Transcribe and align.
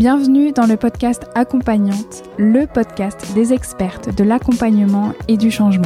Bienvenue 0.00 0.50
dans 0.52 0.64
le 0.64 0.78
podcast 0.78 1.26
Accompagnante, 1.34 2.22
le 2.38 2.66
podcast 2.66 3.34
des 3.34 3.52
expertes 3.52 4.08
de 4.08 4.24
l'accompagnement 4.24 5.12
et 5.28 5.36
du 5.36 5.50
changement. 5.50 5.84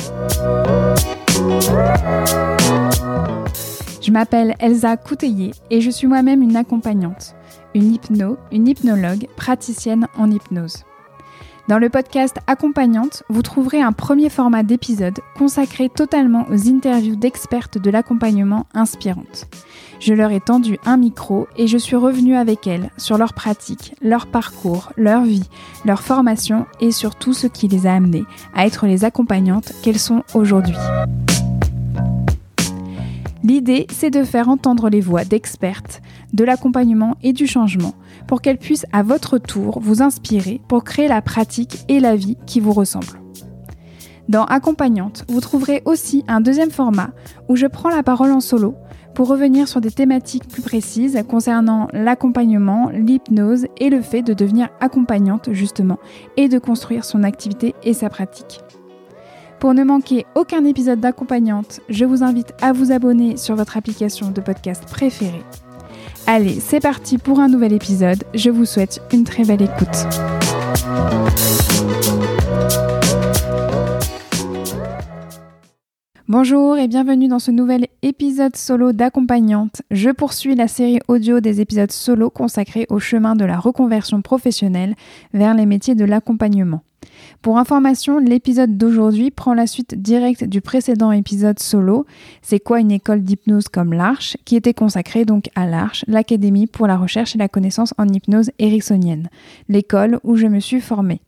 Je 4.01 4.13
m'appelle 4.13 4.55
Elsa 4.61 4.97
Couteillé 4.97 5.51
et 5.69 5.81
je 5.81 5.91
suis 5.91 6.07
moi-même 6.07 6.43
une 6.43 6.55
accompagnante, 6.55 7.35
une 7.75 7.93
hypno, 7.93 8.37
une 8.53 8.69
hypnologue, 8.69 9.27
praticienne 9.35 10.07
en 10.17 10.31
hypnose. 10.31 10.85
Dans 11.67 11.79
le 11.79 11.89
podcast 11.89 12.37
Accompagnante, 12.47 13.25
vous 13.31 13.43
trouverez 13.43 13.83
un 13.83 13.91
premier 13.91 14.31
format 14.31 14.63
d'épisode 14.63 15.19
consacré 15.37 15.89
totalement 15.89 16.47
aux 16.51 16.69
interviews 16.69 17.17
d'expertes 17.17 17.79
de 17.79 17.91
l'accompagnement 17.91 18.67
inspirantes. 18.75 19.49
Je 20.01 20.15
leur 20.15 20.31
ai 20.33 20.41
tendu 20.41 20.79
un 20.85 20.97
micro 20.97 21.47
et 21.57 21.67
je 21.67 21.79
suis 21.79 21.97
revenue 21.97 22.37
avec 22.37 22.67
elles 22.67 22.91
sur 22.97 23.19
leur 23.19 23.33
pratique, 23.33 23.95
leur 24.03 24.27
parcours, 24.27 24.93
leur 24.97 25.25
vie, 25.25 25.49
leur 25.85 26.03
formation 26.03 26.67
et 26.81 26.91
surtout 26.91 27.33
ce 27.33 27.47
qui 27.47 27.69
les 27.69 27.87
a 27.87 27.95
amenées 27.95 28.25
à 28.55 28.67
être 28.67 28.87
les 28.87 29.05
accompagnantes 29.05 29.73
qu'elles 29.83 29.99
sont 29.99 30.23
aujourd'hui. 30.35 30.77
L'idée, 33.45 33.87
c'est 33.91 34.11
de 34.11 34.25
faire 34.25 34.49
entendre 34.49 34.89
les 34.89 35.03
voix 35.03 35.25
d'expertes, 35.25 36.01
de 36.33 36.45
l'accompagnement 36.45 37.19
et 37.23 37.35
du 37.35 37.47
changement 37.47 37.95
pour 38.27 38.41
qu'elles 38.41 38.59
puissent 38.59 38.87
à 38.93 39.03
votre 39.03 39.37
tour 39.37 39.81
vous 39.81 40.01
inspirer 40.01 40.63
pour 40.67 40.83
créer 40.83 41.09
la 41.09 41.21
pratique 41.21 41.85
et 41.89 42.01
la 42.01 42.17
vie 42.17 42.39
qui 42.47 42.61
vous 42.61 42.73
ressemblent. 42.73 43.21
Dans 44.31 44.47
Accompagnante, 44.47 45.27
vous 45.29 45.43
trouverez 45.43 45.83
aussi 45.85 46.25
un 46.29 46.41
deuxième 46.41 46.71
format 46.71 47.11
où 47.49 47.57
je 47.57 47.67
prends 47.67 47.91
la 47.91 48.03
parole 48.03 48.33
en 48.33 48.41
solo 48.41 48.75
pour 49.15 49.29
revenir 49.29 49.69
sur 49.69 49.81
des 49.81 49.91
thématiques 49.91 50.49
plus 50.49 50.63
précises 50.63 51.23
concernant 51.29 51.89
l'accompagnement, 51.93 52.91
l'hypnose 52.91 53.67
et 53.79 53.91
le 53.91 54.03
fait 54.03 54.23
de 54.23 54.35
devenir 54.35 54.69
accompagnante 54.81 55.49
justement 55.53 55.99
et 56.37 56.49
de 56.49 56.59
construire 56.59 57.05
son 57.05 57.23
activité 57.23 57.75
et 57.83 57.95
sa 57.95 58.09
pratique. 58.09 58.61
Pour 59.61 59.73
ne 59.73 59.85
manquer 59.85 60.27
aucun 60.35 60.65
épisode 60.65 61.01
d'accompagnante, 61.01 61.81
je 61.89 62.05
vous 62.05 62.23
invite 62.23 62.53
à 62.61 62.73
vous 62.73 62.93
abonner 62.93 63.37
sur 63.37 63.57
votre 63.57 63.77
application 63.77 64.31
de 64.31 64.41
podcast 64.41 64.85
préférée. 64.85 65.43
Allez, 66.27 66.59
c'est 66.61 66.81
parti 66.81 67.19
pour 67.19 67.41
un 67.41 67.49
nouvel 67.49 67.73
épisode. 67.73 68.25
Je 68.35 68.51
vous 68.51 68.65
souhaite 68.65 69.01
une 69.13 69.25
très 69.25 69.45
belle 69.45 69.63
écoute. 69.63 70.07
Bonjour 76.27 76.79
et 76.79 76.89
bienvenue 76.89 77.29
dans 77.29 77.39
ce 77.39 77.51
nouvel 77.51 77.87
épisode 78.01 78.57
solo 78.57 78.93
d'accompagnante. 78.93 79.83
Je 79.91 80.09
poursuis 80.09 80.55
la 80.55 80.69
série 80.69 80.99
audio 81.07 81.41
des 81.41 81.61
épisodes 81.61 81.93
solo 81.93 82.31
consacrés 82.31 82.87
au 82.89 82.99
chemin 82.99 83.37
de 83.37 83.45
la 83.45 83.59
reconversion 83.59 84.23
professionnelle 84.23 84.95
vers 85.35 85.53
les 85.53 85.67
métiers 85.67 85.95
de 85.95 86.07
l'accompagnement. 86.07 86.83
Pour 87.43 87.59
information, 87.59 88.21
l'épisode 88.21 88.79
d'aujourd'hui 88.79 89.31
prend 89.31 89.53
la 89.53 89.67
suite 89.67 90.01
directe 90.01 90.45
du 90.45 90.63
précédent 90.63 91.13
épisode 91.13 91.59
solo, 91.59 92.07
C'est 92.41 92.59
quoi 92.59 92.81
une 92.81 92.91
école 92.91 93.21
d'hypnose 93.21 93.69
comme 93.69 93.93
l'Arche, 93.93 94.39
qui 94.47 94.57
était 94.57 94.73
consacré 94.73 95.27
donc 95.27 95.51
à 95.55 95.67
l'Arche, 95.67 96.07
l'Académie 96.09 96.67
pour 96.67 96.87
la 96.87 96.97
recherche 96.97 97.35
et 97.35 97.39
la 97.39 97.49
connaissance 97.49 97.93
en 97.99 98.09
hypnose 98.09 98.51
ericksonienne, 98.59 99.29
l'école 99.69 100.21
où 100.25 100.37
je 100.37 100.47
me 100.47 100.61
suis 100.61 100.81
formée. 100.81 101.21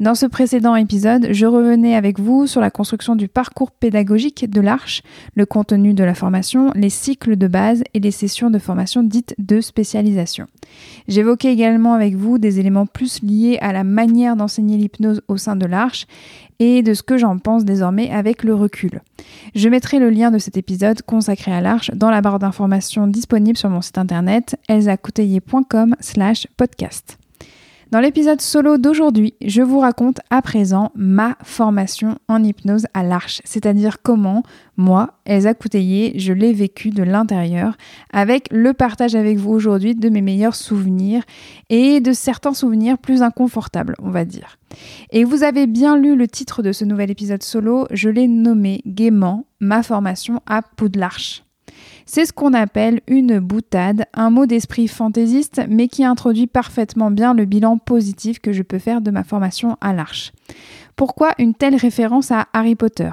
Dans 0.00 0.14
ce 0.14 0.26
précédent 0.26 0.74
épisode, 0.74 1.28
je 1.30 1.46
revenais 1.46 1.94
avec 1.94 2.18
vous 2.18 2.46
sur 2.46 2.60
la 2.60 2.70
construction 2.70 3.14
du 3.14 3.28
parcours 3.28 3.70
pédagogique 3.70 4.50
de 4.50 4.60
l'Arche, 4.60 5.02
le 5.34 5.46
contenu 5.46 5.94
de 5.94 6.02
la 6.02 6.14
formation, 6.14 6.72
les 6.74 6.90
cycles 6.90 7.36
de 7.36 7.46
base 7.46 7.84
et 7.94 8.00
les 8.00 8.10
sessions 8.10 8.50
de 8.50 8.58
formation 8.58 9.02
dites 9.04 9.34
de 9.38 9.60
spécialisation. 9.60 10.46
J'évoquais 11.06 11.52
également 11.52 11.94
avec 11.94 12.16
vous 12.16 12.38
des 12.38 12.58
éléments 12.58 12.86
plus 12.86 13.22
liés 13.22 13.58
à 13.60 13.72
la 13.72 13.84
manière 13.84 14.34
d'enseigner 14.34 14.76
l'hypnose 14.76 15.22
au 15.28 15.36
sein 15.36 15.54
de 15.54 15.66
l'Arche 15.66 16.06
et 16.58 16.82
de 16.82 16.94
ce 16.94 17.02
que 17.02 17.16
j'en 17.16 17.38
pense 17.38 17.64
désormais 17.64 18.10
avec 18.10 18.42
le 18.42 18.54
recul. 18.54 19.00
Je 19.54 19.68
mettrai 19.68 19.98
le 19.98 20.10
lien 20.10 20.30
de 20.30 20.38
cet 20.38 20.56
épisode 20.56 21.02
consacré 21.02 21.52
à 21.52 21.60
l'Arche 21.60 21.90
dans 21.94 22.10
la 22.10 22.20
barre 22.20 22.38
d'informations 22.38 23.06
disponible 23.06 23.58
sur 23.58 23.70
mon 23.70 23.80
site 23.80 23.98
internet 23.98 24.56
elsacouteiller.com 24.68 25.96
slash 26.00 26.46
podcast. 26.56 27.18
Dans 27.94 28.00
l'épisode 28.00 28.40
solo 28.40 28.76
d'aujourd'hui, 28.76 29.34
je 29.40 29.62
vous 29.62 29.78
raconte 29.78 30.18
à 30.28 30.42
présent 30.42 30.90
ma 30.96 31.36
formation 31.44 32.18
en 32.26 32.42
hypnose 32.42 32.88
à 32.92 33.04
l'Arche, 33.04 33.40
c'est-à-dire 33.44 34.02
comment, 34.02 34.42
moi, 34.76 35.20
Elsa 35.26 35.54
Couteillé, 35.54 36.18
je 36.18 36.32
l'ai 36.32 36.52
vécu 36.52 36.90
de 36.90 37.04
l'intérieur, 37.04 37.76
avec 38.12 38.48
le 38.50 38.72
partage 38.72 39.14
avec 39.14 39.38
vous 39.38 39.52
aujourd'hui 39.52 39.94
de 39.94 40.08
mes 40.08 40.22
meilleurs 40.22 40.56
souvenirs 40.56 41.22
et 41.70 42.00
de 42.00 42.12
certains 42.12 42.52
souvenirs 42.52 42.98
plus 42.98 43.22
inconfortables, 43.22 43.94
on 44.02 44.10
va 44.10 44.24
dire. 44.24 44.58
Et 45.12 45.22
vous 45.22 45.44
avez 45.44 45.68
bien 45.68 45.96
lu 45.96 46.16
le 46.16 46.26
titre 46.26 46.64
de 46.64 46.72
ce 46.72 46.84
nouvel 46.84 47.12
épisode 47.12 47.44
solo, 47.44 47.86
je 47.92 48.08
l'ai 48.08 48.26
nommé 48.26 48.82
gaiement 48.86 49.46
ma 49.60 49.84
formation 49.84 50.42
à 50.46 50.62
Poudlarche. 50.62 51.44
C'est 52.06 52.26
ce 52.26 52.32
qu'on 52.32 52.52
appelle 52.52 53.00
une 53.06 53.38
boutade, 53.38 54.04
un 54.12 54.30
mot 54.30 54.46
d'esprit 54.46 54.88
fantaisiste, 54.88 55.62
mais 55.68 55.88
qui 55.88 56.04
introduit 56.04 56.46
parfaitement 56.46 57.10
bien 57.10 57.32
le 57.32 57.46
bilan 57.46 57.78
positif 57.78 58.40
que 58.40 58.52
je 58.52 58.62
peux 58.62 58.78
faire 58.78 59.00
de 59.00 59.10
ma 59.10 59.24
formation 59.24 59.76
à 59.80 59.92
l'Arche. 59.92 60.32
Pourquoi 60.96 61.32
une 61.38 61.54
telle 61.54 61.76
référence 61.76 62.30
à 62.30 62.46
Harry 62.52 62.74
Potter? 62.74 63.10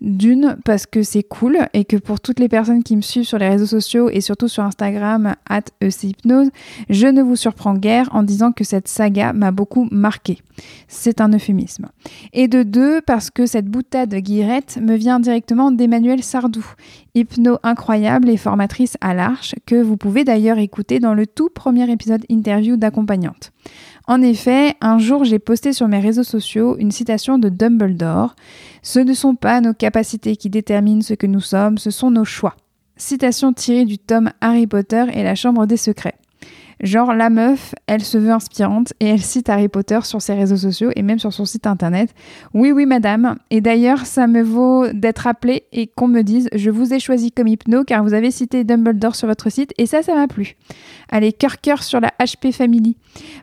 D'une, 0.00 0.56
parce 0.64 0.86
que 0.86 1.02
c'est 1.02 1.22
cool 1.22 1.58
et 1.72 1.84
que 1.84 1.96
pour 1.96 2.20
toutes 2.20 2.40
les 2.40 2.48
personnes 2.48 2.82
qui 2.82 2.96
me 2.96 3.02
suivent 3.02 3.24
sur 3.24 3.38
les 3.38 3.48
réseaux 3.48 3.66
sociaux 3.66 4.10
et 4.10 4.20
surtout 4.20 4.48
sur 4.48 4.62
Instagram, 4.62 5.34
at 5.48 5.62
Hypnose, 5.82 6.50
je 6.90 7.06
ne 7.06 7.22
vous 7.22 7.36
surprends 7.36 7.74
guère 7.74 8.08
en 8.12 8.22
disant 8.22 8.52
que 8.52 8.64
cette 8.64 8.88
saga 8.88 9.32
m'a 9.32 9.50
beaucoup 9.50 9.88
marqué. 9.90 10.38
C'est 10.88 11.20
un 11.20 11.32
euphémisme. 11.32 11.88
Et 12.32 12.48
de 12.48 12.62
deux, 12.62 13.00
parce 13.00 13.30
que 13.30 13.46
cette 13.46 13.66
boutade 13.66 14.14
guirette 14.14 14.78
me 14.80 14.96
vient 14.96 15.20
directement 15.20 15.70
d'Emmanuel 15.70 16.22
Sardou, 16.22 16.64
hypno 17.14 17.58
incroyable 17.62 18.28
et 18.28 18.36
formatrice 18.36 18.96
à 19.00 19.14
l'Arche, 19.14 19.54
que 19.66 19.82
vous 19.82 19.96
pouvez 19.96 20.24
d'ailleurs 20.24 20.58
écouter 20.58 21.00
dans 21.00 21.14
le 21.14 21.26
tout 21.26 21.48
premier 21.48 21.90
épisode 21.90 22.24
interview 22.28 22.76
d'accompagnante. 22.76 23.52
En 24.06 24.20
effet, 24.20 24.74
un 24.82 24.98
jour 24.98 25.24
j'ai 25.24 25.38
posté 25.38 25.72
sur 25.72 25.88
mes 25.88 26.00
réseaux 26.00 26.24
sociaux 26.24 26.76
une 26.78 26.90
citation 26.90 27.38
de 27.38 27.48
Dumbledore. 27.48 28.36
Ce 28.82 28.98
ne 28.98 29.14
sont 29.14 29.34
pas 29.34 29.62
nos 29.62 29.72
capacités 29.72 30.36
qui 30.36 30.50
déterminent 30.50 31.00
ce 31.00 31.14
que 31.14 31.26
nous 31.26 31.40
sommes, 31.40 31.78
ce 31.78 31.90
sont 31.90 32.10
nos 32.10 32.24
choix. 32.24 32.54
Citation 32.96 33.52
tirée 33.52 33.86
du 33.86 33.98
tome 33.98 34.30
Harry 34.40 34.66
Potter 34.66 35.06
et 35.14 35.22
la 35.22 35.34
Chambre 35.34 35.66
des 35.66 35.78
Secrets. 35.78 36.16
Genre, 36.80 37.14
la 37.14 37.30
meuf, 37.30 37.74
elle 37.86 38.02
se 38.02 38.18
veut 38.18 38.30
inspirante 38.30 38.92
et 39.00 39.06
elle 39.06 39.20
cite 39.20 39.48
Harry 39.48 39.68
Potter 39.68 40.00
sur 40.02 40.20
ses 40.20 40.34
réseaux 40.34 40.56
sociaux 40.56 40.90
et 40.96 41.02
même 41.02 41.18
sur 41.18 41.32
son 41.32 41.44
site 41.44 41.66
internet. 41.66 42.14
Oui, 42.52 42.72
oui, 42.72 42.86
madame. 42.86 43.36
Et 43.50 43.60
d'ailleurs, 43.60 44.06
ça 44.06 44.26
me 44.26 44.42
vaut 44.42 44.88
d'être 44.92 45.26
appelée 45.26 45.64
et 45.72 45.86
qu'on 45.86 46.08
me 46.08 46.22
dise 46.22 46.48
Je 46.54 46.70
vous 46.70 46.92
ai 46.92 47.00
choisi 47.00 47.32
comme 47.32 47.48
hypno 47.48 47.84
car 47.84 48.02
vous 48.02 48.14
avez 48.14 48.30
cité 48.30 48.64
Dumbledore 48.64 49.14
sur 49.14 49.28
votre 49.28 49.50
site 49.50 49.72
et 49.78 49.86
ça, 49.86 50.02
ça 50.02 50.14
m'a 50.14 50.26
plu. 50.26 50.56
Allez, 51.10 51.32
cœur 51.32 51.60
cœur 51.60 51.82
sur 51.82 52.00
la 52.00 52.12
HP 52.20 52.52
Family. 52.52 52.96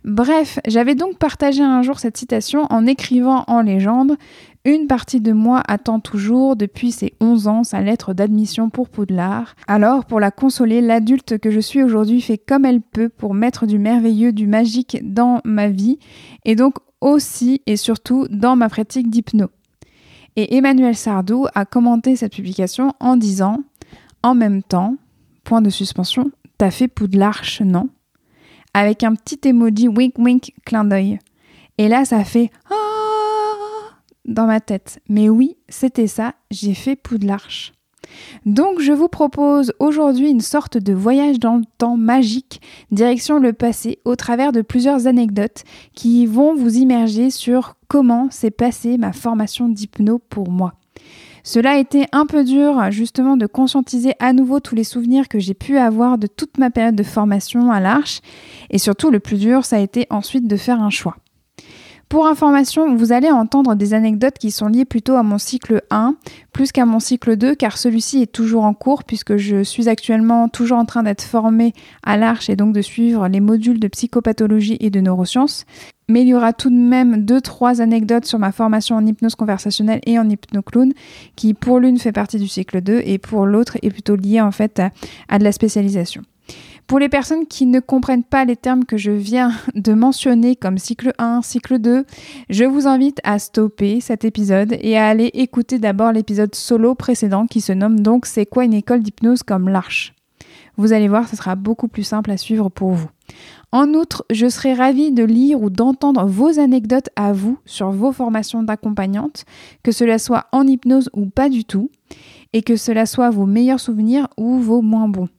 Bref, 0.03 0.59
j'avais 0.67 0.95
donc 0.95 1.17
partagé 1.17 1.63
un 1.63 1.81
jour 1.81 1.99
cette 1.99 2.17
citation 2.17 2.67
en 2.69 2.85
écrivant 2.85 3.43
en 3.47 3.61
légende 3.61 4.17
une 4.63 4.87
partie 4.87 5.21
de 5.21 5.31
moi 5.31 5.63
attend 5.67 5.99
toujours 5.99 6.55
depuis 6.55 6.91
ses 6.91 7.13
11 7.19 7.47
ans 7.47 7.63
sa 7.63 7.81
lettre 7.81 8.13
d'admission 8.13 8.69
pour 8.69 8.89
Poudlard. 8.89 9.55
Alors, 9.67 10.05
pour 10.05 10.19
la 10.19 10.29
consoler, 10.29 10.81
l'adulte 10.81 11.39
que 11.39 11.49
je 11.49 11.59
suis 11.59 11.81
aujourd'hui 11.81 12.21
fait 12.21 12.37
comme 12.37 12.65
elle 12.65 12.81
peut 12.81 13.09
pour 13.09 13.33
mettre 13.33 13.65
du 13.65 13.79
merveilleux, 13.79 14.33
du 14.33 14.45
magique 14.45 14.99
dans 15.01 15.41
ma 15.45 15.69
vie 15.69 15.97
et 16.45 16.55
donc 16.55 16.75
aussi 17.01 17.61
et 17.65 17.75
surtout 17.75 18.27
dans 18.29 18.55
ma 18.55 18.69
pratique 18.69 19.09
d'hypno. 19.09 19.47
Et 20.35 20.55
Emmanuel 20.55 20.95
Sardou 20.95 21.47
a 21.55 21.65
commenté 21.65 22.15
cette 22.15 22.33
publication 22.33 22.93
en 22.99 23.17
disant 23.17 23.63
En 24.21 24.35
même 24.35 24.61
temps, 24.61 24.95
point 25.43 25.61
de 25.61 25.71
suspension, 25.71 26.31
t'as 26.59 26.71
fait 26.71 26.87
Poudlarche, 26.87 27.61
non? 27.61 27.89
Avec 28.75 29.03
un 29.03 29.15
petit 29.15 29.39
emoji 29.49 29.87
wink 29.87 30.17
wink 30.19 30.53
clin 30.65 30.85
d'œil. 30.85 31.19
Et 31.77 31.87
là, 31.87 32.05
ça 32.05 32.23
fait 32.23 32.51
Ah 32.69 32.90
dans 34.31 34.47
ma 34.47 34.59
tête. 34.59 34.99
Mais 35.09 35.29
oui, 35.29 35.57
c'était 35.69 36.07
ça, 36.07 36.33
j'ai 36.49 36.73
fait 36.73 36.95
Poudlarche. 36.95 37.73
Donc 38.45 38.79
je 38.79 38.91
vous 38.91 39.07
propose 39.07 39.73
aujourd'hui 39.79 40.29
une 40.29 40.41
sorte 40.41 40.77
de 40.77 40.93
voyage 40.93 41.39
dans 41.39 41.57
le 41.57 41.63
temps 41.77 41.97
magique, 41.97 42.61
direction 42.91 43.39
le 43.39 43.53
passé, 43.53 43.99
au 44.05 44.15
travers 44.15 44.51
de 44.51 44.61
plusieurs 44.61 45.07
anecdotes 45.07 45.63
qui 45.93 46.25
vont 46.25 46.53
vous 46.55 46.77
immerger 46.77 47.29
sur 47.29 47.75
comment 47.87 48.29
s'est 48.29 48.51
passée 48.51 48.97
ma 48.97 49.13
formation 49.13 49.69
d'hypno 49.69 50.19
pour 50.19 50.49
moi. 50.49 50.73
Cela 51.43 51.71
a 51.71 51.77
été 51.77 52.05
un 52.11 52.27
peu 52.27 52.43
dur 52.43 52.91
justement 52.91 53.35
de 53.35 53.47
conscientiser 53.47 54.13
à 54.19 54.31
nouveau 54.31 54.59
tous 54.59 54.75
les 54.75 54.83
souvenirs 54.83 55.27
que 55.27 55.39
j'ai 55.39 55.55
pu 55.55 55.77
avoir 55.77 56.17
de 56.19 56.27
toute 56.27 56.59
ma 56.59 56.69
période 56.69 56.95
de 56.95 57.03
formation 57.03 57.71
à 57.71 57.79
l'Arche 57.79 58.21
et 58.69 58.77
surtout 58.77 59.09
le 59.09 59.19
plus 59.19 59.39
dur 59.39 59.65
ça 59.65 59.77
a 59.77 59.79
été 59.79 60.05
ensuite 60.11 60.47
de 60.47 60.55
faire 60.55 60.81
un 60.81 60.91
choix. 60.91 61.17
Pour 62.11 62.27
information, 62.27 62.93
vous 62.93 63.13
allez 63.13 63.31
entendre 63.31 63.73
des 63.75 63.93
anecdotes 63.93 64.37
qui 64.37 64.51
sont 64.51 64.67
liées 64.67 64.83
plutôt 64.83 65.15
à 65.15 65.23
mon 65.23 65.37
cycle 65.37 65.81
1 65.91 66.17
plus 66.51 66.73
qu'à 66.73 66.85
mon 66.85 66.99
cycle 66.99 67.37
2 67.37 67.55
car 67.55 67.77
celui-ci 67.77 68.21
est 68.21 68.33
toujours 68.33 68.65
en 68.65 68.73
cours 68.73 69.05
puisque 69.05 69.37
je 69.37 69.63
suis 69.63 69.87
actuellement 69.87 70.49
toujours 70.49 70.77
en 70.77 70.83
train 70.83 71.03
d'être 71.03 71.21
formée 71.21 71.73
à 72.03 72.17
l'Arche 72.17 72.49
et 72.49 72.57
donc 72.57 72.73
de 72.73 72.81
suivre 72.81 73.29
les 73.29 73.39
modules 73.39 73.79
de 73.79 73.87
psychopathologie 73.87 74.75
et 74.81 74.89
de 74.89 74.99
neurosciences. 74.99 75.65
Mais 76.09 76.23
il 76.23 76.27
y 76.27 76.33
aura 76.33 76.51
tout 76.51 76.69
de 76.69 76.75
même 76.75 77.23
deux 77.23 77.39
trois 77.39 77.79
anecdotes 77.79 78.25
sur 78.25 78.39
ma 78.39 78.51
formation 78.51 78.97
en 78.97 79.05
hypnose 79.05 79.35
conversationnelle 79.35 80.01
et 80.05 80.19
en 80.19 80.29
hypnoclown 80.29 80.91
qui 81.37 81.53
pour 81.53 81.79
l'une 81.79 81.97
fait 81.97 82.11
partie 82.11 82.39
du 82.39 82.49
cycle 82.49 82.81
2 82.81 83.03
et 83.05 83.19
pour 83.19 83.45
l'autre 83.45 83.77
est 83.83 83.89
plutôt 83.89 84.17
liée 84.17 84.41
en 84.41 84.51
fait 84.51 84.81
à 85.29 85.39
de 85.39 85.45
la 85.45 85.53
spécialisation. 85.53 86.23
Pour 86.91 86.99
les 86.99 87.07
personnes 87.07 87.47
qui 87.47 87.67
ne 87.67 87.79
comprennent 87.79 88.25
pas 88.25 88.43
les 88.43 88.57
termes 88.57 88.83
que 88.83 88.97
je 88.97 89.11
viens 89.11 89.53
de 89.75 89.93
mentionner 89.93 90.57
comme 90.57 90.77
cycle 90.77 91.13
1, 91.19 91.41
cycle 91.41 91.79
2, 91.79 92.03
je 92.49 92.65
vous 92.65 92.85
invite 92.85 93.21
à 93.23 93.39
stopper 93.39 94.01
cet 94.01 94.25
épisode 94.25 94.75
et 94.77 94.97
à 94.97 95.07
aller 95.07 95.31
écouter 95.33 95.79
d'abord 95.79 96.11
l'épisode 96.11 96.53
solo 96.53 96.93
précédent 96.93 97.47
qui 97.47 97.61
se 97.61 97.71
nomme 97.71 98.01
donc 98.01 98.25
C'est 98.25 98.45
quoi 98.45 98.65
une 98.65 98.73
école 98.73 99.03
d'hypnose 99.03 99.41
comme 99.41 99.69
l'Arche? 99.69 100.13
Vous 100.75 100.91
allez 100.91 101.07
voir, 101.07 101.29
ce 101.29 101.37
sera 101.37 101.55
beaucoup 101.55 101.87
plus 101.87 102.03
simple 102.03 102.29
à 102.29 102.35
suivre 102.35 102.67
pour 102.67 102.91
vous. 102.91 103.09
En 103.71 103.93
outre, 103.93 104.25
je 104.29 104.49
serai 104.49 104.73
ravie 104.73 105.13
de 105.13 105.23
lire 105.23 105.61
ou 105.61 105.69
d'entendre 105.69 106.25
vos 106.25 106.59
anecdotes 106.59 107.09
à 107.15 107.31
vous 107.31 107.57
sur 107.65 107.91
vos 107.91 108.11
formations 108.11 108.63
d'accompagnante, 108.63 109.45
que 109.81 109.93
cela 109.93 110.19
soit 110.19 110.47
en 110.51 110.67
hypnose 110.67 111.09
ou 111.13 111.27
pas 111.27 111.47
du 111.47 111.63
tout, 111.63 111.89
et 112.51 112.61
que 112.61 112.75
cela 112.75 113.05
soit 113.05 113.29
vos 113.29 113.45
meilleurs 113.45 113.79
souvenirs 113.79 114.27
ou 114.35 114.57
vos 114.57 114.81
moins 114.81 115.07
bons. 115.07 115.29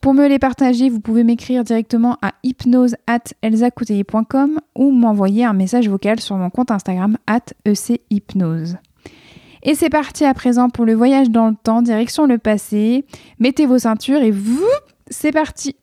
Pour 0.00 0.14
me 0.14 0.28
les 0.28 0.38
partager, 0.38 0.88
vous 0.88 1.00
pouvez 1.00 1.24
m'écrire 1.24 1.64
directement 1.64 2.18
à 2.22 2.34
hypnose@elsacouteiller.com 2.44 4.60
ou 4.76 4.92
m'envoyer 4.92 5.44
un 5.44 5.52
message 5.52 5.88
vocal 5.88 6.20
sur 6.20 6.36
mon 6.36 6.50
compte 6.50 6.70
Instagram 6.70 7.18
@echypnose. 7.64 8.76
Et 9.64 9.74
c'est 9.74 9.90
parti 9.90 10.24
à 10.24 10.34
présent 10.34 10.70
pour 10.70 10.84
le 10.84 10.94
voyage 10.94 11.30
dans 11.30 11.48
le 11.48 11.56
temps, 11.56 11.82
direction 11.82 12.26
le 12.26 12.38
passé. 12.38 13.04
Mettez 13.40 13.66
vos 13.66 13.80
ceintures 13.80 14.22
et 14.22 14.30
vous, 14.30 14.62
c'est 15.10 15.32
parti. 15.32 15.74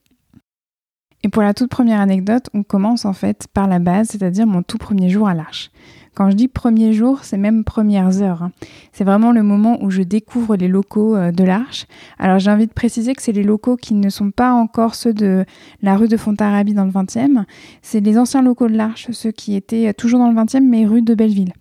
Et 1.23 1.29
pour 1.29 1.41
la 1.41 1.53
toute 1.53 1.69
première 1.69 1.99
anecdote, 1.99 2.49
on 2.53 2.63
commence 2.63 3.03
en 3.03 3.11
fait 3.13 3.47
par 3.53 3.67
la 3.67 3.79
base, 3.79 4.07
c'est-à-dire 4.09 4.47
mon 4.47 4.63
tout 4.63 4.77
premier 4.77 5.09
jour 5.09 5.27
à 5.27 5.33
l'Arche. 5.33 5.71
Quand 6.15 6.29
je 6.29 6.35
dis 6.35 6.47
premier 6.47 6.93
jour, 6.93 7.19
c'est 7.23 7.37
même 7.37 7.65
premières 7.65 8.21
heures. 8.21 8.41
Hein. 8.41 8.51
C'est 8.93 9.03
vraiment 9.03 9.33
le 9.33 9.43
moment 9.43 9.83
où 9.83 9.89
je 9.89 10.01
découvre 10.01 10.55
les 10.55 10.69
locaux 10.69 11.15
euh, 11.15 11.31
de 11.31 11.43
l'Arche. 11.43 11.87
Alors 12.19 12.39
j'ai 12.39 12.49
envie 12.49 12.67
de 12.67 12.73
préciser 12.73 13.13
que 13.13 13.21
c'est 13.21 13.33
les 13.33 13.43
locaux 13.43 13.75
qui 13.75 13.93
ne 13.93 14.09
sont 14.09 14.31
pas 14.31 14.53
encore 14.53 14.95
ceux 14.95 15.13
de 15.13 15.45
la 15.81 15.97
rue 15.97 16.07
de 16.07 16.15
Fontarabie 16.15 16.73
dans 16.73 16.85
le 16.85 16.91
20e. 16.91 17.43
C'est 17.81 17.99
les 17.99 18.17
anciens 18.17 18.41
locaux 18.41 18.69
de 18.69 18.77
l'Arche, 18.77 19.11
ceux 19.11 19.31
qui 19.31 19.55
étaient 19.55 19.93
toujours 19.93 20.19
dans 20.19 20.29
le 20.29 20.35
20e 20.35 20.61
mais 20.61 20.85
rue 20.85 21.01
de 21.01 21.13
Belleville. 21.13 21.51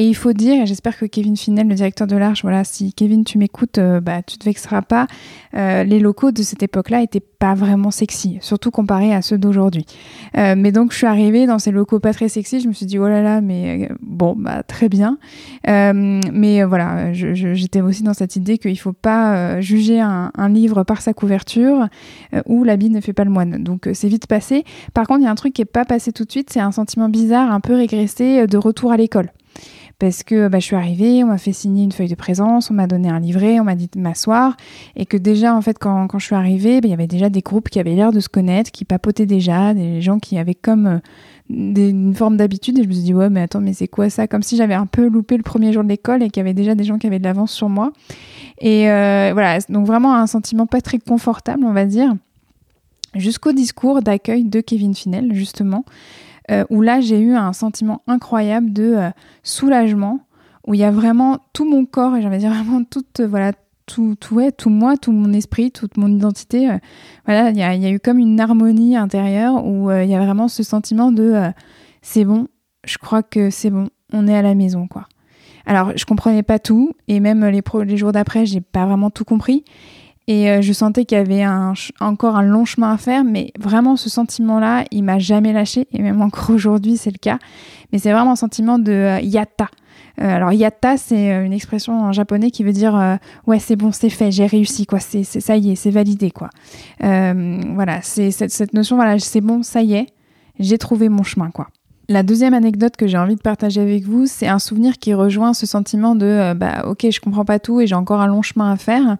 Et 0.00 0.06
il 0.06 0.14
faut 0.14 0.32
dire, 0.32 0.62
et 0.62 0.66
j'espère 0.66 0.96
que 0.96 1.06
Kevin 1.06 1.36
Finel, 1.36 1.66
le 1.66 1.74
directeur 1.74 2.06
de 2.06 2.16
l'Arche, 2.16 2.42
voilà, 2.42 2.62
si 2.62 2.92
Kevin 2.92 3.24
tu 3.24 3.36
m'écoutes, 3.36 3.78
euh, 3.78 4.00
bah 4.00 4.22
tu 4.22 4.38
te 4.38 4.44
vexeras 4.44 4.80
pas. 4.80 5.08
Euh, 5.54 5.82
les 5.82 5.98
locaux 5.98 6.30
de 6.30 6.42
cette 6.42 6.62
époque-là 6.62 7.02
étaient 7.02 7.18
pas 7.18 7.54
vraiment 7.54 7.90
sexy, 7.90 8.38
surtout 8.40 8.70
comparés 8.70 9.12
à 9.12 9.22
ceux 9.22 9.38
d'aujourd'hui. 9.38 9.86
Euh, 10.36 10.54
mais 10.56 10.70
donc 10.70 10.92
je 10.92 10.98
suis 10.98 11.06
arrivée 11.08 11.46
dans 11.46 11.58
ces 11.58 11.72
locaux 11.72 11.98
pas 11.98 12.12
très 12.12 12.28
sexy, 12.28 12.60
je 12.60 12.68
me 12.68 12.72
suis 12.72 12.86
dit 12.86 12.96
oh 13.00 13.08
là 13.08 13.22
là, 13.22 13.40
mais 13.40 13.90
bon 14.00 14.36
bah 14.38 14.62
très 14.62 14.88
bien. 14.88 15.18
mais 15.66 16.62
voilà, 16.62 17.12
j'étais 17.12 17.80
aussi 17.80 18.04
dans 18.04 18.14
cette 18.14 18.36
idée 18.36 18.58
qu'il 18.58 18.78
faut 18.78 18.92
pas 18.92 19.60
juger 19.60 20.00
un, 20.00 20.30
livre 20.48 20.84
par 20.84 21.02
sa 21.02 21.12
couverture 21.12 21.88
ou 22.46 22.62
l'habit 22.62 22.90
ne 22.90 23.00
fait 23.00 23.12
pas 23.12 23.24
le 23.24 23.30
moine. 23.30 23.64
Donc 23.64 23.88
c'est 23.94 24.08
vite 24.08 24.28
passé. 24.28 24.64
Par 24.94 25.08
contre, 25.08 25.20
il 25.20 25.24
y 25.24 25.26
a 25.26 25.30
un 25.30 25.34
truc 25.34 25.54
qui 25.54 25.62
est 25.62 25.64
pas 25.64 25.84
passé 25.84 26.12
tout 26.12 26.24
de 26.24 26.30
suite, 26.30 26.50
c'est 26.50 26.60
un 26.60 26.72
sentiment 26.72 27.08
bizarre, 27.08 27.50
un 27.50 27.60
peu 27.60 27.74
régressé 27.74 28.46
de 28.46 28.56
retour 28.58 28.92
à 28.92 28.96
l'école 28.96 29.32
parce 29.98 30.22
que 30.22 30.46
bah, 30.46 30.60
je 30.60 30.64
suis 30.64 30.76
arrivée, 30.76 31.24
on 31.24 31.28
m'a 31.28 31.38
fait 31.38 31.52
signer 31.52 31.82
une 31.82 31.90
feuille 31.90 32.08
de 32.08 32.14
présence, 32.14 32.70
on 32.70 32.74
m'a 32.74 32.86
donné 32.86 33.08
un 33.08 33.18
livret, 33.18 33.58
on 33.58 33.64
m'a 33.64 33.74
dit 33.74 33.88
de 33.92 34.00
m'asseoir, 34.00 34.56
et 34.94 35.06
que 35.06 35.16
déjà, 35.16 35.54
en 35.54 35.60
fait, 35.60 35.76
quand, 35.78 36.06
je 36.18 36.24
suis 36.24 36.36
arrivée, 36.36 36.80
bah, 36.80 36.86
il 36.86 36.90
y 36.90 36.94
avait 36.94 37.08
déjà 37.08 37.30
des 37.30 37.40
groupes 37.40 37.68
qui 37.68 37.80
avaient 37.80 37.96
l'air 37.96 38.12
de 38.12 38.20
se 38.20 38.28
connaître, 38.28 38.70
qui 38.70 38.84
papotaient 38.84 39.26
déjà, 39.26 39.74
des 39.74 40.00
gens 40.00 40.20
qui 40.20 40.38
avaient 40.38 40.54
comme 40.54 40.86
euh, 40.86 40.98
une 41.50 42.14
forme 42.14 42.36
d'habitude, 42.36 42.78
et 42.78 42.84
je 42.84 42.88
me 42.88 42.92
suis 42.92 43.02
dit, 43.02 43.14
ouais, 43.14 43.28
mais 43.28 43.40
attends, 43.40 43.60
mais 43.60 43.72
c'est 43.72 43.88
quoi 43.88 44.08
ça? 44.08 44.28
Comme 44.28 44.42
si 44.42 44.56
j'avais 44.56 44.74
un 44.74 44.86
peu 44.86 45.08
loupé 45.08 45.36
le 45.36 45.42
premier 45.42 45.72
jour 45.72 45.82
de 45.82 45.88
l'école 45.88 46.22
et 46.22 46.30
qu'il 46.30 46.40
y 46.40 46.44
avait 46.44 46.54
déjà 46.54 46.76
des 46.76 46.84
gens 46.84 46.98
qui 46.98 47.08
avaient 47.08 47.18
de 47.18 47.24
l'avance 47.24 47.50
sur 47.50 47.68
moi. 47.68 47.92
Et 48.60 48.88
euh, 48.90 49.30
voilà, 49.32 49.58
donc 49.68 49.84
vraiment 49.84 50.14
un 50.14 50.28
sentiment 50.28 50.66
pas 50.66 50.80
très 50.80 50.98
confortable, 50.98 51.64
on 51.64 51.72
va 51.72 51.86
dire. 51.86 52.14
Jusqu'au 53.14 53.52
discours 53.52 54.02
d'accueil 54.02 54.44
de 54.44 54.60
Kevin 54.60 54.94
Finel, 54.94 55.32
justement, 55.32 55.84
euh, 56.50 56.64
où 56.70 56.82
là 56.82 57.00
j'ai 57.00 57.20
eu 57.20 57.34
un 57.34 57.52
sentiment 57.52 58.02
incroyable 58.06 58.72
de 58.72 58.94
euh, 58.94 59.10
soulagement, 59.42 60.20
où 60.66 60.74
il 60.74 60.80
y 60.80 60.84
a 60.84 60.90
vraiment 60.90 61.38
tout 61.52 61.64
mon 61.64 61.84
corps, 61.86 62.16
et 62.16 62.22
j'avais 62.22 62.38
dire 62.38 62.52
vraiment 62.52 62.84
toute, 62.84 63.20
euh, 63.20 63.26
voilà, 63.26 63.52
tout, 63.86 64.16
tout, 64.20 64.36
ouais, 64.36 64.52
tout 64.52 64.70
moi, 64.70 64.96
tout 64.96 65.12
mon 65.12 65.32
esprit, 65.32 65.70
toute 65.70 65.96
mon 65.96 66.08
identité. 66.08 66.68
voilà, 67.24 67.50
il 67.50 67.56
y, 67.56 67.62
a 67.62 67.90
eu 67.90 67.98
comme 67.98 68.18
une 68.18 68.38
harmonie 68.38 68.96
intérieure 68.96 69.64
où 69.64 69.90
il 69.90 70.10
y 70.10 70.14
a 70.14 70.18
vraiment 70.18 70.46
ce 70.46 70.62
sentiment 70.62 71.10
de 71.10 71.50
c'est 72.02 72.26
bon, 72.26 72.48
je 72.84 72.98
crois 72.98 73.22
que 73.22 73.48
c'est 73.48 73.70
bon, 73.70 73.88
on 74.12 74.26
est 74.26 74.36
à 74.36 74.42
la 74.42 74.54
maison, 74.54 74.86
quoi. 74.88 75.08
Alors, 75.64 75.92
je 75.96 76.04
comprenais 76.04 76.42
pas 76.42 76.58
tout, 76.58 76.92
et 77.08 77.18
même 77.20 77.46
les, 77.46 77.62
les 77.84 77.96
jours 77.96 78.12
d'après, 78.12 78.44
j'ai 78.44 78.60
pas 78.60 78.84
vraiment 78.84 79.08
tout 79.08 79.24
compris. 79.24 79.64
Et 80.28 80.50
euh, 80.50 80.60
je 80.60 80.74
sentais 80.74 81.06
qu'il 81.06 81.16
y 81.16 81.20
avait 81.20 81.44
encore 82.00 82.36
un 82.36 82.42
long 82.42 82.66
chemin 82.66 82.92
à 82.92 82.98
faire, 82.98 83.24
mais 83.24 83.50
vraiment 83.58 83.96
ce 83.96 84.10
sentiment-là, 84.10 84.84
il 84.90 85.02
m'a 85.02 85.18
jamais 85.18 85.54
lâché, 85.54 85.88
et 85.90 86.02
même 86.02 86.20
encore 86.20 86.50
aujourd'hui, 86.50 86.98
c'est 86.98 87.10
le 87.10 87.18
cas. 87.18 87.38
Mais 87.92 87.98
c'est 87.98 88.12
vraiment 88.12 88.32
un 88.32 88.36
sentiment 88.36 88.78
de 88.78 88.92
euh, 88.92 89.20
yatta. 89.20 89.68
Euh, 90.20 90.28
alors 90.28 90.52
yatta, 90.52 90.98
c'est 90.98 91.30
une 91.46 91.54
expression 91.54 91.98
en 91.98 92.12
japonais 92.12 92.50
qui 92.50 92.62
veut 92.62 92.72
dire 92.72 93.18
ouais 93.46 93.58
c'est 93.58 93.76
bon, 93.76 93.90
c'est 93.92 94.10
fait, 94.10 94.30
j'ai 94.30 94.46
réussi 94.46 94.84
quoi, 94.84 94.98
c'est 94.98 95.22
ça 95.22 95.56
y 95.56 95.70
est, 95.70 95.76
c'est 95.76 95.90
validé 95.90 96.32
quoi. 96.32 96.50
voilà, 97.00 98.02
c'est 98.02 98.32
cette, 98.32 98.50
cette 98.50 98.74
notion 98.74 98.96
voilà, 98.96 99.18
c'est 99.20 99.40
bon, 99.40 99.62
ça 99.62 99.80
y 99.80 99.94
est, 99.94 100.06
j'ai 100.58 100.76
trouvé 100.76 101.08
mon 101.08 101.22
chemin 101.22 101.50
quoi. 101.50 101.68
La 102.08 102.22
deuxième 102.24 102.54
anecdote 102.54 102.96
que 102.96 103.06
j'ai 103.06 103.18
envie 103.18 103.36
de 103.36 103.42
partager 103.42 103.80
avec 103.80 104.04
vous, 104.04 104.26
c'est 104.26 104.48
un 104.48 104.58
souvenir 104.58 104.98
qui 104.98 105.14
rejoint 105.14 105.54
ce 105.54 105.66
sentiment 105.66 106.16
de 106.16 106.52
bah 106.54 106.84
ok, 106.86 107.06
je 107.10 107.20
comprends 107.20 107.44
pas 107.44 107.60
tout 107.60 107.80
et 107.80 107.86
j'ai 107.86 107.94
encore 107.94 108.20
un 108.20 108.26
long 108.26 108.42
chemin 108.42 108.72
à 108.72 108.76
faire 108.76 109.18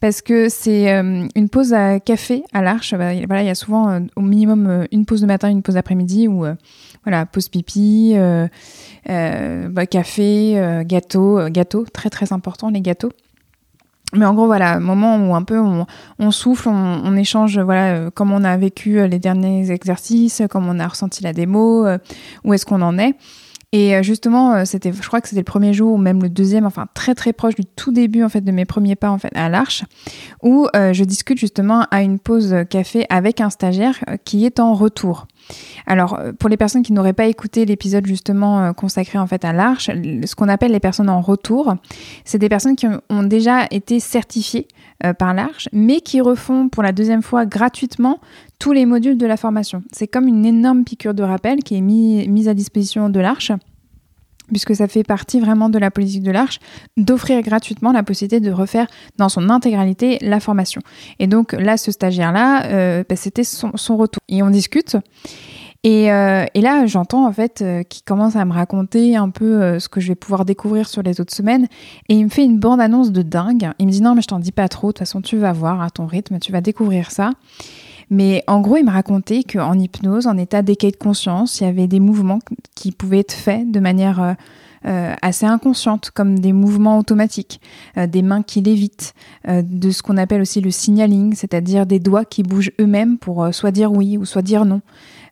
parce 0.00 0.22
que 0.22 0.48
c'est 0.48 0.92
euh, 0.92 1.26
une 1.34 1.48
pause 1.48 1.74
à 1.74 2.00
café 2.00 2.42
à 2.52 2.62
l'Arche. 2.62 2.94
Bah, 2.94 3.12
voilà, 3.26 3.42
il 3.42 3.46
y 3.46 3.50
a 3.50 3.54
souvent 3.54 3.90
euh, 3.90 4.00
au 4.16 4.22
minimum 4.22 4.66
euh, 4.66 4.86
une 4.92 5.04
pause 5.04 5.20
de 5.20 5.26
matin, 5.26 5.50
une 5.50 5.62
pause 5.62 5.74
d'après-midi 5.74 6.26
ou 6.26 6.46
voilà, 7.04 7.26
pause 7.26 7.48
pipi, 7.48 8.14
bah, 9.06 9.86
café, 9.86 10.82
gâteau, 10.86 11.48
gâteau, 11.48 11.84
très 11.92 12.10
très 12.10 12.32
important 12.32 12.70
les 12.70 12.80
gâteaux. 12.80 13.12
mais 14.12 14.26
en 14.26 14.34
gros, 14.34 14.46
voilà, 14.46 14.80
moment 14.80 15.16
où 15.16 15.34
un 15.34 15.42
peu 15.42 15.58
on, 15.58 16.30
souffle, 16.30 16.68
on, 16.68 17.16
échange, 17.16 17.58
voilà, 17.58 17.94
euh, 17.94 18.10
comment 18.12 18.36
on 18.36 18.44
a 18.44 18.56
vécu 18.56 18.98
euh, 18.98 19.06
les 19.06 19.18
derniers 19.18 19.70
exercices, 19.70 20.42
comment 20.50 20.72
on 20.72 20.78
a 20.78 20.88
ressenti 20.88 21.22
la 21.22 21.32
démo, 21.32 21.86
euh, 21.86 21.98
où 22.44 22.52
est-ce 22.52 22.66
qu'on 22.66 22.82
en 22.82 22.98
est. 22.98 23.14
Et 23.72 24.02
justement, 24.02 24.64
c'était, 24.64 24.92
je 24.92 25.06
crois 25.06 25.20
que 25.20 25.28
c'était 25.28 25.40
le 25.40 25.44
premier 25.44 25.72
jour 25.72 25.92
ou 25.92 25.96
même 25.96 26.20
le 26.22 26.28
deuxième, 26.28 26.66
enfin 26.66 26.88
très 26.92 27.14
très 27.14 27.32
proche 27.32 27.54
du 27.54 27.64
tout 27.64 27.92
début 27.92 28.24
en 28.24 28.28
fait 28.28 28.40
de 28.40 28.50
mes 28.50 28.64
premiers 28.64 28.96
pas 28.96 29.10
en 29.10 29.18
fait 29.18 29.30
à 29.36 29.48
l'Arche, 29.48 29.84
où 30.42 30.66
je 30.74 31.04
discute 31.04 31.38
justement 31.38 31.86
à 31.92 32.02
une 32.02 32.18
pause 32.18 32.54
café 32.68 33.06
avec 33.10 33.40
un 33.40 33.48
stagiaire 33.50 34.00
qui 34.24 34.44
est 34.44 34.58
en 34.58 34.74
retour. 34.74 35.28
Alors, 35.86 36.18
euh, 36.18 36.32
pour 36.32 36.48
les 36.48 36.56
personnes 36.56 36.82
qui 36.82 36.92
n'auraient 36.92 37.12
pas 37.12 37.26
écouté 37.26 37.64
l'épisode 37.64 38.06
justement 38.06 38.62
euh, 38.62 38.72
consacré 38.72 39.18
en 39.18 39.26
fait 39.26 39.44
à 39.44 39.52
l'Arche, 39.52 39.86
ce 39.86 40.34
qu'on 40.34 40.48
appelle 40.48 40.72
les 40.72 40.80
personnes 40.80 41.10
en 41.10 41.20
retour, 41.20 41.74
c'est 42.24 42.38
des 42.38 42.48
personnes 42.48 42.76
qui 42.76 42.86
ont 42.86 43.22
déjà 43.22 43.66
été 43.70 44.00
certifiées 44.00 44.68
euh, 45.04 45.12
par 45.12 45.34
l'Arche, 45.34 45.68
mais 45.72 46.00
qui 46.00 46.20
refont 46.20 46.68
pour 46.68 46.82
la 46.82 46.92
deuxième 46.92 47.22
fois 47.22 47.46
gratuitement 47.46 48.20
tous 48.60 48.72
les 48.72 48.86
modules 48.86 49.18
de 49.18 49.26
la 49.26 49.36
formation. 49.36 49.82
C'est 49.90 50.06
comme 50.06 50.28
une 50.28 50.46
énorme 50.46 50.84
piqûre 50.84 51.14
de 51.14 51.24
rappel 51.24 51.64
qui 51.64 51.74
est 51.74 51.80
mise 51.80 52.46
à 52.46 52.54
disposition 52.54 53.10
de 53.10 53.18
l'Arche 53.18 53.50
puisque 54.48 54.74
ça 54.74 54.88
fait 54.88 55.04
partie 55.04 55.38
vraiment 55.38 55.68
de 55.68 55.78
la 55.78 55.92
politique 55.92 56.24
de 56.24 56.32
l'Arche, 56.32 56.58
d'offrir 56.96 57.40
gratuitement 57.40 57.92
la 57.92 58.02
possibilité 58.02 58.40
de 58.40 58.50
refaire 58.50 58.88
dans 59.16 59.28
son 59.28 59.48
intégralité 59.48 60.18
la 60.22 60.40
formation. 60.40 60.80
Et 61.20 61.28
donc 61.28 61.52
là, 61.52 61.76
ce 61.76 61.92
stagiaire-là, 61.92 63.04
bah, 63.04 63.14
c'était 63.14 63.44
son, 63.44 63.70
retour. 63.96 64.20
Et 64.28 64.42
on 64.42 64.50
discute. 64.50 64.96
Euh, 65.86 66.44
et, 66.52 66.60
là, 66.60 66.86
j'entends 66.86 67.26
en 67.26 67.32
fait 67.32 67.62
euh, 67.62 67.82
qu'il 67.82 68.02
commence 68.04 68.36
à 68.36 68.44
me 68.44 68.52
raconter 68.52 69.16
un 69.16 69.30
peu 69.30 69.62
euh, 69.62 69.78
ce 69.78 69.88
que 69.88 70.00
je 70.00 70.08
vais 70.08 70.14
pouvoir 70.14 70.44
découvrir 70.44 70.88
sur 70.88 71.02
les 71.02 71.20
autres 71.20 71.34
semaines. 71.34 71.68
Et 72.08 72.14
il 72.14 72.24
me 72.24 72.28
fait 72.28 72.44
une 72.44 72.58
bande-annonce 72.58 73.12
de 73.12 73.22
dingue. 73.22 73.70
Il 73.78 73.86
me 73.86 73.92
dit 73.92 74.02
non, 74.02 74.14
mais 74.14 74.22
je 74.22 74.28
t'en 74.28 74.38
dis 74.38 74.52
pas 74.52 74.68
trop. 74.68 74.88
De 74.88 74.92
toute 74.92 74.98
façon, 74.98 75.22
tu 75.22 75.38
vas 75.38 75.52
voir 75.52 75.80
à 75.80 75.90
ton 75.90 76.06
rythme, 76.06 76.38
tu 76.38 76.52
vas 76.52 76.60
découvrir 76.60 77.10
ça. 77.10 77.32
Mais 78.10 78.42
en 78.46 78.60
gros, 78.60 78.76
il 78.76 78.84
me 78.84 78.90
racontait 78.90 79.44
qu'en 79.44 79.78
hypnose, 79.78 80.26
en 80.26 80.36
état 80.36 80.62
d'éveil 80.62 80.92
de 80.92 80.96
conscience, 80.96 81.60
il 81.60 81.64
y 81.64 81.66
avait 81.66 81.86
des 81.86 82.00
mouvements 82.00 82.40
qui 82.74 82.92
pouvaient 82.92 83.20
être 83.20 83.32
faits 83.32 83.70
de 83.70 83.80
manière 83.80 84.36
assez 84.82 85.46
inconsciente, 85.46 86.10
comme 86.10 86.38
des 86.38 86.52
mouvements 86.52 86.98
automatiques, 86.98 87.60
des 87.96 88.22
mains 88.22 88.42
qui 88.42 88.62
lévitent, 88.62 89.14
de 89.46 89.90
ce 89.90 90.02
qu'on 90.02 90.16
appelle 90.16 90.40
aussi 90.40 90.60
le 90.60 90.70
signaling, 90.70 91.34
c'est-à-dire 91.34 91.86
des 91.86 92.00
doigts 92.00 92.24
qui 92.24 92.42
bougent 92.42 92.72
eux-mêmes 92.80 93.18
pour 93.18 93.54
soit 93.54 93.70
dire 93.70 93.92
oui 93.92 94.16
ou 94.16 94.24
soit 94.24 94.42
dire 94.42 94.64
non. 94.64 94.80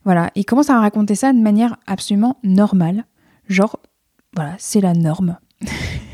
Voilà, 0.05 0.29
il 0.35 0.45
commence 0.45 0.69
à 0.69 0.79
raconter 0.79 1.15
ça 1.15 1.33
de 1.33 1.39
manière 1.39 1.77
absolument 1.85 2.37
normale. 2.43 3.05
Genre, 3.49 3.79
voilà, 4.35 4.55
c'est 4.57 4.81
la 4.81 4.93
norme. 4.93 5.37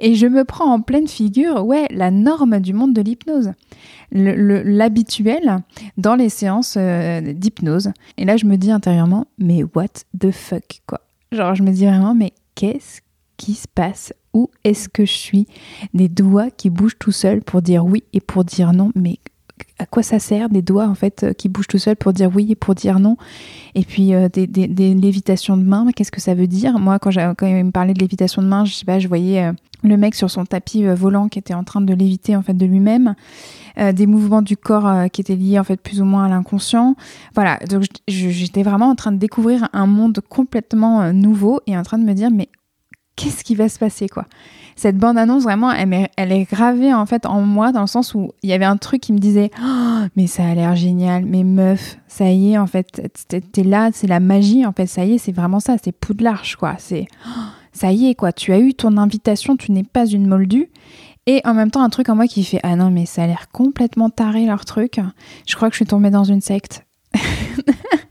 Et 0.00 0.14
je 0.14 0.26
me 0.26 0.44
prends 0.44 0.72
en 0.72 0.80
pleine 0.80 1.06
figure, 1.06 1.64
ouais, 1.64 1.86
la 1.90 2.10
norme 2.10 2.58
du 2.58 2.72
monde 2.72 2.94
de 2.94 3.02
l'hypnose. 3.02 3.52
L'habituel 4.10 5.58
dans 5.98 6.14
les 6.14 6.30
séances 6.30 6.74
euh, 6.76 7.20
d'hypnose. 7.32 7.92
Et 8.16 8.24
là, 8.24 8.36
je 8.36 8.46
me 8.46 8.56
dis 8.56 8.72
intérieurement, 8.72 9.26
mais 9.38 9.62
what 9.62 9.86
the 10.18 10.30
fuck, 10.32 10.80
quoi. 10.86 11.00
Genre, 11.32 11.54
je 11.54 11.62
me 11.62 11.70
dis 11.70 11.84
vraiment, 11.84 12.14
mais 12.14 12.32
qu'est-ce 12.54 13.02
qui 13.36 13.54
se 13.54 13.68
passe? 13.72 14.12
Où 14.32 14.50
est-ce 14.64 14.88
que 14.88 15.04
je 15.04 15.12
suis? 15.12 15.46
Des 15.94 16.08
doigts 16.08 16.50
qui 16.50 16.70
bougent 16.70 16.98
tout 16.98 17.12
seuls 17.12 17.42
pour 17.42 17.62
dire 17.62 17.84
oui 17.84 18.02
et 18.12 18.20
pour 18.20 18.44
dire 18.44 18.72
non, 18.72 18.90
mais 18.94 19.18
à 19.78 19.86
quoi 19.86 20.02
ça 20.02 20.18
sert 20.18 20.48
des 20.48 20.62
doigts 20.62 20.86
en 20.86 20.94
fait 20.94 21.24
euh, 21.24 21.32
qui 21.32 21.48
bougent 21.48 21.68
tout 21.68 21.78
seuls 21.78 21.96
pour 21.96 22.12
dire 22.12 22.30
oui 22.34 22.48
et 22.50 22.54
pour 22.54 22.74
dire 22.74 23.00
non. 23.00 23.16
Et 23.74 23.84
puis 23.84 24.14
euh, 24.14 24.28
des, 24.28 24.46
lévitations 24.94 25.56
de 25.56 25.62
main 25.62 25.86
qu'est-ce 25.94 26.12
que 26.12 26.20
ça 26.20 26.34
veut 26.34 26.46
dire? 26.46 26.78
Moi 26.78 26.98
quand, 26.98 27.10
quand 27.36 27.46
il 27.46 27.64
me 27.64 27.70
parlait 27.70 27.94
de 27.94 28.00
lévitation 28.00 28.42
de 28.42 28.46
main 28.46 28.64
je 28.64 28.74
je 28.74 29.08
voyais 29.08 29.44
euh, 29.44 29.52
le 29.82 29.96
mec 29.96 30.14
sur 30.14 30.30
son 30.30 30.44
tapis 30.44 30.84
volant 30.84 31.28
qui 31.28 31.38
était 31.38 31.54
en 31.54 31.64
train 31.64 31.80
de 31.80 31.94
léviter 31.94 32.36
en 32.36 32.42
fait 32.42 32.54
de 32.54 32.66
lui-même 32.66 33.14
des 33.94 34.06
mouvements 34.06 34.42
du 34.42 34.56
corps 34.58 35.10
qui 35.10 35.22
étaient 35.22 35.36
liés 35.36 35.58
en 35.58 35.64
fait 35.64 35.80
plus 35.80 36.02
ou 36.02 36.04
moins 36.04 36.26
à 36.26 36.28
l'inconscient. 36.28 36.96
Voilà. 37.34 37.58
Donc 37.66 37.84
j'étais 38.06 38.62
vraiment 38.62 38.90
en 38.90 38.94
train 38.94 39.10
de 39.10 39.16
découvrir 39.16 39.70
un 39.72 39.86
monde 39.86 40.20
complètement 40.28 41.14
nouveau 41.14 41.60
et 41.66 41.78
en 41.78 41.82
train 41.82 41.96
de 41.96 42.04
me 42.04 42.12
dire 42.12 42.30
mais 42.30 42.50
qu'est-ce 43.16 43.42
qui 43.42 43.54
va 43.54 43.70
se 43.70 43.78
passer 43.78 44.06
quoi? 44.06 44.26
Cette 44.80 44.96
bande-annonce, 44.96 45.42
vraiment, 45.42 45.70
elle, 45.70 46.32
est 46.32 46.50
gravée 46.50 46.94
en 46.94 47.04
fait 47.04 47.26
en 47.26 47.42
moi 47.42 47.70
dans 47.70 47.82
le 47.82 47.86
sens 47.86 48.14
où 48.14 48.30
il 48.42 48.48
y 48.48 48.54
avait 48.54 48.64
un 48.64 48.78
truc 48.78 49.02
qui 49.02 49.12
me 49.12 49.18
disait 49.18 49.50
oh, 49.62 50.06
mais 50.16 50.26
ça 50.26 50.46
a 50.46 50.54
l'air 50.54 50.74
génial, 50.74 51.26
mais 51.26 51.44
meuf, 51.44 51.98
ça 52.08 52.30
y 52.30 52.52
est, 52.52 52.58
en 52.58 52.66
fait, 52.66 52.86
t'es 53.28 53.62
là, 53.62 53.90
c'est 53.92 54.06
la 54.06 54.20
magie, 54.20 54.64
en 54.64 54.72
fait, 54.72 54.86
ça 54.86 55.04
y 55.04 55.16
est, 55.16 55.18
c'est 55.18 55.32
vraiment 55.32 55.60
ça, 55.60 55.76
c'est 55.84 55.92
Poudlarge, 55.92 56.56
quoi. 56.56 56.76
C'est 56.78 57.08
oh, 57.26 57.40
ça 57.72 57.92
y 57.92 58.08
est, 58.08 58.14
quoi, 58.14 58.32
tu 58.32 58.54
as 58.54 58.58
eu 58.58 58.72
ton 58.72 58.96
invitation, 58.96 59.54
tu 59.58 59.70
n'es 59.70 59.84
pas 59.84 60.06
une 60.06 60.26
moldue. 60.26 60.70
Et 61.26 61.42
en 61.44 61.52
même 61.52 61.70
temps, 61.70 61.82
un 61.82 61.90
truc 61.90 62.08
en 62.08 62.16
moi 62.16 62.26
qui 62.26 62.42
fait 62.42 62.60
Ah 62.62 62.74
non, 62.74 62.90
mais 62.90 63.04
ça 63.04 63.24
a 63.24 63.26
l'air 63.26 63.50
complètement 63.52 64.08
taré 64.08 64.46
leur 64.46 64.64
truc. 64.64 64.98
Je 65.46 65.56
crois 65.56 65.68
que 65.68 65.74
je 65.74 65.80
suis 65.80 65.86
tombée 65.86 66.10
dans 66.10 66.24
une 66.24 66.40
secte. 66.40 66.86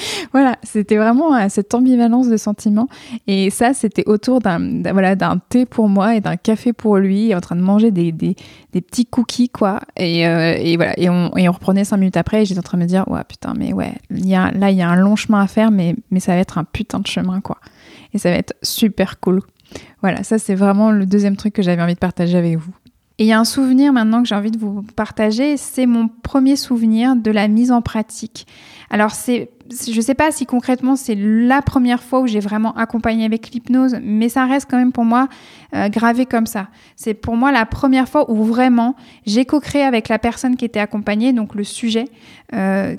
voilà, 0.32 0.56
c'était 0.62 0.96
vraiment 0.96 1.34
euh, 1.34 1.46
cette 1.48 1.74
ambivalence 1.74 2.28
de 2.28 2.36
sentiments. 2.36 2.88
Et 3.26 3.50
ça, 3.50 3.74
c'était 3.74 4.04
autour 4.06 4.40
d'un 4.40 4.82
voilà, 4.92 5.16
thé 5.48 5.66
pour 5.66 5.88
moi 5.88 6.16
et 6.16 6.20
d'un 6.20 6.36
café 6.36 6.72
pour 6.72 6.98
lui, 6.98 7.34
en 7.34 7.40
train 7.40 7.56
de 7.56 7.60
manger 7.60 7.90
des, 7.90 8.12
des, 8.12 8.36
des 8.72 8.80
petits 8.80 9.06
cookies, 9.06 9.48
quoi. 9.48 9.80
Et, 9.96 10.26
euh, 10.26 10.54
et 10.58 10.76
voilà, 10.76 10.98
et 10.98 11.08
on, 11.08 11.36
et 11.36 11.48
on, 11.48 11.52
reprenait 11.52 11.84
cinq 11.84 11.98
minutes 11.98 12.16
après, 12.16 12.42
et 12.42 12.44
j'étais 12.44 12.60
en 12.60 12.62
train 12.62 12.78
de 12.78 12.82
me 12.82 12.88
dire, 12.88 13.06
ouais, 13.08 13.22
putain, 13.28 13.54
mais 13.56 13.72
ouais, 13.72 13.94
y 14.10 14.34
a, 14.34 14.50
là, 14.52 14.70
il 14.70 14.76
y 14.76 14.82
a 14.82 14.88
un 14.88 14.96
long 14.96 15.16
chemin 15.16 15.40
à 15.42 15.46
faire, 15.46 15.70
mais, 15.70 15.94
mais 16.10 16.20
ça 16.20 16.32
va 16.32 16.38
être 16.38 16.58
un 16.58 16.64
putain 16.64 17.00
de 17.00 17.06
chemin, 17.06 17.40
quoi. 17.40 17.58
Et 18.14 18.18
ça 18.18 18.30
va 18.30 18.36
être 18.36 18.54
super 18.62 19.20
cool. 19.20 19.40
Voilà, 20.00 20.22
ça, 20.22 20.38
c'est 20.38 20.54
vraiment 20.54 20.90
le 20.90 21.06
deuxième 21.06 21.36
truc 21.36 21.54
que 21.54 21.62
j'avais 21.62 21.82
envie 21.82 21.94
de 21.94 21.98
partager 21.98 22.36
avec 22.36 22.56
vous. 22.58 22.72
Et 23.18 23.24
il 23.24 23.26
y 23.28 23.32
a 23.32 23.38
un 23.38 23.44
souvenir 23.44 23.92
maintenant 23.92 24.22
que 24.22 24.28
j'ai 24.28 24.34
envie 24.34 24.50
de 24.50 24.58
vous 24.58 24.82
partager, 24.96 25.56
c'est 25.56 25.86
mon 25.86 26.08
premier 26.08 26.56
souvenir 26.56 27.14
de 27.14 27.30
la 27.30 27.46
mise 27.46 27.70
en 27.70 27.82
pratique. 27.82 28.46
Alors 28.90 29.12
c'est 29.12 29.50
je 29.72 29.96
ne 29.96 30.00
sais 30.00 30.14
pas 30.14 30.30
si 30.30 30.46
concrètement 30.46 30.96
c'est 30.96 31.14
la 31.16 31.62
première 31.62 32.02
fois 32.02 32.20
où 32.20 32.26
j'ai 32.26 32.40
vraiment 32.40 32.74
accompagné 32.76 33.24
avec 33.24 33.50
l'hypnose, 33.50 33.96
mais 34.02 34.28
ça 34.28 34.46
reste 34.46 34.68
quand 34.70 34.76
même 34.76 34.92
pour 34.92 35.04
moi 35.04 35.28
euh, 35.74 35.88
gravé 35.88 36.26
comme 36.26 36.46
ça. 36.46 36.68
C'est 36.96 37.14
pour 37.14 37.36
moi 37.36 37.52
la 37.52 37.66
première 37.66 38.08
fois 38.08 38.30
où 38.30 38.44
vraiment 38.44 38.94
j'ai 39.26 39.44
co-créé 39.44 39.82
avec 39.82 40.08
la 40.08 40.18
personne 40.18 40.56
qui 40.56 40.64
était 40.64 40.80
accompagnée, 40.80 41.32
donc 41.32 41.54
le 41.54 41.64
sujet, 41.64 42.06
euh, 42.52 42.96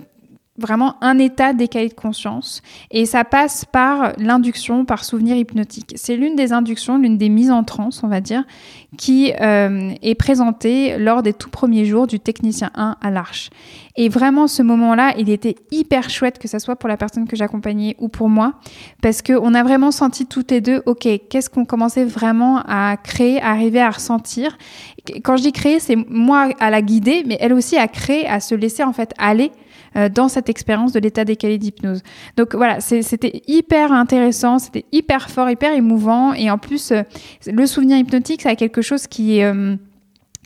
vraiment 0.58 0.96
un 1.02 1.18
état 1.18 1.54
décalé 1.54 1.90
de 1.90 1.94
conscience. 1.94 2.62
Et 2.92 3.06
ça 3.06 3.24
passe 3.24 3.66
par 3.66 4.14
l'induction, 4.18 4.86
par 4.86 5.04
souvenir 5.04 5.36
hypnotique. 5.36 5.94
C'est 5.96 6.16
l'une 6.16 6.36
des 6.36 6.54
inductions, 6.54 7.00
l'une 7.00 7.18
des 7.18 7.30
mises 7.30 7.50
en 7.50 7.64
transe, 7.64 8.04
on 8.04 8.08
va 8.08 8.22
dire, 8.22 8.44
qui 8.98 9.34
euh, 9.42 9.92
est 10.04 10.14
présentée 10.14 10.98
lors 11.00 11.24
des 11.24 11.34
tout 11.34 11.50
premiers 11.50 11.86
jours 11.86 12.06
du 12.06 12.20
technicien 12.20 12.70
1 12.76 12.98
à 13.02 13.10
l'Arche. 13.10 13.50
Et 13.96 14.10
vraiment, 14.10 14.48
ce 14.48 14.62
moment-là, 14.62 15.14
il 15.18 15.30
était 15.30 15.56
hyper 15.72 16.10
chouette, 16.10 16.38
que 16.38 16.48
ce 16.48 16.60
soit 16.60 16.76
pour 16.76 16.90
la 16.90 16.98
personne 16.98 17.28
que 17.28 17.36
j'accompagnais 17.36 17.96
ou 18.00 18.08
pour 18.08 18.30
moi, 18.30 18.54
parce 19.02 19.24
qu'on 19.24 19.54
a 19.56 19.64
vraiment 19.64 19.92
senti 19.92 20.28
toutes 20.28 20.52
les 20.52 20.62
deux, 20.62 20.84
OK, 20.86 21.08
qu'est-ce 21.30 21.50
qu'on 21.50 21.66
commençait 21.66 22.06
vraiment 22.06 22.62
à 22.68 22.96
créer, 22.98 23.42
à 23.42 23.50
arriver 23.52 23.82
à 23.82 23.90
ressentir. 23.90 24.58
Quand 25.24 25.38
je 25.38 25.44
dis 25.44 25.52
créer, 25.52 25.80
c'est 25.80 25.96
moi 25.96 26.50
à 26.60 26.70
la 26.70 26.82
guider, 26.82 27.24
mais 27.26 27.38
elle 27.40 27.54
aussi 27.54 27.78
à 27.78 27.88
créer, 27.88 28.28
à 28.28 28.40
se 28.40 28.54
laisser 28.54 28.84
en 28.84 28.94
fait 28.94 29.14
aller 29.18 29.52
euh, 29.96 30.10
dans 30.10 30.28
cette 30.28 30.50
expérience 30.50 30.92
de 30.92 31.00
l'état 31.00 31.26
décalé 31.26 31.58
d'hypnose. 31.58 32.02
Donc 32.38 32.56
voilà, 32.56 32.80
c'était 32.80 33.42
hyper 33.48 33.92
intéressant, 33.92 34.60
c'était 34.60 34.86
hyper 34.92 35.30
fort, 35.30 35.50
hyper 35.50 35.74
émouvant. 35.74 36.34
Et 36.34 36.50
en 36.50 36.58
plus, 36.58 36.92
euh, 36.92 37.02
le 37.46 37.66
souvenir 37.66 37.98
hypnotique, 37.98 38.42
ça 38.42 38.50
a 38.50 38.56
quelque 38.56 38.82
chose 38.82 39.08
qui 39.08 39.40
est... 39.40 39.46
Euh, 39.46 39.76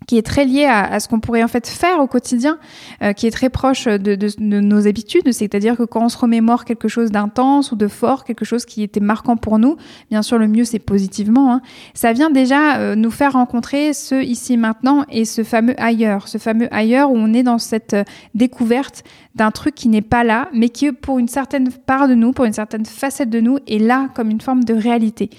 qui 0.07 0.17
est 0.17 0.25
très 0.25 0.45
lié 0.45 0.65
à, 0.65 0.99
ce 0.99 1.07
qu'on 1.09 1.19
pourrait 1.19 1.43
en 1.43 1.49
fait 1.49 1.67
faire 1.67 1.99
au 1.99 2.07
quotidien, 2.07 2.57
euh, 3.03 3.11
qui 3.11 3.27
est 3.27 3.31
très 3.31 3.49
proche 3.49 3.85
de, 3.85 4.15
de, 4.15 4.29
nos 4.39 4.87
habitudes. 4.87 5.31
C'est-à-dire 5.33 5.75
que 5.75 5.83
quand 5.83 6.05
on 6.05 6.09
se 6.09 6.17
remémore 6.17 6.63
quelque 6.63 6.87
chose 6.87 7.11
d'intense 7.11 7.73
ou 7.73 7.75
de 7.75 7.87
fort, 7.87 8.23
quelque 8.23 8.45
chose 8.45 8.65
qui 8.65 8.83
était 8.83 9.01
marquant 9.01 9.35
pour 9.35 9.59
nous, 9.59 9.75
bien 10.09 10.21
sûr 10.21 10.37
le 10.37 10.47
mieux 10.47 10.63
c'est 10.63 10.79
positivement, 10.79 11.53
hein, 11.53 11.61
ça 11.93 12.13
vient 12.13 12.29
déjà 12.29 12.77
euh, 12.77 12.95
nous 12.95 13.11
faire 13.11 13.33
rencontrer 13.33 13.93
ce 13.93 14.23
ici 14.23 14.55
maintenant 14.55 15.05
et 15.09 15.25
ce 15.25 15.43
fameux 15.43 15.75
ailleurs, 15.77 16.29
ce 16.29 16.37
fameux 16.37 16.73
ailleurs 16.73 17.11
où 17.11 17.17
on 17.17 17.33
est 17.33 17.43
dans 17.43 17.57
cette 17.57 17.93
euh, 17.93 18.03
découverte 18.33 19.03
d'un 19.37 19.51
truc 19.51 19.75
qui 19.75 19.87
n'est 19.87 20.01
pas 20.01 20.23
là, 20.23 20.49
mais 20.51 20.69
qui 20.69 20.91
pour 20.91 21.19
une 21.19 21.27
certaine 21.27 21.69
part 21.71 22.07
de 22.07 22.15
nous, 22.15 22.31
pour 22.31 22.45
une 22.45 22.53
certaine 22.53 22.85
facette 22.85 23.29
de 23.29 23.39
nous, 23.39 23.59
est 23.67 23.77
là 23.77 24.09
comme 24.15 24.31
une 24.31 24.41
forme 24.41 24.63
de 24.63 24.73
réalité. 24.73 25.29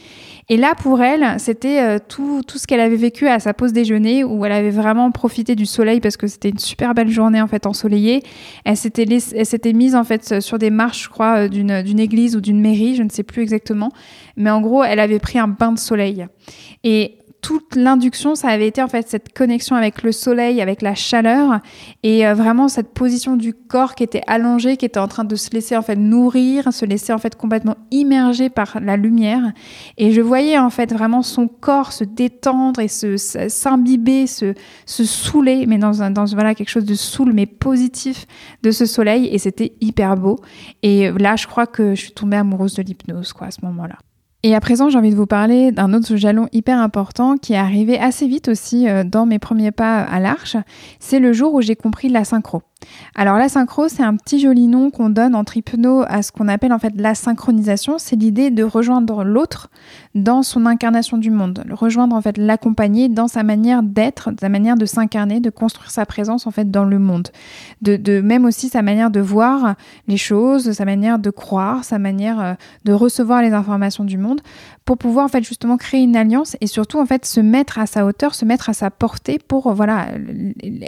Et 0.49 0.57
là, 0.57 0.75
pour 0.75 1.03
elle, 1.03 1.39
c'était 1.39 1.81
euh, 1.81 1.99
tout, 1.99 2.43
tout 2.47 2.57
ce 2.57 2.67
qu'elle 2.67 2.81
avait 2.81 2.97
vécu 2.97 3.29
à 3.29 3.39
sa 3.39 3.53
pause 3.53 3.73
déjeuner, 3.73 4.25
où 4.25 4.47
elle 4.47 4.53
avait 4.53 4.71
vraiment 4.71 5.11
profité 5.11 5.57
du 5.57 5.67
soleil 5.67 6.01
parce 6.01 6.17
que 6.17 6.27
c'était 6.27 6.49
une 6.49 6.59
super 6.59 6.95
belle 6.95 7.11
journée 7.11 7.43
en 7.43 7.49
fait 7.49 7.67
ensoleillée. 7.67 8.23
Elle 8.65 8.77
s'était, 8.77 9.05
elle 9.05 9.47
s'était 9.47 9.73
mise 9.75 9.95
en 9.95 10.05
fait 10.05 10.41
sur 10.41 10.59
des 10.59 10.71
marches, 10.71 11.05
je 11.05 11.09
crois, 11.09 11.45
euh, 11.45 11.49
d'une, 11.49 11.83
d'une 11.83 12.01
église 12.01 12.37
ou 12.37 12.41
d'une 12.41 12.61
mairie, 12.61 12.95
je 12.95 13.03
ne 13.03 13.11
sais 13.11 13.25
plus 13.25 13.43
exactement. 13.43 13.91
Mais 14.37 14.51
en 14.51 14.61
gros, 14.61 14.85
elle 14.85 15.01
avait 15.01 15.19
pris 15.19 15.39
un 15.39 15.49
bain 15.49 15.73
de 15.73 15.79
soleil. 15.79 16.27
Et 16.85 17.19
toute 17.41 17.77
l'induction, 17.77 18.35
ça 18.35 18.49
avait 18.49 18.67
été 18.67 18.83
en 18.83 18.89
fait 18.89 19.09
cette 19.09 19.33
connexion 19.33 19.77
avec 19.77 20.03
le 20.03 20.13
soleil, 20.13 20.61
avec 20.61 20.83
la 20.83 20.95
chaleur, 20.95 21.61
et 22.03 22.27
euh, 22.27 22.35
vraiment 22.35 22.69
cette 22.69 22.93
position 22.93 23.37
du 23.37 23.55
corps 23.55 23.95
qui 23.95 24.03
était 24.03 24.23
allongé, 24.27 24.77
qui 24.77 24.85
était 24.85 24.99
en 24.99 25.09
train 25.09 25.25
de 25.25 25.37
se 25.37 25.51
laisser 25.51 25.77
en 25.77 25.83
fait 25.83 25.97
nourrir, 25.97 26.73
se 26.73 26.85
laisser 26.85 27.13
en 27.13 27.19
fait 27.19 27.37
complètement 27.37 27.77
immerger 27.91 28.51
par 28.51 28.81
la 28.81 28.97
lumière. 28.97 29.53
Et 29.97 30.13
je 30.13 30.21
voyais 30.21 30.59
en 30.59 30.71
fait 30.71 30.93
vraiment 30.93 31.23
son 31.23 31.49
corps 31.49 31.93
se 31.93 32.05
détendre 32.05 32.81
et 32.81 32.89
se 32.89 33.17
s'imbiber, 33.17 34.27
se, 34.27 34.55
saouler, 34.87 35.67
mais 35.67 35.79
dans, 35.79 36.03
un, 36.03 36.11
dans 36.11 36.25
voilà 36.27 36.55
quelque 36.55 36.71
chose 36.71 36.85
de 36.85 36.95
saoul 36.95 37.33
mais 37.33 37.47
positif 37.47 38.27
de 38.63 38.71
ce 38.71 38.87
soleil. 38.87 39.29
Et 39.33 39.39
c'était 39.39 39.73
hyper 39.81 40.17
beau. 40.17 40.37
Et 40.83 41.11
là, 41.13 41.37
je 41.37 41.47
crois 41.47 41.67
que 41.67 41.95
je 41.95 42.03
suis 42.03 42.13
tombée 42.13 42.37
amoureuse 42.37 42.75
de 42.75 42.83
l'hypnose 42.83 43.33
quoi 43.33 43.49
à 43.49 43.51
ce 43.51 43.65
moment-là. 43.65 43.97
Et 44.45 44.55
à 44.55 44.61
présent, 44.61 44.89
j'ai 44.89 44.99
envie 44.99 45.11
de 45.11 45.17
vous 45.17 45.27
parler 45.27 45.73
d'un 45.73 45.93
autre 45.93 46.15
jalon 46.15 46.49
hyper 46.53 46.79
important 46.79 47.37
qui 47.37 47.55
est 47.55 47.57
arrivé 47.57 47.99
assez 47.99 48.29
vite 48.29 48.49
aussi 48.49 48.89
euh, 48.89 49.03
dans 49.03 49.27
mes 49.27 49.41
premiers 49.41 49.73
pas 49.73 49.99
à 50.01 50.21
l'Arche. 50.21 50.57
C'est 51.01 51.19
le 51.19 51.33
jour 51.33 51.55
où 51.55 51.61
j'ai 51.61 51.75
compris 51.75 52.09
la 52.09 52.25
synchro. 52.25 52.63
Alors 53.15 53.37
la 53.37 53.49
synchro, 53.49 53.89
c'est 53.89 54.05
un 54.05 54.15
petit 54.15 54.39
joli 54.39 54.69
nom 54.69 54.91
qu'on 54.91 55.11
donne 55.11 55.35
en 55.35 55.43
hypno 55.43 56.05
à 56.07 56.23
ce 56.23 56.31
qu'on 56.31 56.47
appelle 56.47 56.73
en 56.73 56.79
fait 56.79 56.93
la 56.97 57.17
synchronisation. 57.17 57.99
C'est 57.99 58.15
l'idée 58.15 58.51
de 58.51 58.63
rejoindre 58.63 59.25
l'autre 59.25 59.71
dans 60.15 60.45
son 60.45 60.67
incarnation 60.67 61.19
du 61.19 61.31
monde, 61.31 61.65
rejoindre 61.71 62.15
en 62.15 62.23
fait 62.23 62.39
l'accompagner 62.39 63.09
dans 63.09 63.27
sa 63.27 63.43
manière 63.43 63.83
d'être, 63.83 64.31
sa 64.41 64.49
manière 64.49 64.77
de 64.77 64.87
s'incarner, 64.87 65.41
de 65.41 65.51
construire 65.51 65.91
sa 65.91 66.07
présence 66.07 66.47
en 66.47 66.53
fait 66.53 66.71
dans 66.71 66.85
le 66.85 67.01
monde, 67.01 67.29
de, 67.83 67.97
de, 67.97 68.21
même 68.21 68.45
aussi 68.45 68.69
sa 68.69 68.83
manière 68.83 69.11
de 69.11 69.21
voir 69.21 69.75
les 70.07 70.17
choses, 70.17 70.71
sa 70.71 70.85
manière 70.85 71.19
de 71.19 71.31
croire, 71.31 71.85
sa 71.85 71.99
manière 71.99 72.41
euh, 72.41 72.55
de 72.85 72.93
recevoir 72.93 73.43
les 73.43 73.53
informations 73.53 74.05
du 74.05 74.19
monde, 74.19 74.41
pour 74.85 74.97
pouvoir 74.97 75.25
en 75.25 75.29
fait 75.29 75.43
justement 75.43 75.77
créer 75.77 76.03
une 76.03 76.17
alliance 76.17 76.57
et 76.61 76.69
surtout 76.69 77.01
en 77.01 77.07
fait 77.07 77.27
se 77.27 77.41
mettre 77.41 77.79
à 77.81 77.87
sa 77.87 78.07
hauteur, 78.07 78.37
se 78.37 78.45
mettre 78.45 78.71
à 78.71 78.75
sa 78.75 78.91
portée 78.91 79.39
pour 79.39 79.73
voilà 79.73 80.07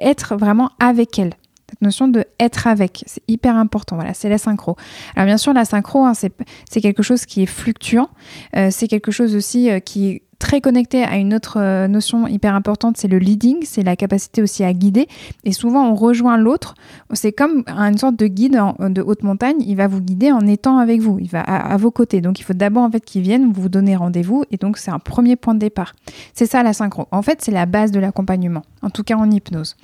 être 0.00 0.36
vraiment 0.36 0.70
avec 0.78 1.18
elle 1.18 1.34
cette 1.70 1.82
notion 1.82 2.08
de 2.08 2.24
être 2.38 2.66
avec, 2.66 3.04
c'est 3.06 3.22
hyper 3.28 3.56
important. 3.56 3.96
Voilà, 3.96 4.14
c'est 4.14 4.28
la 4.28 4.38
synchro. 4.38 4.76
Alors 5.14 5.26
bien 5.26 5.38
sûr, 5.38 5.52
la 5.52 5.64
synchro, 5.64 6.04
hein, 6.04 6.12
c'est 6.14 6.80
quelque 6.80 7.02
chose 7.02 7.26
qui 7.26 7.42
est 7.42 7.46
fluctuant. 7.46 8.10
Euh, 8.56 8.68
c'est 8.70 8.88
quelque 8.88 9.12
chose 9.12 9.34
aussi 9.36 9.70
euh, 9.70 9.78
qui 9.78 10.22
très 10.40 10.60
connecté 10.60 11.04
à 11.04 11.16
une 11.18 11.34
autre 11.34 11.58
euh, 11.60 11.86
notion 11.86 12.26
hyper 12.26 12.54
importante, 12.56 12.96
c'est 12.96 13.06
le 13.06 13.18
leading, 13.18 13.58
c'est 13.62 13.84
la 13.84 13.94
capacité 13.94 14.42
aussi 14.42 14.64
à 14.64 14.72
guider. 14.72 15.06
Et 15.44 15.52
souvent, 15.52 15.88
on 15.88 15.94
rejoint 15.94 16.36
l'autre. 16.36 16.74
C'est 17.12 17.30
comme 17.30 17.62
une 17.68 17.98
sorte 17.98 18.16
de 18.16 18.26
guide 18.26 18.58
de 18.80 19.02
haute 19.02 19.22
montagne. 19.22 19.58
Il 19.60 19.76
va 19.76 19.86
vous 19.86 20.00
guider 20.00 20.32
en 20.32 20.40
étant 20.46 20.78
avec 20.78 21.00
vous. 21.00 21.18
Il 21.20 21.28
va 21.28 21.40
à, 21.40 21.76
vos 21.76 21.90
côtés. 21.90 22.20
Donc, 22.20 22.40
il 22.40 22.42
faut 22.42 22.54
d'abord 22.54 22.82
en 22.82 22.90
fait 22.90 23.04
qu'il 23.04 23.22
vienne 23.22 23.52
vous 23.52 23.68
donner 23.68 23.94
rendez-vous. 23.94 24.44
Et 24.50 24.56
donc, 24.56 24.78
c'est 24.78 24.90
un 24.90 24.98
premier 24.98 25.36
point 25.36 25.54
de 25.54 25.60
départ. 25.60 25.92
C'est 26.32 26.46
ça 26.46 26.62
la 26.62 26.72
synchro. 26.72 27.06
En 27.12 27.22
fait, 27.22 27.42
c'est 27.42 27.52
la 27.52 27.66
base 27.66 27.92
de 27.92 28.00
l'accompagnement. 28.00 28.62
En 28.82 28.88
tout 28.88 29.04
cas, 29.04 29.16
en 29.16 29.30
hypnose. 29.30 29.76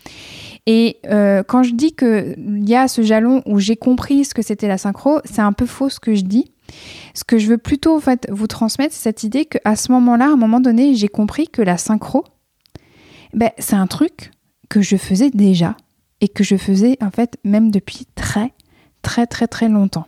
Et 0.66 0.99
euh, 1.06 1.42
quand 1.44 1.62
je 1.62 1.75
dis 1.75 1.94
qu'il 1.94 2.68
y 2.68 2.75
a 2.75 2.88
ce 2.88 3.02
jalon 3.02 3.42
où 3.46 3.61
j'ai 3.61 3.76
compris 3.76 4.25
ce 4.25 4.35
que 4.35 4.42
c'était 4.42 4.68
la 4.68 4.78
synchro, 4.78 5.20
c'est 5.25 5.40
un 5.40 5.52
peu 5.52 5.66
faux 5.66 5.88
ce 5.88 6.00
que 6.00 6.14
je 6.14 6.23
dis. 6.23 6.52
Ce 7.14 7.23
que 7.23 7.38
je 7.38 7.46
veux 7.46 7.58
plutôt 7.58 7.96
en 7.96 8.00
fait 8.00 8.26
vous 8.30 8.49
transmettre, 8.49 8.92
c'est 8.92 9.04
cette 9.04 9.23
idée 9.23 9.44
qu'à 9.44 9.76
ce 9.76 9.92
moment-là, 9.92 10.26
à 10.26 10.32
un 10.32 10.37
moment 10.37 10.61
donné, 10.61 10.96
j'ai 10.96 11.08
compris 11.08 11.46
que 11.46 11.62
la 11.62 11.78
synchro, 11.78 12.25
ben, 13.32 13.50
c'est 13.58 13.76
un 13.76 13.87
truc 13.87 14.32
que 14.68 14.82
je 14.82 14.96
faisais 14.96 15.30
déjà 15.30 15.76
et 16.20 16.28
que 16.28 16.42
je 16.42 16.56
faisais 16.56 16.96
en 17.00 17.11
fait 17.11 17.38
même 17.44 17.70
depuis 17.70 18.06
très 18.16 18.52
très 19.02 19.26
très 19.26 19.46
très 19.46 19.68
longtemps. 19.68 20.06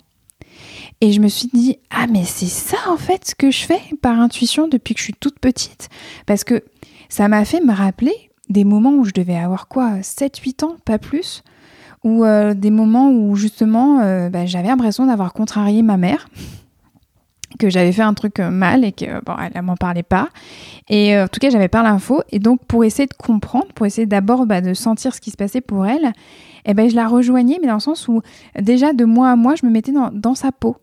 Et 1.01 1.13
je 1.13 1.21
me 1.21 1.29
suis 1.29 1.49
dit, 1.53 1.77
ah 1.91 2.07
mais 2.11 2.25
c'est 2.25 2.47
ça 2.47 2.79
en 2.89 2.97
fait 2.97 3.25
ce 3.25 3.35
que 3.37 3.53
je 3.53 3.65
fais 3.65 3.81
par 4.03 4.19
intuition 4.19 4.67
depuis 4.67 4.95
que 4.95 5.01
je 5.01 5.05
suis 5.05 5.15
toute 5.15 5.39
petite. 5.39 5.89
Parce 6.27 6.43
que 6.43 6.65
ça 7.09 7.29
m'a 7.29 7.45
fait 7.45 7.61
me 7.61 7.73
rappeler 7.73 8.28
des 8.49 8.65
moments 8.65 8.93
où 8.93 9.05
je 9.05 9.13
devais 9.13 9.37
avoir 9.37 9.69
quoi 9.69 9.99
7-8 10.01 10.65
ans, 10.65 10.77
pas 10.85 10.99
plus, 10.99 11.43
ou 12.05 12.25
euh, 12.25 12.55
des 12.55 12.71
moments 12.71 13.11
où 13.11 13.37
justement 13.37 14.01
euh, 14.01 14.31
bah, 14.31 14.47
j'avais 14.47 14.69
l'impression 14.69 15.07
d'avoir 15.07 15.33
contrarié 15.33 15.83
ma 15.83 15.97
mère 15.97 16.29
que 17.59 17.71
j'avais 17.71 17.93
fait 17.93 18.03
un 18.03 18.15
truc 18.15 18.41
euh, 18.41 18.51
mal 18.51 18.85
et 18.85 18.93
que 18.93 19.25
bon, 19.25 19.35
elle, 19.55 19.63
m'en 19.63 19.77
parlait 19.77 20.03
pas. 20.03 20.29
Et 20.89 21.19
en 21.19 21.29
tout 21.29 21.41
cas, 21.41 21.51
j'avais 21.51 21.69
pas 21.69 21.83
l'info. 21.83 22.23
Et 22.31 22.39
donc, 22.39 22.65
pour 22.67 22.85
essayer 22.85 23.07
de 23.07 23.15
comprendre, 23.15 23.67
pour 23.75 23.87
essayer 23.87 24.07
d'abord 24.07 24.47
bah, 24.47 24.61
de 24.61 24.75
sentir 24.75 25.15
ce 25.15 25.21
qui 25.21 25.31
se 25.31 25.37
passait 25.37 25.61
pour 25.61 25.87
elle, 25.87 26.13
eh 26.67 26.75
ben, 26.75 26.89
je 26.89 26.95
la 26.95 27.09
rejoignais, 27.09 27.59
mais 27.61 27.67
dans 27.67 27.75
le 27.75 27.81
sens 27.81 28.07
où 28.07 28.23
déjà 28.61 28.93
de 28.93 29.05
mois 29.05 29.31
à 29.31 29.37
mois, 29.37 29.55
je 29.55 29.67
me 29.67 29.71
mettais 29.71 29.93
dans 29.93 30.35
sa 30.35 30.53
peau. 30.53 30.77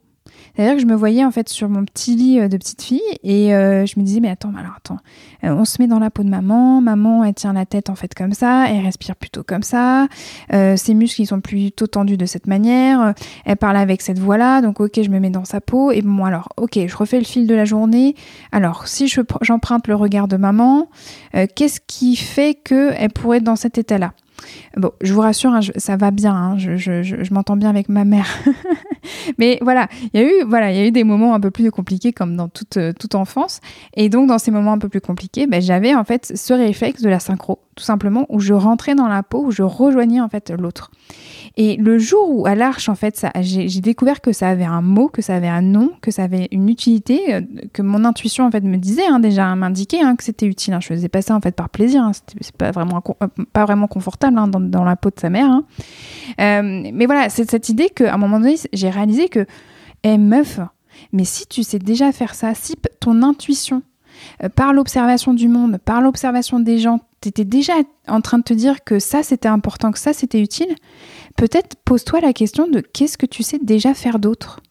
C'est-à-dire 0.55 0.75
que 0.75 0.81
je 0.81 0.85
me 0.85 0.95
voyais 0.95 1.25
en 1.25 1.31
fait 1.31 1.49
sur 1.49 1.67
mon 1.67 1.83
petit 1.83 2.15
lit 2.15 2.39
euh, 2.39 2.47
de 2.47 2.57
petite 2.57 2.81
fille 2.81 3.01
et 3.23 3.53
euh, 3.53 3.85
je 3.85 3.99
me 3.99 4.05
disais 4.05 4.19
mais 4.19 4.29
attends, 4.29 4.53
alors 4.57 4.73
attends, 4.77 4.99
euh, 5.43 5.49
on 5.49 5.65
se 5.65 5.81
met 5.81 5.87
dans 5.87 5.99
la 5.99 6.09
peau 6.09 6.23
de 6.23 6.29
maman, 6.29 6.81
maman 6.81 7.23
elle 7.23 7.33
tient 7.33 7.53
la 7.53 7.65
tête 7.65 7.89
en 7.89 7.95
fait 7.95 8.13
comme 8.13 8.33
ça, 8.33 8.67
elle 8.69 8.83
respire 8.83 9.15
plutôt 9.15 9.43
comme 9.43 9.63
ça, 9.63 10.07
ses 10.51 10.93
muscles 10.93 11.21
ils 11.21 11.27
sont 11.27 11.41
plutôt 11.41 11.87
tendus 11.87 12.17
de 12.17 12.25
cette 12.25 12.47
manière, 12.47 13.13
elle 13.45 13.57
parle 13.57 13.77
avec 13.77 14.01
cette 14.01 14.19
voix-là, 14.19 14.61
donc 14.61 14.79
ok 14.79 15.01
je 15.01 15.09
me 15.09 15.19
mets 15.19 15.29
dans 15.29 15.45
sa 15.45 15.61
peau 15.61 15.91
et 15.91 16.01
bon 16.01 16.23
alors 16.23 16.49
ok 16.57 16.79
je 16.87 16.95
refais 16.95 17.17
le 17.17 17.25
fil 17.25 17.47
de 17.47 17.55
la 17.55 17.65
journée. 17.65 18.15
Alors 18.51 18.87
si 18.87 19.07
j'emprunte 19.41 19.87
le 19.87 19.95
regard 19.95 20.27
de 20.27 20.37
maman, 20.37 20.89
qu'est-ce 21.55 21.79
qui 21.85 22.15
fait 22.15 22.55
qu'elle 22.55 23.11
pourrait 23.13 23.37
être 23.37 23.43
dans 23.43 23.55
cet 23.55 23.77
état-là? 23.77 24.13
Bon, 24.77 24.91
je 25.01 25.13
vous 25.13 25.21
rassure, 25.21 25.51
hein, 25.51 25.61
ça 25.77 25.97
va 25.97 26.11
bien, 26.11 26.33
hein, 26.33 26.57
je, 26.57 27.33
m'entends 27.33 27.55
bien 27.55 27.69
avec 27.69 27.89
ma 27.89 28.05
mère. 28.05 28.27
Mais 29.37 29.59
voilà, 29.61 29.87
il 30.13 30.21
y 30.21 30.23
a 30.23 30.27
eu 30.27 30.43
voilà, 30.47 30.71
il 30.71 30.77
y 30.77 30.81
a 30.81 30.85
eu 30.85 30.91
des 30.91 31.03
moments 31.03 31.33
un 31.33 31.39
peu 31.39 31.51
plus 31.51 31.71
compliqués 31.71 32.13
comme 32.13 32.35
dans 32.35 32.49
toute, 32.49 32.77
euh, 32.77 32.93
toute 32.93 33.15
enfance. 33.15 33.61
Et 33.95 34.09
donc 34.09 34.27
dans 34.27 34.37
ces 34.37 34.51
moments 34.51 34.73
un 34.73 34.77
peu 34.77 34.89
plus 34.89 35.01
compliqués, 35.01 35.47
ben, 35.47 35.61
j'avais 35.61 35.95
en 35.95 36.03
fait 36.03 36.31
ce 36.35 36.53
réflexe 36.53 37.01
de 37.01 37.09
la 37.09 37.19
synchro, 37.19 37.59
tout 37.75 37.83
simplement, 37.83 38.25
où 38.29 38.39
je 38.39 38.53
rentrais 38.53 38.95
dans 38.95 39.07
la 39.07 39.21
peau, 39.21 39.45
où 39.45 39.51
je 39.51 39.63
rejoignais 39.63 40.21
en 40.21 40.29
fait 40.29 40.49
l'autre. 40.49 40.91
Et 41.57 41.77
le 41.77 41.97
jour 41.97 42.29
où 42.29 42.45
à 42.45 42.55
l'Arche, 42.55 42.89
en 42.89 42.95
fait, 42.95 43.25
j'ai 43.39 43.79
découvert 43.79 44.19
que 44.19 44.33
ça 44.33 44.49
avait 44.49 44.65
un 44.65 44.81
mot, 44.81 45.07
que 45.07 45.21
ça 45.21 45.35
avait 45.35 45.47
un 45.47 45.61
nom, 45.61 45.91
que 46.01 46.11
ça 46.11 46.23
avait 46.23 46.49
une 46.51 46.67
utilité, 46.67 47.33
euh, 47.33 47.41
que 47.71 47.81
mon 47.81 48.03
intuition 48.03 48.45
en 48.45 48.51
fait 48.51 48.61
me 48.61 48.77
disait 48.77 49.05
hein, 49.05 49.19
déjà, 49.19 49.55
m'indiquait 49.55 50.01
hein, 50.01 50.15
que 50.17 50.23
c'était 50.23 50.47
utile. 50.47 50.73
Hein. 50.73 50.79
Je 50.81 50.87
faisais 50.87 51.07
pas 51.07 51.21
ça 51.21 51.33
en 51.35 51.39
fait 51.39 51.55
par 51.55 51.69
plaisir, 51.69 52.09
c'est 52.41 52.55
pas 52.55 52.71
vraiment 52.71 53.01
euh, 53.23 53.27
pas 53.53 53.63
vraiment 53.63 53.87
confortable 53.87 54.37
dans, 54.49 54.83
la 54.83 54.95
peau 54.97 55.09
de 55.09 55.19
sa 55.19 55.29
mère. 55.29 55.61
Euh, 56.41 56.89
mais 56.93 57.05
voilà, 57.05 57.29
c'est 57.29 57.49
cette 57.49 57.69
idée 57.69 57.89
qu'à 57.89 58.13
un 58.13 58.17
moment 58.17 58.39
donné, 58.39 58.55
j'ai 58.73 58.89
réalisé 58.89 59.29
que, 59.29 59.45
eh 60.03 60.17
meuf, 60.17 60.59
mais 61.13 61.23
si 61.23 61.47
tu 61.47 61.63
sais 61.63 61.79
déjà 61.79 62.11
faire 62.11 62.35
ça, 62.35 62.53
si 62.53 62.75
ton 62.99 63.21
intuition 63.21 63.81
par 64.55 64.73
l'observation 64.73 65.33
du 65.33 65.47
monde, 65.47 65.77
par 65.83 66.01
l'observation 66.01 66.59
des 66.59 66.79
gens, 66.79 66.99
tu 67.25 67.29
étais 67.29 67.45
déjà 67.45 67.73
en 68.07 68.21
train 68.21 68.37
de 68.37 68.43
te 68.43 68.53
dire 68.53 68.83
que 68.83 68.99
ça 68.99 69.23
c'était 69.23 69.47
important, 69.47 69.91
que 69.91 69.99
ça 69.99 70.13
c'était 70.13 70.39
utile, 70.39 70.75
peut-être 71.35 71.75
pose-toi 71.83 72.21
la 72.21 72.33
question 72.33 72.67
de 72.67 72.81
qu'est-ce 72.81 73.17
que 73.17 73.25
tu 73.25 73.41
sais 73.41 73.59
déjà 73.61 73.93
faire 73.93 74.19
d'autre? 74.19 74.61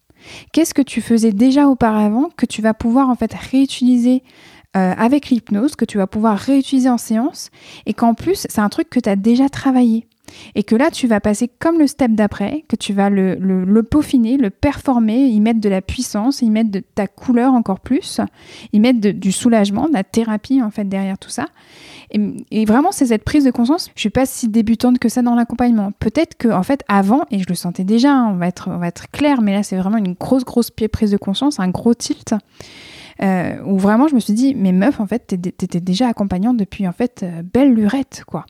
Qu'est-ce 0.52 0.72
que 0.72 0.82
tu 0.82 1.00
faisais 1.00 1.32
déjà 1.32 1.66
auparavant 1.68 2.30
que 2.36 2.46
tu 2.46 2.62
vas 2.62 2.74
pouvoir 2.74 3.08
en 3.10 3.16
fait 3.16 3.34
réutiliser 3.34 4.22
euh, 4.76 4.94
avec 4.96 5.30
l'hypnose, 5.30 5.76
que 5.76 5.84
tu 5.84 5.98
vas 5.98 6.06
pouvoir 6.06 6.38
réutiliser 6.38 6.88
en 6.88 6.98
séance 6.98 7.50
et 7.86 7.92
qu'en 7.92 8.14
plus 8.14 8.46
c'est 8.48 8.60
un 8.60 8.68
truc 8.68 8.88
que 8.88 9.00
tu 9.00 9.08
as 9.08 9.16
déjà 9.16 9.48
travaillé? 9.48 10.06
Et 10.54 10.62
que 10.62 10.74
là 10.74 10.90
tu 10.90 11.06
vas 11.06 11.20
passer 11.20 11.48
comme 11.48 11.78
le 11.78 11.86
step 11.86 12.12
d'après, 12.12 12.64
que 12.68 12.76
tu 12.76 12.92
vas 12.92 13.10
le, 13.10 13.34
le, 13.36 13.82
peaufiner, 13.82 14.36
le 14.36 14.50
performer, 14.50 15.26
y 15.26 15.38
mettre 15.38 15.60
de 15.60 15.68
la 15.68 15.82
puissance, 15.82 16.40
y 16.40 16.50
mettre 16.50 16.70
de 16.70 16.80
ta 16.80 17.06
couleur 17.06 17.52
encore 17.52 17.80
plus, 17.80 18.20
y 18.72 18.80
mettre 18.80 19.00
du 19.00 19.32
soulagement, 19.32 19.88
de 19.88 19.92
la 19.92 20.02
thérapie 20.02 20.62
en 20.62 20.70
fait 20.70 20.88
derrière 20.88 21.18
tout 21.18 21.30
ça. 21.30 21.46
Et, 22.50 22.64
vraiment, 22.64 22.92
c'est 22.92 23.06
cette 23.06 23.24
prise 23.24 23.44
de 23.44 23.50
conscience. 23.50 23.90
Je 23.96 24.00
suis 24.00 24.10
pas 24.10 24.24
si 24.24 24.48
débutante 24.48 25.00
que 25.00 25.08
ça 25.08 25.22
dans 25.22 25.34
l'accompagnement. 25.34 25.90
Peut-être 25.98 26.36
que, 26.36 26.48
en 26.48 26.62
fait, 26.62 26.84
avant, 26.86 27.22
et 27.32 27.40
je 27.40 27.46
le 27.48 27.56
sentais 27.56 27.82
déjà, 27.82 28.12
hein, 28.12 28.30
on, 28.32 28.36
va 28.36 28.46
être, 28.46 28.70
on 28.70 28.78
va 28.78 28.86
être 28.86 29.10
clair, 29.10 29.42
mais 29.42 29.52
là, 29.52 29.64
c'est 29.64 29.76
vraiment 29.76 29.98
une 29.98 30.12
grosse, 30.12 30.44
grosse 30.44 30.70
prise 30.70 31.10
de 31.10 31.16
conscience, 31.16 31.58
un 31.58 31.68
gros 31.68 31.94
tilt. 31.94 32.34
Euh, 33.22 33.56
où 33.64 33.78
vraiment 33.78 34.08
je 34.08 34.16
me 34.16 34.20
suis 34.20 34.32
dit, 34.32 34.54
mais 34.56 34.72
meuf, 34.72 34.98
en 34.98 35.06
fait, 35.06 35.26
t'étais 35.26 35.80
déjà 35.80 36.08
accompagnante 36.08 36.56
depuis 36.56 36.88
en 36.88 36.92
fait 36.92 37.22
euh, 37.22 37.42
belle 37.42 37.72
lurette, 37.72 38.24
quoi. 38.26 38.44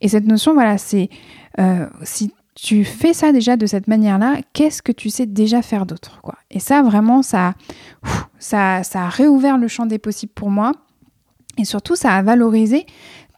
Et 0.00 0.08
cette 0.08 0.26
notion, 0.26 0.52
voilà, 0.52 0.78
c'est 0.78 1.10
euh, 1.60 1.86
si 2.02 2.32
tu 2.56 2.84
fais 2.84 3.12
ça 3.12 3.32
déjà 3.32 3.56
de 3.56 3.66
cette 3.66 3.86
manière-là, 3.86 4.38
qu'est-ce 4.52 4.82
que 4.82 4.90
tu 4.90 5.10
sais 5.10 5.26
déjà 5.26 5.62
faire 5.62 5.86
d'autre, 5.86 6.20
quoi. 6.22 6.34
Et 6.50 6.58
ça, 6.58 6.82
vraiment, 6.82 7.22
ça, 7.22 7.54
ça, 8.40 8.82
ça 8.82 9.02
a 9.02 9.08
réouvert 9.08 9.58
le 9.58 9.68
champ 9.68 9.86
des 9.86 9.98
possibles 9.98 10.32
pour 10.34 10.50
moi. 10.50 10.72
Et 11.58 11.64
surtout, 11.64 11.96
ça 11.96 12.12
a 12.12 12.22
valorisé 12.22 12.86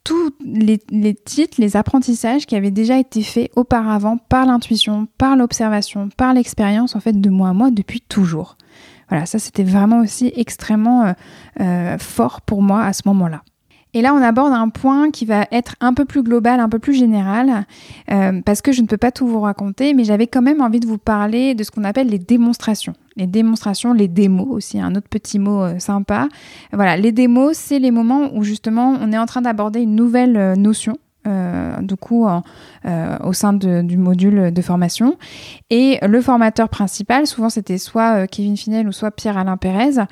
tous 0.04 0.34
les, 0.44 0.78
titres, 1.14 1.60
les 1.60 1.76
apprentissages 1.76 2.46
qui 2.46 2.56
avaient 2.56 2.72
déjà 2.72 2.98
été 2.98 3.22
faits 3.22 3.50
auparavant 3.54 4.18
par 4.18 4.46
l'intuition, 4.46 5.06
par 5.18 5.36
l'observation, 5.36 6.08
par 6.16 6.34
l'expérience, 6.34 6.96
en 6.96 7.00
fait, 7.00 7.20
de 7.20 7.30
moi 7.30 7.50
à 7.50 7.52
moi 7.52 7.70
depuis 7.70 8.00
toujours. 8.00 8.56
Voilà, 9.08 9.26
ça 9.26 9.38
c'était 9.38 9.62
vraiment 9.62 10.00
aussi 10.00 10.32
extrêmement 10.34 11.04
euh, 11.04 11.12
euh, 11.60 11.98
fort 11.98 12.40
pour 12.40 12.62
moi 12.62 12.84
à 12.84 12.92
ce 12.92 13.02
moment-là. 13.06 13.42
Et 13.94 14.00
là, 14.00 14.14
on 14.14 14.22
aborde 14.22 14.54
un 14.54 14.70
point 14.70 15.10
qui 15.10 15.26
va 15.26 15.46
être 15.52 15.76
un 15.80 15.92
peu 15.92 16.06
plus 16.06 16.22
global, 16.22 16.60
un 16.60 16.68
peu 16.70 16.78
plus 16.78 16.94
général, 16.94 17.66
euh, 18.10 18.40
parce 18.42 18.62
que 18.62 18.72
je 18.72 18.80
ne 18.80 18.86
peux 18.86 18.96
pas 18.96 19.12
tout 19.12 19.26
vous 19.26 19.40
raconter, 19.40 19.92
mais 19.92 20.04
j'avais 20.04 20.26
quand 20.26 20.40
même 20.40 20.62
envie 20.62 20.80
de 20.80 20.86
vous 20.86 20.96
parler 20.96 21.54
de 21.54 21.62
ce 21.62 21.70
qu'on 21.70 21.84
appelle 21.84 22.08
les 22.08 22.18
démonstrations. 22.18 22.94
Les 23.16 23.26
démonstrations, 23.26 23.92
les 23.92 24.08
démos 24.08 24.48
aussi, 24.48 24.80
un 24.80 24.94
autre 24.94 25.08
petit 25.10 25.38
mot 25.38 25.62
euh, 25.62 25.78
sympa. 25.78 26.28
Voilà, 26.72 26.96
les 26.96 27.12
démos, 27.12 27.56
c'est 27.58 27.78
les 27.78 27.90
moments 27.90 28.30
où 28.34 28.42
justement 28.42 28.96
on 28.98 29.12
est 29.12 29.18
en 29.18 29.26
train 29.26 29.42
d'aborder 29.42 29.80
une 29.80 29.94
nouvelle 29.94 30.38
euh, 30.38 30.56
notion 30.56 30.96
euh, 31.26 31.80
du 31.82 31.94
coup 31.94 32.26
euh, 32.26 33.18
au 33.22 33.32
sein 33.32 33.52
du 33.52 33.96
module 33.96 34.52
de 34.52 34.62
formation. 34.62 35.16
Et 35.70 35.98
le 36.02 36.20
formateur 36.20 36.68
principal, 36.68 37.26
souvent 37.26 37.48
c'était 37.48 37.78
soit 37.78 38.22
euh, 38.22 38.26
Kevin 38.26 38.56
Finel 38.56 38.88
ou 38.88 38.92
soit 38.92 39.12
Pierre-Alain 39.12 39.56
Pérez, 39.56 40.02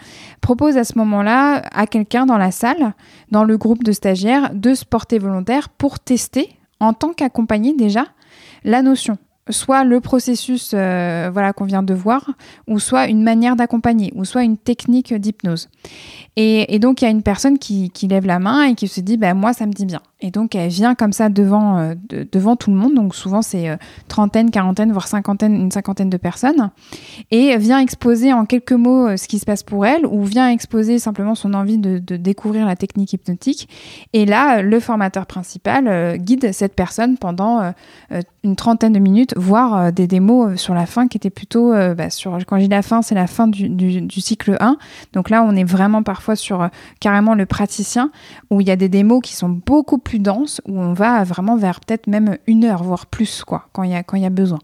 propose 0.40 0.76
à 0.76 0.84
ce 0.84 0.96
moment-là 0.98 1.62
à 1.72 1.86
quelqu'un 1.86 2.26
dans 2.26 2.38
la 2.38 2.52
salle, 2.52 2.94
dans 3.30 3.44
le 3.44 3.58
groupe 3.58 3.82
de 3.82 3.92
stagiaires, 3.92 4.50
de 4.54 4.74
se 4.74 4.84
porter 4.84 5.18
volontaire 5.18 5.68
pour 5.68 5.98
tester, 5.98 6.50
en 6.78 6.92
tant 6.92 7.12
qu'accompagné 7.12 7.74
déjà, 7.74 8.04
la 8.64 8.82
notion 8.82 9.18
soit 9.50 9.84
le 9.84 10.00
processus 10.00 10.72
voilà 10.72 11.52
qu'on 11.52 11.64
vient 11.64 11.82
de 11.82 11.94
voir, 11.94 12.30
ou 12.66 12.78
soit 12.78 13.06
une 13.08 13.22
manière 13.22 13.56
d'accompagner, 13.56 14.12
ou 14.14 14.24
soit 14.24 14.42
une 14.42 14.56
technique 14.56 15.14
d'hypnose. 15.14 15.68
Et, 16.36 16.78
donc 16.78 17.02
il 17.02 17.04
y 17.04 17.08
a 17.08 17.10
une 17.10 17.22
personne 17.22 17.58
qui, 17.58 17.90
lève 18.08 18.26
la 18.26 18.38
main 18.38 18.64
et 18.64 18.74
qui 18.74 18.88
se 18.88 19.00
dit 19.00 19.16
bah, 19.16 19.34
moi 19.34 19.52
ça 19.52 19.66
me 19.66 19.72
dit 19.72 19.86
bien. 19.86 20.00
Et 20.22 20.30
donc, 20.30 20.54
elle 20.54 20.68
vient 20.68 20.94
comme 20.94 21.12
ça 21.12 21.28
devant, 21.28 21.78
euh, 21.78 21.94
devant 22.30 22.56
tout 22.56 22.70
le 22.70 22.76
monde. 22.76 22.94
Donc, 22.94 23.14
souvent, 23.14 23.42
c'est 23.42 23.70
euh, 23.70 23.76
trentaine, 24.08 24.50
quarantaine, 24.50 24.92
voire 24.92 25.08
cinquantaine, 25.08 25.54
une 25.54 25.70
cinquantaine 25.70 26.10
de 26.10 26.16
personnes. 26.16 26.70
Et 27.30 27.56
vient 27.56 27.78
exposer 27.78 28.32
en 28.32 28.44
quelques 28.44 28.72
mots 28.72 29.08
euh, 29.08 29.16
ce 29.16 29.28
qui 29.28 29.38
se 29.38 29.46
passe 29.46 29.62
pour 29.62 29.86
elle 29.86 30.04
ou 30.04 30.24
vient 30.24 30.50
exposer 30.50 30.98
simplement 30.98 31.34
son 31.34 31.54
envie 31.54 31.78
de 31.78 32.16
découvrir 32.16 32.66
la 32.66 32.76
technique 32.76 33.12
hypnotique. 33.12 33.68
Et 34.12 34.26
là, 34.26 34.62
le 34.62 34.80
formateur 34.80 35.26
principal 35.26 36.18
guide 36.18 36.52
cette 36.52 36.74
personne 36.74 37.16
pendant 37.16 37.72
une 38.42 38.56
trentaine 38.56 38.92
de 38.92 38.98
minutes, 38.98 39.34
voire 39.40 39.92
des 39.92 40.06
démos 40.06 40.60
sur 40.60 40.74
la 40.74 40.86
fin 40.86 41.08
qui 41.08 41.16
étaient 41.16 41.30
plutôt, 41.30 41.70
bah, 41.70 42.10
sur, 42.10 42.38
quand 42.46 42.58
je 42.58 42.64
dis 42.64 42.68
la 42.68 42.82
fin, 42.82 43.00
c'est 43.00 43.14
la 43.14 43.26
fin 43.26 43.48
du, 43.48 44.20
cycle 44.20 44.56
1. 44.60 44.76
Donc 45.12 45.30
là, 45.30 45.42
on 45.42 45.56
est 45.56 45.64
vraiment 45.64 46.02
parfois 46.02 46.36
sur 46.36 46.68
carrément 47.00 47.34
le 47.34 47.46
praticien 47.46 48.10
où 48.50 48.60
il 48.60 48.68
y 48.68 48.70
a 48.70 48.76
des 48.76 48.88
démos 48.88 49.20
qui 49.22 49.34
sont 49.34 49.48
beaucoup 49.48 49.98
plus 49.98 50.10
plus 50.10 50.18
dense 50.18 50.60
où 50.66 50.76
on 50.76 50.92
va 50.92 51.22
vraiment 51.22 51.56
vers 51.56 51.78
peut-être 51.78 52.08
même 52.08 52.36
une 52.48 52.64
heure, 52.64 52.82
voire 52.82 53.06
plus, 53.06 53.44
quoi, 53.44 53.68
quand 53.72 53.84
il 53.84 53.92
y 53.92 53.94
a, 53.94 54.02
quand 54.02 54.16
il 54.16 54.24
y 54.24 54.26
a 54.26 54.30
besoin. 54.30 54.58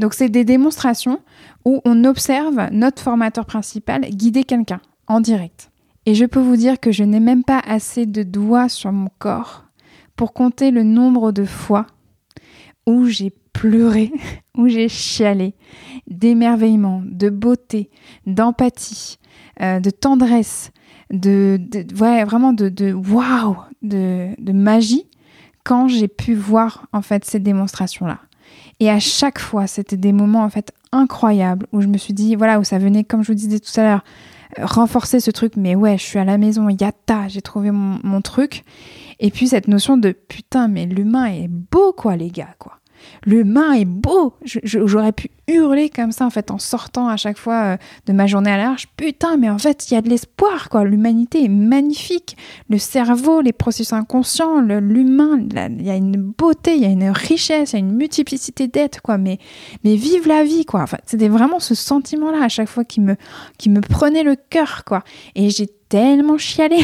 Donc, 0.00 0.14
c'est 0.14 0.28
des 0.28 0.44
démonstrations 0.44 1.20
où 1.64 1.80
on 1.84 2.04
observe 2.04 2.68
notre 2.72 3.00
formateur 3.00 3.46
principal 3.46 4.00
guider 4.00 4.42
quelqu'un 4.42 4.80
en 5.06 5.20
direct. 5.20 5.70
Et 6.06 6.16
je 6.16 6.24
peux 6.24 6.40
vous 6.40 6.56
dire 6.56 6.80
que 6.80 6.90
je 6.90 7.04
n'ai 7.04 7.20
même 7.20 7.44
pas 7.44 7.60
assez 7.64 8.04
de 8.04 8.24
doigts 8.24 8.68
sur 8.68 8.90
mon 8.90 9.10
corps 9.20 9.64
pour 10.16 10.32
compter 10.32 10.72
le 10.72 10.82
nombre 10.82 11.30
de 11.30 11.44
fois 11.44 11.86
où 12.84 13.06
j'ai 13.06 13.30
pleuré, 13.60 14.10
où 14.56 14.68
j'ai 14.68 14.88
chialé, 14.88 15.54
d'émerveillement, 16.06 17.02
de 17.04 17.28
beauté, 17.28 17.90
d'empathie, 18.26 19.18
euh, 19.60 19.80
de 19.80 19.90
tendresse, 19.90 20.70
de, 21.10 21.60
vraiment 21.94 22.54
de, 22.54 22.70
de 22.70 22.92
waouh, 22.92 23.56
de, 23.82 24.52
magie 24.52 25.04
quand 25.62 25.88
j'ai 25.88 26.08
pu 26.08 26.34
voir 26.34 26.86
en 26.92 27.02
fait 27.02 27.24
ces 27.26 27.38
démonstrations 27.38 28.06
là. 28.06 28.20
Et 28.80 28.88
à 28.88 28.98
chaque 28.98 29.38
fois, 29.38 29.66
c'était 29.66 29.98
des 29.98 30.12
moments 30.12 30.42
en 30.42 30.48
fait 30.48 30.72
incroyables 30.90 31.66
où 31.72 31.82
je 31.82 31.86
me 31.86 31.98
suis 31.98 32.14
dit 32.14 32.34
voilà 32.36 32.58
où 32.58 32.64
ça 32.64 32.78
venait 32.78 33.04
comme 33.04 33.22
je 33.22 33.28
vous 33.28 33.38
disais 33.38 33.60
tout 33.60 33.78
à 33.78 33.82
l'heure 33.82 34.04
renforcer 34.58 35.20
ce 35.20 35.30
truc. 35.30 35.56
Mais 35.56 35.74
ouais 35.74 35.98
je 35.98 36.02
suis 36.02 36.18
à 36.18 36.24
la 36.24 36.38
maison 36.38 36.68
yata 36.70 37.28
j'ai 37.28 37.42
trouvé 37.42 37.70
mon, 37.70 38.00
mon 38.02 38.22
truc. 38.22 38.64
Et 39.18 39.30
puis 39.30 39.48
cette 39.48 39.68
notion 39.68 39.98
de 39.98 40.12
putain 40.12 40.66
mais 40.66 40.86
l'humain 40.86 41.26
est 41.26 41.48
beau 41.48 41.92
quoi 41.92 42.16
les 42.16 42.30
gars 42.30 42.54
quoi 42.58 42.79
l'humain 43.24 43.72
est 43.72 43.84
beau. 43.84 44.34
J'aurais 44.44 45.12
pu 45.12 45.30
hurler 45.48 45.90
comme 45.90 46.12
ça 46.12 46.26
en 46.26 46.30
fait 46.30 46.50
en 46.50 46.58
sortant 46.58 47.08
à 47.08 47.16
chaque 47.16 47.38
fois 47.38 47.62
euh, 47.62 47.76
de 48.06 48.12
ma 48.12 48.26
journée 48.26 48.50
à 48.50 48.56
l'arche. 48.56 48.86
Putain, 48.96 49.36
mais 49.36 49.50
en 49.50 49.58
fait 49.58 49.90
il 49.90 49.94
y 49.94 49.96
a 49.96 50.00
de 50.02 50.08
l'espoir 50.08 50.68
quoi. 50.68 50.84
L'humanité 50.84 51.44
est 51.44 51.48
magnifique. 51.48 52.36
Le 52.68 52.78
cerveau, 52.78 53.40
les 53.40 53.52
processus 53.52 53.92
inconscients, 53.92 54.60
l'humain, 54.60 55.40
il 55.50 55.84
y 55.84 55.90
a 55.90 55.96
une 55.96 56.16
beauté, 56.16 56.76
il 56.76 56.82
y 56.82 56.86
a 56.86 56.90
une 56.90 57.10
richesse, 57.10 57.72
il 57.72 57.74
y 57.74 57.76
a 57.76 57.80
une 57.80 57.96
multiplicité 57.96 58.68
d'êtres 58.68 59.02
quoi. 59.02 59.18
Mais 59.18 59.38
mais 59.84 59.96
vive 59.96 60.28
la 60.28 60.44
vie 60.44 60.64
quoi. 60.64 60.84
C'était 61.06 61.28
vraiment 61.28 61.58
ce 61.58 61.74
sentiment 61.74 62.30
là 62.30 62.44
à 62.44 62.48
chaque 62.48 62.68
fois 62.68 62.84
qui 62.84 63.00
me 63.00 63.16
qui 63.58 63.70
me 63.70 63.80
prenait 63.80 64.22
le 64.22 64.36
cœur 64.36 64.84
quoi. 64.84 65.02
Et 65.34 65.50
j'ai 65.50 65.68
tellement 65.90 66.38
chialé, 66.38 66.78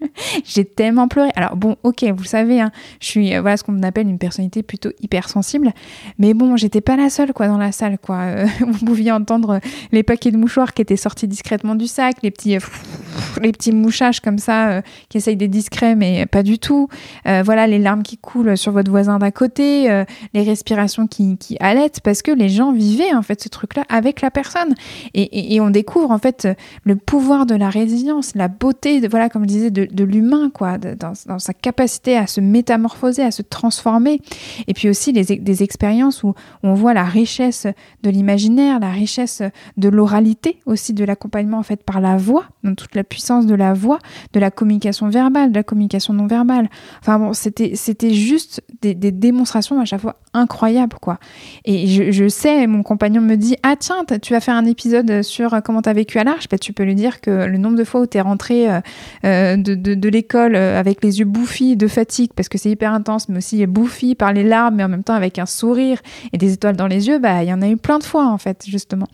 j'ai 0.44 0.66
tellement 0.66 1.08
pleuré. 1.08 1.30
Alors 1.34 1.56
bon, 1.56 1.76
ok, 1.82 2.04
vous 2.14 2.24
savez, 2.24 2.60
hein, 2.60 2.70
je 3.00 3.06
suis 3.06 3.34
euh, 3.34 3.40
voilà 3.40 3.56
ce 3.56 3.64
qu'on 3.64 3.82
appelle 3.82 4.06
une 4.06 4.18
personnalité 4.18 4.62
plutôt 4.62 4.90
hypersensible, 5.00 5.72
mais 6.18 6.34
bon, 6.34 6.56
j'étais 6.56 6.82
pas 6.82 6.94
la 6.94 7.08
seule 7.08 7.32
quoi 7.32 7.48
dans 7.48 7.56
la 7.56 7.72
salle 7.72 7.98
quoi. 7.98 8.16
Euh, 8.18 8.46
vous 8.60 8.84
pouviez 8.84 9.12
entendre 9.12 9.60
les 9.92 10.02
paquets 10.02 10.30
de 10.30 10.36
mouchoirs 10.36 10.74
qui 10.74 10.82
étaient 10.82 10.96
sortis 10.96 11.26
discrètement 11.26 11.74
du 11.74 11.86
sac, 11.86 12.16
les 12.22 12.30
petits 12.30 12.56
euh, 12.56 12.60
les 13.42 13.50
petits 13.50 13.72
mouchages 13.72 14.20
comme 14.20 14.38
ça 14.38 14.82
qui 15.08 15.16
essayent 15.16 15.36
d'être 15.36 15.50
discrets 15.50 15.96
mais 15.96 16.26
pas 16.26 16.42
du 16.42 16.58
tout. 16.58 16.88
voilà 17.24 17.66
les 17.66 17.78
larmes 17.78 18.02
qui 18.02 18.18
coulent 18.18 18.56
sur 18.56 18.72
votre 18.72 18.90
voisin 18.90 19.18
d'à 19.18 19.30
côté, 19.30 20.04
les 20.32 20.42
respirations 20.42 21.06
qui, 21.06 21.36
qui 21.36 21.56
allaitent 21.60 22.00
parce 22.00 22.22
que 22.22 22.30
les 22.30 22.48
gens 22.48 22.72
vivaient 22.72 23.14
en 23.14 23.22
fait 23.22 23.42
ce 23.42 23.48
truc-là 23.48 23.84
avec 23.88 24.20
la 24.20 24.30
personne 24.30 24.74
et, 25.14 25.54
et 25.54 25.60
on 25.60 25.70
découvre 25.70 26.10
en 26.10 26.18
fait 26.18 26.46
le 26.84 26.96
pouvoir 26.96 27.46
de 27.46 27.54
la 27.54 27.70
résilience, 27.70 28.34
la 28.34 28.49
beauté, 28.50 29.00
de, 29.00 29.08
voilà, 29.08 29.28
comme 29.28 29.42
je 29.42 29.48
disais, 29.48 29.70
de, 29.70 30.04
l'humain, 30.04 30.50
quoi, 30.52 30.78
dans, 30.78 31.14
sa 31.14 31.54
capacité 31.54 32.16
à 32.16 32.26
se 32.26 32.40
métamorphoser, 32.40 33.22
à 33.22 33.30
se 33.30 33.42
transformer. 33.42 34.20
Et 34.66 34.74
puis 34.74 34.88
aussi 34.88 35.12
les, 35.12 35.24
des 35.24 35.62
expériences 35.62 36.22
où, 36.22 36.34
on 36.62 36.74
voit 36.74 36.94
la 36.94 37.04
richesse 37.04 37.66
de 38.02 38.10
l'imaginaire, 38.10 38.80
la 38.80 38.90
richesse 38.90 39.42
de 39.76 39.88
l'oralité, 39.88 40.60
aussi 40.66 40.92
de 40.92 41.04
l'accompagnement 41.04 41.58
en 41.58 41.62
fait 41.62 41.82
par 41.82 42.00
la 42.00 42.16
voix, 42.16 42.44
donc 42.64 42.76
toute 42.76 42.94
la 42.94 43.04
puissance 43.04 43.46
de 43.46 43.54
la 43.54 43.72
voix, 43.72 43.98
de 44.32 44.40
la 44.40 44.50
communication 44.50 45.08
verbale, 45.08 45.50
de 45.50 45.56
la 45.56 45.62
communication 45.62 46.12
non 46.12 46.26
verbale. 46.26 46.68
Enfin 47.00 47.18
bon, 47.18 47.32
c'était, 47.32 47.74
juste 48.10 48.62
des, 48.82 48.94
démonstrations 48.94 49.80
à 49.80 49.84
chaque 49.84 50.00
fois 50.00 50.16
incroyables, 50.32 50.96
quoi. 51.00 51.18
Et 51.64 51.86
je, 51.86 52.28
sais, 52.28 52.66
mon 52.66 52.82
compagnon 52.82 53.20
me 53.20 53.36
dit, 53.36 53.56
ah 53.62 53.76
tiens, 53.78 54.04
tu 54.20 54.32
vas 54.32 54.40
faire 54.40 54.54
un 54.54 54.66
épisode 54.66 55.22
sur 55.22 55.62
comment 55.64 55.82
tu 55.82 55.88
as 55.88 55.92
vécu 55.92 56.18
à 56.18 56.24
l'Arche, 56.24 56.48
ben, 56.48 56.58
tu 56.58 56.72
peux 56.72 56.84
lui 56.84 56.94
dire 56.94 57.20
que 57.20 57.30
le 57.30 57.58
nombre 57.58 57.76
de 57.76 57.84
fois 57.84 58.00
où 58.00 58.06
tu 58.06 58.18
es 58.18 58.20
rentré 58.20 58.39
euh, 58.50 58.80
euh, 59.24 59.56
de, 59.56 60.08
l'école 60.08 60.56
euh, 60.56 60.78
avec 60.78 61.04
les 61.04 61.20
yeux 61.20 61.24
bouffis 61.24 61.76
de 61.76 61.86
fatigue 61.86 62.30
parce 62.34 62.48
que 62.48 62.58
c'est 62.58 62.70
hyper 62.70 62.92
intense, 62.92 63.28
mais 63.28 63.38
aussi 63.38 63.66
bouffi 63.66 64.14
par 64.14 64.32
les 64.32 64.42
larmes, 64.42 64.76
mais 64.76 64.84
en 64.84 64.88
même 64.88 65.04
temps 65.04 65.14
avec 65.14 65.38
un 65.38 65.46
sourire 65.46 65.98
et 66.32 66.38
des 66.38 66.54
étoiles 66.54 66.76
dans 66.76 66.86
les 66.86 67.08
yeux, 67.08 67.18
bah 67.18 67.42
il 67.42 67.48
y 67.48 67.52
en 67.52 67.62
a 67.62 67.68
eu 67.68 67.76
plein 67.76 67.98
de 67.98 68.04
fois 68.04 68.26
en 68.26 68.38
fait 68.38 68.64
justement. 68.66 69.06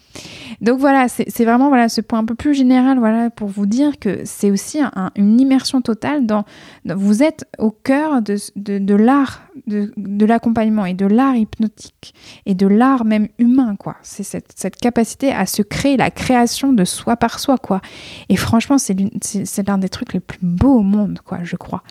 Donc 0.61 0.79
voilà, 0.79 1.09
c'est 1.09 1.45
vraiment 1.45 1.69
voilà 1.69 1.89
ce 1.89 2.01
point 2.01 2.21
un 2.21 2.25
peu 2.25 2.35
plus 2.35 2.55
général 2.55 2.99
voilà 2.99 3.31
pour 3.31 3.49
vous 3.49 3.67
dire 3.67 3.99
que 3.99 4.21
c'est 4.25 4.51
aussi 4.51 4.81
une 5.17 5.41
immersion 5.41 5.81
totale 5.81 6.27
dans, 6.27 6.45
vous 6.85 7.23
êtes 7.23 7.45
au 7.59 7.71
cœur 7.71 8.23
de, 8.23 8.95
l'art 8.95 9.43
de, 9.67 9.93
de 9.97 10.27
l'accompagnement 10.27 10.87
et 10.87 10.95
de 10.95 11.07
l'art 11.07 11.37
hypnotique 11.37 12.15
et 12.47 12.55
de 12.55 12.67
l'art 12.67 13.05
même 13.05 13.29
humain 13.39 13.77
quoi. 13.77 13.97
C'est 14.03 14.23
cette, 14.23 14.53
cette 14.57 14.77
capacité 14.77 15.33
à 15.33 15.47
se 15.47 15.63
créer 15.63 15.97
la 15.97 16.11
création 16.11 16.73
de 16.73 16.85
soi 16.85 17.17
par 17.17 17.39
soi 17.39 17.59
quoi. 17.59 17.81
Et 18.29 18.37
franchement 18.37 18.79
c'est 18.79 18.97
c'est 19.23 19.67
l'un 19.67 19.79
des 19.79 19.89
trucs 19.89 20.13
les 20.13 20.21
plus 20.21 20.39
beaux 20.43 20.79
au 20.79 20.83
monde, 20.83 21.21
quoi, 21.25 21.39
je 21.43 21.57
crois. 21.57 21.83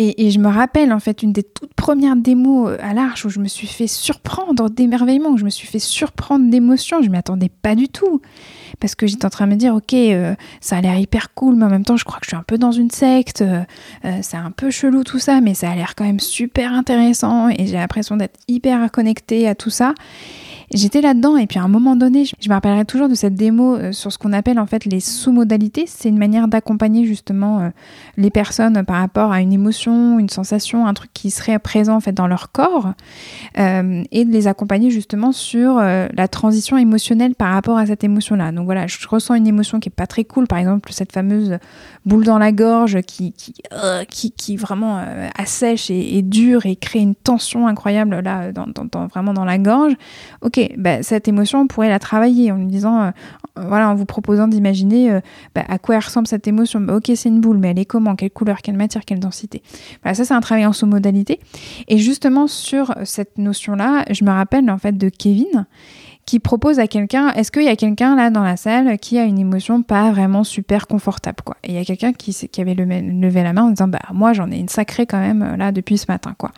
Et, 0.00 0.30
je 0.30 0.38
me 0.38 0.46
rappelle, 0.46 0.92
en 0.92 1.00
fait, 1.00 1.24
une 1.24 1.32
des 1.32 1.42
toutes 1.42 1.74
premières 1.74 2.14
démos 2.14 2.70
euh, 2.70 2.76
à 2.80 2.94
l'Arche 2.94 3.24
où 3.24 3.30
je 3.30 3.40
me 3.40 3.48
suis 3.48 3.66
fait 3.66 3.88
surprendre 3.88 4.70
d'émerveillement, 4.70 5.30
où 5.30 5.38
je 5.38 5.44
me 5.44 5.50
suis 5.50 5.66
fait 5.66 5.80
surprendre 5.80 6.48
d'émotion. 6.48 7.02
Je 7.02 7.10
m'y 7.10 7.16
attendais 7.16 7.48
pas 7.48 7.74
du 7.74 7.88
tout. 7.88 8.20
Parce 8.78 8.94
que 8.94 9.08
j'étais 9.08 9.26
en 9.26 9.30
train 9.30 9.46
de 9.46 9.50
me 9.50 9.56
dire, 9.56 9.74
ok, 9.74 9.94
euh, 9.94 10.36
ça 10.60 10.76
a 10.76 10.80
l'air 10.80 10.96
hyper 10.96 11.34
cool, 11.34 11.56
mais 11.56 11.64
en 11.64 11.68
même 11.68 11.84
temps, 11.84 11.96
je 11.96 12.04
crois 12.04 12.20
que 12.20 12.26
je 12.26 12.28
suis 12.28 12.36
un 12.36 12.44
peu 12.44 12.58
dans 12.58 12.70
une 12.70 12.92
secte. 12.92 13.42
Euh, 13.42 13.64
c'est 14.22 14.36
un 14.36 14.52
peu 14.52 14.70
chelou 14.70 15.02
tout 15.02 15.18
ça, 15.18 15.40
mais 15.40 15.54
ça 15.54 15.68
a 15.68 15.74
l'air 15.74 15.96
quand 15.96 16.04
même 16.04 16.20
super 16.20 16.74
intéressant. 16.74 17.48
Et 17.48 17.66
j'ai 17.66 17.72
l'impression 17.78 18.16
d'être 18.16 18.38
hyper 18.46 18.92
connectée 18.92 19.48
à 19.48 19.56
tout 19.56 19.70
ça. 19.70 19.94
J'étais 20.74 21.00
là-dedans 21.00 21.38
et 21.38 21.46
puis 21.46 21.58
à 21.58 21.62
un 21.62 21.68
moment 21.68 21.96
donné, 21.96 22.26
je 22.26 22.48
me 22.48 22.52
rappellerai 22.54 22.84
toujours 22.84 23.08
de 23.08 23.14
cette 23.14 23.34
démo 23.34 23.76
euh, 23.76 23.92
sur 23.92 24.12
ce 24.12 24.18
qu'on 24.18 24.34
appelle 24.34 24.58
en 24.58 24.66
fait 24.66 24.84
les 24.84 25.00
sous-modalités. 25.00 25.84
C'est 25.86 26.10
une 26.10 26.18
manière 26.18 26.46
d'accompagner 26.46 27.06
justement 27.06 27.60
euh, 27.60 27.68
les 28.18 28.28
personnes 28.28 28.84
par 28.84 28.96
rapport 28.96 29.32
à 29.32 29.40
une 29.40 29.54
émotion, 29.54 30.18
une 30.18 30.28
sensation, 30.28 30.86
un 30.86 30.92
truc 30.92 31.10
qui 31.14 31.30
serait 31.30 31.58
présent 31.58 31.96
en 31.96 32.00
fait 32.00 32.12
dans 32.12 32.26
leur 32.26 32.52
corps 32.52 32.92
euh, 33.58 34.02
et 34.12 34.26
de 34.26 34.30
les 34.30 34.46
accompagner 34.46 34.90
justement 34.90 35.32
sur 35.32 35.78
la 35.78 36.28
transition 36.28 36.76
émotionnelle 36.76 37.34
par 37.34 37.52
rapport 37.52 37.78
à 37.78 37.86
cette 37.86 38.04
émotion-là. 38.04 38.52
Donc 38.52 38.66
voilà, 38.66 38.86
je 38.86 38.98
ressens 39.08 39.34
une 39.34 39.46
émotion 39.46 39.80
qui 39.80 39.88
est 39.88 39.94
pas 39.94 40.06
très 40.06 40.24
cool, 40.24 40.46
par 40.46 40.58
exemple 40.58 40.92
cette 40.92 41.12
fameuse 41.12 41.58
boule 42.04 42.24
dans 42.24 42.38
la 42.38 42.52
gorge 42.52 43.00
qui 43.02 43.32
qui, 43.32 44.32
qui, 44.32 44.56
vraiment 44.56 45.02
assèche 45.36 45.90
et, 45.90 46.18
et, 46.18 46.22
dure 46.22 46.66
et 46.66 46.76
crée 46.76 46.98
une 46.98 47.14
tension 47.14 47.66
incroyable 47.66 48.20
là, 48.20 48.52
dans, 48.52 48.66
vraiment 49.08 49.32
dans 49.32 49.44
la 49.44 49.58
gorge. 49.58 49.94
Bah, 50.76 51.02
cette 51.02 51.28
émotion, 51.28 51.60
on 51.60 51.66
pourrait 51.66 51.88
la 51.88 51.98
travailler 51.98 52.52
en 52.52 52.56
lui 52.56 52.66
disant, 52.66 53.02
euh, 53.02 53.10
voilà, 53.56 53.90
en 53.90 53.94
vous 53.94 54.04
proposant 54.04 54.48
d'imaginer 54.48 55.10
euh, 55.10 55.20
bah, 55.54 55.64
à 55.68 55.78
quoi 55.78 55.98
ressemble 55.98 56.26
cette 56.26 56.46
émotion. 56.46 56.80
Bah, 56.80 56.96
ok, 56.96 57.10
c'est 57.14 57.28
une 57.28 57.40
boule, 57.40 57.58
mais 57.58 57.70
elle 57.70 57.78
est 57.78 57.84
comment? 57.84 58.16
Quelle 58.16 58.30
couleur 58.30 58.58
Quelle 58.62 58.76
matière 58.76 59.04
Quelle 59.04 59.20
densité? 59.20 59.62
Ça 60.04 60.24
c'est 60.24 60.34
un 60.34 60.40
travail 60.40 60.66
en 60.66 60.72
sous-modalité. 60.72 61.40
Et 61.88 61.98
justement 61.98 62.46
sur 62.46 62.94
cette 63.04 63.38
notion-là, 63.38 64.04
je 64.10 64.24
me 64.24 64.30
rappelle 64.30 64.68
en 64.70 64.78
fait 64.78 64.96
de 64.96 65.08
Kevin 65.08 65.66
qui 66.28 66.40
propose 66.40 66.78
à 66.78 66.86
quelqu'un, 66.86 67.30
est-ce 67.30 67.50
qu'il 67.50 67.62
y 67.62 67.68
a 67.68 67.76
quelqu'un 67.76 68.14
là 68.14 68.28
dans 68.28 68.42
la 68.42 68.58
salle 68.58 68.98
qui 68.98 69.16
a 69.16 69.24
une 69.24 69.38
émotion 69.38 69.82
pas 69.82 70.10
vraiment 70.10 70.44
super 70.44 70.86
confortable 70.86 71.38
quoi? 71.42 71.56
Et 71.64 71.68
il 71.68 71.74
y 71.74 71.78
a 71.78 71.84
quelqu'un 71.86 72.12
qui, 72.12 72.36
avait 72.60 72.74
levé, 72.74 73.42
la 73.42 73.54
main 73.54 73.62
en 73.62 73.70
disant, 73.70 73.88
bah 73.88 74.00
moi 74.12 74.34
j'en 74.34 74.50
ai 74.50 74.58
une 74.58 74.68
sacrée 74.68 75.06
quand 75.06 75.20
même 75.20 75.56
là 75.56 75.72
depuis 75.72 75.96
ce 75.96 76.04
matin 76.08 76.34
quoi. 76.36 76.52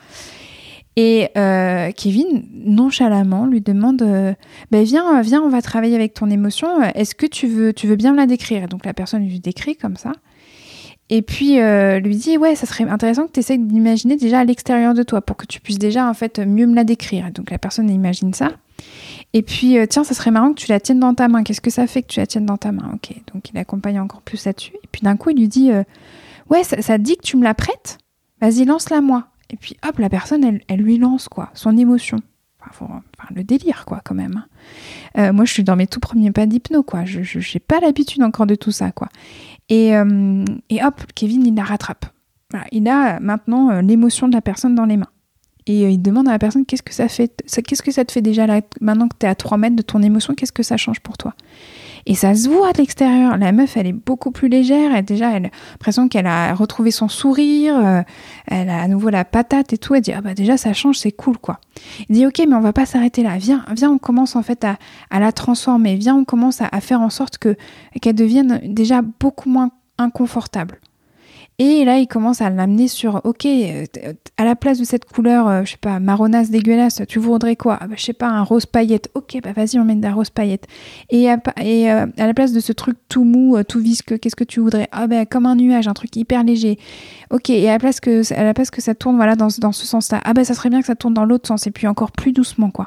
Et 0.97 1.29
euh, 1.37 1.93
Kevin, 1.93 2.45
nonchalamment, 2.53 3.47
lui 3.47 3.61
demande 3.61 4.03
euh, 4.03 4.35
ben 4.71 4.83
viens, 4.83 5.21
viens, 5.23 5.41
on 5.41 5.49
va 5.49 5.63
travailler 5.63 5.95
avec 5.95 6.15
ton 6.15 6.29
émotion. 6.31 6.83
Est-ce 6.83 7.15
que 7.15 7.27
tu 7.27 7.47
veux, 7.47 7.73
tu 7.73 7.87
veux 7.87 7.97
bien 7.97 8.13
me 8.13 8.17
la 8.17 8.27
décrire? 8.27 8.69
Donc 8.69 8.85
la 8.85 8.93
personne 8.93 9.25
lui 9.25 9.41
décrit 9.41 9.77
comme 9.77 9.97
ça. 9.97 10.13
Et 11.09 11.23
puis 11.23 11.61
euh, 11.61 11.99
lui 12.01 12.17
dit 12.17 12.39
ouais, 12.39 12.55
ça 12.55 12.67
serait 12.67 12.85
intéressant 12.85 13.27
que 13.27 13.33
tu 13.33 13.41
essayes 13.41 13.59
d'imaginer 13.59 14.17
déjà 14.17 14.41
à 14.41 14.45
l'extérieur 14.45 14.95
de 14.95 15.03
toi 15.03 15.21
pour 15.21 15.37
que 15.37 15.47
tu 15.47 15.61
puisses 15.61 15.79
déjà 15.79 16.09
en 16.09 16.15
fait 16.15 16.39
mieux 16.39 16.67
me 16.67 16.75
la 16.75 16.85
décrire. 16.85 17.31
Donc 17.33 17.51
la 17.51 17.59
personne 17.59 17.89
imagine 17.89 18.35
ça. 18.35 18.51
Et 19.33 19.43
puis 19.43 19.77
tiens, 19.89 20.05
ça 20.05 20.15
serait 20.15 20.31
marrant 20.31 20.53
que 20.53 20.61
tu 20.61 20.69
la 20.69 20.81
tiennes 20.81 21.01
dans 21.01 21.15
ta 21.15 21.29
main. 21.29 21.45
Qu'est-ce 21.45 21.61
que 21.61 21.71
ça 21.71 21.87
fait 21.87 22.03
que 22.03 22.09
tu 22.09 22.21
la 22.21 22.27
tiennes 22.27 22.47
dans 22.47 22.57
ta 22.57 22.73
main? 22.73 22.91
Ok, 22.95 23.15
donc 23.33 23.49
il 23.51 23.59
accompagne 23.59 24.01
encore 24.01 24.23
plus 24.23 24.45
là-dessus. 24.45 24.75
Et 24.75 24.89
puis 24.91 25.03
d'un 25.03 25.17
coup, 25.17 25.31
il 25.31 25.39
lui 25.39 25.49
dit 25.49 25.71
ouais, 26.49 26.65
ça, 26.65 26.83
ça 26.83 26.99
dit 26.99 27.17
que 27.17 27.23
tu 27.23 27.37
me 27.37 27.45
la 27.45 27.55
prêtes? 27.55 27.99
Vas-y, 28.41 28.65
lance-la 28.65 29.01
moi. 29.01 29.30
Et 29.51 29.57
puis 29.57 29.77
hop, 29.87 29.99
la 29.99 30.09
personne, 30.09 30.61
elle, 30.69 30.81
lui 30.81 30.99
lance 30.99 31.29
quoi, 31.29 31.51
son 31.55 31.77
émotion. 31.77 32.19
Enfin, 32.69 33.03
le 33.35 33.43
délire 33.43 33.85
quoi, 33.87 34.01
quand 34.05 34.15
même. 34.15 34.37
Hein. 34.37 34.47
Euh, 35.19 35.33
moi, 35.33 35.45
je 35.45 35.53
suis 35.53 35.65
dans 35.65 35.77
mes 35.77 35.87
tout 35.87 36.01
premiers 36.01 36.31
pas 36.31 36.47
d'hypno 36.47 36.83
quoi. 36.83 37.05
Je 37.05 37.21
n'ai 37.39 37.61
pas 37.61 37.81
l'habitude 37.81 38.23
encore 38.23 38.47
de 38.47 38.55
tout 38.55 38.71
ça 38.71 38.93
quoi. 38.93 39.09
Et, 39.69 39.97
euh, 39.97 40.45
et 40.69 40.85
hop, 40.85 41.01
Kevin, 41.15 41.47
il 41.47 41.55
la 41.55 41.65
rattrape. 41.65 42.07
il 42.71 42.87
a 42.89 43.19
maintenant 43.21 43.71
euh, 43.71 43.81
l'émotion 43.81 44.29
de 44.29 44.35
la 44.35 44.43
personne 44.43 44.75
dans 44.75 44.85
les 44.85 44.97
mains. 44.97 45.11
Et 45.67 45.91
il 45.91 46.03
demande 46.03 46.29
à 46.29 46.33
la 46.33 46.39
personne 46.39 46.67
qu'est-ce 46.67 46.83
que 46.83 46.95
ça 46.95 47.09
fait, 47.09 47.43
qu'est-ce 47.47 47.83
que 47.83 47.93
ça 47.93 48.05
te 48.05 48.13
fait 48.13 48.23
déjà 48.23 48.47
là, 48.47 48.61
maintenant 48.81 49.09
que 49.09 49.17
tu 49.19 49.27
es 49.27 49.29
à 49.29 49.35
3 49.35 49.57
mètres 49.59 49.77
de 49.77 49.83
ton 49.83 50.03
émotion, 50.03 50.35
qu'est-ce 50.35 50.53
que 50.53 50.63
ça 50.63 50.77
change 50.77 51.01
pour 51.01 51.17
toi? 51.17 51.35
Et 52.07 52.15
ça 52.15 52.35
se 52.35 52.49
voit 52.49 52.73
de 52.73 52.79
l'extérieur. 52.79 53.37
La 53.37 53.53
meuf, 53.53 53.77
elle 53.77 53.87
est 53.87 53.93
beaucoup 53.93 54.31
plus 54.31 54.49
légère. 54.49 54.95
Et 54.95 55.03
déjà, 55.03 55.31
elle 55.31 55.47
a 55.47 55.51
l'impression 55.73 56.09
qu'elle 56.09 56.27
a 56.27 56.55
retrouvé 56.55 56.91
son 56.91 57.09
sourire. 57.09 57.77
Euh, 57.77 58.03
elle 58.47 58.69
a 58.69 58.81
à 58.81 58.89
nouveau 58.89 59.11
la 59.11 59.25
patate 59.25 59.73
et 59.73 59.79
tout. 59.79 59.95
Elle 59.95 60.03
dit, 60.03 60.13
ah 60.13 60.21
bah 60.21 60.35
déjà, 60.35 60.57
ça 60.57 60.73
change, 60.73 60.99
c'est 60.99 61.13
cool, 61.13 61.39
quoi. 61.39 61.61
Il 62.09 62.17
dit, 62.17 62.27
ok, 62.27 62.43
mais 62.49 62.55
on 62.55 62.61
va 62.61 62.73
pas 62.73 62.87
s'arrêter 62.87 63.23
là. 63.23 63.37
Viens, 63.39 63.65
viens, 63.75 63.91
on 63.91 63.99
commence 63.99 64.37
en 64.37 64.43
fait 64.43 64.65
à, 64.65 64.77
à 65.11 65.21
la 65.21 65.33
transformer. 65.33 65.97
Viens, 65.97 66.17
on 66.17 66.25
commence 66.25 66.61
à, 66.61 66.69
à 66.73 66.81
faire 66.81 67.01
en 67.01 67.11
sorte 67.11 67.39
que 67.39 67.57
qu'elle 68.01 68.15
devienne 68.15 68.61
déjà 68.65 69.03
beaucoup 69.03 69.49
moins 69.49 69.71
inconfortable. 69.99 70.81
Et 71.63 71.85
là, 71.85 71.99
il 71.99 72.07
commence 72.07 72.41
à 72.41 72.49
l'amener 72.49 72.89
sur, 72.89 73.21
ok, 73.23 73.45
euh, 73.45 73.85
à 74.39 74.45
la 74.47 74.57
place 74.57 74.79
de 74.79 74.85
cette 74.85 75.05
couleur, 75.05 75.47
euh, 75.47 75.63
je 75.67 75.73
sais 75.73 75.77
pas, 75.77 76.01
marronasse 76.01 76.49
dégueulasse, 76.49 77.03
tu 77.07 77.19
voudrais 77.19 77.55
quoi? 77.55 77.77
Ah 77.83 77.87
bah, 77.87 77.97
Je 77.99 78.03
sais 78.03 78.15
pas, 78.15 78.29
un 78.29 78.43
rose 78.43 78.65
paillette. 78.65 79.11
Ok, 79.13 79.37
bah 79.43 79.53
vas-y, 79.53 79.79
on 79.79 79.85
met 79.85 79.95
de 79.95 80.03
la 80.03 80.15
rose 80.15 80.31
paillette. 80.31 80.67
Et, 81.11 81.29
à, 81.29 81.39
euh, 81.61 82.07
la 82.17 82.33
place 82.33 82.55
de 82.55 82.61
ce 82.61 82.73
truc 82.73 82.97
tout 83.11 83.25
mou, 83.25 83.63
tout 83.63 83.79
visqueux, 83.79 84.17
qu'est-ce 84.17 84.37
que 84.37 84.45
tu 84.45 84.61
voudrais? 84.61 84.89
Ah 84.91 85.07
ben 85.07 85.27
comme 85.27 85.45
un 85.45 85.55
nuage, 85.55 85.87
un 85.87 85.93
truc 85.93 86.17
hyper 86.17 86.45
léger. 86.45 86.79
Ok, 87.31 87.51
et 87.51 87.69
à 87.69 87.73
la 87.73 87.79
place 87.79 88.01
que, 88.01 88.33
à 88.33 88.43
la 88.43 88.55
place 88.55 88.71
que 88.71 88.81
ça 88.81 88.95
tourne 88.95 89.17
voilà, 89.17 89.37
dans, 89.37 89.49
dans 89.59 89.73
ce 89.73 89.85
sens-là, 89.85 90.23
ah 90.25 90.33
ben 90.33 90.45
ça 90.45 90.55
serait 90.55 90.71
bien 90.71 90.81
que 90.81 90.87
ça 90.87 90.97
tourne 90.97 91.13
dans 91.13 91.27
l'autre 91.27 91.47
sens, 91.47 91.67
et 91.67 91.71
puis 91.71 91.87
encore 91.87 92.13
plus 92.13 92.33
doucement, 92.33 92.71
quoi. 92.71 92.87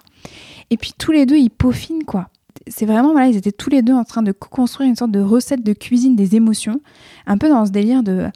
Et 0.72 0.78
puis 0.78 0.94
tous 0.98 1.12
les 1.12 1.28
deux, 1.28 1.38
ils 1.38 1.52
peaufinent, 1.52 2.06
quoi 2.06 2.30
c'est 2.68 2.86
vraiment, 2.86 3.12
voilà, 3.12 3.28
ils 3.28 3.36
étaient 3.36 3.52
tous 3.52 3.70
les 3.70 3.82
deux 3.82 3.94
en 3.94 4.04
train 4.04 4.22
de 4.22 4.32
construire 4.32 4.90
une 4.90 4.96
sorte 4.96 5.12
de 5.12 5.20
recette 5.20 5.64
de 5.64 5.74
cuisine 5.74 6.16
des 6.16 6.36
émotions, 6.36 6.80
un 7.28 7.38
peu 7.38 7.50
dans 7.50 7.66
ce 7.66 7.72
délire 7.72 8.04
de 8.04 8.30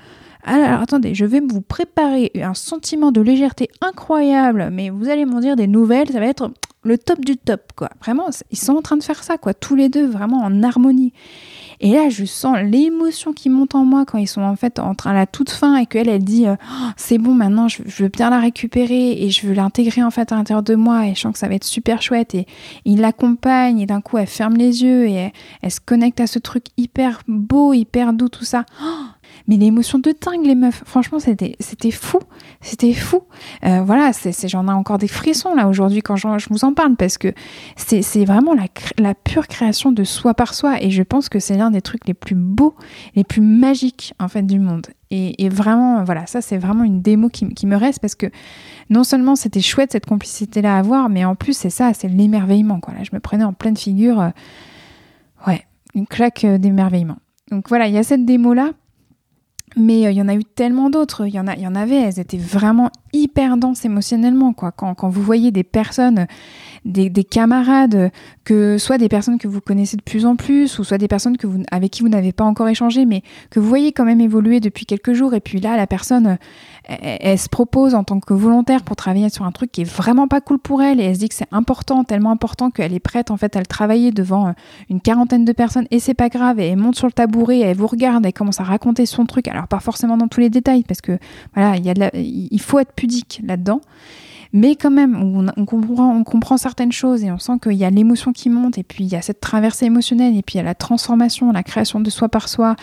alors 0.48 0.82
attendez, 0.82 1.14
je 1.14 1.26
vais 1.26 1.42
vous 1.42 1.62
préparer 1.62 2.32
un 2.36 2.54
sentiment 2.54 3.12
de 3.12 3.22
légèreté 3.22 3.70
incroyable, 3.82 4.70
mais 4.72 4.90
vous 4.90 5.10
allez 5.10 5.26
m'en 5.26 5.40
dire 5.40 5.56
des 5.56 5.68
nouvelles, 5.68 6.10
ça 6.10 6.20
va 6.20 6.26
être 6.26 6.52
le 6.84 6.98
top 6.98 7.24
du 7.24 7.38
top, 7.38 7.74
quoi. 7.76 7.90
Vraiment, 8.02 8.30
ils 8.50 8.58
sont 8.58 8.74
en 8.74 8.82
train 8.82 8.98
de 8.98 9.04
faire 9.04 9.24
ça, 9.24 9.36
tous 9.60 9.76
les 9.76 9.90
deux, 9.90 10.08
vraiment 10.08 10.38
en 10.38 10.64
harmonie. 10.64 11.12
Et 11.80 11.94
là, 11.94 12.10
je 12.10 12.26
sens 12.26 12.58
l'émotion 12.64 13.34
qui 13.34 13.50
monte 13.50 13.76
en 13.76 13.86
moi 13.86 14.04
quand 14.06 14.18
ils 14.18 14.28
sont 14.28 14.42
en 14.42 14.56
fait 14.56 14.80
en 14.80 14.96
train 14.96 15.12
à 15.12 15.14
la 15.14 15.28
toute 15.28 15.52
fin 15.52 15.76
et 15.76 15.86
qu'elle, 15.86 16.10
elle 16.10 16.24
dit 16.24 16.46
oh, 16.48 16.56
c'est 16.96 17.20
bon, 17.20 17.36
maintenant 17.36 17.68
je, 17.68 17.84
veux 18.00 18.08
bien 18.08 18.32
la 18.32 18.40
récupérer 18.40 19.12
et 19.24 19.30
je 19.30 19.46
veux 19.46 19.54
l'intégrer 19.54 20.02
en 20.02 20.10
fait 20.10 20.32
à 20.32 20.36
l'intérieur 20.36 20.64
de 20.64 20.74
moi 20.74 21.06
et 21.06 21.14
je 21.14 21.20
sens 21.20 21.34
que 21.34 21.40
ça 21.40 21.48
va 21.48 21.54
être 21.54 21.64
super 21.64 22.02
chouette. 22.02 22.34
Et, 22.34 22.48
il 22.86 23.02
l'accompagne 23.02 23.80
et 23.80 23.86
d'un 23.86 24.02
coup, 24.02 24.18
elle 24.18 24.28
ferme 24.28 24.56
les 24.56 24.84
yeux 24.84 25.08
et 25.08 25.32
elle, 25.62 25.72
se 25.72 25.80
connecte 25.80 26.20
à 26.20 26.26
ce 26.26 26.40
truc 26.40 26.66
hyper 26.78 27.22
beau, 27.28 27.74
hyper 27.74 28.14
doux, 28.14 28.30
tout 28.30 28.46
ça. 28.46 28.66
Oh, 28.82 29.06
mais 29.48 29.58
l'émotion 29.58 30.00
de 30.00 30.14
dingue, 30.20 30.46
les 30.46 30.56
meufs. 30.56 30.84
Franchement, 30.86 31.20
c'était, 31.20 31.56
c'était 31.60 31.92
fou. 31.92 32.20
C'était 32.62 32.94
fou. 32.94 33.24
Euh, 33.66 33.82
voilà, 33.84 34.14
c'est, 34.14 34.48
j'en 34.48 34.68
ai 34.68 34.72
encore 34.72 34.98
des 34.98 35.08
frissons 35.08 35.56
là 35.56 35.68
aujourd'hui 35.68 36.02
quand 36.02 36.16
je 36.16 36.50
vous 36.50 36.66
en 36.66 36.74
parle 36.74 36.96
parce 36.96 37.18
que 37.18 37.34
c'est, 37.76 38.26
vraiment 38.26 38.54
la, 38.98 39.14
pure 39.14 39.48
création 39.48 39.92
de 39.92 40.04
soi 40.04 40.34
par 40.34 40.54
soi 40.54 40.82
et 40.82 40.90
je 40.90 41.04
pense 41.04 41.30
que 41.30 41.40
c'est 41.40 41.58
l'un 41.58 41.72
des 41.72 41.82
trucs 41.82 42.08
les 42.08 42.14
plus 42.14 42.36
beaux, 42.36 42.76
les 43.16 43.24
plus 43.24 43.42
magiques 43.42 44.14
en 44.20 44.28
fait 44.28 44.44
du 44.44 44.60
monde. 44.60 44.88
Et, 45.10 45.48
vraiment, 45.48 46.04
voilà, 46.04 46.26
ça 46.26 46.42
c'est 46.42 46.58
vraiment 46.58 46.84
une 46.84 47.02
démo 47.02 47.30
qui, 47.30 47.66
me 47.66 47.76
reste 47.76 48.00
parce 48.00 48.16
que 48.16 48.28
non 48.90 49.04
seulement 49.04 49.36
c'était 49.36 49.62
chouette 49.62 49.94
cette 49.94 50.06
complicité-là 50.06 50.76
à 50.76 50.80
avoir, 50.80 51.10
mais 51.10 51.24
en 51.24 51.36
plus 51.36 51.56
c'est 51.56 51.70
ça, 51.70 51.94
c'est 51.94 52.10
l'émerveillement. 52.10 52.82
Là, 52.88 53.04
je 53.04 53.12
me 53.14 53.20
prenais 53.20 53.44
en 53.44 53.54
pleine 53.54 53.78
figure, 53.78 54.20
euh, 54.20 54.30
ouais, 55.46 55.66
une 55.96 56.08
claque 56.08 56.44
euh, 56.44 56.58
d'émerveillement. 56.58 57.18
Donc 57.52 57.70
voilà, 57.70 57.88
il 57.88 57.94
y 57.94 57.98
a 57.98 58.04
cette 58.04 58.26
démo-là. 58.26 58.72
Mais 59.78 60.06
euh, 60.06 60.12
il 60.12 60.18
y 60.18 60.22
en 60.22 60.28
a 60.28 60.36
eu 60.36 60.44
tellement 60.44 60.90
d'autres. 60.90 61.28
Il 61.28 61.34
y 61.34 61.40
en 61.40 61.48
a, 61.48 61.56
y 61.56 61.68
en 61.68 61.76
avait. 61.76 61.96
Elles 61.96 62.20
étaient 62.20 62.38
vraiment 62.38 62.90
hyper 63.14 63.58
denses 63.58 63.86
émotionnellement, 63.86 64.54
quoi. 64.54 64.72
Quand, 64.72 64.96
quand 64.96 65.10
vous 65.10 65.22
voyez 65.22 65.52
des 65.52 65.64
personnes, 65.64 66.28
des, 66.88 67.10
des, 67.10 67.24
camarades, 67.24 68.12
que 68.44 68.78
soit 68.78 68.98
des 68.98 69.10
personnes 69.10 69.38
que 69.38 69.48
vous 69.48 69.62
connaissez 69.62 69.98
de 69.98 70.02
plus 70.02 70.26
en 70.26 70.36
plus, 70.36 70.80
ou 70.80 70.84
soit 70.84 70.98
des 70.98 71.08
personnes 71.08 71.38
que 71.38 71.46
vous, 71.46 71.62
avec 71.72 71.92
qui 71.92 72.02
vous 72.02 72.10
n'avez 72.10 72.32
pas 72.32 72.44
encore 72.44 72.68
échangé, 72.68 73.06
mais 73.06 73.22
que 73.50 73.60
vous 73.60 73.68
voyez 73.68 73.92
quand 73.92 74.06
même 74.06 74.22
évoluer 74.22 74.60
depuis 74.60 74.86
quelques 74.86 75.14
jours. 75.14 75.34
Et 75.34 75.40
puis 75.40 75.60
là, 75.60 75.76
la 75.78 75.88
personne, 75.88 76.38
elle, 76.86 77.38
se 77.38 77.50
propose 77.50 77.94
en 77.94 78.04
tant 78.04 78.20
que 78.20 78.34
volontaire 78.34 78.84
pour 78.84 78.96
travailler 78.96 79.30
sur 79.30 79.46
un 79.46 79.52
truc 79.52 79.72
qui 79.72 79.82
est 79.82 79.92
vraiment 79.92 80.28
pas 80.28 80.42
cool 80.42 80.60
pour 80.60 80.82
elle, 80.82 81.00
et 81.00 81.04
elle 81.04 81.16
se 81.16 81.20
dit 81.20 81.30
que 81.30 81.36
c'est 81.36 81.52
important, 81.52 82.04
tellement 82.04 82.32
important 82.32 82.72
qu'elle 82.72 82.94
est 82.94 83.00
prête 83.00 83.32
en 83.32 83.38
fait 83.38 83.56
à 83.56 83.60
le 83.60 83.66
travailler 83.66 84.12
devant 84.12 84.48
euh, 84.48 84.52
une 84.90 85.02
quarantaine 85.02 85.46
de 85.46 85.52
personnes. 85.52 85.88
Et 85.92 86.00
c'est 86.00 86.14
pas 86.14 86.30
grave. 86.30 86.60
Et 86.60 86.68
elle 86.68 86.78
monte 86.78 86.96
sur 86.96 87.08
le 87.08 87.14
tabouret, 87.14 87.60
elle 87.60 87.78
vous 87.78 87.88
regarde, 87.88 88.26
elle 88.26 88.34
commence 88.34 88.60
à 88.60 88.64
raconter 88.64 89.06
son 89.06 89.26
truc. 89.26 89.48
Alors 89.48 89.68
pas 89.68 89.80
forcément 89.80 90.18
dans 90.18 90.28
tous 90.28 90.40
les 90.40 90.50
détails, 90.50 90.84
parce 90.84 91.02
que 91.02 91.20
voilà, 91.54 91.76
il 91.78 91.86
y 91.86 91.90
a 91.90 91.94
il 92.14 92.62
faut 92.62 92.80
être 92.80 92.94
pudique 92.94 93.42
là-dedans. 93.46 93.82
Mais 94.58 94.76
quand 94.76 94.90
même, 94.90 95.16
on, 95.56 95.66
comprend, 95.66 96.16
on 96.16 96.24
comprend 96.24 96.58
certaines 96.58 96.92
choses 96.92 97.24
et 97.24 97.32
on 97.32 97.38
sent 97.38 97.60
qu'il 97.62 97.74
y 97.74 97.86
a 97.86 97.92
l'émotion 97.92 98.34
qui 98.34 98.50
monte 98.50 98.80
et 98.80 98.84
puis 98.84 99.04
il 99.04 99.08
y 99.12 99.16
a 99.16 99.22
cette 99.22 99.40
traversée 99.40 99.86
émotionnelle 99.86 100.36
et 100.36 100.42
puis 100.42 100.56
il 100.56 100.58
y 100.58 100.62
a 100.62 100.64
la 100.64 100.74
transformation, 100.74 101.52
la 101.52 101.62
création 101.62 102.00
de 102.00 102.10
soi 102.10 102.28
par 102.28 102.50
soi 102.50 102.76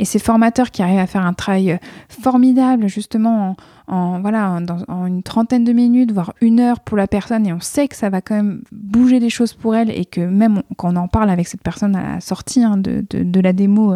et 0.00 0.04
ces 0.04 0.18
formateurs 0.18 0.72
qui 0.72 0.82
arrivent 0.82 0.98
à 0.98 1.06
faire 1.06 1.24
un 1.24 1.32
travail 1.32 1.78
formidable 2.08 2.88
justement 2.88 3.54
en, 3.86 4.20
voilà, 4.20 4.58
en, 4.88 5.06
une 5.06 5.22
trentaine 5.22 5.62
de 5.62 5.72
minutes, 5.72 6.10
voire 6.10 6.34
une 6.40 6.58
heure 6.58 6.80
pour 6.80 6.96
la 6.96 7.06
personne 7.06 7.46
et 7.46 7.52
on 7.52 7.60
sait 7.60 7.86
que 7.86 7.94
ça 7.94 8.10
va 8.10 8.20
quand 8.20 8.34
même 8.34 8.62
bouger 8.72 9.20
des 9.20 9.30
choses 9.30 9.54
pour 9.54 9.76
elle 9.76 9.90
et 9.90 10.06
que 10.06 10.22
même 10.22 10.62
quand 10.76 10.92
on 10.92 10.96
en 10.96 11.06
parle 11.06 11.30
avec 11.30 11.46
cette 11.46 11.62
personne 11.62 11.94
à 11.94 12.14
la 12.14 12.20
sortie 12.20 12.64
hein, 12.64 12.76
de, 12.76 13.04
de, 13.08 13.40
la 13.40 13.52
démo, 13.52 13.94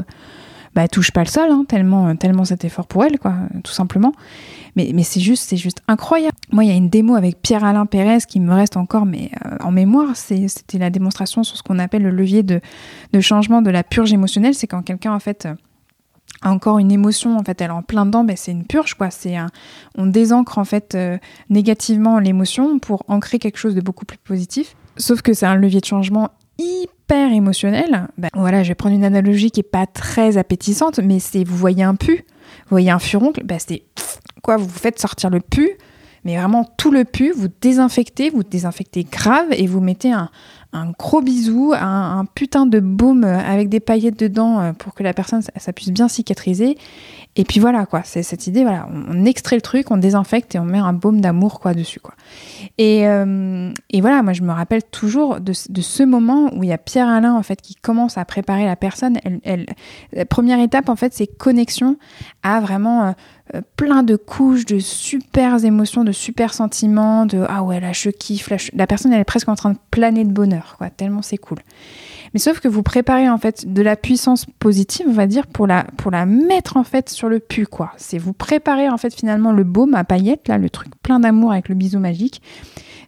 bah, 0.74 0.88
touche 0.88 1.12
pas 1.12 1.22
le 1.22 1.28
sol, 1.28 1.50
hein, 1.50 1.64
tellement, 1.68 2.16
tellement 2.16 2.44
cet 2.44 2.64
effort 2.64 2.86
pour 2.86 3.04
elle, 3.04 3.18
quoi, 3.18 3.34
tout 3.62 3.72
simplement. 3.72 4.12
Mais, 4.76 4.90
mais 4.92 5.04
c'est 5.04 5.20
juste, 5.20 5.48
c'est 5.48 5.56
juste 5.56 5.82
incroyable. 5.86 6.36
Moi, 6.50 6.64
il 6.64 6.70
y 6.70 6.72
a 6.72 6.76
une 6.76 6.88
démo 6.88 7.14
avec 7.14 7.40
Pierre-Alain 7.40 7.86
Pérez 7.86 8.18
qui 8.28 8.40
me 8.40 8.52
reste 8.52 8.76
encore 8.76 9.06
mais, 9.06 9.30
euh, 9.46 9.56
en 9.60 9.70
mémoire. 9.70 10.16
C'était 10.16 10.78
la 10.78 10.90
démonstration 10.90 11.44
sur 11.44 11.56
ce 11.56 11.62
qu'on 11.62 11.78
appelle 11.78 12.02
le 12.02 12.10
levier 12.10 12.42
de, 12.42 12.60
de, 13.12 13.20
changement 13.20 13.62
de 13.62 13.70
la 13.70 13.84
purge 13.84 14.12
émotionnelle. 14.12 14.54
C'est 14.54 14.66
quand 14.66 14.82
quelqu'un, 14.82 15.12
en 15.12 15.20
fait, 15.20 15.46
a 16.42 16.50
encore 16.50 16.78
une 16.78 16.90
émotion, 16.90 17.38
en 17.38 17.44
fait, 17.44 17.60
elle 17.60 17.70
est 17.70 17.74
en 17.74 17.82
plein 17.82 18.04
dedans, 18.04 18.24
ben, 18.24 18.36
c'est 18.36 18.50
une 18.50 18.66
purge, 18.66 18.94
quoi. 18.94 19.10
C'est 19.10 19.36
on 19.96 20.06
désancre, 20.06 20.58
en 20.58 20.64
fait, 20.64 20.96
euh, 20.96 21.18
négativement 21.50 22.18
l'émotion 22.18 22.80
pour 22.80 23.04
ancrer 23.06 23.38
quelque 23.38 23.58
chose 23.58 23.76
de 23.76 23.80
beaucoup 23.80 24.04
plus 24.04 24.18
positif. 24.18 24.74
Sauf 24.96 25.22
que 25.22 25.34
c'est 25.34 25.46
un 25.46 25.56
levier 25.56 25.80
de 25.80 25.86
changement 25.86 26.30
hyper 26.58 26.93
émotionnel. 27.12 28.08
Ben, 28.18 28.28
voilà, 28.34 28.62
je 28.62 28.68
vais 28.68 28.74
prendre 28.74 28.94
une 28.94 29.04
analogie 29.04 29.50
qui 29.50 29.60
est 29.60 29.62
pas 29.62 29.86
très 29.86 30.36
appétissante, 30.36 30.98
mais 30.98 31.18
c'est, 31.18 31.44
vous 31.44 31.56
voyez 31.56 31.82
un 31.82 31.94
pu, 31.94 32.16
vous 32.16 32.70
voyez 32.70 32.90
un 32.90 32.98
furoncle, 32.98 33.42
ben, 33.44 33.58
c'est 33.58 33.82
quoi, 34.42 34.56
vous 34.56 34.68
faites 34.68 34.98
sortir 34.98 35.30
le 35.30 35.40
pu, 35.40 35.70
mais 36.24 36.36
vraiment 36.36 36.64
tout 36.76 36.90
le 36.90 37.04
pu, 37.04 37.32
vous 37.32 37.48
désinfectez, 37.60 38.30
vous 38.30 38.42
désinfectez 38.42 39.04
grave 39.04 39.46
et 39.50 39.66
vous 39.66 39.80
mettez 39.80 40.12
un, 40.12 40.30
gros 40.98 41.20
bisou, 41.20 41.72
un, 41.74 42.24
putain 42.34 42.66
de 42.66 42.80
baume 42.80 43.24
avec 43.24 43.68
des 43.68 43.80
paillettes 43.80 44.18
dedans 44.18 44.60
euh, 44.60 44.72
pour 44.72 44.94
que 44.94 45.02
la 45.02 45.12
personne 45.12 45.42
ça, 45.42 45.72
puisse 45.72 45.90
bien 45.90 46.08
cicatriser. 46.08 46.76
Et 47.36 47.44
puis 47.44 47.58
voilà, 47.58 47.84
quoi, 47.84 48.02
c'est 48.04 48.22
cette 48.22 48.46
idée, 48.46 48.62
voilà, 48.62 48.88
on, 48.92 49.24
extrait 49.24 49.56
le 49.56 49.62
truc, 49.62 49.90
on 49.90 49.96
désinfecte 49.96 50.54
et 50.54 50.60
on 50.60 50.64
met 50.64 50.78
un 50.78 50.92
baume 50.92 51.20
d'amour, 51.20 51.58
quoi, 51.58 51.74
dessus, 51.74 51.98
quoi. 51.98 52.14
Et, 52.78 53.08
euh, 53.08 53.72
et, 53.90 54.00
voilà, 54.00 54.22
moi, 54.22 54.32
je 54.32 54.42
me 54.42 54.52
rappelle 54.52 54.84
toujours 54.84 55.40
de, 55.40 55.52
de, 55.68 55.80
ce 55.80 56.02
moment 56.04 56.50
où 56.54 56.62
il 56.62 56.68
y 56.68 56.72
a 56.72 56.78
Pierre-Alain, 56.78 57.34
en 57.34 57.42
fait, 57.42 57.60
qui 57.60 57.74
commence 57.74 58.18
à 58.18 58.24
préparer 58.24 58.66
la 58.66 58.76
personne. 58.76 59.18
Elle, 59.42 59.66
la 60.12 60.24
première 60.26 60.60
étape, 60.60 60.88
en 60.88 60.94
fait, 60.94 61.12
c'est 61.12 61.26
connexion 61.26 61.96
à 62.44 62.60
vraiment 62.60 63.06
euh, 63.06 63.12
euh, 63.54 63.60
plein 63.76 64.04
de 64.04 64.14
couches 64.14 64.64
de 64.64 64.78
super 64.78 65.64
émotions, 65.64 66.04
de 66.04 66.12
super 66.12 66.54
sentiments, 66.54 67.26
de 67.26 67.44
ah 67.48 67.64
ouais, 67.64 67.80
là, 67.80 67.92
je 67.92 68.10
kiffe, 68.10 68.50
la 68.72 68.86
personne, 68.86 69.12
elle 69.12 69.20
est 69.20 69.24
presque 69.24 69.48
en 69.48 69.56
train 69.56 69.70
de 69.70 69.78
planer 69.90 70.24
de 70.24 70.32
bonheur, 70.32 70.76
quoi, 70.78 70.88
tellement 70.88 71.20
c'est 71.20 71.36
cool. 71.36 71.58
Mais 72.34 72.40
sauf 72.40 72.60
que 72.60 72.68
vous 72.68 72.82
préparez 72.82 73.28
en 73.30 73.38
fait 73.38 73.72
de 73.72 73.80
la 73.80 73.96
puissance 73.96 74.44
positive, 74.58 75.06
on 75.08 75.12
va 75.12 75.26
dire, 75.26 75.46
pour 75.46 75.66
la, 75.66 75.84
pour 75.96 76.10
la 76.10 76.26
mettre 76.26 76.76
en 76.76 76.84
fait 76.84 77.08
sur 77.08 77.28
le 77.28 77.38
pu, 77.38 77.64
quoi. 77.66 77.92
C'est 77.96 78.18
vous 78.18 78.32
préparez 78.32 78.88
en 78.88 78.98
fait 78.98 79.14
finalement 79.14 79.52
le 79.52 79.64
baume 79.64 79.94
à 79.94 80.04
paillettes, 80.04 80.48
là, 80.48 80.58
le 80.58 80.68
truc 80.68 80.92
plein 81.02 81.20
d'amour 81.20 81.52
avec 81.52 81.68
le 81.68 81.74
bisou 81.74 82.00
magique. 82.00 82.42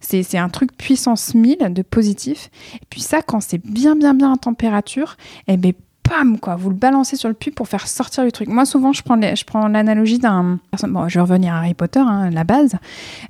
C'est 0.00 0.38
un 0.38 0.48
truc 0.48 0.76
puissance 0.76 1.34
1000 1.34 1.72
de 1.72 1.82
positif. 1.82 2.50
Et 2.76 2.86
puis 2.88 3.00
ça, 3.00 3.22
quand 3.22 3.40
c'est 3.40 3.58
bien, 3.58 3.96
bien, 3.96 4.14
bien 4.14 4.30
en 4.30 4.36
température, 4.36 5.16
eh 5.48 5.56
ben 5.56 5.72
pam, 6.08 6.38
quoi, 6.38 6.56
vous 6.56 6.70
le 6.70 6.76
balancez 6.76 7.16
sur 7.16 7.28
le 7.28 7.34
pu 7.34 7.50
pour 7.50 7.68
faire 7.68 7.86
sortir 7.86 8.24
le 8.24 8.32
truc. 8.32 8.48
Moi, 8.48 8.64
souvent, 8.64 8.92
je 8.92 9.02
prends, 9.02 9.20
je 9.20 9.44
prends 9.44 9.68
l'analogie 9.68 10.18
d'un. 10.18 10.58
Bon, 10.88 11.08
je 11.08 11.18
vais 11.18 11.22
revenir 11.22 11.54
à 11.54 11.58
Harry 11.58 11.74
Potter, 11.74 12.00
hein, 12.00 12.30
la 12.30 12.44
base. 12.44 12.76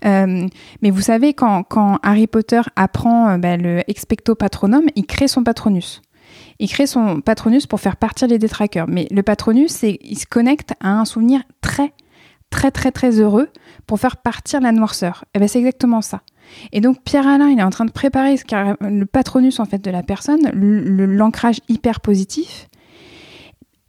Euh, 0.05 0.47
mais 0.83 0.91
vous 0.91 1.01
savez, 1.01 1.35
quand, 1.35 1.65
Harry 2.03 2.27
Potter 2.27 2.61
apprend 2.77 3.31
euh, 3.31 3.39
bah, 3.39 3.57
le 3.57 3.83
expecto 3.91 4.35
patronum, 4.35 4.85
il 4.95 5.07
crée 5.07 5.29
son 5.29 5.43
patronus. 5.43 6.03
Il 6.59 6.69
crée 6.69 6.87
son 6.87 7.21
patronus 7.21 7.67
pour 7.67 7.81
faire 7.81 7.97
partir 7.97 8.29
les 8.29 8.39
détraqueurs. 8.39 8.87
Mais 8.89 9.07
le 9.11 9.23
patronus, 9.23 9.83
il 9.83 10.19
se 10.19 10.27
connecte 10.27 10.75
à 10.81 10.91
un 10.91 11.05
souvenir 11.05 11.43
très, 11.61 11.93
très, 12.51 12.71
très, 12.71 12.93
très 12.93 13.21
heureux 13.21 13.49
pour 13.87 14.01
faire 14.01 14.17
partir 14.17 14.61
la 14.61 14.73
noirceur. 14.73 15.25
Et 15.35 15.39
ben, 15.39 15.49
c'est 15.49 15.59
exactement 15.59 16.03
ça. 16.03 16.23
Et 16.73 16.81
donc 16.81 17.03
Pierre 17.03 17.27
Alain, 17.27 17.49
il 17.49 17.59
est 17.59 17.63
en 17.63 17.71
train 17.71 17.85
de 17.85 17.91
préparer 17.91 18.37
le 18.81 19.05
patronus 19.05 19.61
en 19.61 19.65
fait 19.65 19.83
de 19.83 19.91
la 19.91 20.03
personne, 20.03 20.51
l'ancrage 20.53 21.61
hyper 21.69 22.01
positif. 22.01 22.69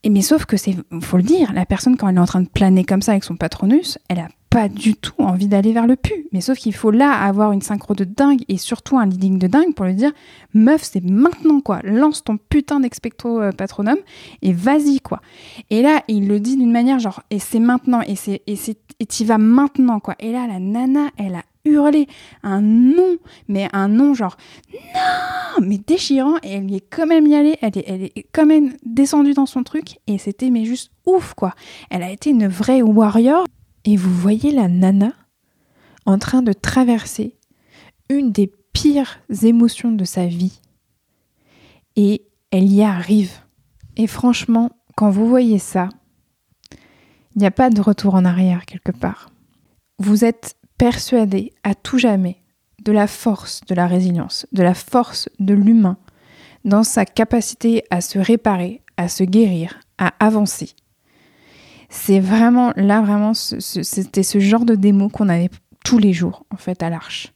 Et 0.04 0.10
mais 0.10 0.22
sauf 0.22 0.46
que 0.46 0.58
c'est, 0.58 0.76
faut 1.02 1.17
le 1.17 1.24
dire, 1.24 1.52
la 1.54 1.65
personne 1.65 1.98
quand 1.98 2.08
elle 2.08 2.17
est 2.17 2.20
en 2.20 2.26
train 2.26 2.41
de 2.41 2.48
planer 2.48 2.84
comme 2.84 3.02
ça 3.02 3.12
avec 3.12 3.24
son 3.24 3.36
patronus, 3.36 3.98
elle 4.10 4.20
a 4.20 4.30
pas 4.50 4.70
du 4.70 4.96
tout 4.96 5.13
envie 5.17 5.48
d'aller 5.48 5.74
vers 5.74 5.88
le 5.88 5.96
pu. 5.96 6.28
Mais 6.32 6.41
sauf 6.41 6.58
qu'il 6.58 6.74
faut 6.74 6.91
là 6.91 7.12
avoir 7.12 7.52
une 7.52 7.62
synchro 7.62 7.93
de 7.93 8.04
dingue 8.04 8.41
et 8.48 8.58
surtout 8.58 8.98
un 8.98 9.06
leading 9.06 9.39
de 9.39 9.48
dingue 9.48 9.74
pour 9.74 9.86
lui 9.86 9.96
dire 9.96 10.12
meuf, 10.54 10.84
c'est 10.84 11.04
maintenant 11.04 11.60
quoi. 11.60 11.82
Lance 11.84 12.24
ton 12.24 12.38
putain 12.38 12.80
d'expecto 12.80 13.41
euh, 13.41 13.52
patronum 13.52 13.98
et 14.41 14.54
vas-y 14.54 15.00
quoi. 15.00 15.22
Et 15.70 15.82
là, 15.82 16.04
il 16.08 16.28
le 16.28 16.39
dit 16.39 16.56
d'une 16.56 16.72
manière 16.72 17.00
genre 17.00 17.22
et 17.30 17.39
c'est 17.39 17.60
maintenant 17.60 18.02
et 18.02 18.15
c'est 18.15 18.41
et 18.48 18.56
c'est 18.56 18.78
et 19.00 19.06
t'y 19.06 19.26
vas 19.26 19.38
maintenant 19.38 20.00
quoi. 20.00 20.15
Et 20.20 20.32
là, 20.32 20.48
la 20.48 20.60
nana, 20.60 21.10
elle 21.17 21.36
a 21.36 21.43
hurler 21.67 22.08
un 22.43 22.62
nom, 22.62 23.17
mais 23.47 23.67
un 23.73 23.88
nom 23.88 24.13
genre 24.13 24.38
non, 24.73 25.65
mais 25.65 25.77
déchirant. 25.77 26.38
Et 26.43 26.53
elle 26.53 26.71
y 26.71 26.75
est 26.77 26.88
quand 26.89 27.06
même 27.06 27.27
y 27.27 27.36
allée, 27.36 27.58
elle 27.62 27.77
est, 27.77 27.84
elle 27.88 28.03
est 28.03 28.27
quand 28.32 28.45
même 28.45 28.73
descendue 28.86 29.34
dans 29.34 29.45
son 29.45 29.63
truc 29.63 29.99
et 30.08 30.17
c'était 30.17 30.49
mais 30.49 30.65
juste 30.65 30.91
ouf 31.06 31.34
quoi. 31.34 31.53
Elle 31.89 32.03
a 32.03 32.12
été 32.12 32.30
une 32.30 32.47
vraie 32.47 32.82
warrior. 32.82 33.45
Et 33.86 33.95
vous 33.95 34.13
voyez 34.13 34.51
la 34.51 34.67
nana 34.67 35.13
en 36.06 36.17
train 36.17 36.41
de 36.41 36.51
traverser 36.51 37.38
une 38.10 38.34
des 38.34 38.51
pires 38.73 39.21
émotions 39.43 39.93
de 39.93 40.03
sa 40.03 40.25
vie. 40.25 40.60
Et 41.95 42.25
elle 42.51 42.69
y 42.69 42.82
arrive. 42.82 43.32
Et 43.95 44.08
franchement, 44.08 44.71
quand 44.97 45.10
vous 45.10 45.27
voyez 45.30 45.58
ça, 45.58 45.88
il 47.36 47.39
n'y 47.39 47.45
a 47.45 47.51
pas 47.51 47.69
de 47.69 47.80
retour 47.80 48.15
en 48.15 48.25
arrière 48.25 48.65
quelque 48.65 48.91
part. 48.91 49.30
Vous 49.99 50.25
êtes 50.25 50.57
persuadé 50.78 51.54
à 51.63 51.76
tout 51.76 51.98
jamais 51.98 52.42
de 52.84 52.92
la 52.92 53.08
force 53.08 53.62
de 53.68 53.76
la 53.76 53.88
résilience, 53.88 54.46
de 54.52 54.63
la 54.63 54.74
force 54.74 55.30
de 55.40 55.54
l'humain 55.54 55.98
dans 56.66 56.84
sa 56.84 57.06
capacité 57.06 57.84
à 57.90 58.02
se 58.02 58.20
réparer, 58.20 58.82
à 58.98 59.08
se 59.08 59.24
guérir, 59.24 59.80
à 59.98 60.13
avancer. 60.20 60.72
C'est 61.90 62.20
vraiment 62.20 62.74
là, 62.76 63.02
vraiment, 63.02 63.34
c'était 63.34 64.24
ce 64.24 64.40
genre 64.40 64.66
de 64.66 64.76
démo 64.76 65.10
qu'on 65.10 65.30
avait 65.30 65.50
tous 65.86 65.98
les 65.98 66.13
jours, 66.13 66.46
en 66.54 66.58
fait, 66.58 66.84
à 66.84 66.90
l'arche. 66.90 67.34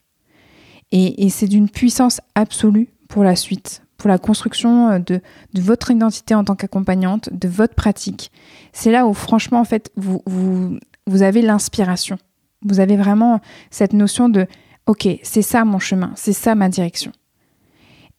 Et, 0.92 1.30
c'est 1.30 1.48
d'une 1.48 1.70
puissance 1.70 2.20
absolue 2.36 2.90
pour 3.08 3.24
la 3.24 3.38
suite, 3.38 3.84
pour 3.96 4.10
la 4.10 4.18
construction 4.18 5.00
de, 5.00 5.22
de 5.54 5.62
votre 5.62 5.90
identité 5.90 6.36
en 6.36 6.44
tant 6.44 6.56
qu'accompagnante, 6.56 7.30
de 7.32 7.48
votre 7.48 7.76
pratique. 7.76 8.30
C'est 8.74 8.92
là 8.92 9.08
où, 9.08 9.14
franchement, 9.14 9.62
en 9.62 9.64
fait, 9.64 9.90
vous, 9.96 10.22
vous, 10.26 10.78
vous 11.08 11.22
avez 11.22 11.42
l'inspiration. 11.42 12.18
Vous 12.64 12.80
avez 12.80 12.98
vraiment 12.98 13.40
cette 13.70 13.94
notion 13.94 14.30
de 14.30 14.48
OK, 14.88 15.08
c'est 15.24 15.42
ça 15.42 15.64
mon 15.66 15.80
chemin, 15.80 16.12
c'est 16.16 16.34
ça 16.34 16.56
ma 16.56 16.70
direction. 16.70 17.12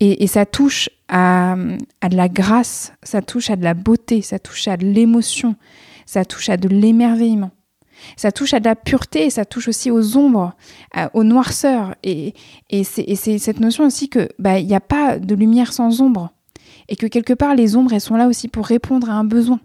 Et, 0.04 0.26
ça 0.26 0.46
touche 0.46 0.90
à, 1.08 1.54
de 1.56 2.16
la 2.16 2.28
grâce, 2.28 2.92
ça 3.04 3.22
touche 3.22 3.50
à 3.50 3.56
de 3.56 3.62
la 3.62 3.74
beauté, 3.74 4.20
ça 4.20 4.40
touche 4.40 4.66
à 4.66 4.76
de 4.76 4.84
l'émotion, 4.84 5.54
ça 6.06 6.24
touche 6.24 6.48
à 6.48 6.56
de 6.56 6.66
l'émerveillement. 6.68 7.52
Ça 8.16 8.32
touche 8.32 8.52
à 8.52 8.58
de 8.58 8.64
la 8.64 8.74
pureté, 8.74 9.30
ça 9.30 9.44
touche 9.44 9.68
aussi 9.68 9.92
aux 9.92 10.16
ombres, 10.16 10.56
aux 11.14 11.22
noirceurs. 11.22 11.94
Et, 12.02 12.34
et 12.68 12.82
c'est 12.82 13.38
cette 13.38 13.60
notion 13.60 13.84
aussi 13.86 14.08
que 14.08 14.28
bah, 14.40 14.58
il 14.58 14.66
n'y 14.66 14.74
a 14.74 14.80
pas 14.80 15.20
de 15.20 15.36
lumière 15.36 15.72
sans 15.72 16.00
ombre. 16.00 16.32
Et 16.88 16.96
que 16.96 17.06
quelque 17.06 17.32
part, 17.32 17.54
les 17.54 17.76
ombres, 17.76 17.92
elles 17.92 18.00
sont 18.00 18.16
là 18.16 18.26
aussi 18.26 18.48
pour 18.48 18.66
répondre 18.66 19.08
à 19.08 19.14
un 19.14 19.24
besoin. 19.24 19.60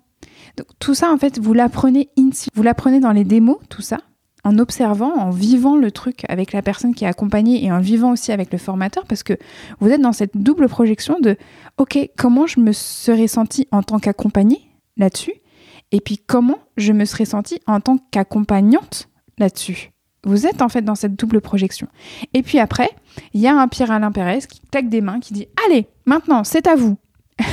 Donc 0.56 0.68
tout 0.78 0.94
ça, 0.94 1.12
en 1.12 1.18
fait, 1.18 1.40
vous 1.40 1.54
l'apprenez 1.54 2.10
ici. 2.16 2.50
Vous 2.54 2.62
l'apprenez 2.62 3.00
dans 3.00 3.12
les 3.12 3.24
démos, 3.24 3.58
tout 3.70 3.82
ça 3.82 3.98
en 4.48 4.60
observant, 4.60 5.14
en 5.14 5.30
vivant 5.30 5.76
le 5.76 5.92
truc 5.92 6.24
avec 6.30 6.54
la 6.54 6.62
personne 6.62 6.96
qui 6.96 7.04
est 7.04 7.08
accompagnée 7.08 7.66
et 7.66 7.72
en 7.72 7.82
vivant 7.82 8.14
aussi 8.14 8.32
avec 8.32 8.50
le 8.54 8.58
formateur, 8.58 9.06
parce 9.06 9.22
que 9.22 9.34
vous 9.82 9.90
êtes 9.90 10.00
dans 10.00 10.14
cette 10.14 10.38
double 10.38 10.70
projection 10.70 11.20
de 11.20 11.36
OK, 11.78 12.00
comment 12.18 12.48
je 12.48 12.62
me 12.62 12.72
serais 12.72 13.28
sentie 13.28 13.68
en 13.72 13.84
tant 13.84 14.00
qu'accompagnée 14.00 14.62
là-dessus, 14.96 15.34
et 15.92 16.00
puis 16.00 16.18
comment 16.18 16.60
je 16.78 16.94
me 16.94 17.04
serais 17.04 17.26
sentie 17.26 17.60
en 17.68 17.82
tant 17.82 17.98
qu'accompagnante 18.12 19.10
là-dessus. 19.38 19.92
Vous 20.24 20.48
êtes 20.48 20.62
en 20.62 20.70
fait 20.70 20.82
dans 20.82 20.96
cette 20.96 21.16
double 21.16 21.42
projection. 21.42 21.88
Et 22.34 22.42
puis 22.42 22.60
après, 22.60 22.90
il 23.34 23.42
y 23.42 23.48
a 23.48 23.56
un 23.56 23.68
Pierre 23.68 23.92
Alain 23.92 24.12
Pérez 24.14 24.40
qui 24.48 24.62
claque 24.62 24.88
des 24.88 25.02
mains, 25.02 25.20
qui 25.20 25.34
dit 25.34 25.48
Allez, 25.66 25.88
maintenant, 26.06 26.46
c'est 26.46 26.68
à 26.68 26.76
vous. 26.76 26.98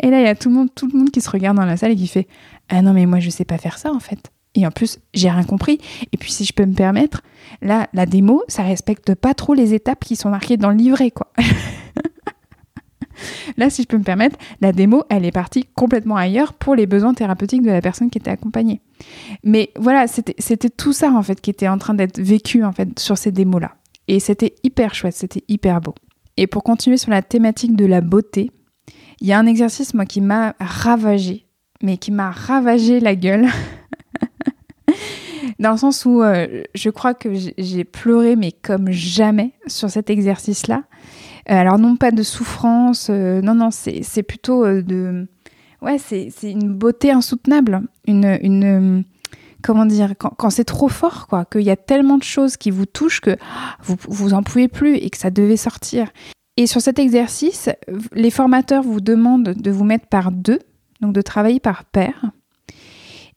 et 0.00 0.10
là, 0.10 0.20
il 0.20 0.24
y 0.24 0.28
a 0.28 0.34
tout 0.34 0.50
le, 0.50 0.54
monde, 0.54 0.74
tout 0.74 0.86
le 0.86 0.98
monde 0.98 1.10
qui 1.10 1.22
se 1.22 1.30
regarde 1.30 1.56
dans 1.56 1.64
la 1.64 1.78
salle 1.78 1.92
et 1.92 1.96
qui 1.96 2.06
fait 2.06 2.28
Ah 2.68 2.82
non, 2.82 2.92
mais 2.92 3.06
moi, 3.06 3.18
je 3.18 3.30
sais 3.30 3.46
pas 3.46 3.56
faire 3.56 3.78
ça 3.78 3.92
en 3.92 4.00
fait. 4.00 4.30
Et 4.54 4.66
en 4.66 4.70
plus, 4.70 4.98
j'ai 5.14 5.30
rien 5.30 5.44
compris. 5.44 5.78
Et 6.12 6.16
puis, 6.16 6.32
si 6.32 6.44
je 6.44 6.52
peux 6.52 6.66
me 6.66 6.74
permettre, 6.74 7.22
là, 7.62 7.88
la 7.92 8.06
démo, 8.06 8.42
ça 8.48 8.62
respecte 8.62 9.14
pas 9.14 9.34
trop 9.34 9.54
les 9.54 9.74
étapes 9.74 10.04
qui 10.04 10.16
sont 10.16 10.30
marquées 10.30 10.56
dans 10.56 10.70
le 10.70 10.76
livret, 10.76 11.12
quoi. 11.12 11.32
là, 13.56 13.70
si 13.70 13.82
je 13.82 13.86
peux 13.86 13.98
me 13.98 14.02
permettre, 14.02 14.36
la 14.60 14.72
démo, 14.72 15.04
elle 15.08 15.24
est 15.24 15.32
partie 15.32 15.66
complètement 15.74 16.16
ailleurs 16.16 16.54
pour 16.54 16.74
les 16.74 16.86
besoins 16.86 17.14
thérapeutiques 17.14 17.62
de 17.62 17.70
la 17.70 17.80
personne 17.80 18.10
qui 18.10 18.18
était 18.18 18.30
accompagnée. 18.30 18.80
Mais 19.44 19.70
voilà, 19.76 20.06
c'était 20.08 20.70
tout 20.70 20.92
ça, 20.92 21.12
en 21.12 21.22
fait, 21.22 21.40
qui 21.40 21.50
était 21.50 21.68
en 21.68 21.78
train 21.78 21.94
d'être 21.94 22.20
vécu, 22.20 22.64
en 22.64 22.72
fait, 22.72 22.98
sur 22.98 23.16
ces 23.16 23.30
démos-là. 23.30 23.76
Et 24.08 24.18
c'était 24.18 24.56
hyper 24.64 24.94
chouette, 24.94 25.14
c'était 25.14 25.44
hyper 25.46 25.80
beau. 25.80 25.94
Et 26.36 26.48
pour 26.48 26.64
continuer 26.64 26.96
sur 26.96 27.10
la 27.10 27.22
thématique 27.22 27.76
de 27.76 27.86
la 27.86 28.00
beauté, 28.00 28.50
il 29.20 29.28
y 29.28 29.32
a 29.32 29.38
un 29.38 29.46
exercice, 29.46 29.94
moi, 29.94 30.06
qui 30.06 30.20
m'a 30.20 30.56
ravagé, 30.58 31.46
mais 31.82 31.96
qui 31.96 32.10
m'a 32.10 32.30
ravagé 32.30 33.00
la 33.00 33.14
gueule. 33.14 33.48
Dans 35.58 35.72
le 35.72 35.76
sens 35.76 36.04
où 36.06 36.22
euh, 36.22 36.62
je 36.74 36.90
crois 36.90 37.14
que 37.14 37.28
j'ai 37.58 37.84
pleuré, 37.84 38.36
mais 38.36 38.52
comme 38.52 38.90
jamais, 38.90 39.52
sur 39.66 39.90
cet 39.90 40.08
exercice-là. 40.08 40.84
Euh, 41.50 41.54
alors, 41.54 41.78
non 41.78 41.96
pas 41.96 42.10
de 42.10 42.22
souffrance, 42.22 43.08
euh, 43.10 43.40
non, 43.42 43.54
non, 43.54 43.70
c'est 43.70 44.22
plutôt 44.22 44.64
de. 44.66 45.28
Ouais, 45.82 45.98
c'est 45.98 46.30
une 46.42 46.72
beauté 46.74 47.10
insoutenable. 47.10 47.82
Une. 48.06 48.38
une 48.42 49.04
comment 49.62 49.84
dire 49.84 50.14
Quand, 50.18 50.50
c'est 50.50 50.64
trop 50.64 50.88
fort, 50.88 51.26
quoi, 51.26 51.44
qu'il 51.44 51.62
y 51.62 51.70
a 51.70 51.76
tellement 51.76 52.16
de 52.16 52.22
choses 52.22 52.56
qui 52.56 52.70
vous 52.70 52.86
touchent 52.86 53.20
que 53.20 53.36
vous, 53.82 53.96
vous 54.08 54.34
en 54.34 54.42
pouvez 54.42 54.68
plus 54.68 54.94
et 54.96 55.10
que 55.10 55.18
ça 55.18 55.30
devait 55.30 55.58
sortir. 55.58 56.08
Et 56.56 56.66
sur 56.66 56.80
cet 56.80 56.98
exercice, 56.98 57.68
les 58.12 58.30
formateurs 58.30 58.82
vous 58.82 59.00
demandent 59.00 59.54
de 59.54 59.70
vous 59.70 59.84
mettre 59.84 60.06
par 60.06 60.32
deux, 60.32 60.60
donc 61.00 61.12
de 61.12 61.22
travailler 61.22 61.60
par 61.60 61.84
paire 61.84 62.30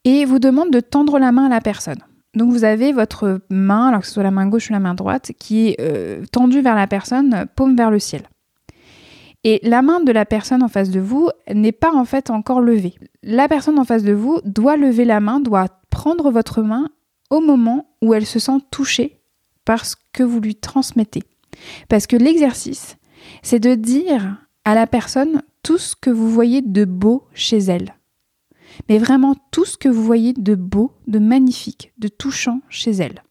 et 0.05 0.25
vous 0.25 0.39
demande 0.39 0.71
de 0.71 0.79
tendre 0.79 1.19
la 1.19 1.31
main 1.31 1.45
à 1.45 1.49
la 1.49 1.61
personne. 1.61 1.99
Donc 2.35 2.51
vous 2.51 2.63
avez 2.63 2.91
votre 2.91 3.41
main, 3.49 3.87
alors 3.87 4.01
que 4.01 4.07
ce 4.07 4.13
soit 4.13 4.23
la 4.23 4.31
main 4.31 4.47
gauche 4.47 4.69
ou 4.69 4.73
la 4.73 4.79
main 4.79 4.95
droite, 4.95 5.31
qui 5.39 5.69
est 5.69 5.79
euh, 5.79 6.23
tendue 6.31 6.61
vers 6.61 6.75
la 6.75 6.87
personne, 6.87 7.45
paume 7.55 7.75
vers 7.75 7.91
le 7.91 7.99
ciel. 7.99 8.23
Et 9.43 9.59
la 9.61 9.81
main 9.81 9.99
de 9.99 10.11
la 10.11 10.25
personne 10.25 10.63
en 10.63 10.67
face 10.67 10.89
de 10.89 10.99
vous 10.99 11.29
n'est 11.53 11.73
pas 11.73 11.93
en 11.93 12.05
fait 12.05 12.29
encore 12.29 12.61
levée. 12.61 12.95
La 13.23 13.47
personne 13.47 13.77
en 13.77 13.83
face 13.83 14.03
de 14.03 14.13
vous 14.13 14.39
doit 14.45 14.77
lever 14.77 15.05
la 15.05 15.19
main, 15.19 15.41
doit 15.41 15.67
prendre 15.89 16.31
votre 16.31 16.61
main 16.61 16.89
au 17.29 17.41
moment 17.41 17.95
où 18.01 18.13
elle 18.13 18.25
se 18.25 18.39
sent 18.39 18.59
touchée 18.71 19.21
par 19.65 19.85
ce 19.85 19.95
que 20.13 20.23
vous 20.23 20.39
lui 20.39 20.55
transmettez. 20.55 21.23
Parce 21.89 22.07
que 22.07 22.15
l'exercice, 22.15 22.97
c'est 23.41 23.59
de 23.59 23.75
dire 23.75 24.37
à 24.65 24.75
la 24.75 24.87
personne 24.87 25.41
tout 25.63 25.77
ce 25.77 25.95
que 25.95 26.09
vous 26.09 26.29
voyez 26.29 26.61
de 26.61 26.85
beau 26.85 27.27
chez 27.33 27.57
elle. 27.57 27.95
mais 28.89 28.97
vraiment 28.97 29.35
tout 29.51 29.65
ce 29.65 29.77
que 29.77 29.89
vous 29.89 30.03
voyez 30.03 30.33
de 30.33 30.55
beau, 30.55 30.91
de 31.07 31.19
magnifique, 31.19 31.93
de 31.99 32.07
touchant 32.07 32.61
chez 32.69 32.91
elle. 32.91 33.23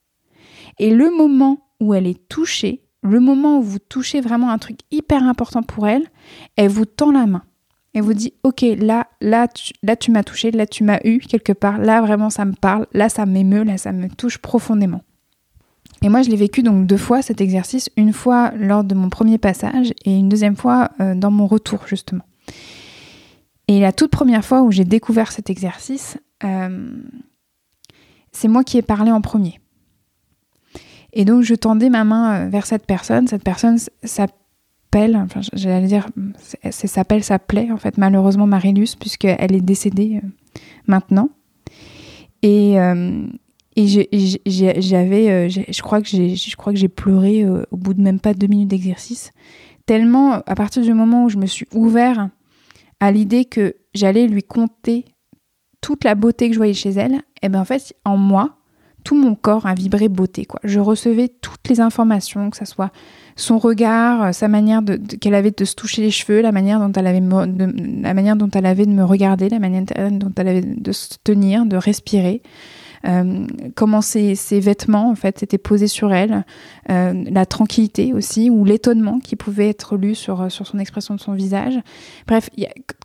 Et 0.78 0.90
le 0.90 1.10
moment 1.10 1.66
où 1.80 1.94
elle 1.94 2.06
est 2.06 2.28
touchée, 2.28 2.84
le 3.02 3.18
moment 3.18 3.58
où 3.58 3.62
vous 3.62 3.80
touchez 3.80 4.20
vraiment 4.20 4.50
un 4.50 4.58
truc 4.58 4.78
hyper 4.92 5.24
important 5.24 5.62
pour 5.62 5.88
elle, 5.88 6.06
elle 6.56 6.68
vous 6.68 6.84
tend 6.84 7.10
la 7.10 7.26
main. 7.26 7.42
Elle 7.92 8.02
vous 8.02 8.14
dit, 8.14 8.35
ok, 8.42 8.64
là, 8.78 9.08
là, 9.20 9.48
là, 9.83 9.96
tu 9.96 10.12
m'as 10.12 10.22
touché, 10.22 10.50
là, 10.50 10.66
tu 10.66 10.85
m'as 10.85 11.00
eu 11.04 11.18
quelque 11.18 11.52
part, 11.52 11.78
là, 11.78 12.00
vraiment, 12.00 12.30
ça 12.30 12.44
me 12.44 12.54
parle, 12.54 12.87
là, 12.92 13.08
ça 13.08 13.26
m'émeut, 13.26 13.64
là, 13.64 13.76
ça 13.76 13.92
me 13.92 14.08
touche 14.08 14.38
profondément. 14.38 15.02
Et 16.03 16.09
moi, 16.09 16.23
je 16.23 16.31
l'ai 16.31 16.37
vécu 16.37 16.63
donc 16.63 16.87
deux 16.87 16.96
fois 16.96 17.23
cet 17.23 17.40
exercice, 17.40 17.88
une 17.96 18.13
fois 18.13 18.53
lors 18.57 18.83
de 18.83 18.94
mon 18.94 19.09
premier 19.09 19.38
passage 19.38 19.92
et 20.05 20.17
une 20.17 20.29
deuxième 20.29 20.57
fois 20.57 20.90
euh, 21.00 21.15
dans 21.15 21.31
mon 21.31 21.46
retour, 21.46 21.87
justement. 21.87 22.25
Et 23.69 23.81
la 23.81 23.92
toute 23.92 24.11
première 24.11 24.44
fois 24.44 24.63
où 24.63 24.73
j'ai 24.73 24.85
découvert 24.85 25.31
cet 25.31 25.48
exercice, 25.48 26.19
euh, 26.42 26.90
c'est 28.33 28.48
moi 28.48 28.65
qui 28.65 28.79
ai 28.79 28.83
parlé 28.83 29.13
en 29.13 29.21
premier. 29.21 29.61
Et 31.13 31.25
donc 31.25 31.42
je 31.42 31.55
tendais 31.55 31.88
ma 31.88 32.03
main 32.03 32.35
euh, 32.35 32.48
vers 32.48 32.67
cette 32.67 32.85
personne. 32.85 33.29
Cette 33.29 33.44
personne 33.44 33.79
s'appelle, 34.03 35.17
enfin 35.17 35.40
j'allais 35.53 35.87
dire, 35.87 36.09
s'appelle, 36.71 37.23
s'appelait 37.23 37.71
en 37.71 37.77
fait 37.77 37.96
malheureusement 37.96 38.46
Marilus 38.46 38.96
puisqu'elle 38.98 39.55
est 39.55 39.61
décédée 39.61 40.21
maintenant. 40.87 41.31
Et, 42.42 42.77
et 43.77 43.87
j'avais, 43.87 45.48
je 45.50 45.83
crois 45.83 46.00
que 46.00 46.08
j'ai, 46.08 46.37
je 46.37 46.56
crois 46.56 46.73
que 46.73 46.79
j'ai 46.79 46.88
pleuré 46.88 47.46
au 47.46 47.77
bout 47.77 47.94
de 47.94 48.02
même 48.02 48.20
pas 48.20 48.35
deux 48.35 48.46
minutes 48.46 48.68
d'exercice. 48.68 49.31
Tellement 49.87 50.35
à 50.46 50.54
partir 50.54 50.83
du 50.83 50.94
moment 50.94 51.25
où 51.25 51.29
je 51.29 51.38
me 51.38 51.46
suis 51.46 51.66
ouvert 51.73 52.29
à 53.00 53.10
l'idée 53.10 53.44
que 53.44 53.75
j'allais 53.94 54.27
lui 54.27 54.42
conter 54.42 55.04
toute 55.81 56.04
la 56.04 56.14
beauté 56.14 56.48
que 56.48 56.54
je 56.54 56.58
voyais 56.58 56.75
chez 56.75 56.90
elle, 56.90 57.14
et 57.14 57.46
eh 57.46 57.48
ben 57.48 57.60
en 57.60 57.64
fait 57.64 57.94
en 58.04 58.16
moi 58.16 58.62
tout 59.04 59.16
mon 59.16 59.35
corps 59.35 59.66
a 59.66 59.75
vibré 59.75 60.08
beauté. 60.08 60.44
Quoi. 60.44 60.60
Je 60.64 60.81
recevais 60.81 61.29
toutes 61.29 61.68
les 61.68 61.81
informations, 61.81 62.50
que 62.50 62.56
ce 62.56 62.64
soit 62.64 62.90
son 63.37 63.58
regard, 63.58 64.23
euh, 64.23 64.33
sa 64.33 64.48
manière 64.48 64.83
de, 64.83 64.96
qu'elle 64.96 65.35
avait 65.35 65.50
de 65.50 65.64
se 65.64 65.75
toucher 65.75 66.02
les 66.02 66.10
cheveux, 66.10 66.40
la 66.40 66.52
manière 66.52 66.79
dont 66.79 66.92
elle 66.92 67.06
avait 67.06 67.20
de, 67.20 68.02
la 68.02 68.14
manière 68.14 68.37
dont 68.37 68.50
elle 68.50 68.66
avait 68.66 68.87
de 68.87 68.92
me 68.92 69.04
regarder, 69.04 69.48
la 69.48 69.58
manière 69.58 69.85
dont 70.10 70.33
elle 70.37 70.48
avait 70.48 70.62
de 70.62 70.92
se 70.92 71.08
tenir, 71.25 71.66
de 71.66 71.77
respirer. 71.77 72.42
Euh, 73.07 73.46
comment 73.75 74.00
ses, 74.00 74.35
vêtements 74.61 75.11
en 75.11 75.15
fait 75.15 75.42
étaient 75.42 75.59
posés 75.59 75.88
sur 75.88 76.13
elle, 76.13 76.44
euh, 76.90 77.25
la 77.31 77.46
tranquillité 77.46 78.13
aussi 78.13 78.50
ou 78.50 78.65
l'étonnement 78.65 79.19
qui 79.19 79.37
pouvait 79.37 79.69
être 79.69 79.96
lu 79.96 80.15
sur, 80.15 80.50
sur 80.50 80.67
son 80.67 80.79
expression 80.79 81.15
de 81.15 81.21
son 81.21 81.33
visage. 81.33 81.79
Bref, 82.27 82.48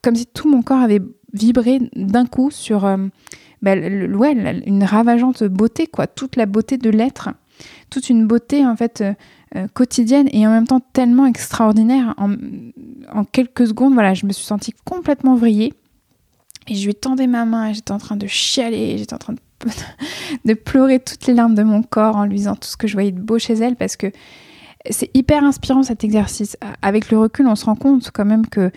comme 0.04 0.16
si 0.16 0.26
tout 0.26 0.50
mon 0.50 0.62
corps 0.62 0.82
avait 0.82 1.02
vibré 1.34 1.80
d'un 1.96 2.26
coup 2.26 2.52
sur 2.52 2.88
bah, 3.62 3.76
une 3.76 4.84
ravageante 4.84 5.44
beauté, 5.44 5.88
quoi, 5.88 6.06
toute 6.06 6.36
la 6.36 6.46
beauté 6.46 6.78
de 6.78 6.90
l'être, 6.92 7.30
toute 7.90 8.10
une 8.10 8.28
beauté 8.28 8.66
en 8.66 8.76
fait 8.76 9.02
euh, 9.02 9.14
euh, 9.56 9.68
quotidienne 9.74 10.30
et 10.32 10.46
en 10.46 10.52
même 10.52 10.68
temps 10.68 10.82
tellement 10.94 11.26
extraordinaire. 11.26 12.14
En, 12.18 13.24
quelques 13.24 13.68
secondes, 13.68 13.94
voilà, 13.94 14.14
je 14.14 14.26
me 14.26 14.32
suis 14.32 14.46
sentie 14.46 14.74
complètement 14.86 15.36
vrillée 15.36 15.74
et 16.68 16.76
je 16.76 16.86
lui 16.86 16.94
tendais 16.94 17.28
ma 17.28 17.46
main, 17.46 17.74
j'étais 17.74 17.92
en 17.92 17.98
train 17.98 18.16
de 18.16 18.28
chialer, 18.28 18.98
j'étais 18.98 19.14
en 19.14 19.20
train 19.20 19.34
de, 19.34 19.40
de 20.46 20.54
pleurer 20.54 21.00
toutes 21.00 21.26
les 21.28 21.34
larmes 21.34 21.56
de 21.56 21.64
mon 21.64 21.84
corps 21.84 22.16
en 22.16 22.26
lui 22.26 22.38
disant 22.38 22.56
tout 22.56 22.68
ce 22.68 22.78
que 22.78 22.88
je 22.88 22.94
voyais 22.94 23.12
de 23.12 23.20
beau 23.20 23.40
chez 23.40 23.54
elle 23.54 23.76
parce 23.76 23.96
que 23.96 24.12
c'est 24.90 25.10
hyper 25.14 25.44
inspirant 25.44 25.84
cet 25.84 26.04
exercice. 26.04 26.58
Avec 26.82 27.12
le 27.12 27.18
recul, 27.18 27.48
on 27.48 27.56
se 27.56 27.66
rend 27.66 27.76
compte 27.76 28.12
quand 28.14 28.26
même 28.26 28.48
que 28.48 28.72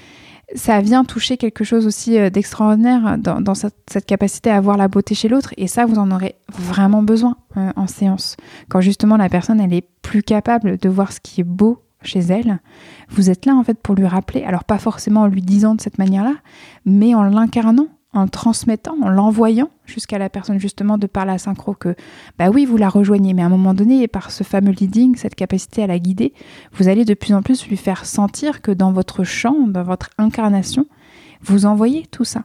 ça 0.55 0.81
vient 0.81 1.05
toucher 1.05 1.37
quelque 1.37 1.63
chose 1.65 1.87
aussi 1.87 2.19
euh, 2.19 2.31
d'extraordinaire 2.31 3.19
dans, 3.19 3.55
cette, 3.55 4.05
capacité 4.07 4.51
à 4.51 4.61
voir 4.61 4.77
la 4.77 4.89
beauté 4.89 5.15
chez 5.15 5.29
l'autre. 5.29 5.55
Et 5.57 5.69
ça, 5.69 5.87
vous 5.87 5.99
en 5.99 6.11
aurez 6.11 6.35
vraiment 6.49 7.03
besoin 7.03 7.37
euh, 7.57 7.71
en 7.77 7.87
séance. 7.87 8.37
Quand 8.69 8.81
justement 8.81 9.17
la 9.17 9.29
personne, 9.29 9.61
elle 9.61 9.73
est 9.73 9.87
plus 10.03 10.23
capable 10.23 10.77
de 10.77 10.89
voir 10.89 11.13
ce 11.13 11.21
qui 11.21 11.41
est 11.41 11.45
beau 11.45 11.83
chez 12.03 12.21
elle, 12.21 12.61
vous 13.11 13.29
êtes 13.29 13.45
là 13.45 13.55
en 13.55 13.63
fait 13.63 13.79
pour 13.81 13.95
lui 13.95 14.07
rappeler. 14.07 14.43
Alors 14.43 14.65
pas 14.65 14.79
forcément 14.79 15.23
en 15.23 15.27
lui 15.27 15.43
disant 15.43 15.75
de 15.75 15.81
cette 15.81 15.99
manière-là, 15.99 16.35
mais 16.87 17.15
en 17.15 17.23
l'incarnant 17.25 17.89
en 18.13 18.27
transmettant, 18.27 18.97
en 19.03 19.09
l'envoyant 19.09 19.71
jusqu'à 19.87 20.19
la 20.19 20.29
personne 20.29 20.59
justement 20.59 20.99
de 20.99 21.07
par 21.07 21.25
la 21.27 21.39
synchro 21.39 21.75
que 21.75 21.95
bah 22.39 22.51
oui 22.51 22.65
vous 22.65 22.77
la 22.77 22.89
rejoignez 22.89 23.35
mais 23.35 23.43
à 23.43 23.47
un 23.47 23.51
moment 23.51 23.73
donné 23.73 24.09
par 24.09 24.33
ce 24.33 24.43
fameux 24.43 24.73
leading, 24.73 25.15
cette 25.17 25.37
capacité 25.37 25.83
à 25.85 25.87
la 25.87 25.99
guider, 25.99 26.35
vous 26.73 26.89
allez 26.89 27.05
de 27.05 27.15
plus 27.15 27.35
en 27.35 27.43
plus 27.43 27.69
lui 27.69 27.77
faire 27.77 28.05
sentir 28.05 28.63
que 28.63 28.73
dans 28.73 28.93
votre 28.93 29.23
champ, 29.23 29.67
dans 29.69 29.85
votre 29.85 30.11
incarnation, 30.19 30.87
vous 31.43 31.67
envoyez 31.67 32.07
tout 32.11 32.25
ça. 32.25 32.43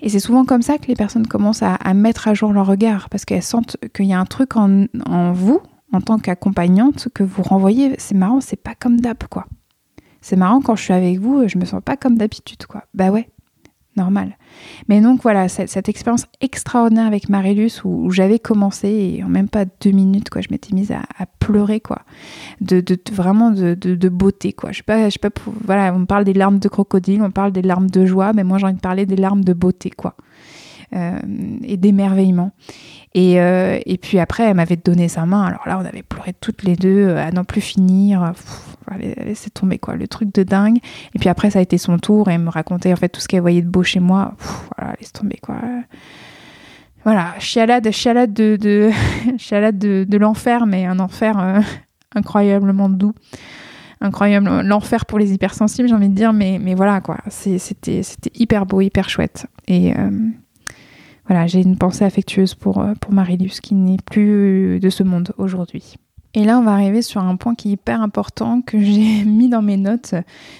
Et 0.00 0.08
c'est 0.08 0.18
souvent 0.18 0.44
comme 0.44 0.62
ça 0.62 0.78
que 0.78 0.88
les 0.88 0.96
personnes 0.96 1.28
commencent 1.28 1.62
à, 1.62 1.94
mettre 1.94 2.26
à 2.26 2.34
jour 2.34 2.52
leur 2.52 2.66
regard 2.66 3.08
parce 3.08 3.24
qu'elles 3.24 3.42
sentent 3.42 3.76
qu'il 3.94 4.06
y 4.06 4.12
a 4.12 4.18
un 4.18 4.24
truc 4.24 4.56
en, 4.56 4.86
en 5.06 5.32
vous 5.32 5.60
en 5.92 6.00
tant 6.00 6.18
qu'accompagnante 6.18 7.08
que 7.14 7.22
vous 7.22 7.42
renvoyez. 7.42 7.94
C'est 7.98 8.16
marrant, 8.16 8.40
c'est 8.40 8.56
pas 8.56 8.74
comme 8.74 9.00
d'hab 9.00 9.22
quoi. 9.30 9.46
C'est 10.20 10.36
marrant 10.36 10.60
quand 10.60 10.74
je 10.74 10.82
suis 10.82 10.92
avec 10.92 11.20
vous, 11.20 11.46
je 11.46 11.56
me 11.56 11.64
sens 11.64 11.80
pas 11.84 11.96
comme 11.96 12.16
d'habitude 12.16 12.66
quoi. 12.66 12.84
Bah 12.94 13.10
ouais, 13.10 13.28
normal. 13.96 14.36
Mais 14.88 15.00
donc 15.00 15.22
voilà, 15.22 15.48
cette, 15.48 15.88
expérience 15.88 16.26
extraordinaire 16.40 17.06
avec 17.06 17.28
Marilus 17.28 17.82
où, 17.84 18.10
j'avais 18.10 18.38
commencé 18.38 18.88
et 18.88 19.24
en 19.24 19.28
même 19.28 19.48
pas 19.48 19.64
deux 19.64 19.90
minutes, 19.90 20.30
quoi, 20.30 20.40
je 20.40 20.48
m'étais 20.50 20.74
mise 20.74 20.92
à, 20.92 21.02
pleurer, 21.38 21.80
quoi, 21.80 22.02
de, 22.60 22.82
vraiment 23.12 23.50
de, 23.50 24.08
beauté, 24.08 24.52
quoi. 24.52 24.72
Je 24.72 24.78
sais 24.78 24.82
pas, 24.82 25.08
je 25.08 25.14
sais 25.14 25.18
pas, 25.18 25.30
voilà, 25.64 25.94
on 25.94 26.06
parle 26.06 26.24
des 26.24 26.34
larmes 26.34 26.58
de 26.58 26.68
crocodile, 26.68 27.22
on 27.22 27.30
parle 27.30 27.52
des 27.52 27.62
larmes 27.62 27.90
de 27.90 28.06
joie, 28.06 28.32
mais 28.32 28.44
moi 28.44 28.58
j'ai 28.58 28.66
envie 28.66 28.74
de 28.74 28.80
parler 28.80 29.06
des 29.06 29.16
larmes 29.16 29.44
de 29.44 29.52
beauté, 29.52 29.90
quoi. 29.90 30.16
Euh, 30.94 31.18
et 31.62 31.78
d'émerveillement. 31.78 32.52
Et, 33.14 33.40
euh, 33.40 33.78
et, 33.86 33.96
puis 33.96 34.18
après, 34.18 34.42
elle 34.42 34.56
m'avait 34.56 34.76
donné 34.76 35.08
sa 35.08 35.24
main. 35.24 35.42
Alors 35.42 35.62
là, 35.66 35.78
on 35.80 35.86
avait 35.86 36.02
pleuré 36.02 36.34
toutes 36.38 36.64
les 36.64 36.76
deux 36.76 37.08
euh, 37.08 37.26
à 37.26 37.30
n'en 37.30 37.44
plus 37.44 37.62
finir. 37.62 38.32
C'est 39.34 39.54
tombé 39.54 39.78
quoi, 39.78 39.96
le 39.96 40.06
truc 40.06 40.34
de 40.34 40.42
dingue. 40.42 40.78
Et 41.14 41.18
puis 41.18 41.30
après, 41.30 41.50
ça 41.50 41.60
a 41.60 41.62
été 41.62 41.78
son 41.78 41.98
tour 41.98 42.28
et 42.28 42.34
elle 42.34 42.42
me 42.42 42.50
racontait 42.50 42.92
en 42.92 42.96
fait 42.96 43.08
tout 43.08 43.22
ce 43.22 43.28
qu'elle 43.28 43.40
voyait 43.40 43.62
de 43.62 43.68
beau 43.68 43.82
chez 43.82 44.00
moi. 44.00 44.34
voilà, 44.76 44.94
laisse 45.00 45.12
tomber 45.12 45.38
quoi. 45.40 45.56
Voilà, 47.04 47.34
chialade, 47.38 47.90
chialade 47.90 48.34
de, 48.34 48.56
de, 48.60 48.90
chialade 49.38 49.78
de, 49.78 50.04
de 50.06 50.18
l'enfer, 50.18 50.66
mais 50.66 50.84
un 50.84 50.98
enfer 50.98 51.62
incroyablement 52.14 52.90
doux 52.90 53.14
incroyable 54.02 54.62
l'enfer 54.62 55.06
pour 55.06 55.18
les 55.20 55.32
hypersensibles 55.32 55.88
j'ai 55.88 55.94
envie 55.94 56.08
de 56.08 56.14
dire 56.14 56.32
mais 56.32 56.58
mais 56.60 56.74
voilà 56.74 57.00
quoi 57.00 57.18
c'était 57.28 58.02
c'était 58.02 58.32
hyper 58.34 58.66
beau 58.66 58.80
hyper 58.80 59.08
chouette 59.08 59.46
et 59.68 59.94
voilà, 61.26 61.46
j'ai 61.46 61.60
une 61.60 61.76
pensée 61.76 62.04
affectueuse 62.04 62.54
pour, 62.54 62.78
euh, 62.78 62.94
pour 63.00 63.12
Marilus 63.12 63.60
qui 63.62 63.74
n'est 63.74 63.98
plus 64.04 64.80
de 64.80 64.90
ce 64.90 65.02
monde 65.02 65.32
aujourd'hui. 65.38 65.94
Et 66.34 66.44
là, 66.44 66.58
on 66.58 66.62
va 66.62 66.72
arriver 66.72 67.02
sur 67.02 67.22
un 67.22 67.36
point 67.36 67.54
qui 67.54 67.68
est 67.68 67.72
hyper 67.72 68.00
important 68.00 68.62
que 68.62 68.80
j'ai 68.82 69.24
mis 69.24 69.48
dans 69.48 69.62
mes 69.62 69.76
notes 69.76 70.14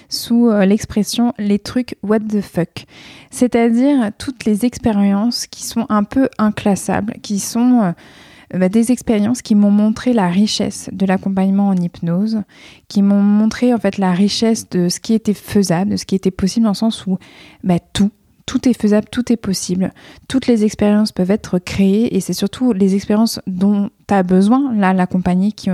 sous 0.09 0.49
euh, 0.49 0.65
l'expression 0.65 1.33
les 1.39 1.59
trucs 1.59 1.97
what 2.03 2.19
the 2.19 2.41
fuck. 2.41 2.85
C'est-à-dire 3.31 4.11
toutes 4.17 4.45
les 4.45 4.65
expériences 4.65 5.47
qui 5.47 5.63
sont 5.63 5.85
un 5.89 6.03
peu 6.03 6.29
inclassables, 6.37 7.15
qui 7.23 7.39
sont 7.39 7.81
euh, 7.81 8.57
bah, 8.57 8.69
des 8.69 8.91
expériences 8.91 9.41
qui 9.41 9.55
m'ont 9.55 9.71
montré 9.71 10.13
la 10.13 10.29
richesse 10.29 10.89
de 10.93 11.07
l'accompagnement 11.07 11.69
en 11.69 11.75
hypnose, 11.75 12.43
qui 12.87 13.01
m'ont 13.01 13.23
montré 13.23 13.73
en 13.73 13.79
fait 13.79 13.97
la 13.97 14.11
richesse 14.11 14.69
de 14.69 14.89
ce 14.89 14.99
qui 14.99 15.13
était 15.13 15.33
faisable, 15.33 15.91
de 15.91 15.97
ce 15.97 16.05
qui 16.05 16.13
était 16.13 16.31
possible 16.31 16.65
dans 16.65 16.71
le 16.71 16.75
sens 16.75 17.07
où 17.07 17.17
bah, 17.63 17.79
tout, 17.79 18.11
tout 18.45 18.67
est 18.67 18.79
faisable, 18.79 19.07
tout 19.09 19.31
est 19.31 19.37
possible. 19.37 19.93
Toutes 20.27 20.47
les 20.47 20.65
expériences 20.65 21.11
peuvent 21.11 21.31
être 21.31 21.59
créées 21.59 22.15
et 22.15 22.19
c'est 22.19 22.33
surtout 22.33 22.73
les 22.73 22.95
expériences 22.95 23.39
dont 23.47 23.89
tu 24.07 24.13
as 24.13 24.23
besoin, 24.23 24.73
là, 24.75 24.93
la 24.93 25.07
compagnie, 25.07 25.53
qui, 25.53 25.69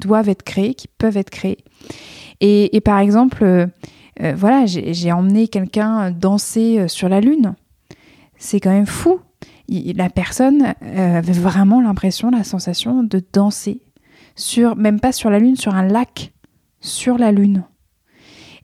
doivent 0.00 0.28
être 0.28 0.42
créées, 0.42 0.74
qui 0.74 0.88
peuvent 0.88 1.16
être 1.16 1.30
créées. 1.30 1.58
Et, 2.40 2.80
par 2.80 2.98
exemple, 2.98 3.44
euh, 3.44 3.66
euh, 4.22 4.34
voilà, 4.36 4.66
j'ai 4.66 5.12
emmené 5.12 5.48
quelqu'un 5.48 6.10
danser 6.10 6.78
euh, 6.78 6.88
sur 6.88 7.08
la 7.08 7.20
Lune. 7.20 7.54
C'est 8.38 8.60
quand 8.60 8.70
même 8.70 8.86
fou. 8.86 9.20
la 9.68 10.08
personne 10.08 10.74
avait 10.96 11.32
vraiment 11.32 11.80
l'impression, 11.80 12.30
la 12.30 12.44
sensation 12.44 13.02
de 13.02 13.22
danser 13.32 13.82
sur, 14.34 14.76
même 14.76 14.98
pas 14.98 15.12
sur 15.12 15.30
la 15.30 15.38
Lune, 15.38 15.56
sur 15.56 15.74
un 15.74 15.86
lac, 15.86 16.32
sur 16.80 17.18
la 17.18 17.32
Lune. 17.32 17.64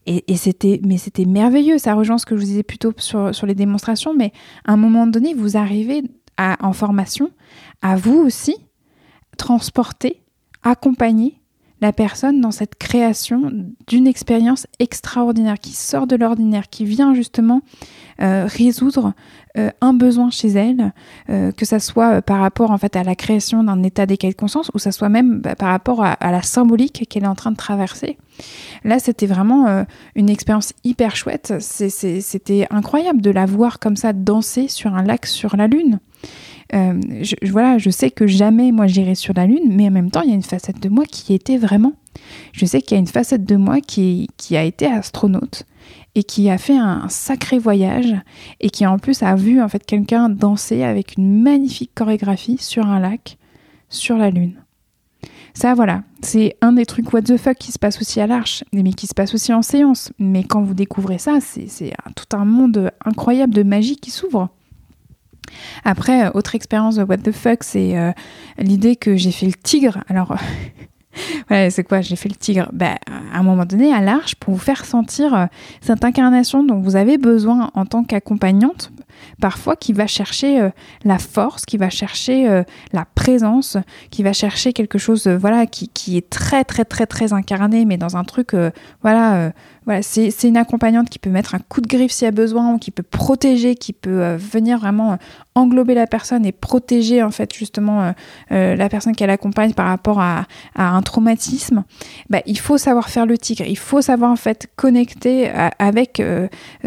Et, 0.08 0.36
c'était, 0.36 0.80
mais 0.84 0.98
c'était 0.98 1.24
merveilleux. 1.24 1.78
Ça 1.78 1.94
rejoint 1.94 2.16
ce 2.16 2.26
que 2.26 2.36
je 2.36 2.40
vous 2.40 2.46
disais 2.46 2.62
plutôt 2.62 2.92
sur, 2.96 3.34
sur 3.34 3.46
les 3.46 3.56
démonstrations. 3.56 4.14
Mais 4.14 4.32
à 4.64 4.72
un 4.72 4.76
moment 4.76 5.06
donné, 5.06 5.34
vous 5.34 5.56
arrivez 5.56 6.04
en 6.38 6.72
formation 6.72 7.30
à 7.82 7.96
vous 7.96 8.18
aussi 8.18 8.56
transporter, 9.36 10.22
accompagner 10.62 11.40
la 11.80 11.92
personne 11.92 12.40
dans 12.40 12.50
cette 12.50 12.76
création 12.76 13.52
d'une 13.86 14.06
expérience 14.06 14.66
extraordinaire 14.78 15.58
qui 15.60 15.72
sort 15.72 16.06
de 16.06 16.16
l'ordinaire, 16.16 16.68
qui 16.70 16.84
vient 16.84 17.14
justement 17.14 17.60
euh, 18.22 18.46
résoudre 18.48 19.12
euh, 19.58 19.70
un 19.82 19.92
besoin 19.92 20.30
chez 20.30 20.48
elle, 20.48 20.94
euh, 21.28 21.52
que 21.52 21.66
ça 21.66 21.78
soit 21.78 22.22
par 22.22 22.40
rapport 22.40 22.70
en 22.70 22.78
fait 22.78 22.96
à 22.96 23.04
la 23.04 23.14
création 23.14 23.62
d'un 23.62 23.82
état 23.82 24.06
d'état 24.06 24.28
de 24.28 24.34
conscience 24.34 24.70
ou 24.72 24.78
ça 24.78 24.90
soit 24.90 25.10
même 25.10 25.40
bah, 25.40 25.54
par 25.54 25.68
rapport 25.68 26.02
à, 26.02 26.16
la 26.20 26.42
symbolique 26.42 27.06
qu'elle 27.10 27.24
est 27.24 27.28
en 27.28 27.34
train 27.34 27.52
de 27.52 27.56
traverser. 27.56 28.16
Là, 28.84 28.98
c'était 28.98 29.26
vraiment 29.26 29.84
une 30.14 30.28
expérience 30.28 30.72
hyper 30.84 31.16
chouette. 31.16 31.54
C'était 31.60 32.66
incroyable 32.70 33.22
de 33.22 33.30
la 33.30 33.46
voir 33.46 33.78
comme 33.78 33.96
ça 33.96 34.12
danser 34.12 34.68
sur 34.68 34.94
un 34.94 35.02
lac 35.02 35.26
sur 35.26 35.56
la 35.56 35.66
lune. 35.66 36.00
Je, 36.72 37.34
voilà, 37.50 37.78
je 37.78 37.90
sais 37.90 38.10
que 38.10 38.26
jamais 38.26 38.72
moi 38.72 38.86
j'irai 38.86 39.14
sur 39.14 39.34
la 39.34 39.46
lune, 39.46 39.68
mais 39.70 39.88
en 39.88 39.92
même 39.92 40.10
temps, 40.10 40.22
il 40.22 40.30
y 40.30 40.32
a 40.32 40.36
une 40.36 40.42
facette 40.42 40.80
de 40.80 40.88
moi 40.88 41.04
qui 41.04 41.34
était 41.34 41.58
vraiment. 41.58 41.92
Je 42.52 42.66
sais 42.66 42.80
qu'il 42.80 42.96
y 42.96 42.98
a 42.98 43.00
une 43.00 43.06
facette 43.06 43.44
de 43.44 43.56
moi 43.56 43.80
qui, 43.80 44.28
qui 44.36 44.56
a 44.56 44.64
été 44.64 44.86
astronaute 44.86 45.64
et 46.14 46.24
qui 46.24 46.48
a 46.50 46.58
fait 46.58 46.76
un, 46.76 47.08
sacré 47.08 47.58
voyage 47.58 48.14
et 48.60 48.70
qui 48.70 48.86
en 48.86 48.98
plus 48.98 49.22
a 49.22 49.34
vu 49.36 49.60
en 49.60 49.68
fait 49.68 49.84
quelqu'un 49.84 50.28
danser 50.28 50.82
avec 50.82 51.16
une 51.18 51.42
magnifique 51.42 51.92
chorégraphie 51.94 52.56
sur 52.58 52.86
un 52.86 52.98
lac 52.98 53.36
sur 53.90 54.16
la 54.16 54.30
lune. 54.30 54.54
Ça 55.52 55.74
voilà, 55.74 56.02
c'est 56.20 56.56
un 56.60 56.72
des 56.72 56.84
trucs 56.84 57.12
what 57.12 57.22
the 57.22 57.36
fuck 57.36 57.56
qui 57.56 57.72
se 57.72 57.78
passe 57.78 58.00
aussi 58.00 58.20
à 58.20 58.26
l'arche, 58.26 58.64
mais 58.72 58.92
qui 58.92 59.06
se 59.06 59.14
passe 59.14 59.34
aussi 59.34 59.54
en 59.54 59.62
séance. 59.62 60.12
Mais 60.18 60.44
quand 60.44 60.62
vous 60.62 60.74
découvrez 60.74 61.18
ça, 61.18 61.38
c'est 61.40 61.94
tout 62.14 62.36
un 62.36 62.44
monde 62.44 62.90
incroyable 63.04 63.54
de 63.54 63.62
magie 63.62 63.96
qui 63.96 64.10
s'ouvre. 64.10 64.50
Après, 65.84 66.28
autre 66.34 66.54
expérience 66.54 66.96
de 66.96 67.04
what 67.04 67.18
the 67.18 67.32
fuck, 67.32 67.62
c'est 67.62 67.96
euh, 67.96 68.12
l'idée 68.58 68.96
que 68.96 69.16
j'ai 69.16 69.32
fait 69.32 69.46
le 69.46 69.54
tigre. 69.54 69.98
Alors, 70.08 70.36
c'est 71.70 71.84
quoi 71.84 72.00
J'ai 72.00 72.16
fait 72.16 72.28
le 72.28 72.36
tigre? 72.36 72.68
Bah, 72.72 72.96
à 73.32 73.38
un 73.38 73.42
moment 73.42 73.64
donné, 73.64 73.92
à 73.92 74.00
l'arche, 74.00 74.34
pour 74.34 74.54
vous 74.54 74.60
faire 74.60 74.84
sentir 74.84 75.34
euh, 75.34 75.46
cette 75.80 76.04
incarnation 76.04 76.64
dont 76.64 76.80
vous 76.80 76.96
avez 76.96 77.18
besoin 77.18 77.70
en 77.74 77.86
tant 77.86 78.04
qu'accompagnante, 78.04 78.92
parfois 79.40 79.76
qui 79.76 79.92
va 79.92 80.06
chercher 80.06 80.60
euh, 80.60 80.70
la 81.04 81.18
force, 81.18 81.64
qui 81.64 81.76
va 81.76 81.90
chercher 81.90 82.48
euh, 82.48 82.62
la 82.92 83.04
présence, 83.14 83.76
qui 84.10 84.22
va 84.22 84.32
chercher 84.32 84.72
quelque 84.72 84.98
chose, 84.98 85.26
voilà, 85.28 85.66
qui, 85.66 85.88
qui, 85.88 86.16
est 86.16 86.28
très 86.30 86.64
très 86.64 86.84
très 86.84 87.06
très 87.06 87.32
incarné, 87.32 87.84
mais 87.84 87.96
dans 87.96 88.16
un 88.16 88.24
truc, 88.24 88.54
voilà 89.02 89.52
voilà, 89.86 90.02
c'est 90.02 90.42
une 90.42 90.56
accompagnante 90.56 91.08
qui 91.08 91.20
peut 91.20 91.30
mettre 91.30 91.54
un 91.54 91.60
coup 91.60 91.80
de 91.80 91.86
griffe 91.86 92.10
s'il 92.10 92.24
y 92.24 92.28
a 92.28 92.32
besoin, 92.32 92.76
qui 92.78 92.90
peut 92.90 93.04
protéger, 93.04 93.76
qui 93.76 93.92
peut 93.92 94.20
euh, 94.20 94.36
venir 94.36 94.80
vraiment 94.80 95.12
euh, 95.12 95.16
englober 95.54 95.94
la 95.94 96.08
personne 96.08 96.44
et 96.44 96.50
protéger 96.50 97.22
en 97.22 97.30
fait 97.30 97.54
justement 97.54 98.12
euh, 98.50 98.74
la 98.74 98.88
personne 98.88 99.14
qu'elle 99.14 99.30
accompagne 99.30 99.74
par 99.74 99.86
rapport 99.86 100.20
à, 100.20 100.46
un 100.74 101.00
traumatisme. 101.02 101.84
Bah, 102.30 102.40
il 102.46 102.58
faut 102.58 102.78
savoir 102.78 103.08
faire 103.08 103.26
le 103.26 103.38
tigre, 103.38 103.64
il 103.64 103.78
faut 103.78 104.02
savoir 104.02 104.32
en 104.32 104.36
fait 104.36 104.68
connecter 104.74 105.48
avec 105.78 106.22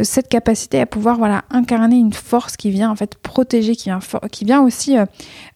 cette 0.03 0.27
capacité 0.27 0.79
à 0.79 0.85
pouvoir 0.85 1.17
voilà 1.17 1.43
incarner 1.49 1.97
une 1.97 2.13
force 2.13 2.57
qui 2.57 2.69
vient 2.69 2.91
en 2.91 2.95
fait 2.95 3.15
protéger, 3.15 3.75
qui 3.75 3.89
vient, 4.45 4.61
aussi 4.61 4.95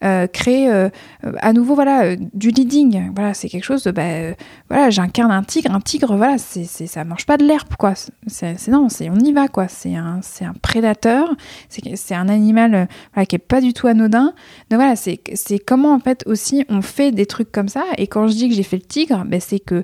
créer 0.01 0.89
à 1.21 1.53
nouveau 1.53 1.75
voilà 1.75 2.15
du 2.15 2.49
leading. 2.49 3.11
Voilà, 3.13 3.35
c'est 3.35 3.49
quelque 3.49 3.63
chose 3.63 3.83
de 3.83 3.91
bah, 3.91 4.35
voilà, 4.69 4.89
j'incarne 4.89 5.31
un 5.31 5.43
tigre, 5.43 5.71
un 5.71 5.81
tigre 5.81 6.15
voilà, 6.17 6.37
c'est 6.39 6.65
ça 6.65 7.03
mange 7.03 7.27
pas 7.27 7.32
de 7.37 7.45
l'herbe, 7.45 7.75
quoi. 7.77 7.93
C'est 8.27 8.67
non, 8.67 8.89
c'est 8.89 9.09
on 9.09 9.17
y 9.17 9.31
va, 9.31 9.47
quoi. 9.47 9.67
C'est 9.67 9.95
un, 9.95 10.19
c'est 10.21 10.45
un 10.45 10.53
prédateur. 10.53 11.33
C'est 11.69 12.15
un 12.15 12.29
animal 12.29 12.87
euh, 13.17 13.25
qui 13.25 13.35
est 13.35 13.39
pas 13.39 13.61
du 13.61 13.73
tout 13.73 13.87
anodin. 13.87 14.33
Donc 14.69 14.79
voilà, 14.79 14.95
c'est 14.95 15.19
comment 15.59 15.93
en 15.93 15.99
fait 15.99 16.23
aussi 16.25 16.65
on 16.69 16.81
fait 16.81 17.11
des 17.11 17.25
trucs 17.25 17.51
comme 17.51 17.67
ça. 17.67 17.85
Et 17.97 18.07
quand 18.07 18.27
je 18.27 18.33
dis 18.33 18.49
que 18.49 18.55
j'ai 18.55 18.63
fait 18.63 18.77
le 18.77 18.83
tigre, 18.83 19.23
ben, 19.25 19.39
c'est 19.39 19.59
que 19.59 19.83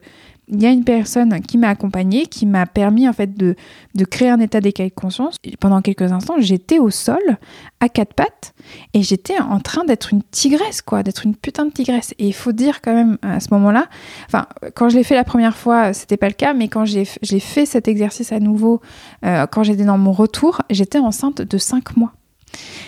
il 0.49 0.61
y 0.61 0.65
a 0.65 0.71
une 0.71 0.83
personne 0.83 1.41
qui 1.41 1.57
m'a 1.57 1.69
accompagnée, 1.69 2.25
qui 2.25 2.45
m'a 2.45 2.65
permis 2.65 3.07
en 3.07 3.13
fait 3.13 3.37
de, 3.37 3.55
créer 4.09 4.29
un 4.29 4.39
état 4.39 4.61
d'écaille 4.61 4.89
de 4.89 4.95
conscience. 4.95 5.35
Pendant 5.59 5.81
quelques 5.81 6.11
instants, 6.11 6.35
j'étais 6.39 6.79
au 6.79 6.89
sol, 6.89 7.21
à 7.79 7.89
quatre 7.89 8.13
pattes, 8.13 8.53
et 8.93 9.03
j'étais 9.03 9.39
en 9.39 9.59
train 9.59 9.85
d'être 9.85 10.11
une 10.11 10.23
tigresse, 10.23 10.81
quoi, 10.81 11.03
d'être 11.03 11.25
une 11.25 11.35
putain 11.35 11.65
de 11.65 11.71
tigresse. 11.71 12.13
Et 12.17 12.27
il 12.27 12.33
faut 12.33 12.51
dire 12.51 12.81
quand 12.81 12.93
même 12.93 13.17
à 13.21 13.39
ce 13.39 13.47
moment-là, 13.51 13.87
quand 14.75 14.89
je 14.89 14.97
l'ai 14.97 15.03
fait 15.03 15.15
la 15.15 15.23
première 15.23 15.55
fois, 15.55 15.93
c'était 15.93 16.17
pas 16.17 16.27
le 16.27 16.33
cas, 16.33 16.53
mais 16.53 16.67
quand 16.67 16.85
j'ai 16.85 17.05
fait 17.05 17.65
cet 17.65 17.87
exercice 17.87 18.31
à 18.31 18.39
nouveau, 18.39 18.81
euh, 19.25 19.45
quand 19.47 19.63
j'étais 19.63 19.85
dans 19.85 19.97
mon 19.97 20.11
retour, 20.11 20.61
j'étais 20.69 20.99
enceinte 20.99 21.41
de 21.41 21.57
cinq 21.57 21.95
mois. 21.95 22.13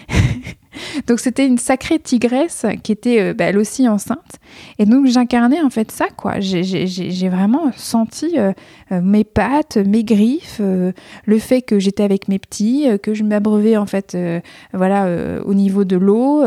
donc 1.08 1.20
c'était 1.20 1.46
une 1.46 1.58
sacrée 1.58 2.00
tigresse 2.00 2.66
qui 2.84 2.92
était 2.92 3.22
euh, 3.22 3.34
bah, 3.34 3.46
elle 3.46 3.58
aussi 3.58 3.88
enceinte. 3.88 4.20
Et 4.80 4.86
donc 4.86 5.06
j'incarnais 5.08 5.62
en 5.62 5.70
fait 5.70 5.92
ça, 5.92 6.08
quoi. 6.16 6.40
J'ai 6.40 7.30
vraiment 7.30 7.72
senti 7.76 8.38
euh, 8.38 8.52
euh, 8.92 9.02
mes 9.02 9.24
pattes, 9.24 9.78
mes 9.78 10.04
griffes, 10.04 10.60
le 10.60 11.40
fait 11.40 11.62
que 11.62 11.80
j'étais 11.80 12.04
avec 12.04 12.28
mes 12.28 12.40
petits, 12.40 12.88
que 13.02 13.14
je 13.14 13.24
m'abreuvais 13.24 13.78
en 13.78 13.86
fait, 13.86 14.18
voilà, 14.74 15.08
au 15.46 15.54
niveau 15.54 15.86
de 15.86 15.96
l'eau, 15.96 16.44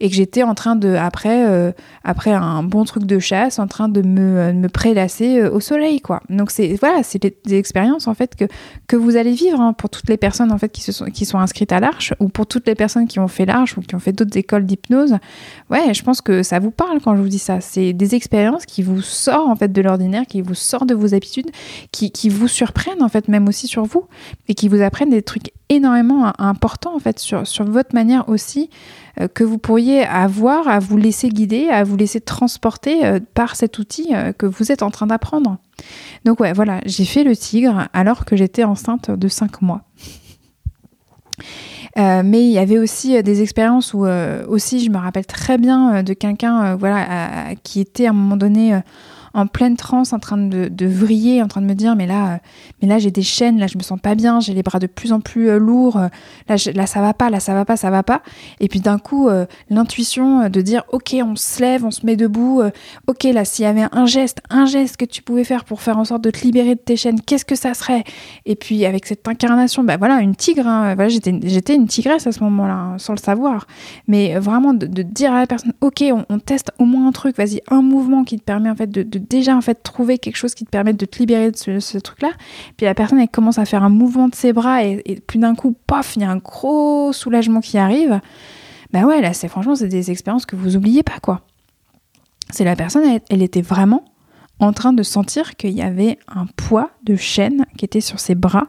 et 0.00 0.08
que 0.08 0.14
j'étais 0.14 0.42
en 0.42 0.54
train 0.54 0.76
de, 0.76 0.94
après, 0.94 1.72
après 2.04 2.32
un 2.32 2.62
bon 2.62 2.84
truc 2.84 3.04
de 3.04 3.18
chasse, 3.18 3.58
en 3.58 3.66
train 3.66 3.88
de 3.88 4.02
me, 4.02 4.52
me 4.52 4.68
prélasser 4.68 5.42
au 5.42 5.60
soleil, 5.60 6.00
quoi. 6.00 6.20
Donc 6.28 6.50
c'est 6.50 6.76
voilà, 6.80 7.02
c'est 7.02 7.22
des, 7.22 7.34
expériences 7.54 8.06
en 8.06 8.14
fait 8.14 8.36
que, 8.36 8.44
que 8.86 8.96
vous 8.96 9.16
allez 9.16 9.32
vivre 9.32 9.60
hein, 9.60 9.72
pour 9.72 9.90
toutes 9.90 10.08
les 10.08 10.16
personnes 10.16 10.52
en 10.52 10.58
fait 10.58 10.70
qui, 10.70 10.80
sont, 10.92 11.06
qui 11.06 11.24
sont 11.24 11.38
inscrites 11.38 11.72
à 11.72 11.80
l'Arche 11.80 12.14
ou 12.20 12.28
pour 12.28 12.46
toutes 12.46 12.66
les 12.66 12.74
personnes 12.74 13.06
qui 13.06 13.18
ont 13.18 13.28
fait 13.28 13.46
l'Arche 13.46 13.59
ou 13.76 13.80
qui 13.80 13.94
ont 13.94 14.00
fait 14.00 14.12
d'autres 14.12 14.36
écoles 14.36 14.66
d'hypnose. 14.66 15.16
Ouais, 15.70 15.94
je 15.94 16.02
pense 16.02 16.20
que 16.20 16.42
ça 16.42 16.58
vous 16.58 16.70
parle 16.70 17.00
quand 17.00 17.16
je 17.16 17.22
vous 17.22 17.28
dis 17.28 17.38
ça. 17.38 17.60
C'est 17.60 17.92
des 17.92 18.14
expériences 18.14 18.66
qui 18.66 18.82
vous 18.82 19.02
sortent 19.02 19.48
en 19.48 19.56
fait 19.56 19.72
de 19.72 19.82
l'ordinaire, 19.82 20.24
qui 20.26 20.40
vous 20.42 20.54
sortent 20.54 20.88
de 20.88 20.94
vos 20.94 21.14
habitudes, 21.14 21.50
qui, 21.92 22.10
qui, 22.10 22.28
vous 22.28 22.48
surprennent 22.48 23.02
en 23.02 23.08
fait 23.08 23.28
même 23.28 23.48
aussi 23.48 23.66
sur 23.66 23.84
vous 23.84 24.06
et 24.48 24.54
qui 24.54 24.68
vous 24.68 24.82
apprennent 24.82 25.10
des 25.10 25.22
trucs 25.22 25.52
énormément 25.68 26.32
importants 26.38 26.94
en 26.94 26.98
fait 26.98 27.18
sur, 27.18 27.46
sur 27.46 27.64
votre 27.64 27.94
manière 27.94 28.28
aussi 28.28 28.70
euh, 29.20 29.28
que 29.28 29.44
vous 29.44 29.58
pourriez 29.58 30.04
avoir 30.04 30.68
à 30.68 30.78
vous 30.78 30.96
laisser 30.96 31.28
guider, 31.28 31.68
à 31.68 31.84
vous 31.84 31.96
laisser 31.96 32.20
transporter 32.20 33.04
euh, 33.04 33.20
par 33.34 33.56
cet 33.56 33.78
outil 33.78 34.08
euh, 34.12 34.32
que 34.32 34.46
vous 34.46 34.72
êtes 34.72 34.82
en 34.82 34.90
train 34.90 35.06
d'apprendre. 35.06 35.58
Donc 36.24 36.40
ouais, 36.40 36.52
voilà, 36.52 36.80
j'ai 36.86 37.04
fait 37.04 37.24
le 37.24 37.36
tigre 37.36 37.88
alors 37.92 38.24
que 38.24 38.36
j'étais 38.36 38.64
enceinte 38.64 39.10
de 39.10 39.28
5 39.28 39.62
mois. 39.62 39.82
Euh, 41.98 42.22
mais 42.24 42.44
il 42.44 42.50
y 42.52 42.58
avait 42.58 42.78
aussi 42.78 43.16
euh, 43.16 43.22
des 43.22 43.42
expériences 43.42 43.94
où 43.94 44.06
euh, 44.06 44.44
aussi 44.46 44.84
je 44.84 44.90
me 44.90 44.98
rappelle 44.98 45.26
très 45.26 45.58
bien 45.58 46.04
de 46.04 46.12
quelqu'un 46.12 46.76
voilà 46.76 47.54
qui 47.64 47.80
était 47.80 48.06
à 48.06 48.10
un 48.10 48.12
moment 48.12 48.36
donné 48.36 48.80
en 49.34 49.46
pleine 49.46 49.76
transe, 49.76 50.12
en 50.12 50.18
train 50.18 50.36
de, 50.36 50.86
vriller, 50.86 51.42
en 51.42 51.48
train 51.48 51.60
de 51.60 51.66
me 51.66 51.74
dire 51.74 51.94
mais 51.96 52.06
là, 52.06 52.34
euh, 52.34 52.36
mais 52.82 52.88
là 52.88 52.98
j'ai 52.98 53.10
des 53.10 53.22
chaînes, 53.22 53.58
là 53.58 53.66
je 53.66 53.78
me 53.78 53.82
sens 53.82 53.98
pas 54.00 54.14
bien, 54.14 54.40
j'ai 54.40 54.54
les 54.54 54.62
bras 54.62 54.78
de 54.78 54.86
plus 54.86 55.12
en 55.12 55.20
plus 55.20 55.48
euh, 55.48 55.58
lourds, 55.58 55.96
euh, 55.96 56.08
là, 56.48 56.56
là 56.74 56.86
ça 56.86 57.00
va 57.00 57.14
pas, 57.14 57.30
là 57.30 57.40
ça 57.40 57.54
va 57.54 57.64
pas, 57.64 57.76
ça 57.76 57.90
va 57.90 58.02
pas. 58.02 58.22
Et 58.60 58.68
puis 58.68 58.80
d'un 58.80 58.98
coup, 58.98 59.28
l'intuition 59.68 60.48
de 60.48 60.60
dire 60.60 60.82
ok, 60.92 61.16
on 61.22 61.36
se 61.36 61.60
lève, 61.60 61.84
on 61.84 61.90
se 61.90 62.04
met 62.04 62.16
debout, 62.16 62.62
ok 63.06 63.24
là 63.24 63.44
s'il 63.44 63.64
y 63.64 63.68
avait 63.68 63.86
un 63.92 64.06
geste, 64.06 64.40
un 64.50 64.66
geste 64.66 64.96
que 64.96 65.04
tu 65.04 65.22
pouvais 65.22 65.44
faire 65.44 65.64
pour 65.64 65.82
faire 65.82 65.98
en 65.98 66.04
sorte 66.04 66.22
de 66.22 66.30
te 66.30 66.40
libérer 66.42 66.74
de 66.74 66.80
tes 66.80 66.96
chaînes, 66.96 67.20
qu'est-ce 67.20 67.44
que 67.44 67.54
ça 67.54 67.74
serait? 67.74 68.04
Et 68.46 68.56
puis 68.56 68.84
avec 68.84 69.06
cette 69.06 69.26
incarnation, 69.28 69.84
bah 69.84 69.96
voilà, 69.96 70.20
une 70.20 70.34
tigre, 70.34 70.66
hein, 70.66 70.94
voilà, 70.94 71.08
j'étais, 71.08 71.38
j'étais 71.44 71.74
une 71.74 71.86
tigresse 71.86 72.26
à 72.26 72.32
ce 72.32 72.42
moment-là, 72.44 72.74
hein, 72.74 72.98
sans 72.98 73.14
le 73.14 73.18
savoir. 73.18 73.66
Mais 74.08 74.38
vraiment 74.38 74.74
de, 74.74 74.86
dire 75.02 75.32
à 75.32 75.40
la 75.40 75.46
personne 75.46 75.72
ok, 75.80 76.04
on, 76.28 76.38
teste 76.38 76.72
au 76.78 76.84
moins 76.84 77.06
un 77.08 77.12
truc, 77.12 77.36
vas-y, 77.36 77.60
un 77.68 77.82
mouvement 77.82 78.24
qui 78.24 78.38
te 78.38 78.42
permet 78.42 78.70
en 78.70 78.74
fait 78.74 78.90
de 78.90 79.19
déjà 79.28 79.56
en 79.56 79.60
fait 79.60 79.82
trouver 79.82 80.18
quelque 80.18 80.36
chose 80.36 80.54
qui 80.54 80.64
te 80.64 80.70
permette 80.70 80.96
de 80.96 81.06
te 81.06 81.18
libérer 81.18 81.50
de 81.50 81.56
ce, 81.56 81.98
truc-là. 81.98 82.30
Puis 82.76 82.86
la 82.86 82.94
personne 82.94 83.18
elle 83.18 83.28
commence 83.28 83.58
à 83.58 83.64
faire 83.64 83.82
un 83.82 83.88
mouvement 83.88 84.28
de 84.28 84.34
ses 84.34 84.52
bras 84.52 84.84
et, 84.84 85.22
puis 85.26 85.38
d'un 85.38 85.54
coup, 85.54 85.76
paf, 85.86 86.16
il 86.16 86.22
y 86.22 86.24
a 86.24 86.30
un 86.30 86.36
gros 86.36 87.12
soulagement 87.12 87.60
qui 87.60 87.78
arrive. 87.78 88.20
Ben 88.92 89.04
ouais, 89.04 89.20
là 89.20 89.32
c'est 89.32 89.48
franchement 89.48 89.74
c'est 89.74 89.88
des 89.88 90.10
expériences 90.10 90.46
que 90.46 90.56
vous 90.56 90.76
oubliez 90.76 91.02
pas 91.02 91.20
quoi. 91.20 91.42
C'est 92.50 92.64
la 92.64 92.74
personne, 92.74 93.20
elle, 93.28 93.42
était 93.42 93.62
vraiment 93.62 94.04
en 94.58 94.72
train 94.72 94.92
de 94.92 95.04
sentir 95.04 95.56
qu'il 95.56 95.70
y 95.70 95.82
avait 95.82 96.18
un 96.26 96.46
poids 96.46 96.90
de 97.04 97.14
chaîne 97.14 97.64
qui 97.78 97.84
était 97.84 98.00
sur 98.00 98.18
ses 98.18 98.34
bras 98.34 98.66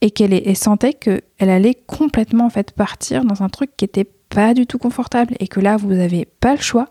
et 0.00 0.10
qu'elle 0.10 0.56
sentait 0.56 0.92
qu'elle 0.92 1.22
allait 1.38 1.76
complètement 1.86 2.46
en 2.46 2.50
fait 2.50 2.72
partir 2.72 3.24
dans 3.24 3.42
un 3.42 3.48
truc 3.48 3.70
qui 3.76 3.84
était 3.84 4.04
pas 4.04 4.52
du 4.52 4.66
tout 4.66 4.78
confortable 4.78 5.34
et 5.38 5.46
que 5.46 5.60
là 5.60 5.76
vous 5.76 5.94
n'avez 5.94 6.24
pas 6.24 6.54
le 6.54 6.60
choix 6.60 6.88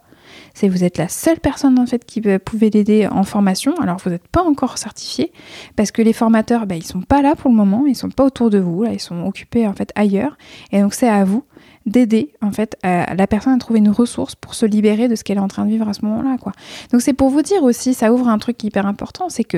c'est 0.53 0.67
vous 0.67 0.83
êtes 0.83 0.97
la 0.97 1.07
seule 1.07 1.39
personne 1.39 1.79
en 1.79 1.85
fait 1.85 2.05
qui 2.05 2.21
pouvait 2.21 2.69
l'aider 2.69 3.07
en 3.07 3.23
formation. 3.23 3.75
Alors 3.79 3.97
vous 4.03 4.09
n'êtes 4.09 4.27
pas 4.27 4.43
encore 4.43 4.77
certifié 4.77 5.31
parce 5.75 5.91
que 5.91 6.01
les 6.01 6.13
formateurs, 6.13 6.65
ben, 6.65 6.75
ils 6.75 6.85
sont 6.85 7.01
pas 7.01 7.21
là 7.21 7.35
pour 7.35 7.49
le 7.49 7.55
moment, 7.55 7.85
ils 7.87 7.95
sont 7.95 8.09
pas 8.09 8.23
autour 8.23 8.49
de 8.49 8.59
vous, 8.59 8.83
là, 8.83 8.91
ils 8.93 8.99
sont 8.99 9.25
occupés 9.25 9.67
en 9.67 9.73
fait 9.73 9.91
ailleurs. 9.95 10.37
Et 10.71 10.81
donc 10.81 10.93
c'est 10.93 11.09
à 11.09 11.23
vous 11.23 11.43
d'aider 11.85 12.33
en 12.41 12.51
fait 12.51 12.77
la 12.83 13.27
personne 13.27 13.53
à 13.53 13.57
trouver 13.57 13.79
une 13.79 13.89
ressource 13.89 14.35
pour 14.35 14.53
se 14.53 14.65
libérer 14.65 15.07
de 15.07 15.15
ce 15.15 15.23
qu'elle 15.23 15.37
est 15.37 15.41
en 15.41 15.47
train 15.47 15.65
de 15.65 15.69
vivre 15.69 15.87
à 15.87 15.93
ce 15.93 16.05
moment-là 16.05 16.37
quoi. 16.39 16.53
Donc 16.91 17.01
c'est 17.01 17.13
pour 17.13 17.29
vous 17.29 17.41
dire 17.41 17.63
aussi, 17.63 17.93
ça 17.93 18.13
ouvre 18.13 18.27
un 18.27 18.37
truc 18.37 18.63
hyper 18.63 18.85
important, 18.85 19.29
c'est 19.29 19.43
que 19.43 19.57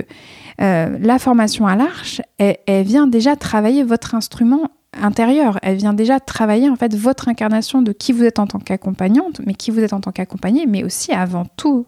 euh, 0.62 0.98
la 1.00 1.20
formation 1.20 1.68
à 1.68 1.76
l'arche, 1.76 2.22
elle, 2.38 2.84
vient 2.84 3.08
déjà 3.08 3.36
travailler 3.36 3.84
votre 3.84 4.16
instrument 4.16 4.72
intérieure. 5.02 5.60
Elle 5.62 5.78
vient 5.78 5.94
déjà 5.94 6.20
travailler 6.20 6.70
en 6.70 6.76
fait 6.76 6.96
votre 6.96 7.28
incarnation 7.28 7.82
de 7.82 7.92
qui 7.92 8.12
vous 8.12 8.24
êtes 8.24 8.40
en 8.40 8.48
tant 8.48 8.60
qu'accompagnante, 8.60 9.42
mais 9.46 9.54
qui 9.54 9.72
vous 9.72 9.82
êtes 9.82 9.94
en 9.94 10.02
tant 10.02 10.12
qu'accompagnée, 10.12 10.66
mais 10.66 10.84
aussi 10.84 11.12
avant 11.12 11.46
tout, 11.58 11.86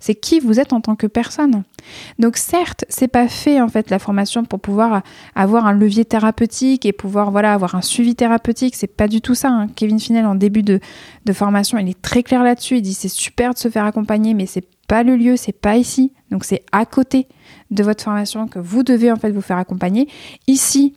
c'est 0.00 0.14
qui 0.14 0.38
vous 0.38 0.60
êtes 0.60 0.72
en 0.72 0.80
tant 0.80 0.96
que 0.96 1.06
personne. 1.06 1.62
Donc 2.18 2.36
certes, 2.36 2.84
c'est 2.90 3.08
pas 3.08 3.26
fait 3.26 3.60
en 3.60 3.68
fait 3.68 3.90
la 3.90 3.98
formation 3.98 4.44
pour 4.44 4.60
pouvoir 4.60 5.02
avoir 5.34 5.66
un 5.66 5.72
levier 5.72 6.04
thérapeutique 6.04 6.84
et 6.84 6.92
pouvoir 6.92 7.30
voilà 7.30 7.54
avoir 7.54 7.74
un 7.74 7.80
suivi 7.80 8.14
thérapeutique. 8.14 8.76
C'est 8.76 8.86
pas 8.86 9.08
du 9.08 9.20
tout 9.20 9.34
ça. 9.34 9.48
Hein. 9.48 9.68
Kevin 9.74 9.98
Finel 9.98 10.26
en 10.26 10.34
début 10.34 10.62
de, 10.62 10.80
de 11.24 11.32
formation, 11.32 11.78
il 11.78 11.88
est 11.88 12.02
très 12.02 12.22
clair 12.22 12.42
là-dessus. 12.42 12.76
Il 12.76 12.82
dit 12.82 12.94
c'est 12.94 13.08
super 13.08 13.54
de 13.54 13.58
se 13.58 13.68
faire 13.68 13.84
accompagner, 13.84 14.34
mais 14.34 14.46
c'est 14.46 14.66
pas 14.88 15.02
le 15.02 15.16
lieu, 15.16 15.36
c'est 15.36 15.58
pas 15.58 15.76
ici. 15.76 16.12
Donc 16.30 16.44
c'est 16.44 16.64
à 16.72 16.84
côté 16.84 17.26
de 17.70 17.82
votre 17.82 18.04
formation 18.04 18.46
que 18.46 18.58
vous 18.58 18.82
devez 18.82 19.10
en 19.10 19.16
fait 19.16 19.30
vous 19.30 19.40
faire 19.40 19.56
accompagner. 19.56 20.08
Ici, 20.46 20.94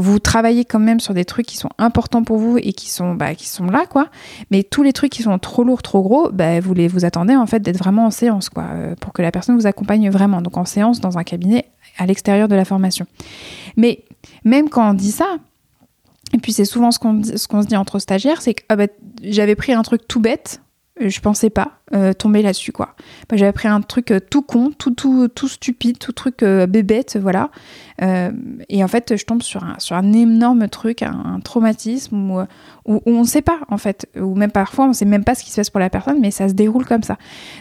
vous 0.00 0.18
travaillez 0.18 0.64
quand 0.64 0.78
même 0.78 1.00
sur 1.00 1.14
des 1.14 1.24
trucs 1.24 1.46
qui 1.46 1.56
sont 1.56 1.70
importants 1.78 2.24
pour 2.24 2.38
vous 2.38 2.58
et 2.58 2.72
qui 2.72 2.90
sont, 2.90 3.14
bah, 3.14 3.34
qui 3.34 3.48
sont 3.48 3.66
là, 3.66 3.86
quoi. 3.86 4.08
Mais 4.50 4.62
tous 4.62 4.82
les 4.82 4.92
trucs 4.92 5.12
qui 5.12 5.22
sont 5.22 5.38
trop 5.38 5.64
lourds, 5.64 5.82
trop 5.82 6.02
gros, 6.02 6.30
bah, 6.30 6.60
vous, 6.60 6.74
les, 6.74 6.88
vous 6.88 7.04
attendez 7.04 7.36
en 7.36 7.46
fait 7.46 7.60
d'être 7.60 7.78
vraiment 7.78 8.06
en 8.06 8.10
séance, 8.10 8.48
quoi, 8.48 8.64
euh, 8.72 8.94
pour 9.00 9.12
que 9.12 9.22
la 9.22 9.30
personne 9.30 9.56
vous 9.56 9.66
accompagne 9.66 10.10
vraiment. 10.10 10.42
Donc 10.42 10.56
en 10.56 10.64
séance, 10.64 11.00
dans 11.00 11.18
un 11.18 11.24
cabinet, 11.24 11.66
à 11.98 12.06
l'extérieur 12.06 12.48
de 12.48 12.54
la 12.54 12.64
formation. 12.64 13.06
Mais 13.76 14.04
même 14.44 14.68
quand 14.68 14.90
on 14.90 14.94
dit 14.94 15.12
ça, 15.12 15.36
et 16.32 16.38
puis 16.38 16.52
c'est 16.52 16.64
souvent 16.64 16.90
ce 16.90 16.98
qu'on 16.98 17.22
ce 17.22 17.46
qu'on 17.48 17.62
se 17.62 17.66
dit 17.66 17.76
entre 17.76 17.98
stagiaires, 17.98 18.42
c'est 18.42 18.54
que 18.54 18.62
ah 18.68 18.76
bah, 18.76 18.86
j'avais 19.22 19.54
pris 19.54 19.72
un 19.72 19.82
truc 19.82 20.06
tout 20.06 20.20
bête, 20.20 20.60
je 21.00 21.20
pensais 21.20 21.50
pas 21.50 21.80
euh, 21.94 22.12
tomber 22.12 22.42
là-dessus 22.42 22.72
quoi. 22.72 22.94
Bah, 23.28 23.36
j'avais 23.36 23.52
pris 23.52 23.68
un 23.68 23.80
truc 23.80 24.10
euh, 24.10 24.20
tout 24.20 24.42
con, 24.42 24.70
tout 24.76 24.92
tout 24.94 25.28
tout 25.28 25.48
stupide, 25.48 25.98
tout 25.98 26.12
truc 26.12 26.42
euh, 26.42 26.66
bébête, 26.66 27.18
voilà. 27.20 27.50
Et 28.00 28.82
en 28.82 28.88
fait, 28.88 29.16
je 29.16 29.24
tombe 29.24 29.42
sur 29.42 29.62
un 29.62 29.78
sur 29.78 29.94
un 29.96 30.12
énorme 30.12 30.68
truc, 30.68 31.02
un, 31.02 31.40
traumatisme 31.44 32.30
où, 32.30 32.40
on 32.86 33.20
ne 33.20 33.26
sait 33.26 33.42
pas 33.42 33.60
en 33.68 33.76
fait, 33.76 34.08
ou 34.18 34.34
même 34.34 34.50
parfois 34.50 34.86
on 34.86 34.92
sait 34.92 35.04
même 35.04 35.22
pas 35.22 35.34
ce 35.34 35.44
qui 35.44 35.50
se 35.50 35.56
passe 35.56 35.70
pour 35.70 35.80
la 35.80 35.90
personne, 35.90 36.18
mais 36.18 36.30
ça 36.30 36.48
se 36.48 36.54
déroule 36.54 36.86
comme 36.86 37.02
ça. 37.02 37.18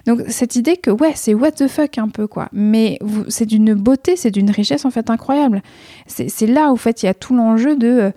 Donc 0.07 0.21
cette 0.27 0.55
idée 0.55 0.77
que 0.77 0.91
ouais, 0.91 1.11
c'est 1.15 1.33
what 1.33 1.51
the 1.51 1.67
fuck 1.67 1.97
un 1.97 2.07
peu 2.07 2.27
quoi, 2.27 2.47
mais 2.53 2.99
c'est 3.27 3.45
d'une 3.45 3.73
beauté, 3.73 4.15
c'est 4.15 4.31
d'une 4.31 4.49
richesse 4.49 4.85
en 4.85 4.91
fait 4.91 5.09
incroyable. 5.09 5.61
C'est 6.07 6.47
là 6.47 6.69
où 6.69 6.73
en 6.73 6.77
fait 6.77 7.03
il 7.03 7.07
y 7.07 7.09
a 7.09 7.13
tout 7.13 7.35
l'enjeu 7.35 7.75
de 7.75 8.13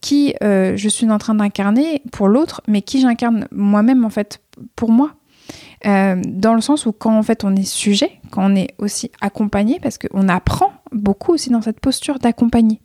qui 0.00 0.34
je 0.42 0.88
suis 0.88 1.08
en 1.10 1.18
train 1.18 1.34
d'incarner 1.34 2.02
pour 2.12 2.28
l'autre, 2.28 2.62
mais 2.66 2.82
qui 2.82 3.00
j'incarne 3.00 3.46
moi-même 3.52 4.04
en 4.04 4.10
fait 4.10 4.40
pour 4.76 4.90
moi. 4.90 5.12
Euh, 5.86 6.16
dans 6.26 6.54
le 6.54 6.60
sens 6.60 6.86
où 6.86 6.92
quand 6.92 7.16
en 7.16 7.22
fait 7.22 7.44
on 7.44 7.54
est 7.54 7.64
sujet, 7.64 8.12
quand 8.30 8.50
on 8.50 8.56
est 8.56 8.74
aussi 8.78 9.10
accompagné, 9.20 9.78
parce 9.80 9.98
qu'on 9.98 10.28
apprend 10.28 10.72
beaucoup 10.92 11.32
aussi 11.32 11.50
dans 11.50 11.60
cette 11.60 11.80
posture 11.80 12.18
d'accompagner. 12.18 12.80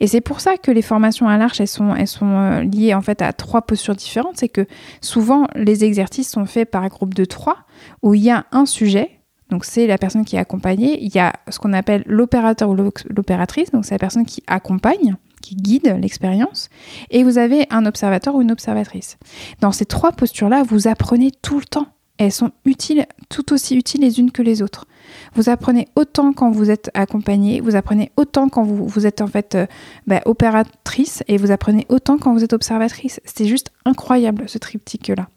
Et 0.00 0.06
c'est 0.06 0.20
pour 0.20 0.40
ça 0.40 0.56
que 0.56 0.70
les 0.70 0.82
formations 0.82 1.28
à 1.28 1.36
l'arche, 1.36 1.60
elles 1.60 1.68
sont, 1.68 1.94
elles 1.94 2.08
sont 2.08 2.26
euh, 2.26 2.62
liées 2.62 2.94
en 2.94 3.02
fait 3.02 3.22
à 3.22 3.32
trois 3.32 3.62
postures 3.62 3.94
différentes. 3.94 4.36
C'est 4.36 4.48
que 4.48 4.66
souvent 5.00 5.46
les 5.54 5.84
exercices 5.84 6.30
sont 6.30 6.46
faits 6.46 6.70
par 6.70 6.88
groupe 6.88 7.14
de 7.14 7.24
trois, 7.24 7.58
où 8.02 8.14
il 8.14 8.22
y 8.22 8.30
a 8.30 8.46
un 8.50 8.66
sujet, 8.66 9.20
donc 9.50 9.64
c'est 9.64 9.86
la 9.86 9.98
personne 9.98 10.24
qui 10.24 10.36
est 10.36 10.40
accompagnée, 10.40 11.02
il 11.02 11.14
y 11.14 11.18
a 11.18 11.34
ce 11.50 11.58
qu'on 11.58 11.74
appelle 11.74 12.02
l'opérateur 12.06 12.70
ou 12.70 12.74
l'opératrice, 12.74 13.70
donc 13.70 13.84
c'est 13.84 13.94
la 13.94 13.98
personne 13.98 14.24
qui 14.24 14.42
accompagne, 14.46 15.16
qui 15.42 15.56
guide 15.56 15.98
l'expérience, 16.00 16.70
et 17.10 17.22
vous 17.24 17.36
avez 17.36 17.66
un 17.68 17.84
observateur 17.84 18.34
ou 18.34 18.40
une 18.40 18.50
observatrice. 18.52 19.18
Dans 19.60 19.72
ces 19.72 19.84
trois 19.84 20.12
postures-là, 20.12 20.62
vous 20.62 20.88
apprenez 20.88 21.30
tout 21.42 21.58
le 21.58 21.66
temps. 21.66 21.88
Elles 22.18 22.32
sont 22.32 22.52
utiles, 22.64 23.06
tout 23.28 23.52
aussi 23.52 23.76
utiles 23.76 24.02
les 24.02 24.20
unes 24.20 24.30
que 24.30 24.42
les 24.42 24.62
autres. 24.62 24.86
Vous 25.34 25.48
apprenez 25.48 25.88
autant 25.96 26.32
quand 26.32 26.50
vous 26.50 26.70
êtes 26.70 26.90
accompagné, 26.94 27.60
vous 27.60 27.74
apprenez 27.74 28.12
autant 28.16 28.48
quand 28.48 28.62
vous, 28.62 28.86
vous 28.86 29.06
êtes 29.06 29.20
en 29.20 29.26
fait 29.26 29.54
euh, 29.54 29.66
bah, 30.06 30.20
opératrice, 30.24 31.22
et 31.28 31.36
vous 31.36 31.50
apprenez 31.50 31.86
autant 31.88 32.18
quand 32.18 32.32
vous 32.32 32.44
êtes 32.44 32.52
observatrice. 32.52 33.20
C'est 33.24 33.46
juste 33.46 33.72
incroyable 33.84 34.44
ce 34.46 34.58
triptyque-là. 34.58 35.28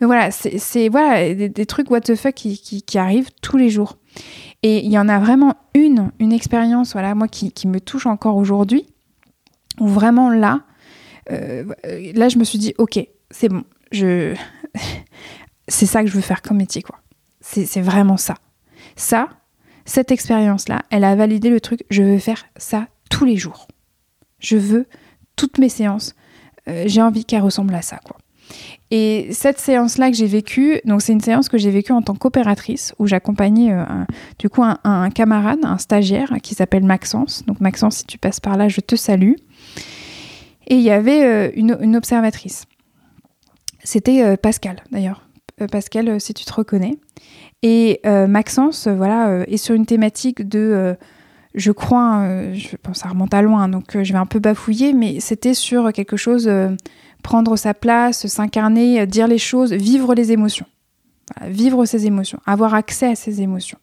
Donc 0.00 0.08
voilà, 0.08 0.30
c'est 0.30 0.88
voilà, 0.88 1.32
des, 1.34 1.66
trucs 1.66 1.90
what 1.90 2.00
the 2.00 2.14
fuck 2.14 2.34
qui, 2.34 2.58
qui, 2.58 2.98
arrivent 2.98 3.30
tous 3.40 3.56
les 3.56 3.70
jours. 3.70 3.98
Et 4.62 4.84
il 4.84 4.90
y 4.90 4.98
en 4.98 5.08
a 5.08 5.18
vraiment 5.18 5.54
une, 5.74 6.10
une 6.18 6.32
expérience, 6.32 6.92
voilà, 6.92 7.14
moi 7.14 7.28
qui, 7.28 7.52
qui 7.52 7.68
me 7.68 7.80
touche 7.80 8.06
encore 8.06 8.36
aujourd'hui, 8.36 8.86
où 9.80 9.88
vraiment 9.88 10.30
là, 10.30 10.62
euh, 11.30 11.64
là, 12.14 12.28
je 12.28 12.38
me 12.38 12.44
suis 12.44 12.58
dit, 12.58 12.74
ok, 12.78 12.98
c'est 13.30 13.48
bon, 13.48 13.64
je, 13.92 14.34
c'est 15.68 15.86
ça 15.86 16.02
que 16.02 16.08
je 16.08 16.14
veux 16.14 16.20
faire 16.20 16.42
comme 16.42 16.58
métier, 16.58 16.82
quoi. 16.82 16.98
C'est 17.40 17.82
vraiment 17.82 18.16
ça. 18.16 18.36
Ça, 18.96 19.28
cette 19.84 20.10
expérience-là, 20.10 20.82
elle 20.90 21.04
a 21.04 21.14
validé 21.14 21.50
le 21.50 21.60
truc, 21.60 21.84
je 21.90 22.02
veux 22.02 22.18
faire 22.18 22.46
ça 22.56 22.88
tous 23.10 23.26
les 23.26 23.36
jours. 23.36 23.68
Je 24.38 24.56
veux 24.56 24.86
toutes 25.36 25.58
mes 25.58 25.68
séances, 25.68 26.14
euh, 26.68 26.84
j'ai 26.86 27.02
envie 27.02 27.26
qu'elles 27.26 27.42
ressemblent 27.42 27.74
à 27.74 27.82
ça, 27.82 27.98
quoi. 27.98 28.16
Et 28.90 29.28
cette 29.32 29.58
séance-là 29.58 30.10
que 30.10 30.16
j'ai 30.16 30.26
vécue, 30.26 30.80
donc 30.84 31.02
c'est 31.02 31.12
une 31.12 31.20
séance 31.20 31.48
que 31.48 31.58
j'ai 31.58 31.70
vécue 31.70 31.92
en 31.92 32.02
tant 32.02 32.14
qu'opératrice, 32.14 32.94
où 32.98 33.06
j'accompagnais 33.06 33.72
euh, 33.72 33.84
du 34.38 34.48
coup 34.48 34.62
un, 34.62 35.10
camarade, 35.10 35.60
un 35.64 35.78
stagiaire 35.78 36.34
qui 36.42 36.54
s'appelle 36.54 36.84
Maxence. 36.84 37.44
Donc 37.46 37.60
Maxence, 37.60 37.96
si 37.98 38.04
tu 38.04 38.18
passes 38.18 38.40
par 38.40 38.56
là, 38.56 38.68
je 38.68 38.80
te 38.80 38.94
salue. 38.94 39.34
Et 40.66 40.76
il 40.76 40.82
y 40.82 40.90
avait 40.90 41.24
euh, 41.24 41.50
une, 41.54 41.96
observatrice. 41.96 42.64
C'était 43.82 44.22
euh, 44.22 44.36
Pascal, 44.36 44.82
d'ailleurs. 44.90 45.28
Pascal, 45.70 46.20
si 46.20 46.34
tu 46.34 46.44
te 46.44 46.52
reconnais. 46.52 46.98
Et 47.62 48.00
Maxence, 48.04 48.88
voilà, 48.88 49.44
est 49.46 49.56
sur 49.56 49.74
une 49.74 49.86
thématique 49.86 50.46
de 50.46 50.96
je 51.54 51.70
crois, 51.70 52.26
je 52.52 52.76
ça 52.92 53.08
remonte 53.08 53.32
à 53.32 53.40
loin, 53.40 53.68
donc 53.68 54.02
je 54.02 54.12
vais 54.12 54.18
un 54.18 54.26
peu 54.26 54.40
bafouiller, 54.40 54.92
mais 54.92 55.20
c'était 55.20 55.54
sur 55.54 55.92
quelque 55.92 56.16
chose 56.16 56.50
prendre 57.24 57.56
sa 57.56 57.74
place, 57.74 58.28
s'incarner, 58.28 59.00
euh, 59.00 59.06
dire 59.06 59.26
les 59.26 59.38
choses, 59.38 59.72
vivre 59.72 60.14
les 60.14 60.30
émotions. 60.30 60.66
vivre 61.46 61.86
ses 61.86 62.04
émotions, 62.06 62.38
avoir 62.44 62.74
accès 62.74 63.06
à 63.06 63.14
ses 63.14 63.40
émotions. 63.40 63.78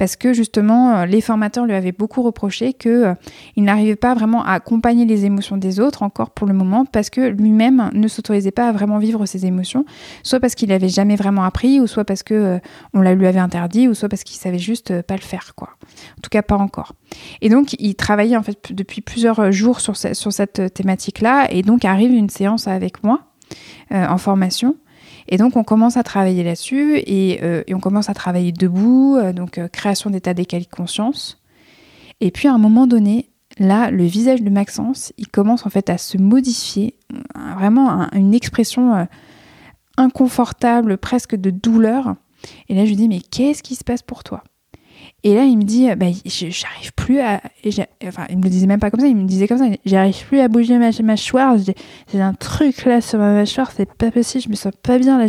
Parce 0.00 0.16
que 0.16 0.32
justement, 0.32 0.94
euh, 0.94 1.04
les 1.04 1.20
formateurs 1.20 1.66
lui 1.66 1.74
avaient 1.74 1.92
beaucoup 1.92 2.22
reproché 2.22 2.72
qu'il 2.72 2.90
euh, 2.90 3.14
n'arrivait 3.58 3.96
pas 3.96 4.14
vraiment 4.14 4.42
à 4.42 4.52
accompagner 4.52 5.04
les 5.04 5.26
émotions 5.26 5.58
des 5.58 5.78
autres, 5.78 6.02
encore 6.02 6.30
pour 6.30 6.46
le 6.46 6.54
moment, 6.54 6.86
parce 6.86 7.10
que 7.10 7.20
lui-même 7.20 7.90
ne 7.92 8.08
s'autorisait 8.08 8.50
pas 8.50 8.66
à 8.66 8.72
vraiment 8.72 8.96
vivre 8.96 9.26
ses 9.26 9.44
émotions, 9.44 9.84
soit 10.22 10.40
parce 10.40 10.54
qu'il 10.54 10.70
n'avait 10.70 10.88
jamais 10.88 11.16
vraiment 11.16 11.44
appris, 11.44 11.80
ou 11.80 11.86
soit 11.86 12.06
parce 12.06 12.22
que 12.22 12.60
on 12.94 13.02
la 13.02 13.14
lui 13.14 13.26
avait 13.26 13.40
interdit, 13.40 13.88
ou 13.88 13.94
soit 13.94 14.08
parce 14.08 14.24
qu'il 14.24 14.38
savait 14.38 14.58
juste 14.58 15.02
pas 15.02 15.16
le 15.16 15.20
faire, 15.20 15.54
quoi. 15.54 15.68
En 16.16 16.20
tout 16.22 16.30
cas, 16.30 16.40
pas 16.40 16.56
encore. 16.56 16.94
Et 17.42 17.50
donc, 17.50 17.74
il 17.78 17.94
travaillait 17.94 18.38
en 18.38 18.42
fait 18.42 18.72
depuis 18.72 19.02
plusieurs 19.02 19.52
jours 19.52 19.80
sur, 19.80 19.98
sur 19.98 20.32
cette 20.32 20.72
thématique-là, 20.72 21.48
et 21.50 21.60
donc 21.60 21.84
arrive 21.84 22.12
une 22.12 22.30
séance 22.30 22.68
avec 22.68 23.04
moi 23.04 23.20
euh, 23.92 24.06
en 24.06 24.18
formation. 24.18 24.76
Et 25.30 25.36
donc, 25.36 25.56
on 25.56 25.64
commence 25.64 25.96
à 25.96 26.02
travailler 26.02 26.42
là-dessus, 26.42 26.98
et, 26.98 27.40
euh, 27.42 27.62
on 27.72 27.80
commence 27.80 28.10
à 28.10 28.14
travailler 28.14 28.52
debout, 28.52 29.16
euh, 29.16 29.32
donc 29.32 29.60
création 29.72 30.10
d'état 30.10 30.34
de 30.34 30.44
conscience. 30.70 31.40
Et 32.20 32.30
puis, 32.30 32.48
à 32.48 32.52
un 32.52 32.58
moment 32.58 32.86
donné, 32.86 33.30
là, 33.58 33.90
le 33.90 34.04
visage 34.04 34.42
de 34.42 34.50
Maxence, 34.50 35.12
il 35.16 35.28
commence 35.28 35.64
en 35.66 35.70
fait 35.70 35.88
à 35.88 35.98
se 35.98 36.18
modifier, 36.18 36.96
vraiment 37.56 38.08
une 38.12 38.34
expression 38.34 39.06
inconfortable, 39.96 40.98
presque 40.98 41.36
de 41.36 41.50
douleur. 41.50 42.16
Et 42.68 42.74
là, 42.74 42.84
je 42.84 42.90
lui 42.90 42.96
dis, 42.96 43.08
mais 43.08 43.20
qu'est-ce 43.20 43.62
qui 43.62 43.76
se 43.76 43.84
passe 43.84 44.02
pour 44.02 44.24
toi? 44.24 44.42
Et 45.22 45.34
là, 45.34 45.44
il 45.44 45.58
me 45.58 45.64
dit, 45.64 45.88
bah, 45.96 46.06
j'arrive 46.24 46.92
plus 46.94 47.20
à. 47.20 47.42
Enfin, 48.06 48.26
il 48.30 48.38
me 48.38 48.42
le 48.42 48.48
disait 48.48 48.66
même 48.66 48.80
pas 48.80 48.90
comme 48.90 49.00
ça, 49.00 49.06
il 49.06 49.16
me 49.16 49.26
disait 49.26 49.46
comme 49.46 49.58
ça, 49.58 49.66
j'arrive 49.84 50.26
plus 50.26 50.40
à 50.40 50.48
bouger 50.48 50.78
ma 50.78 50.90
mâchoire, 51.02 51.56
j'ai 52.12 52.20
un 52.20 52.32
truc 52.32 52.84
là 52.86 53.02
sur 53.02 53.18
ma 53.18 53.34
mâchoire, 53.34 53.70
c'est 53.70 53.92
pas 53.92 54.10
possible, 54.10 54.44
je 54.44 54.48
me 54.48 54.54
sens 54.54 54.72
pas 54.82 54.98
bien, 54.98 55.18
là, 55.18 55.26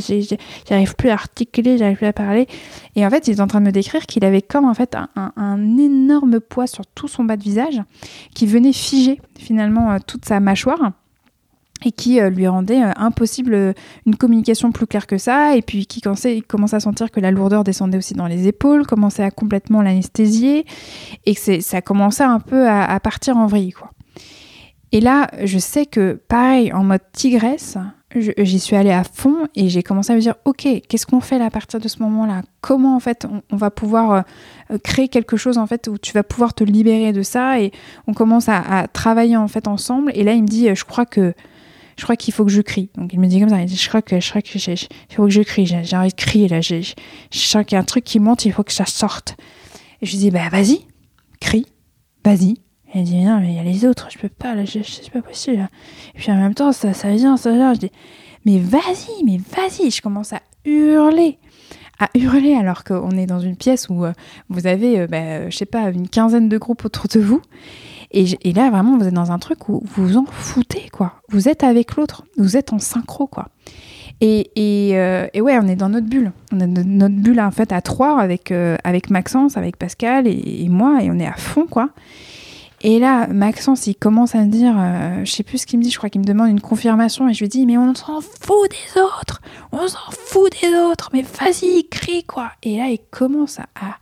j'arrive 0.69 0.95
plus 0.95 1.09
à 1.09 1.13
articuler, 1.13 1.77
j'arrive 1.77 1.97
plus 1.97 2.05
à 2.05 2.13
parler. 2.13 2.47
Et 2.95 3.05
en 3.05 3.09
fait, 3.09 3.27
il 3.27 3.37
est 3.37 3.41
en 3.41 3.47
train 3.47 3.59
de 3.59 3.65
me 3.65 3.71
décrire 3.71 4.05
qu'il 4.05 4.23
avait 4.23 4.41
comme 4.41 4.65
en 4.65 4.73
fait 4.73 4.95
un, 4.95 5.09
un, 5.35 5.77
énorme 5.77 6.39
poids 6.39 6.67
sur 6.67 6.85
tout 6.85 7.09
son 7.09 7.25
bas 7.25 7.35
de 7.35 7.43
visage 7.43 7.81
qui 8.33 8.45
venait 8.45 8.73
figer 8.73 9.19
finalement 9.37 9.91
euh, 9.91 9.97
toute 10.05 10.25
sa 10.25 10.39
mâchoire 10.39 10.91
et 11.83 11.91
qui 11.91 12.19
euh, 12.19 12.29
lui 12.29 12.47
rendait 12.47 12.83
euh, 12.83 12.91
impossible 12.95 13.53
euh, 13.53 13.73
une 14.05 14.15
communication 14.15 14.71
plus 14.71 14.87
claire 14.87 15.07
que 15.07 15.17
ça, 15.17 15.55
et 15.55 15.61
puis 15.61 15.85
qui 15.85 16.01
commençait, 16.01 16.43
à 16.71 16.79
sentir 16.79 17.11
que 17.11 17.19
la 17.19 17.31
lourdeur 17.31 17.63
descendait 17.63 17.97
aussi 17.97 18.13
dans 18.13 18.27
les 18.27 18.47
épaules, 18.47 18.85
commençait 18.85 19.23
à 19.23 19.31
complètement 19.31 19.81
l'anesthésier, 19.81 20.65
et 21.25 21.35
que 21.35 21.61
ça 21.61 21.81
commençait 21.81 22.23
un 22.23 22.39
peu 22.39 22.69
à, 22.69 22.99
partir 22.99 23.37
en 23.37 23.47
vrille, 23.47 23.71
quoi. 23.71 23.91
Et 24.93 24.99
là, 24.99 25.29
je 25.45 25.57
sais 25.57 25.85
que, 25.85 26.19
pareil, 26.27 26.73
en 26.73 26.83
mode 26.83 26.99
tigresse, 27.13 27.77
j'y 28.13 28.59
suis 28.59 28.75
allée 28.75 28.91
à 28.91 29.05
fond 29.05 29.47
et 29.55 29.69
j'ai 29.69 29.83
commencé 29.83 30.11
à 30.11 30.17
me 30.17 30.19
dire, 30.19 30.35
ok, 30.43 30.67
qu'est-ce 30.85 31.05
qu'on 31.05 31.21
fait 31.21 31.39
là 31.39 31.45
à 31.45 31.49
partir 31.49 31.79
de 31.79 31.87
ce 31.87 32.03
moment-là? 32.03 32.41
Comment 32.59 32.97
en 32.97 32.99
fait 32.99 33.25
on, 33.51 33.55
va 33.55 33.71
pouvoir 33.71 34.25
créer 34.83 35.07
quelque 35.07 35.37
chose 35.37 35.57
en 35.57 35.65
fait 35.65 35.87
où 35.87 35.97
tu 35.97 36.11
vas 36.11 36.23
pouvoir 36.23 36.53
te 36.53 36.65
libérer 36.65 37.13
de 37.13 37.21
ça? 37.21 37.61
Et 37.61 37.71
on 38.05 38.13
commence 38.13 38.49
à, 38.49 38.57
à 38.59 38.87
travailler 38.89 39.37
en 39.37 39.47
fait 39.47 39.69
ensemble. 39.69 40.11
Et 40.13 40.25
là, 40.25 40.33
il 40.33 40.41
me 40.41 40.47
dit, 40.47 40.75
je 40.75 40.83
crois 40.83 41.05
que 41.05 41.33
je 42.01 42.05
crois 42.07 42.15
qu'il 42.15 42.33
faut 42.33 42.43
que 42.43 42.49
je 42.51 42.63
crie. 42.63 42.89
Donc 42.97 43.13
il 43.13 43.19
me 43.19 43.27
dit 43.27 43.39
comme 43.39 43.49
ça, 43.49 43.63
je 43.63 43.87
crois 43.87 44.01
que, 44.01 44.19
je 44.19 44.27
crois 44.27 44.41
que 44.41 44.49
il 44.57 45.15
faut 45.15 45.25
que 45.25 45.29
je 45.29 45.43
crie, 45.43 45.67
j'ai 45.67 45.95
envie 45.95 46.09
de 46.09 46.15
crier 46.15 46.47
là, 46.47 46.59
je 46.59 46.81
sens 47.29 47.63
qu'il 47.63 47.75
y 47.75 47.77
a 47.77 47.79
un 47.79 47.83
truc 47.83 48.03
qui 48.03 48.19
monte, 48.19 48.43
il 48.45 48.51
faut 48.51 48.63
que 48.63 48.73
ça 48.73 48.87
sorte. 48.87 49.37
Et 50.01 50.07
je 50.07 50.13
lui 50.13 50.17
dis, 50.17 50.31
bah 50.31 50.49
vas-y, 50.49 50.79
crie, 51.39 51.67
vas-y. 52.25 52.53
Et 52.53 52.57
elle 52.95 53.03
dit, 53.03 53.23
non, 53.23 53.39
mais 53.39 53.49
il 53.49 53.55
y 53.55 53.59
a 53.59 53.63
les 53.63 53.85
autres, 53.85 54.07
je 54.11 54.17
peux 54.17 54.29
pas, 54.29 54.55
là, 54.55 54.63
c'est 54.65 55.11
pas 55.11 55.21
possible. 55.21 55.69
Et 56.15 56.17
puis 56.17 56.31
en 56.31 56.37
même 56.37 56.55
temps, 56.55 56.71
ça, 56.71 56.91
ça 56.95 57.11
vient, 57.11 57.37
ça 57.37 57.51
vient. 57.51 57.75
Je 57.75 57.81
dis, 57.81 57.91
mais 58.45 58.57
vas-y, 58.57 59.23
mais 59.23 59.37
vas-y. 59.37 59.91
Je 59.91 60.01
commence 60.01 60.33
à 60.33 60.41
hurler, 60.65 61.37
à 61.99 62.09
hurler 62.15 62.55
alors 62.55 62.83
qu'on 62.83 63.11
est 63.11 63.27
dans 63.27 63.41
une 63.41 63.57
pièce 63.57 63.89
où 63.89 64.05
euh, 64.05 64.13
vous 64.49 64.65
avez, 64.65 65.05
bah, 65.05 65.51
je 65.51 65.55
sais 65.55 65.67
pas, 65.67 65.91
une 65.91 66.09
quinzaine 66.09 66.49
de 66.49 66.57
groupes 66.57 66.83
autour 66.83 67.05
de 67.09 67.19
vous. 67.19 67.43
Et, 68.13 68.53
là, 68.53 68.69
vraiment, 68.69 68.97
vous 68.97 69.07
êtes 69.07 69.13
dans 69.13 69.31
un 69.31 69.39
truc 69.39 69.69
où 69.69 69.81
vous 69.95 70.17
en 70.17 70.25
foutez, 70.25 70.89
quoi. 70.91 71.13
Vous 71.29 71.47
êtes 71.47 71.63
avec 71.63 71.95
l'autre, 71.95 72.25
vous 72.37 72.57
êtes 72.57 72.73
en 72.73 72.79
synchro, 72.79 73.25
quoi. 73.27 73.47
Euh, 74.23 75.27
et, 75.33 75.41
ouais, 75.41 75.57
on 75.57 75.67
est 75.67 75.75
dans 75.75 75.89
notre 75.89 76.07
bulle. 76.07 76.31
On 76.51 76.59
est 76.59 76.67
dans 76.67 76.83
notre 76.85 77.15
bulle, 77.15 77.39
en 77.39 77.51
fait, 77.51 77.71
à 77.71 77.81
trois, 77.81 78.19
avec, 78.19 78.51
euh, 78.51 78.77
Maxence, 79.09 79.57
avec 79.57 79.77
Pascal 79.77 80.27
et, 80.27 80.67
moi, 80.69 81.01
et 81.01 81.09
on 81.09 81.19
est 81.19 81.27
à 81.27 81.33
fond, 81.33 81.65
quoi. 81.67 81.89
Et 82.83 82.99
là, 82.99 83.27
Maxence, 83.27 83.87
il 83.87 83.95
commence 83.95 84.35
à 84.35 84.39
me 84.39 84.51
dire, 84.51 84.73
euh, 84.77 85.23
je 85.23 85.31
sais 85.31 85.43
plus 85.43 85.59
ce 85.59 85.65
qu'il 85.65 85.79
me 85.79 85.83
dit, 85.83 85.91
je 85.91 85.97
crois 85.97 86.09
qu'il 86.09 86.21
me 86.21 86.25
demande 86.25 86.49
une 86.49 86.61
confirmation, 86.61 87.29
et 87.29 87.33
je 87.33 87.41
lui 87.41 87.49
dis, 87.49 87.65
mais 87.65 87.77
on 87.77 87.93
s'en 87.93 88.21
fout 88.21 88.71
des 88.71 88.99
autres, 88.99 89.41
on 89.71 89.87
s'en 89.87 90.11
fout 90.11 90.51
des 90.61 90.75
autres, 90.75 91.09
mais 91.13 91.21
vas-y, 91.21 91.87
crie, 91.87 92.23
quoi. 92.23 92.51
Et 92.63 92.77
là, 92.77 92.89
il 92.89 92.99
commence 93.11 93.59
à 93.59 93.97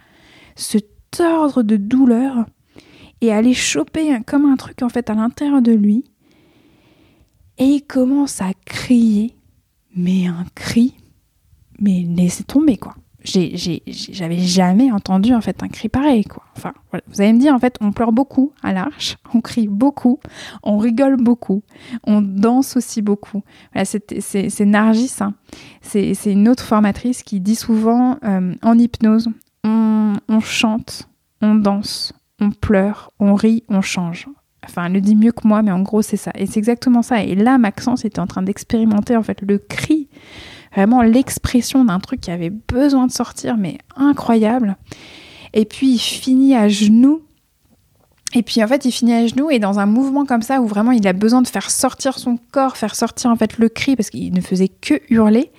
se 0.55 0.78
tordre 1.12 1.62
de 1.62 1.76
douleur 1.76 2.45
et 3.22 3.32
aller 3.32 3.53
choper 3.53 4.17
comme 4.26 4.45
un 4.45 4.55
truc, 4.55 4.82
en 4.82 4.89
fait, 4.89 5.09
à 5.09 5.13
l'intérieur 5.13 5.61
de 5.61 5.72
lui. 5.72 6.05
Et 7.57 7.65
il 7.65 7.82
commence 7.82 8.41
à 8.41 8.51
crier 8.65 9.36
mais 9.95 10.28
un 10.28 10.45
cri, 10.55 10.95
mais 11.80 12.05
laissez 12.07 12.43
tomber 12.43 12.78
quoi. 12.78 12.95
J'avais 13.22 14.39
jamais 14.39 14.91
entendu 14.93 15.34
en 15.34 15.41
fait 15.41 15.61
un 15.61 15.67
cri 15.67 15.89
pareil 15.89 16.24
quoi. 16.24 16.43
Enfin, 16.55 16.74
vous 17.07 17.22
allez 17.22 17.34
me 17.34 17.39
dire 17.39 17.53
en 17.53 17.59
fait, 17.59 17.76
on 17.82 17.91
pleure 17.91 18.13
beaucoup 18.13 18.53
à 18.63 18.72
l'arche, 18.72 19.17
on 19.34 19.41
crie 19.41 19.67
beaucoup, 19.67 20.20
on 20.63 20.78
rigole 20.78 21.17
beaucoup, 21.17 21.61
on 22.05 22.22
danse 22.22 22.78
aussi 22.78 23.01
beaucoup. 23.01 23.43
Voilà, 23.74 23.86
c'est 23.86 24.65
Nargis, 24.65 25.17
hein. 25.20 25.34
c'est 25.82 26.15
une 26.26 26.47
autre 26.47 26.63
formatrice 26.63 27.24
qui 27.24 27.41
dit 27.41 27.55
souvent 27.55 28.17
euh, 28.24 28.55
en 28.61 28.80
hypnose, 28.80 29.30
on, 29.65 30.13
on 30.30 30.39
chante, 30.39 31.09
on 31.41 31.55
danse, 31.55 32.13
on 32.39 32.51
pleure, 32.51 33.11
on 33.19 33.35
rit, 33.35 33.63
on 33.69 33.81
change. 33.81 34.27
Enfin, 34.65 34.85
elle 34.85 34.93
le 34.93 35.01
dit 35.01 35.15
mieux 35.15 35.31
que 35.31 35.47
moi, 35.47 35.61
mais 35.61 35.71
en 35.71 35.81
gros, 35.81 36.01
c'est 36.01 36.17
ça. 36.17 36.31
Et 36.35 36.45
c'est 36.45 36.59
exactement 36.59 37.01
ça. 37.01 37.23
Et 37.23 37.35
là, 37.35 37.57
Maxence 37.57 38.05
était 38.05 38.19
en 38.19 38.27
train 38.27 38.41
d'expérimenter, 38.41 39.15
en 39.15 39.23
fait, 39.23 39.41
le 39.41 39.57
cri, 39.57 40.09
vraiment 40.75 41.01
l'expression 41.01 41.85
d'un 41.85 41.99
truc 41.99 42.21
qui 42.21 42.31
avait 42.31 42.49
besoin 42.49 43.07
de 43.07 43.11
sortir, 43.11 43.57
mais 43.57 43.77
incroyable. 43.95 44.77
Et 45.53 45.65
puis, 45.65 45.93
il 45.93 45.99
finit 45.99 46.55
à 46.55 46.67
genoux. 46.67 47.21
Et 48.35 48.43
puis, 48.43 48.63
en 48.63 48.67
fait, 48.67 48.85
il 48.85 48.91
finit 48.91 49.13
à 49.13 49.25
genoux 49.25 49.49
et 49.49 49.59
dans 49.59 49.79
un 49.79 49.85
mouvement 49.85 50.25
comme 50.25 50.41
ça, 50.41 50.61
où 50.61 50.67
vraiment 50.67 50.91
il 50.91 51.07
a 51.07 51.13
besoin 51.13 51.41
de 51.41 51.47
faire 51.47 51.71
sortir 51.71 52.19
son 52.19 52.37
corps, 52.51 52.77
faire 52.77 52.95
sortir, 52.95 53.31
en 53.31 53.35
fait, 53.35 53.57
le 53.57 53.69
cri, 53.69 53.95
parce 53.95 54.09
qu'il 54.09 54.33
ne 54.33 54.41
faisait 54.41 54.67
que 54.67 54.95
hurler. 55.09 55.51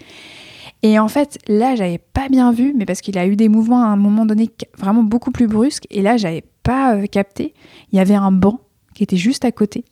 Et 0.82 0.98
en 0.98 1.08
fait, 1.08 1.38
là, 1.48 1.74
j'avais 1.74 1.98
pas 1.98 2.28
bien 2.28 2.52
vu, 2.52 2.74
mais 2.76 2.86
parce 2.86 3.00
qu'il 3.00 3.18
a 3.18 3.26
eu 3.26 3.36
des 3.36 3.48
mouvements 3.48 3.82
à 3.82 3.88
un 3.88 3.96
moment 3.96 4.24
donné 4.24 4.50
vraiment 4.78 5.02
beaucoup 5.02 5.30
plus 5.30 5.46
brusques. 5.46 5.86
Et 5.90 6.00
là, 6.00 6.16
j'avais 6.16 6.44
pas 6.62 6.96
euh, 6.96 7.06
capté. 7.06 7.54
Il 7.92 7.96
y 7.96 8.00
avait 8.00 8.14
un 8.14 8.32
banc 8.32 8.60
qui 8.94 9.02
était 9.02 9.16
juste 9.16 9.44
à 9.44 9.52
côté. 9.52 9.84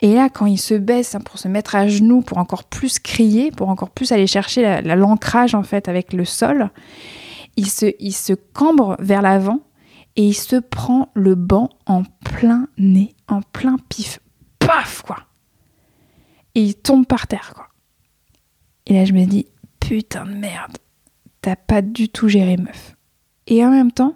Et 0.00 0.14
là, 0.14 0.28
quand 0.28 0.46
il 0.46 0.58
se 0.58 0.74
baisse 0.74 1.14
hein, 1.14 1.20
pour 1.20 1.38
se 1.38 1.48
mettre 1.48 1.74
à 1.74 1.88
genoux, 1.88 2.20
pour 2.20 2.38
encore 2.38 2.64
plus 2.64 2.98
crier, 2.98 3.50
pour 3.50 3.68
encore 3.68 3.90
plus 3.90 4.12
aller 4.12 4.26
chercher 4.26 4.82
l'ancrage 4.82 5.54
en 5.54 5.62
fait 5.62 5.88
avec 5.88 6.12
le 6.12 6.24
sol, 6.24 6.70
il 7.56 7.68
se, 7.70 7.92
il 7.98 8.12
se 8.12 8.34
cambre 8.34 8.96
vers 8.98 9.22
l'avant 9.22 9.60
et 10.16 10.24
il 10.24 10.34
se 10.34 10.56
prend 10.56 11.08
le 11.14 11.34
banc 11.34 11.70
en 11.86 12.02
plein 12.24 12.68
nez, 12.76 13.14
en 13.28 13.40
plein 13.40 13.76
pif. 13.88 14.20
Paf 14.58 15.02
quoi 15.02 15.18
Et 16.54 16.62
il 16.62 16.74
tombe 16.74 17.06
par 17.06 17.26
terre 17.26 17.52
quoi. 17.54 17.68
Et 18.86 18.94
là, 18.94 19.04
je 19.04 19.12
me 19.12 19.24
dis, 19.24 19.46
putain 19.80 20.24
de 20.24 20.32
merde, 20.32 20.78
t'as 21.40 21.56
pas 21.56 21.82
du 21.82 22.08
tout 22.08 22.28
géré 22.28 22.56
meuf. 22.56 22.96
Et 23.46 23.64
en 23.64 23.70
même 23.70 23.92
temps, 23.92 24.14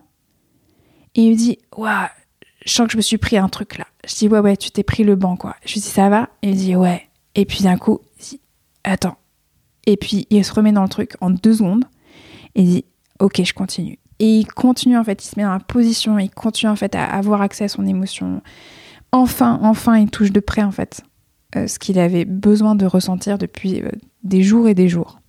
il 1.15 1.31
me 1.31 1.37
dit, 1.37 1.59
waouh, 1.77 2.09
je 2.65 2.73
sens 2.73 2.87
que 2.87 2.93
je 2.93 2.97
me 2.97 3.03
suis 3.03 3.19
pris 3.19 3.37
un 3.37 3.49
truc 3.49 3.79
là. 3.79 3.87
Je 4.07 4.15
dis, 4.15 4.29
ouais, 4.29 4.41
ouais, 4.41 4.57
tu 4.57 4.71
t'es 4.71 4.83
pris 4.83 5.05
le 5.05 5.17
banc, 5.17 5.37
quoi. 5.37 5.57
Je 5.65 5.75
lui 5.75 5.81
dis, 5.81 5.89
ça 5.89 6.09
va? 6.09 6.29
Il 6.43 6.51
me 6.51 6.55
dit, 6.55 6.77
ouais. 6.77 7.09
Et 7.35 7.45
puis 7.45 7.63
d'un 7.63 7.77
coup, 7.77 8.01
il 8.19 8.23
dit, 8.23 8.41
attends. 8.85 9.17
Et 9.87 9.97
puis 9.97 10.27
il 10.31 10.45
se 10.45 10.53
remet 10.53 10.73
dans 10.73 10.83
le 10.83 10.89
truc 10.89 11.15
en 11.21 11.31
deux 11.31 11.55
secondes 11.55 11.85
et 12.55 12.63
il 12.63 12.69
dit, 12.69 12.85
ok, 13.19 13.43
je 13.45 13.53
continue. 13.53 13.99
Et 14.19 14.41
il 14.41 14.47
continue, 14.47 14.99
en 14.99 15.05
fait, 15.05 15.25
il 15.25 15.29
se 15.29 15.39
met 15.39 15.45
dans 15.45 15.53
la 15.53 15.61
position, 15.61 16.19
il 16.19 16.31
continue, 16.31 16.71
en 16.71 16.77
fait, 16.77 16.95
à 16.95 17.05
avoir 17.05 17.41
accès 17.41 17.65
à 17.65 17.69
son 17.69 17.87
émotion. 17.87 18.43
Enfin, 19.13 19.59
enfin, 19.63 19.99
il 19.99 20.11
touche 20.11 20.31
de 20.31 20.41
près, 20.41 20.63
en 20.63 20.71
fait, 20.71 21.03
euh, 21.57 21.67
ce 21.67 21.79
qu'il 21.79 21.99
avait 21.99 22.27
besoin 22.27 22.75
de 22.75 22.85
ressentir 22.85 23.39
depuis 23.39 23.81
euh, 23.81 23.89
des 24.23 24.43
jours 24.43 24.69
et 24.69 24.75
des 24.75 24.89
jours. 24.89 25.21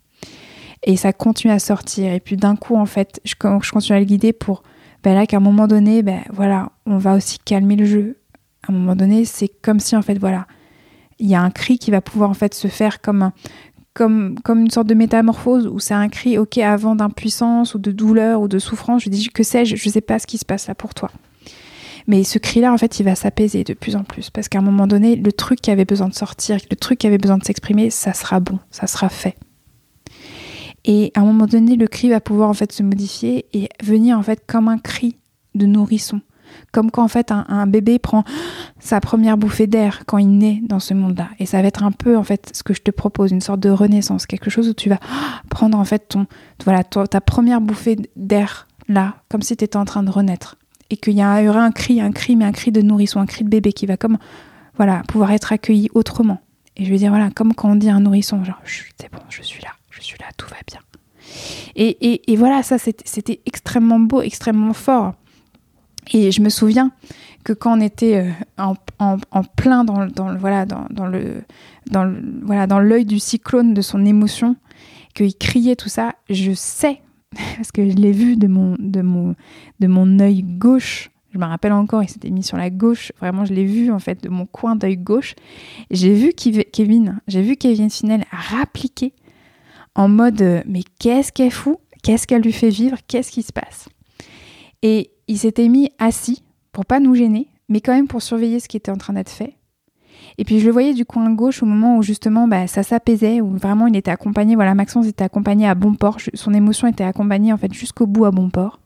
Et 0.84 0.98
ça 0.98 1.14
continue 1.14 1.54
à 1.54 1.60
sortir. 1.60 2.12
Et 2.12 2.20
puis 2.20 2.36
d'un 2.36 2.58
coup, 2.58 2.76
en 2.76 2.86
fait, 2.86 3.22
je 3.24 3.36
continue 3.36 3.96
à 3.96 4.00
le 4.00 4.06
guider 4.06 4.34
pour 4.34 4.64
ben 5.04 5.16
là 5.16 5.26
qu'à 5.26 5.38
un 5.38 5.42
moment 5.42 5.68
donné, 5.68 6.04
ben 6.04 6.22
voilà, 6.32 6.72
on 6.86 6.98
va 6.98 7.16
aussi 7.16 7.40
calmer 7.40 7.76
le 7.76 7.86
jeu. 7.86 8.18
À 8.68 8.72
un 8.72 8.76
moment 8.76 8.96
donné, 8.96 9.26
c'est 9.26 9.50
comme 9.62 9.80
si 9.80 9.96
en 9.96 10.02
fait 10.02 10.18
voilà, 10.20 10.46
il 11.20 11.28
y 11.28 11.36
a 11.36 11.42
un 11.42 11.52
cri 11.52 11.78
qui 11.78 11.92
va 11.92 12.02
pouvoir 12.02 12.30
en 12.30 12.36
fait 12.36 12.54
se 12.54 12.68
faire 12.68 13.02
comme 13.02 13.32
comme, 13.94 14.40
comme 14.40 14.62
une 14.62 14.72
sorte 14.72 14.88
de 14.88 14.94
métamorphose 14.94 15.68
où 15.68 15.80
c'est 15.80 15.94
un 15.94 16.08
cri 16.08 16.38
ok 16.38 16.58
avant 16.60 16.96
d'impuissance 16.96 17.76
ou 17.76 17.80
de 17.80 17.92
douleur 17.92 18.42
ou 18.42 18.48
de 18.48 18.60
souffrance. 18.60 19.04
Je 19.04 19.10
dis 19.10 19.28
que 19.30 19.44
sais-je, 19.44 19.76
je 19.76 19.90
sais 19.90 20.02
pas 20.02 20.20
ce 20.20 20.28
qui 20.28 20.38
se 20.38 20.46
passe 20.46 20.68
là 20.68 20.76
pour 20.76 20.94
toi. 20.94 21.12
Mais 22.08 22.24
ce 22.24 22.40
cri-là, 22.40 22.74
en 22.74 22.78
fait, 22.78 23.00
il 23.00 23.04
va 23.04 23.16
s'apaiser 23.16 23.64
de 23.64 23.74
plus 23.74 23.96
en 23.96 24.04
plus 24.04 24.30
parce 24.30 24.50
qu'à 24.50 24.60
un 24.60 24.64
moment 24.64 24.88
donné, 24.88 25.16
le 25.16 25.32
truc 25.32 25.62
qui 25.62 25.72
avait 25.72 25.86
besoin 25.86 26.08
de 26.08 26.14
sortir, 26.14 26.58
le 26.70 26.76
truc 26.76 27.00
qui 27.00 27.08
avait 27.08 27.18
besoin 27.18 27.38
de 27.38 27.44
s'exprimer, 27.44 27.90
ça 27.90 28.14
sera 28.14 28.40
bon, 28.40 28.60
ça 28.72 28.88
sera 28.88 29.10
fait. 29.10 29.36
Et 30.86 31.12
à 31.16 31.22
un 31.22 31.26
moment 31.26 31.46
donné, 31.46 31.76
le 31.76 31.88
cri 31.88 32.10
va 32.10 32.20
pouvoir 32.20 32.50
en 32.50 32.54
fait 32.54 32.72
se 32.72 32.84
modifier 32.84 33.46
et 33.54 33.70
venir 33.84 34.18
en 34.18 34.24
fait 34.24 34.44
comme 34.48 34.68
un 34.68 34.78
cri 34.78 35.18
de 35.56 35.66
nourrisson. 35.66 36.22
Comme 36.74 36.92
quand 36.92 37.04
en 37.04 37.08
fait 37.08 37.32
un, 37.32 37.68
bébé 37.68 37.98
prend 37.98 38.26
sa 38.80 39.00
première 39.00 39.38
bouffée 39.38 39.68
d'air 39.68 40.04
quand 40.06 40.18
il 40.18 40.38
naît 40.38 40.62
dans 40.64 40.80
ce 40.80 40.94
monde-là. 40.94 41.30
Et 41.40 41.46
ça 41.46 41.62
va 41.62 41.68
être 41.68 41.84
un 41.84 41.92
peu 41.92 42.18
en 42.18 42.24
fait 42.24 42.52
ce 42.54 42.64
que 42.64 42.74
je 42.74 42.82
te 42.82 42.92
propose, 42.92 43.32
une 43.32 43.42
sorte 43.42 43.62
de 43.62 43.70
renaissance, 43.70 44.26
quelque 44.26 44.50
chose 44.50 44.68
où 44.68 44.74
tu 44.74 44.90
vas 44.90 45.00
prendre 45.50 45.78
en 45.78 45.86
fait 45.86 46.10
ton, 46.10 46.28
voilà, 46.66 46.84
ta 46.84 47.22
première 47.22 47.62
bouffée 47.62 47.98
d'air 48.18 48.68
là, 48.90 49.16
comme 49.30 49.42
si 49.42 49.56
tu 49.56 49.64
étais 49.64 49.78
en 49.78 49.86
train 49.86 50.04
de 50.04 50.12
renaître. 50.12 50.58
Et 50.90 50.98
qu'il 50.98 51.18
y, 51.18 51.24
aurait 51.24 51.60
un 51.60 51.72
cri, 51.72 52.02
un 52.02 52.12
cri, 52.12 52.36
mais 52.36 52.44
un 52.44 52.52
cri 52.52 52.74
de 52.74 52.82
nourrisson, 52.82 53.22
un 53.22 53.26
cri 53.26 53.46
de 53.46 53.50
bébé 53.50 53.72
qui 53.72 53.86
va 53.86 53.96
comme, 53.96 54.18
voilà, 54.76 55.04
pouvoir 55.08 55.32
être 55.32 55.54
accueilli 55.54 55.90
autrement. 55.94 56.42
Et 56.76 56.84
je 56.84 56.92
veux 56.92 56.98
dire, 56.98 57.12
voilà, 57.12 57.30
comme 57.30 57.54
quand 57.54 57.72
on 57.72 57.76
dit 57.76 57.90
un 57.90 58.02
nourrisson, 58.02 58.44
genre, 58.44 58.60
c'est 58.66 59.10
bon, 59.10 59.20
je 59.30 59.42
suis 59.42 59.62
là 59.62 59.70
je 60.02 60.08
suis 60.08 60.20
là, 60.20 60.28
tout 60.38 60.48
va 60.50 60.58
bien. 60.68 60.80
Et, 61.76 62.36
voilà, 62.36 62.64
ça 62.64 62.78
c'était 62.78 63.42
extrêmement 63.46 64.00
beau, 64.00 64.22
extrêmement 64.22 64.74
fort. 64.74 65.14
Et 66.14 66.32
je 66.32 66.42
me 66.42 66.50
souviens 66.50 66.92
que 67.44 67.54
quand 67.54 67.78
on 67.78 67.82
était 67.82 68.18
euh, 68.18 68.74
en, 69.00 69.44
plein 69.56 69.84
dans, 69.84 70.08
dans, 70.08 70.36
voilà, 70.36 70.66
dans, 70.66 71.08
le, 71.08 71.44
dans 71.90 72.14
voilà, 72.44 72.68
dans 72.68 72.80
l'œil 72.80 73.06
du 73.06 73.20
cyclone 73.20 73.74
de 73.74 73.82
son 73.82 74.06
émotion, 74.06 74.56
qu'il 75.14 75.36
criait 75.36 75.76
tout 75.76 75.90
ça, 75.90 76.16
je 76.30 76.54
sais, 76.54 77.02
parce 77.56 77.72
que 77.72 77.90
je 77.90 77.96
l'ai 77.96 78.12
vu 78.12 78.36
de 78.36 78.48
mon, 78.48 78.76
de, 78.80 79.02
mon, 79.02 79.36
de 79.80 79.88
mon 79.88 80.20
œil 80.20 80.44
gauche, 80.44 81.12
je 81.34 81.38
me 81.38 81.46
rappelle 81.46 81.74
encore, 81.74 82.04
il 82.04 82.10
s'était 82.10 82.30
mis 82.30 82.44
sur 82.44 82.58
la 82.58 82.70
gauche, 82.70 83.12
vraiment 83.20 83.46
je 83.46 83.54
l'ai 83.54 83.66
vu 83.66 83.92
en 83.92 84.00
fait 84.00 84.22
de 84.22 84.30
mon 84.30 84.46
coin 84.46 84.76
d'œil 84.76 84.98
gauche, 84.98 85.36
j'ai 85.90 86.14
vu 86.14 86.34
Kevin, 86.34 87.22
j'ai 87.28 87.42
vu 87.42 87.56
Kevin 87.56 87.90
Finel 87.90 88.26
rappliquer 88.32 89.14
en 89.96 90.08
mode 90.08 90.42
euh, 90.42 90.62
mais 90.66 90.84
qu'est-ce 91.00 91.32
qu'elle 91.32 91.52
fout? 91.52 91.78
Qu'est-ce 92.04 92.28
qu'elle 92.28 92.42
lui 92.42 92.54
fait 92.54 92.70
vivre? 92.70 92.98
Qu'est-ce 93.08 93.32
qui 93.32 93.44
se 93.44 93.54
passe? 93.54 93.90
Et 94.82 95.12
il 95.28 95.38
s'était 95.38 95.68
mis 95.68 95.92
assis 96.00 96.44
pour 96.72 96.86
pas 96.86 97.00
nous 97.00 97.16
gêner, 97.16 97.48
mais 97.70 97.82
quand 97.82 97.94
même 97.94 98.08
pour 98.08 98.22
surveiller 98.22 98.60
ce 98.60 98.68
qui 98.68 98.78
était 98.78 98.92
en 98.92 98.98
train 98.98 99.14
d'être 99.14 99.30
fait. 99.30 99.58
Et 100.38 100.46
puis 100.46 100.60
je 100.60 100.66
le 100.66 100.72
voyais 100.72 100.94
du 100.94 101.06
coin 101.06 101.32
gauche 101.32 101.62
au 101.62 101.66
moment 101.66 101.98
où 101.98 102.04
justement 102.04 102.48
bah, 102.48 102.68
ça 102.68 102.84
s'apaisait, 102.84 103.42
où 103.42 103.52
vraiment 103.58 103.88
il 103.88 103.96
était 103.96 104.12
accompagné, 104.12 104.56
voilà, 104.56 104.74
Maxence 104.76 105.08
était 105.08 105.24
accompagné 105.24 105.68
à 105.68 105.76
bon 105.76 105.94
port, 105.94 106.18
son 106.34 106.54
émotion 106.54 106.88
était 106.88 107.04
accompagnée 107.04 107.54
en 107.54 107.58
fait 107.58 107.74
jusqu'au 107.74 108.08
bout 108.08 108.26
à 108.26 108.32
bon 108.32 108.50
port. 108.50 108.80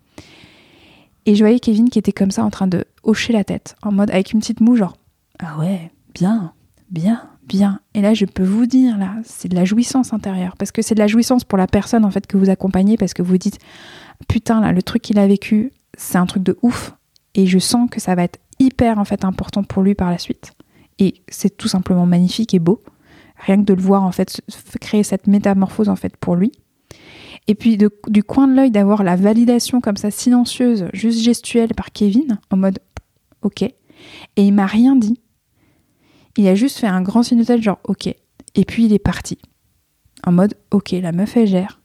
Et 1.26 1.36
je 1.36 1.44
voyais 1.44 1.60
Kevin 1.60 1.90
qui 1.90 2.00
était 2.00 2.12
comme 2.12 2.32
ça 2.32 2.44
en 2.44 2.50
train 2.50 2.68
de 2.68 2.86
hocher 3.04 3.34
la 3.34 3.44
tête, 3.44 3.76
en 3.82 3.92
mode 3.92 4.12
avec 4.12 4.34
une 4.34 4.40
petite 4.40 4.60
moue 4.60 4.76
genre 4.76 4.98
Ah 5.40 5.58
ouais, 5.60 5.92
bien, 6.14 6.54
bien 6.90 7.30
bien. 7.48 7.80
Et 7.94 8.02
là, 8.02 8.14
je 8.14 8.26
peux 8.26 8.44
vous 8.44 8.66
dire, 8.66 8.98
là, 8.98 9.16
c'est 9.24 9.48
de 9.48 9.56
la 9.56 9.66
jouissance 9.66 10.14
intérieure. 10.14 10.56
Parce 10.58 10.72
que 10.72 10.82
c'est 10.82 10.96
de 10.96 11.00
la 11.00 11.08
jouissance 11.08 11.44
pour 11.44 11.58
la 11.58 11.68
personne, 11.68 12.06
en 12.06 12.12
fait, 12.12 12.28
que 12.28 12.38
vous 12.38 12.50
accompagnez, 12.50 12.98
parce 12.98 13.14
que 13.14 13.22
vous 13.22 13.38
dites, 13.38 13.60
putain, 14.28 14.62
là, 14.62 14.72
le 14.72 14.82
truc 14.82 15.02
qu'il 15.02 15.20
a 15.20 15.28
vécu, 15.28 15.72
c'est 15.98 16.18
un 16.18 16.26
truc 16.26 16.44
de 16.44 16.58
ouf. 16.62 16.94
Et 17.34 17.48
je 17.48 17.60
sens 17.60 17.90
que 17.90 18.00
ça 18.00 18.16
va 18.16 18.24
être 18.24 18.40
hyper, 18.60 18.98
en 19.00 19.06
fait, 19.06 19.26
important 19.26 19.64
pour 19.64 19.84
lui 19.84 19.96
par 19.96 20.12
la 20.12 20.18
suite. 20.18 20.54
Et 21.00 21.22
c'est 21.28 21.58
tout 21.58 21.68
simplement 21.68 22.06
magnifique 22.06 22.54
et 22.54 22.60
beau. 22.60 22.82
Rien 23.38 23.58
que 23.58 23.66
de 23.66 23.74
le 23.74 23.82
voir, 23.82 24.04
en 24.04 24.12
fait, 24.12 24.42
créer 24.80 25.04
cette 25.04 25.28
métamorphose, 25.28 25.90
en 25.90 25.96
fait, 25.96 26.16
pour 26.18 26.36
lui. 26.36 26.52
Et 27.48 27.56
puis, 27.56 27.78
du 27.78 28.24
coin 28.24 28.48
de 28.48 28.56
l'œil, 28.56 28.72
d'avoir 28.72 29.04
la 29.04 29.16
validation 29.16 29.82
comme 29.82 29.98
ça, 29.98 30.10
silencieuse, 30.10 30.88
juste 30.94 31.22
gestuelle 31.22 31.74
par 31.76 31.92
Kevin, 31.92 32.40
en 32.50 32.58
mode, 32.58 32.80
ok. 33.42 33.62
Et 33.64 33.74
il 34.38 34.54
m'a 34.54 34.66
rien 34.66 34.96
dit 34.96 35.20
il 36.38 36.48
a 36.48 36.56
juste 36.56 36.80
fait 36.80 36.88
un 36.88 37.02
grand 37.02 37.24
signe 37.24 37.40
de 37.40 37.44
tête, 37.44 37.62
genre 37.62 37.80
ok. 37.86 38.08
Et 38.08 38.66
puis 38.66 38.86
il 38.86 38.94
est 38.94 39.00
parti. 39.00 39.38
En 40.26 40.32
mode 40.32 40.56
ok, 40.72 40.92
la 40.92 41.12
meuf 41.12 41.38
elle 41.38 41.48
gère. 41.48 41.82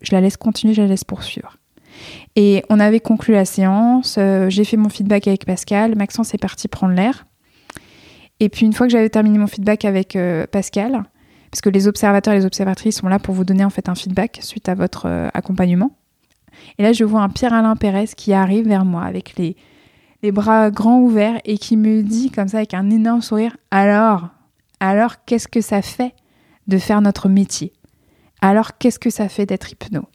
je 0.00 0.14
la 0.14 0.20
laisse 0.20 0.36
continuer, 0.36 0.74
je 0.74 0.82
la 0.82 0.88
laisse 0.88 1.04
poursuivre. 1.04 1.56
Et 2.36 2.64
on 2.70 2.80
avait 2.80 3.00
conclu 3.00 3.34
la 3.34 3.44
séance, 3.44 4.16
euh, 4.18 4.50
j'ai 4.50 4.64
fait 4.64 4.76
mon 4.76 4.88
feedback 4.88 5.28
avec 5.28 5.46
Pascal, 5.46 5.96
Maxence 5.96 6.34
est 6.34 6.38
parti 6.38 6.66
prendre 6.66 6.94
l'air. 6.94 7.26
Et 8.40 8.48
puis 8.48 8.66
une 8.66 8.72
fois 8.72 8.86
que 8.86 8.92
j'avais 8.92 9.10
terminé 9.10 9.38
mon 9.38 9.46
feedback 9.46 9.84
avec 9.84 10.16
euh, 10.16 10.46
Pascal, 10.46 11.04
parce 11.50 11.60
que 11.60 11.68
les 11.68 11.86
observateurs 11.86 12.34
et 12.34 12.38
les 12.38 12.46
observatrices 12.46 12.96
sont 12.96 13.06
là 13.06 13.20
pour 13.20 13.34
vous 13.34 13.44
donner 13.44 13.64
en 13.64 13.70
fait 13.70 13.88
un 13.88 13.94
feedback 13.94 14.40
suite 14.42 14.68
à 14.68 14.74
votre 14.74 15.06
euh, 15.06 15.28
accompagnement. 15.34 15.96
Et 16.78 16.82
là, 16.82 16.92
je 16.92 17.04
vois 17.04 17.22
un 17.22 17.28
Pierre-Alain 17.28 17.76
Pérez 17.76 18.08
qui 18.16 18.32
arrive 18.32 18.66
vers 18.66 18.84
moi 18.84 19.04
avec 19.04 19.36
les, 19.36 19.56
les 20.24 20.32
bras 20.32 20.70
grands 20.70 21.00
ouverts 21.00 21.38
et 21.44 21.58
qui 21.58 21.76
me 21.76 22.02
dit 22.02 22.30
comme 22.30 22.48
ça 22.48 22.56
avec 22.56 22.72
un 22.72 22.88
énorme 22.88 23.20
sourire, 23.20 23.54
alors, 23.70 24.28
alors 24.80 25.22
qu'est-ce 25.26 25.48
que 25.48 25.60
ça 25.60 25.82
fait 25.82 26.14
de 26.66 26.78
faire 26.78 27.02
notre 27.02 27.28
métier? 27.28 27.74
Alors 28.40 28.78
qu'est-ce 28.78 28.98
que 28.98 29.10
ça 29.10 29.28
fait 29.28 29.44
d'être 29.44 29.70
hypno? 29.70 30.06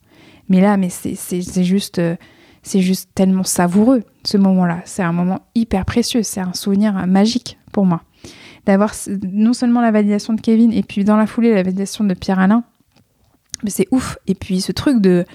Mais 0.49 0.61
là, 0.61 0.77
mais 0.77 0.89
c'est 0.89 1.63
juste, 1.63 1.99
euh, 1.99 2.15
c'est 2.63 2.81
juste 2.81 3.11
tellement 3.13 3.43
savoureux 3.43 4.01
ce 4.23 4.37
moment-là. 4.37 4.81
C'est 4.83 5.03
un 5.03 5.11
moment 5.11 5.41
hyper 5.53 5.85
précieux, 5.85 6.23
c'est 6.23 6.41
un 6.41 6.53
souvenir 6.53 7.05
magique 7.05 7.59
pour 7.71 7.85
moi 7.85 8.01
d'avoir 8.65 8.93
non 9.31 9.53
seulement 9.53 9.79
la 9.79 9.91
validation 9.91 10.33
de 10.33 10.41
Kevin 10.41 10.73
et 10.73 10.83
puis 10.83 11.03
dans 11.03 11.17
la 11.17 11.27
foulée 11.27 11.53
la 11.53 11.63
validation 11.63 12.03
de 12.03 12.15
Pierre 12.15 12.39
Alain. 12.39 12.63
Mais 13.63 13.69
c'est 13.69 13.87
ouf. 13.91 14.17
Et 14.25 14.33
puis 14.33 14.59
ce 14.59 14.71
truc 14.71 15.01
de 15.01 15.25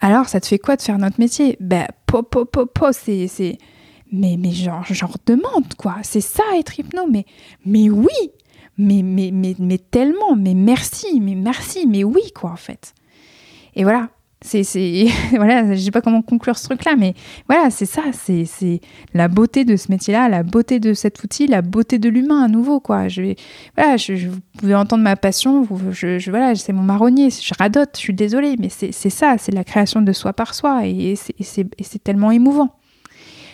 alors 0.00 0.28
ça 0.28 0.40
te 0.40 0.46
fait 0.46 0.58
quoi 0.58 0.76
de 0.76 0.82
faire 0.82 0.98
notre 0.98 1.18
métier? 1.18 1.56
Ben 1.58 1.88
po 2.06 2.22
po 2.22 2.44
po 2.44 2.66
po 2.66 2.92
c'est 2.92 3.26
c'est 3.26 3.58
mais 4.12 4.36
mais 4.38 4.52
genre 4.52 4.84
genre 4.84 5.16
demande 5.26 5.74
quoi. 5.76 5.96
C'est 6.02 6.20
ça 6.20 6.44
être 6.56 6.78
hypno 6.78 7.06
mais 7.10 7.24
mais 7.64 7.90
oui. 7.90 8.30
Mais 8.78 9.02
mais 9.02 9.30
mais 9.32 9.54
mais 9.58 9.78
tellement 9.78 10.34
mais 10.36 10.54
merci 10.54 11.20
mais 11.20 11.34
merci 11.34 11.86
mais 11.86 12.04
oui 12.04 12.32
quoi 12.34 12.50
en 12.50 12.56
fait. 12.56 12.94
Et 13.74 13.84
voilà, 13.84 14.10
c'est, 14.42 14.64
c'est 14.64 15.06
voilà, 15.32 15.74
je 15.74 15.80
sais 15.80 15.90
pas 15.90 16.00
comment 16.00 16.22
conclure 16.22 16.58
ce 16.58 16.66
truc-là, 16.66 16.96
mais 16.96 17.14
voilà, 17.48 17.70
c'est 17.70 17.86
ça, 17.86 18.02
c'est, 18.12 18.44
c'est 18.44 18.80
la 19.14 19.28
beauté 19.28 19.64
de 19.64 19.76
ce 19.76 19.90
métier-là, 19.90 20.28
la 20.28 20.42
beauté 20.42 20.80
de 20.80 20.94
cet 20.94 21.22
outil, 21.22 21.46
la 21.46 21.62
beauté 21.62 21.98
de 21.98 22.08
l'humain 22.08 22.42
à 22.44 22.48
nouveau, 22.48 22.80
quoi. 22.80 23.08
Je 23.08 23.34
voilà, 23.76 23.96
je, 23.96 24.28
vous 24.28 24.40
pouvez 24.58 24.74
entendre 24.74 25.02
ma 25.02 25.16
passion, 25.16 25.66
je, 25.90 26.30
voilà, 26.30 26.54
c'est 26.54 26.72
mon 26.72 26.82
marronnier, 26.82 27.30
je 27.30 27.52
radote, 27.58 27.90
je 27.94 28.00
suis 28.00 28.14
désolée, 28.14 28.56
mais 28.58 28.68
c'est, 28.68 28.92
ça, 28.92 29.36
c'est 29.38 29.52
la 29.52 29.64
création 29.64 30.02
de 30.02 30.12
soi 30.12 30.32
par 30.32 30.54
soi, 30.54 30.86
et 30.86 31.12
et 31.12 31.18
et 31.38 31.44
c'est 31.84 32.02
tellement 32.02 32.30
émouvant. 32.30 32.76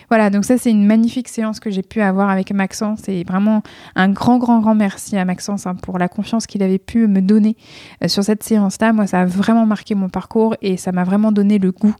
Voilà, 0.09 0.29
donc 0.29 0.45
ça 0.45 0.57
c'est 0.57 0.71
une 0.71 0.85
magnifique 0.85 1.27
séance 1.27 1.59
que 1.59 1.69
j'ai 1.69 1.83
pu 1.83 2.01
avoir 2.01 2.29
avec 2.29 2.51
Maxence 2.51 3.07
et 3.07 3.23
vraiment 3.23 3.61
un 3.95 4.09
grand, 4.09 4.39
grand, 4.39 4.59
grand 4.59 4.75
merci 4.75 5.17
à 5.17 5.25
Maxence 5.25 5.67
hein, 5.67 5.75
pour 5.75 5.99
la 5.99 6.07
confiance 6.07 6.47
qu'il 6.47 6.63
avait 6.63 6.79
pu 6.79 7.07
me 7.07 7.21
donner 7.21 7.55
euh, 8.03 8.07
sur 8.07 8.23
cette 8.23 8.43
séance-là. 8.43 8.91
Moi, 8.91 9.07
ça 9.07 9.21
a 9.21 9.25
vraiment 9.25 9.65
marqué 9.65 9.95
mon 9.95 10.09
parcours 10.09 10.55
et 10.61 10.77
ça 10.77 10.91
m'a 10.91 11.03
vraiment 11.03 11.31
donné 11.31 11.59
le 11.59 11.71
goût. 11.71 11.95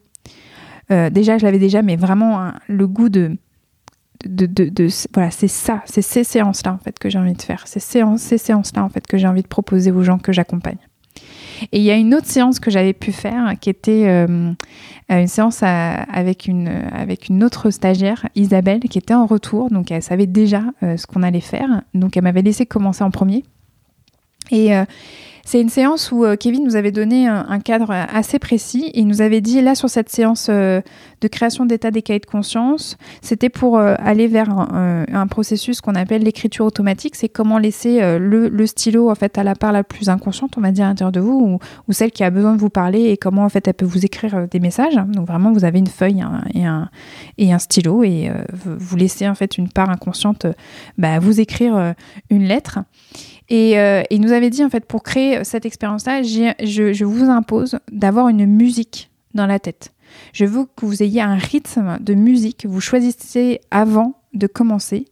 Euh, 0.91 1.09
déjà, 1.11 1.37
je 1.37 1.45
l'avais 1.45 1.59
déjà, 1.59 1.83
mais 1.83 1.95
vraiment 1.95 2.39
hein, 2.39 2.55
le 2.67 2.87
goût 2.87 3.09
de, 3.09 3.37
de, 4.25 4.87
voilà, 5.13 5.31
c'est 5.31 5.47
ça, 5.47 5.81
c'est 5.85 6.01
ces 6.01 6.23
séances-là 6.23 6.73
en 6.73 6.79
fait 6.79 6.97
que 6.97 7.09
j'ai 7.09 7.19
envie 7.19 7.33
de 7.33 7.41
faire, 7.41 7.67
séances, 7.67 8.21
ces 8.21 8.37
séances-là 8.37 8.83
en 8.83 8.89
fait 8.89 9.05
que 9.05 9.17
j'ai 9.17 9.27
envie 9.27 9.43
de 9.43 9.47
proposer 9.47 9.91
aux 9.91 10.03
gens 10.03 10.17
que 10.17 10.33
j'accompagne. 10.33 10.88
Et 11.71 11.79
il 11.79 11.83
y 11.83 11.91
a 11.91 11.95
une 11.95 12.13
autre 12.13 12.27
séance 12.27 12.59
que 12.59 12.71
j'avais 12.71 12.93
pu 12.93 13.11
faire 13.11 13.53
qui 13.59 13.69
était 13.69 14.05
euh, 14.07 14.53
une 15.09 15.27
séance 15.27 15.63
avec, 15.63 16.47
une, 16.47 16.67
avec 16.67 17.29
une 17.29 17.43
autre 17.43 17.69
stagiaire, 17.69 18.27
Isabelle, 18.35 18.79
qui 18.81 18.97
était 18.97 19.13
en 19.13 19.25
retour. 19.25 19.69
Donc 19.69 19.91
elle 19.91 20.03
savait 20.03 20.27
déjà 20.27 20.63
euh, 20.83 20.97
ce 20.97 21.07
qu'on 21.07 21.23
allait 21.23 21.39
faire. 21.39 21.81
Donc 21.93 22.17
elle 22.17 22.23
m'avait 22.23 22.41
laissé 22.41 22.65
commencer 22.65 23.03
en 23.03 23.11
premier. 23.11 23.43
Et 24.51 24.75
euh, 24.75 24.85
c'est 25.49 25.59
une 25.59 25.69
séance 25.69 26.11
où 26.11 26.25
euh, 26.25 26.35
Kevin 26.35 26.63
nous 26.63 26.75
avait 26.75 26.91
donné 26.91 27.25
un, 27.27 27.59
cadre 27.59 27.89
assez 27.89 28.37
précis 28.37 28.91
et 28.93 28.99
il 28.99 29.07
nous 29.07 29.23
avait 29.23 29.41
dit 29.41 29.61
là 29.61 29.73
sur 29.73 29.89
cette 29.89 30.09
séance 30.09 30.45
euh, 30.47 30.79
de 31.21 31.27
création 31.27 31.65
d'état 31.65 31.89
des 31.89 32.03
cahiers 32.03 32.19
de 32.19 32.27
conscience, 32.27 32.97
c'était 33.23 33.49
pour 33.49 33.79
euh, 33.79 33.95
aller 33.97 34.27
vers 34.27 34.51
un, 34.51 35.27
processus 35.27 35.81
qu'on 35.81 35.95
appelle 35.95 36.21
l'écriture 36.21 36.65
automatique. 36.67 37.15
C'est 37.15 37.29
comment 37.29 37.57
laisser 37.57 38.19
le, 38.19 38.67
stylo 38.67 39.09
en 39.09 39.15
fait 39.15 39.39
à 39.39 39.43
la 39.43 39.55
part 39.55 39.71
la 39.71 39.83
plus 39.83 40.09
inconsciente, 40.09 40.55
on 40.55 40.61
va 40.61 40.71
dire 40.71 40.85
à 40.85 40.89
l'intérieur 40.89 41.11
de 41.11 41.19
vous, 41.19 41.59
ou, 41.87 41.93
celle 41.93 42.11
qui 42.11 42.23
a 42.23 42.29
besoin 42.29 42.53
de 42.53 42.59
vous 42.59 42.69
parler 42.69 43.05
et 43.05 43.17
comment 43.17 43.43
en 43.43 43.49
fait 43.49 43.67
elle 43.67 43.73
peut 43.73 43.85
vous 43.85 44.05
écrire 44.05 44.47
des 44.47 44.59
messages. 44.59 44.95
Donc 44.95 45.25
vraiment 45.25 45.51
vous 45.51 45.65
avez 45.65 45.79
une 45.79 45.87
feuille 45.87 46.23
et, 46.53 47.51
un, 47.51 47.59
stylo 47.59 48.03
et 48.03 48.31
vous 48.53 48.95
laissez 48.95 49.27
en 49.27 49.35
fait 49.35 49.57
une 49.57 49.69
part 49.69 49.89
inconsciente 49.89 50.45
bah, 50.99 51.17
vous 51.17 51.39
écrire 51.39 51.95
une 52.29 52.43
lettre. 52.43 52.79
Et 53.49 53.79
euh, 53.79 54.03
il 54.11 54.21
nous 54.21 54.31
avait 54.31 54.49
dit, 54.49 54.63
en 54.63 54.69
fait, 54.69 54.85
pour 54.85 55.03
créer 55.03 55.43
cette 55.43 55.65
expérience-là, 55.65 56.21
je, 56.23 56.53
je, 56.93 57.05
vous 57.05 57.25
impose 57.25 57.79
d'avoir 57.91 58.29
une 58.29 58.45
musique 58.45 59.09
dans 59.33 59.47
la 59.47 59.59
tête. 59.59 59.91
Je 60.33 60.45
veux 60.45 60.65
que 60.75 60.85
vous 60.85 61.01
ayez 61.03 61.21
un 61.21 61.35
rythme 61.35 61.97
de 61.99 62.13
musique. 62.13 62.65
Vous 62.67 62.81
choisissez 62.81 63.59
avant 63.71 64.15
de 64.33 64.47
commencer, 64.47 65.05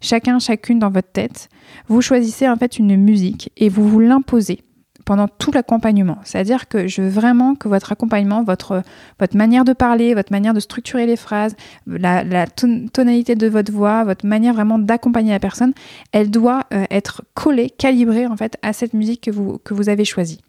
chacun, 0.00 0.38
chacune 0.38 0.78
dans 0.78 0.90
votre 0.90 1.10
tête. 1.12 1.48
Vous 1.88 2.00
choisissez 2.00 2.48
en 2.48 2.56
fait 2.56 2.78
une 2.78 2.96
musique 2.96 3.50
et 3.56 3.68
vous 3.68 3.86
vous 3.86 4.00
l'imposez 4.00 4.62
pendant 5.04 5.28
tout 5.28 5.52
l'accompagnement. 5.52 6.18
C'est-à-dire 6.24 6.68
que 6.68 6.88
je 6.88 7.02
veux 7.02 7.08
vraiment 7.08 7.54
que 7.54 7.68
votre 7.68 7.92
accompagnement, 7.92 8.42
votre, 8.42 8.82
votre 9.18 9.36
manière 9.36 9.64
de 9.64 9.72
parler, 9.72 10.14
votre 10.14 10.32
manière 10.32 10.54
de 10.54 10.60
structurer 10.60 11.06
les 11.06 11.16
phrases, 11.16 11.56
la, 11.86 12.46
tonalité 12.92 13.34
de 13.34 13.48
votre 13.48 13.72
voix, 13.72 14.04
votre 14.04 14.26
manière 14.26 14.54
vraiment 14.54 14.78
d'accompagner 14.78 15.32
la 15.32 15.40
personne, 15.40 15.72
elle 16.12 16.30
doit 16.30 16.64
euh, 16.72 16.84
être 16.90 17.22
collée, 17.34 17.70
calibrée 17.70 18.26
en 18.26 18.36
fait 18.36 18.56
à 18.62 18.72
cette 18.72 18.94
musique 18.94 19.22
que 19.22 19.30
vous, 19.30 19.58
que 19.58 19.74
vous 19.74 19.88
avez 19.88 20.04
choisie. 20.04 20.40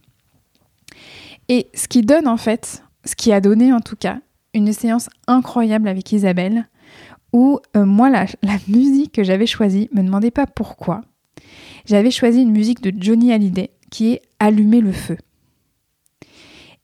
Et 1.50 1.68
ce 1.74 1.88
qui 1.88 2.02
donne 2.02 2.28
en 2.28 2.38
fait, 2.38 2.84
ce 3.06 3.16
qui 3.16 3.34
a 3.34 3.42
donné 3.42 3.74
en 3.74 3.82
tout 3.82 3.96
cas, 3.96 4.20
une 4.54 4.72
séance 4.72 5.10
incroyable 5.28 5.88
avec 5.88 6.12
Isabelle, 6.12 6.68
où 7.34 7.60
euh, 7.76 7.86
moi, 7.86 8.10
la, 8.10 8.26
musique 8.68 9.14
que 9.14 9.24
j'avais 9.24 9.48
choisie, 9.48 9.90
me 9.92 10.04
demandez 10.04 10.32
pas 10.32 10.46
pourquoi, 10.46 11.02
j'avais 11.86 12.12
choisi 12.12 12.42
une 12.42 12.52
musique 12.52 12.82
de 12.82 12.94
Johnny 12.96 13.34
Hallyday 13.34 13.72
qui 13.94 14.14
est 14.14 14.24
Allumer 14.40 14.82
le 14.82 14.92
feu. 14.92 15.18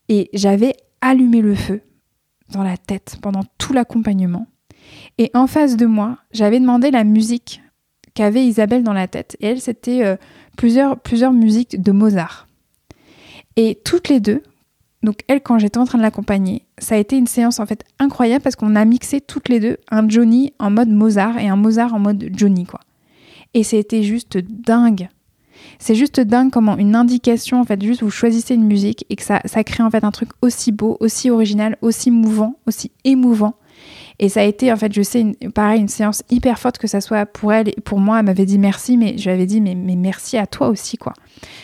Et 0.10 0.30
j'avais 0.34 0.76
allumé 1.01 1.41
le 1.41 1.55
feu 1.55 1.82
dans 2.51 2.62
la 2.62 2.78
tête 2.78 3.18
pendant 3.22 3.41
tout 3.57 3.74
l'accompagnement. 3.74 4.45
Et 5.18 5.32
en 5.34 5.47
face 5.47 5.76
de 5.76 5.88
moi, 5.88 6.20
j'avais 6.32 6.60
demandé 6.60 6.91
la 6.91 7.03
musique 7.03 7.62
qu'avait 8.14 8.45
Isabelle 8.45 8.84
dans 8.84 8.93
la 8.93 9.07
tête. 9.07 9.36
Et 9.39 9.47
elle, 9.47 9.60
c'était 9.60 10.05
euh, 10.05 10.18
plusieurs, 10.55 10.99
plusieurs 10.99 11.34
musiques 11.34 11.82
de 11.82 11.91
Mozart. 11.91 12.47
Et 13.55 13.82
toutes 13.84 14.07
les 14.07 14.20
deux, 14.20 14.43
donc 15.01 15.22
elle, 15.28 15.41
quand 15.41 15.57
j'étais 15.57 15.80
en 15.80 15.86
train 15.86 15.97
de 15.97 16.03
l'accompagner, 16.03 16.68
ça 16.78 16.93
a 16.93 16.99
été 16.99 17.18
une 17.18 17.28
séance 17.28 17.60
en 17.60 17.66
fait 17.66 17.84
incroyable 17.97 18.43
parce 18.43 18.55
qu'on 18.55 18.76
a 18.76 18.86
mixé 18.86 19.20
toutes 19.20 19.49
les 19.49 19.60
deux 19.60 19.78
un 19.89 20.07
Johnny 20.07 20.53
en 20.60 20.70
mode 20.70 20.89
Mozart 20.89 21.39
et 21.39 21.49
un 21.49 21.55
Mozart 21.55 21.93
en 21.95 21.99
mode 21.99 22.30
Johnny, 22.34 22.66
quoi. 22.66 22.82
Et 23.55 23.64
c'était 23.64 24.03
juste 24.03 24.38
dingue 24.38 25.10
c'est 25.80 25.95
juste 25.95 26.19
dingue 26.19 26.51
comment 26.51 26.77
une 26.77 26.95
indication, 26.95 27.59
en 27.59 27.63
fait, 27.63 27.82
juste 27.82 28.03
vous 28.03 28.11
choisissez 28.11 28.53
une 28.53 28.65
musique 28.65 29.05
et 29.09 29.15
que 29.15 29.23
ça, 29.23 29.41
ça 29.45 29.63
crée 29.63 29.82
en 29.82 29.89
fait 29.89 30.03
un 30.03 30.11
truc 30.11 30.30
aussi 30.41 30.71
beau, 30.71 30.97
aussi 30.99 31.30
original, 31.30 31.77
aussi 31.82 32.11
mouvant, 32.11 32.59
aussi 32.67 32.91
émouvant. 33.05 33.55
Et 34.20 34.28
ça 34.28 34.41
a 34.41 34.43
été, 34.43 34.72
en 34.72 34.76
fait, 34.76 34.91
je 34.93 35.01
sais, 35.01 35.26
pareil, 35.53 35.80
une 35.80 35.88
séance 35.88 36.24
hyper 36.30 36.59
forte, 36.59 36.78
que 36.78 36.88
ça 36.88 36.99
soit 36.99 37.26
pour 37.26 37.53
elle 37.53 37.70
et 37.70 37.82
pour 37.84 37.99
moi. 37.99 38.20
Elle 38.20 38.26
m'avait 38.26 38.45
dit 38.45 38.57
merci, 38.57 38.97
mais 38.97 39.17
je 39.17 39.24
lui 39.24 39.32
avais 39.32 39.45
dit, 39.45 39.61
mais, 39.61 39.76
merci 39.76 40.38
à 40.38 40.45
toi 40.45 40.67
aussi, 40.67 40.97
quoi. 40.97 41.13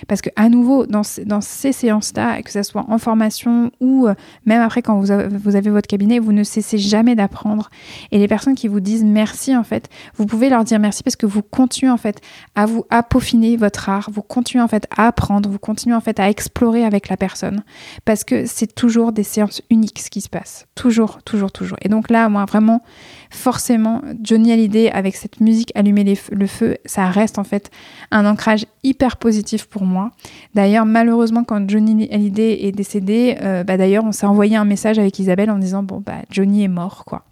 Parce 0.07 0.21
que, 0.21 0.29
à 0.37 0.47
nouveau, 0.47 0.85
dans, 0.85 1.01
dans 1.25 1.41
ces 1.41 1.73
séances-là, 1.73 2.41
que 2.41 2.51
ça 2.51 2.63
soit 2.63 2.85
en 2.87 2.97
formation 2.97 3.71
ou 3.81 4.07
euh, 4.07 4.13
même 4.45 4.61
après 4.61 4.81
quand 4.81 4.97
vous 4.99 5.11
avez, 5.11 5.27
vous 5.27 5.55
avez 5.57 5.69
votre 5.69 5.87
cabinet, 5.87 6.19
vous 6.19 6.31
ne 6.31 6.43
cessez 6.43 6.77
jamais 6.77 7.15
d'apprendre. 7.15 7.69
Et 8.11 8.19
les 8.19 8.27
personnes 8.27 8.55
qui 8.55 8.69
vous 8.69 8.79
disent 8.79 9.03
merci, 9.03 9.55
en 9.55 9.63
fait, 9.63 9.89
vous 10.15 10.25
pouvez 10.25 10.49
leur 10.49 10.63
dire 10.63 10.79
merci 10.79 11.03
parce 11.03 11.17
que 11.17 11.25
vous 11.25 11.41
continuez, 11.41 11.91
en 11.91 11.97
fait, 11.97 12.21
à 12.55 12.65
vous 12.65 12.85
à 12.89 13.03
peaufiner 13.03 13.57
votre 13.57 13.89
art, 13.89 14.09
vous 14.13 14.21
continuez, 14.21 14.63
en 14.63 14.69
fait, 14.69 14.87
à 14.95 15.07
apprendre, 15.07 15.49
vous 15.49 15.59
continuez, 15.59 15.95
en 15.95 16.01
fait, 16.01 16.21
à 16.21 16.29
explorer 16.29 16.85
avec 16.85 17.09
la 17.09 17.17
personne. 17.17 17.63
Parce 18.05 18.23
que 18.23 18.45
c'est 18.45 18.73
toujours 18.73 19.11
des 19.11 19.23
séances 19.23 19.61
uniques 19.69 19.99
ce 19.99 20.09
qui 20.09 20.21
se 20.21 20.29
passe. 20.29 20.67
Toujours, 20.75 21.21
toujours, 21.23 21.51
toujours. 21.51 21.77
Et 21.81 21.89
donc 21.89 22.09
là, 22.09 22.29
moi, 22.29 22.44
vraiment, 22.45 22.81
forcément, 23.29 24.01
Johnny 24.21 24.51
Hallyday 24.51 24.91
avec 24.91 25.15
cette 25.15 25.39
musique 25.39 25.71
Allumer 25.75 26.17
le 26.31 26.47
feu, 26.47 26.77
ça 26.85 27.07
reste 27.07 27.39
en 27.39 27.43
fait 27.43 27.71
un 28.11 28.25
ancrage 28.25 28.65
hyper 28.83 29.17
positif 29.17 29.65
pour 29.65 29.83
moi. 29.83 30.11
D'ailleurs, 30.53 30.85
malheureusement, 30.85 31.43
quand 31.43 31.69
Johnny 31.69 32.07
Hallyday 32.11 32.65
est 32.65 32.71
décédé, 32.71 33.37
euh, 33.41 33.63
bah, 33.63 33.77
d'ailleurs, 33.77 34.05
on 34.05 34.11
s'est 34.11 34.25
envoyé 34.25 34.55
un 34.55 34.65
message 34.65 34.99
avec 34.99 35.19
Isabelle 35.19 35.51
en 35.51 35.57
disant 35.57 35.83
bon 35.83 36.01
bah 36.05 36.21
Johnny 36.29 36.63
est 36.63 36.69
mort 36.69 37.05
quoi. 37.05 37.23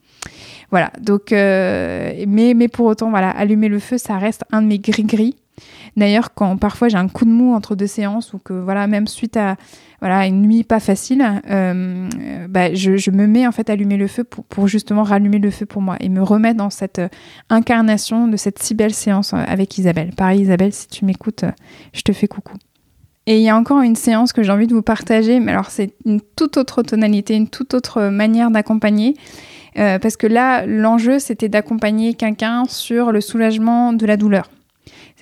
Voilà, 0.74 0.92
donc, 1.00 1.32
euh, 1.32 2.26
mais, 2.28 2.68
pour 2.68 2.88
autant, 2.88 3.12
voilà, 3.12 3.30
allumer 3.30 3.68
le 3.68 3.78
feu, 3.78 4.00
ça 4.00 4.18
reste 4.18 4.44
un 4.52 4.64
de 4.64 4.68
mes 4.68 4.80
gris-gris. 4.80 5.36
D'ailleurs, 5.96 6.34
quand 6.34 6.58
parfois 6.58 6.88
j'ai 6.88 6.98
un 6.98 7.08
coup 7.08 7.26
de 7.26 7.30
mou 7.30 7.54
entre 7.54 7.76
deux 7.76 7.88
séances 7.88 8.34
ou 8.34 8.40
que 8.40 8.54
voilà, 8.54 8.88
même 8.88 9.08
suite 9.08 9.38
à 9.38 9.58
voilà 10.02 10.26
une 10.26 10.42
nuit 10.42 10.64
pas 10.64 10.80
facile, 10.80 11.24
euh, 11.50 12.10
bah, 12.50 12.74
je, 12.74 13.12
me 13.12 13.26
mets 13.26 13.48
en 13.48 13.54
fait 13.54 13.70
à 13.70 13.74
allumer 13.74 13.96
le 13.96 14.08
feu 14.08 14.26
pour, 14.26 14.68
justement 14.68 15.04
rallumer 15.04 15.40
le 15.40 15.50
feu 15.50 15.66
pour 15.66 15.82
moi 15.82 15.96
et 16.02 16.10
me 16.10 16.22
remettre 16.22 16.58
dans 16.58 16.70
cette 16.70 17.00
euh, 17.00 17.08
incarnation 17.50 18.28
de 18.28 18.36
cette 18.36 18.62
si 18.62 18.74
belle 18.74 18.94
séance 18.94 19.34
euh, 19.34 19.38
avec 19.38 19.78
Isabelle. 19.78 20.12
Pareil 20.16 20.42
Isabelle, 20.42 20.74
si 20.74 20.88
tu 20.88 21.06
m'écoutes, 21.06 21.46
je 21.94 22.02
te 22.02 22.12
fais 22.12 22.28
coucou. 22.28 22.56
Et 23.28 23.38
il 23.38 23.44
y 23.44 23.50
a 23.50 23.56
encore 23.56 23.80
une 23.80 23.96
séance 23.96 24.34
que 24.34 24.44
j'ai 24.44 24.52
envie 24.52 24.68
de 24.68 24.74
vous 24.74 24.82
partager, 24.82 25.40
mais 25.40 25.54
alors 25.54 25.70
c'est 25.70 25.94
une 26.06 26.20
toute 26.20 26.58
autre 26.58 26.84
tonalité, 26.84 27.36
une 27.36 27.48
toute 27.48 27.74
autre 27.74 28.10
manière 28.10 28.52
d'accompagner. 28.52 29.16
Parce 29.76 30.18
que 30.18 30.28
là, 30.28 30.66
l'enjeu, 30.66 31.18
c'était 31.18 31.48
d'accompagner 31.48 32.14
quelqu'un 32.14 32.66
sur 32.68 33.14
le 33.14 33.22
soulagement 33.22 33.94
de 33.94 34.06
la 34.06 34.18
douleur. 34.18 34.50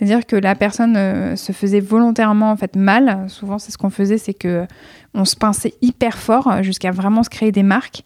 C'est-à-dire 0.02 0.26
que 0.26 0.36
la 0.36 0.56
personne 0.56 0.98
euh, 0.98 1.36
se 1.36 1.52
faisait 1.52 1.80
volontairement 1.80 2.50
en 2.50 2.56
fait 2.56 2.76
mal. 2.76 3.26
Souvent, 3.28 3.60
c'est 3.60 3.72
ce 3.72 3.78
qu'on 3.78 3.92
faisait, 3.92 4.18
c'est 4.18 4.34
que 4.34 4.66
on 5.14 5.26
se 5.26 5.36
pinçait 5.36 5.76
hyper 5.84 6.18
fort 6.18 6.64
jusqu'à 6.64 6.90
vraiment 6.90 7.22
se 7.22 7.30
créer 7.30 7.52
des 7.52 7.62
marques 7.62 8.02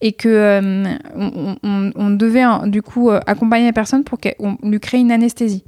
et 0.00 0.12
que 0.12 0.28
euh, 0.28 0.84
on, 1.14 2.10
devait 2.10 2.44
du 2.68 2.80
coup 2.80 3.10
accompagner 3.10 3.66
la 3.66 3.72
personne 3.74 4.04
pour 4.04 4.18
qu'on 4.18 4.56
lui 4.62 4.80
crée 4.80 4.98
une 4.98 5.12
anesthésie, 5.12 5.64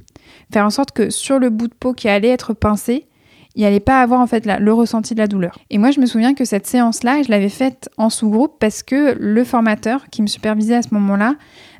faire 0.51 0.65
en 0.65 0.71
sorte 0.71 0.93
que 0.93 1.11
sur 1.11 1.37
le 1.37 1.51
bout 1.51 1.67
de 1.67 1.73
peau 1.73 1.93
qui 1.93 2.09
allait 2.09 2.29
être 2.29 2.53
pincé, 2.53 3.05
il 3.53 3.63
allait 3.63 3.79
pas 3.79 4.01
avoir 4.01 4.21
en 4.21 4.27
fait 4.27 4.47
le 4.47 4.73
ressenti 4.73 5.13
de 5.13 5.19
la 5.19 5.27
douleur. 5.27 5.59
Et 5.69 5.77
moi, 5.77 5.91
je 5.91 5.99
me 5.99 6.07
souviens 6.07 6.33
que 6.33 6.45
cette 6.45 6.65
séance-là, 6.65 7.21
je 7.21 7.29
l'avais 7.29 7.49
faite 7.49 7.89
en 7.97 8.09
sous-groupe 8.09 8.57
parce 8.59 8.81
que 8.81 9.15
le 9.19 9.43
formateur 9.43 10.07
qui 10.09 10.23
me 10.23 10.27
supervisait 10.27 10.75
à 10.75 10.81
ce 10.81 10.93
moment-là 10.93 11.35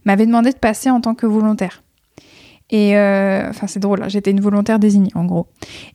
m'avait 0.05 0.25
demandé 0.25 0.51
de 0.51 0.57
passer 0.57 0.89
en 0.91 1.01
tant 1.01 1.15
que 1.15 1.25
volontaire. 1.25 1.83
Et 2.69 2.97
euh, 2.97 3.49
enfin, 3.49 3.67
c'est 3.67 3.79
drôle, 3.79 4.03
hein, 4.03 4.09
j'étais 4.09 4.31
une 4.31 4.41
volontaire 4.41 4.77
désignée 4.77 5.11
en 5.15 5.23
gros. 5.23 5.47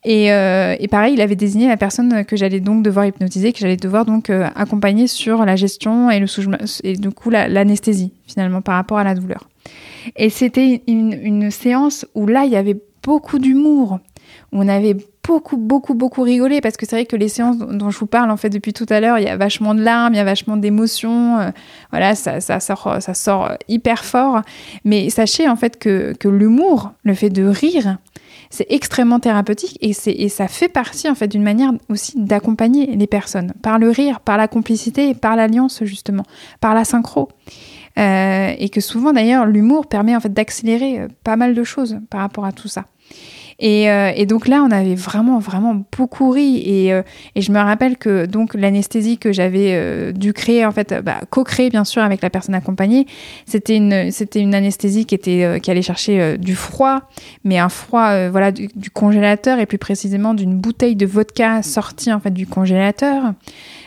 Et, 0.04 0.32
euh, 0.32 0.74
et, 0.78 0.88
pareil, 0.88 1.12
il 1.14 1.20
avait 1.20 1.36
désigné 1.36 1.68
la 1.68 1.76
personne 1.76 2.24
que 2.24 2.34
j'allais 2.34 2.60
donc 2.60 2.82
devoir 2.82 3.04
hypnotiser, 3.04 3.52
que 3.52 3.58
j'allais 3.58 3.76
devoir 3.76 4.06
donc 4.06 4.30
euh, 4.30 4.48
accompagner 4.54 5.06
sur 5.06 5.44
la 5.44 5.54
gestion 5.54 6.10
et 6.10 6.18
le 6.18 6.26
et 6.82 6.96
du 6.96 7.10
coup 7.10 7.28
l'anesthésie 7.28 8.12
finalement 8.26 8.62
par 8.62 8.76
rapport 8.76 8.98
à 8.98 9.04
la 9.04 9.14
douleur. 9.14 9.48
Et 10.16 10.30
c'était 10.30 10.82
une, 10.88 11.12
une 11.12 11.50
séance 11.50 12.06
où 12.14 12.26
là, 12.26 12.44
il 12.44 12.52
y 12.52 12.56
avait 12.56 12.80
beaucoup 13.02 13.38
d'humour. 13.38 13.98
On 14.52 14.68
avait 14.68 14.96
beaucoup, 15.26 15.56
beaucoup, 15.56 15.94
beaucoup 15.94 16.22
rigolé 16.22 16.60
parce 16.60 16.76
que 16.76 16.84
c'est 16.84 16.96
vrai 16.96 17.06
que 17.06 17.16
les 17.16 17.28
séances 17.28 17.58
dont 17.58 17.90
je 17.90 17.98
vous 17.98 18.06
parle 18.06 18.30
en 18.30 18.36
fait 18.36 18.50
depuis 18.50 18.72
tout 18.72 18.86
à 18.90 19.00
l'heure, 19.00 19.18
il 19.18 19.24
y 19.24 19.28
a 19.28 19.36
vachement 19.36 19.74
de 19.74 19.80
larmes, 19.80 20.14
il 20.14 20.16
y 20.16 20.20
a 20.20 20.24
vachement 20.24 20.56
d'émotions, 20.56 21.38
euh, 21.38 21.50
voilà, 21.90 22.14
ça, 22.14 22.40
sort, 22.40 22.96
ça 23.00 23.14
sort 23.14 23.52
hyper 23.68 24.04
fort. 24.04 24.42
Mais 24.84 25.08
sachez 25.10 25.48
en 25.48 25.56
fait 25.56 25.78
que, 25.78 26.14
l'humour, 26.28 26.92
le 27.02 27.14
fait 27.14 27.30
de 27.30 27.44
rire, 27.44 27.98
c'est 28.50 28.66
extrêmement 28.68 29.20
thérapeutique 29.20 29.78
et, 29.80 29.92
et 30.06 30.28
ça 30.28 30.48
fait 30.48 30.68
partie 30.68 31.08
en 31.08 31.14
fait 31.14 31.28
d'une 31.28 31.42
manière 31.42 31.72
aussi 31.88 32.12
d'accompagner 32.16 32.94
les 32.94 33.06
personnes 33.06 33.52
par 33.62 33.78
le 33.78 33.88
rire, 33.88 34.20
par 34.20 34.36
la 34.36 34.48
complicité, 34.48 35.14
par 35.14 35.36
l'alliance 35.36 35.82
justement, 35.84 36.24
par 36.60 36.74
la 36.74 36.84
synchro. 36.84 37.28
Euh, 37.98 38.54
et 38.58 38.70
que 38.70 38.80
souvent 38.80 39.12
d'ailleurs 39.12 39.44
l'humour 39.44 39.86
permet 39.86 40.16
en 40.16 40.20
fait 40.20 40.32
d'accélérer 40.32 41.00
euh, 41.00 41.08
pas 41.24 41.36
mal 41.36 41.54
de 41.54 41.62
choses 41.62 41.98
par 42.08 42.20
rapport 42.20 42.46
à 42.46 42.52
tout 42.52 42.68
ça. 42.68 42.86
Euh, 43.62 44.12
et, 44.14 44.26
donc 44.26 44.48
là, 44.48 44.64
on 44.66 44.70
avait 44.70 44.94
vraiment, 44.94 45.38
vraiment 45.38 45.84
beaucoup 45.96 46.30
ri. 46.30 46.62
Et, 46.64 46.92
euh, 46.92 47.02
je 47.36 47.52
me 47.52 47.58
rappelle 47.58 47.96
que 47.96 48.26
donc 48.26 48.54
l'anesthésie 48.54 49.18
que 49.18 49.32
j'avais 49.32 49.70
euh, 49.72 50.12
dû 50.12 50.32
créer, 50.32 50.66
en 50.66 50.72
fait, 50.72 50.94
bah, 51.02 51.20
co-créer 51.30 51.70
bien 51.70 51.84
sûr 51.84 52.02
avec 52.02 52.22
la 52.22 52.30
personne 52.30 52.54
accompagnée, 52.54 53.06
c'était 53.46 53.76
une, 53.76 54.10
c'était 54.10 54.40
une 54.40 54.54
anesthésie 54.54 55.06
qui 55.06 55.14
était, 55.14 55.60
qui 55.62 55.70
allait 55.70 55.82
chercher 55.82 56.38
du 56.38 56.54
froid, 56.54 57.00
mais 57.44 57.58
un 57.58 57.68
froid, 57.68 58.28
voilà, 58.28 58.52
du, 58.52 58.68
du, 58.74 58.90
congélateur 58.90 59.58
et 59.58 59.66
plus 59.66 59.78
précisément 59.78 60.34
d'une 60.34 60.56
bouteille 60.56 60.96
de 60.96 61.06
vodka 61.06 61.62
sortie 61.62 62.12
en 62.12 62.20
fait 62.20 62.30
du 62.30 62.46
congélateur. 62.46 63.34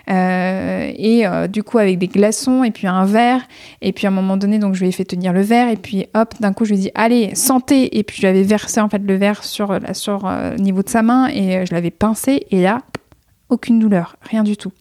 Euh, 0.10 0.91
et 0.95 1.26
euh, 1.26 1.47
du 1.47 1.64
coup 1.64 1.80
avec 1.80 1.97
des 1.97 2.08
glaçons 2.08 2.64
et 2.64 2.72
puis 2.72 2.88
un 2.88 3.06
verre. 3.06 3.41
Et 3.82 3.91
puis 3.91 4.06
à 4.08 4.10
un 4.10 4.14
moment 4.14 4.38
donné, 4.38 4.60
donc 4.60 4.76
je 4.76 4.82
lui 4.82 4.89
ai 4.89 4.91
fait 4.91 5.06
tenir 5.06 5.34
le 5.34 5.41
verre 5.41 5.70
et 5.70 5.78
puis 5.78 6.06
hop, 6.14 6.34
d'un 6.39 6.53
coup 6.53 6.66
je 6.66 6.72
lui 6.72 6.80
ai 6.80 6.82
dit 6.84 6.91
allez 6.95 7.36
santé. 7.36 7.97
Et 7.97 8.03
puis 8.03 8.18
je 8.18 8.22
lui 8.22 8.28
avais 8.28 8.43
versé 8.43 8.82
en 8.82 8.89
fait 8.89 8.99
le 8.99 9.16
verre 9.16 9.43
sur 9.43 9.78
sur 9.93 10.26
euh, 10.26 10.56
niveau 10.56 10.84
de 10.84 10.89
sa 10.89 11.01
main 11.01 11.28
et 11.28 11.66
je 11.66 11.74
l'avais 11.74 11.91
pincé 11.91 12.45
et 12.51 12.62
là 12.62 12.82
aucune 13.49 13.80
douleur, 13.80 14.16
rien 14.22 14.43
du 14.43 14.58
tout. 14.58 14.72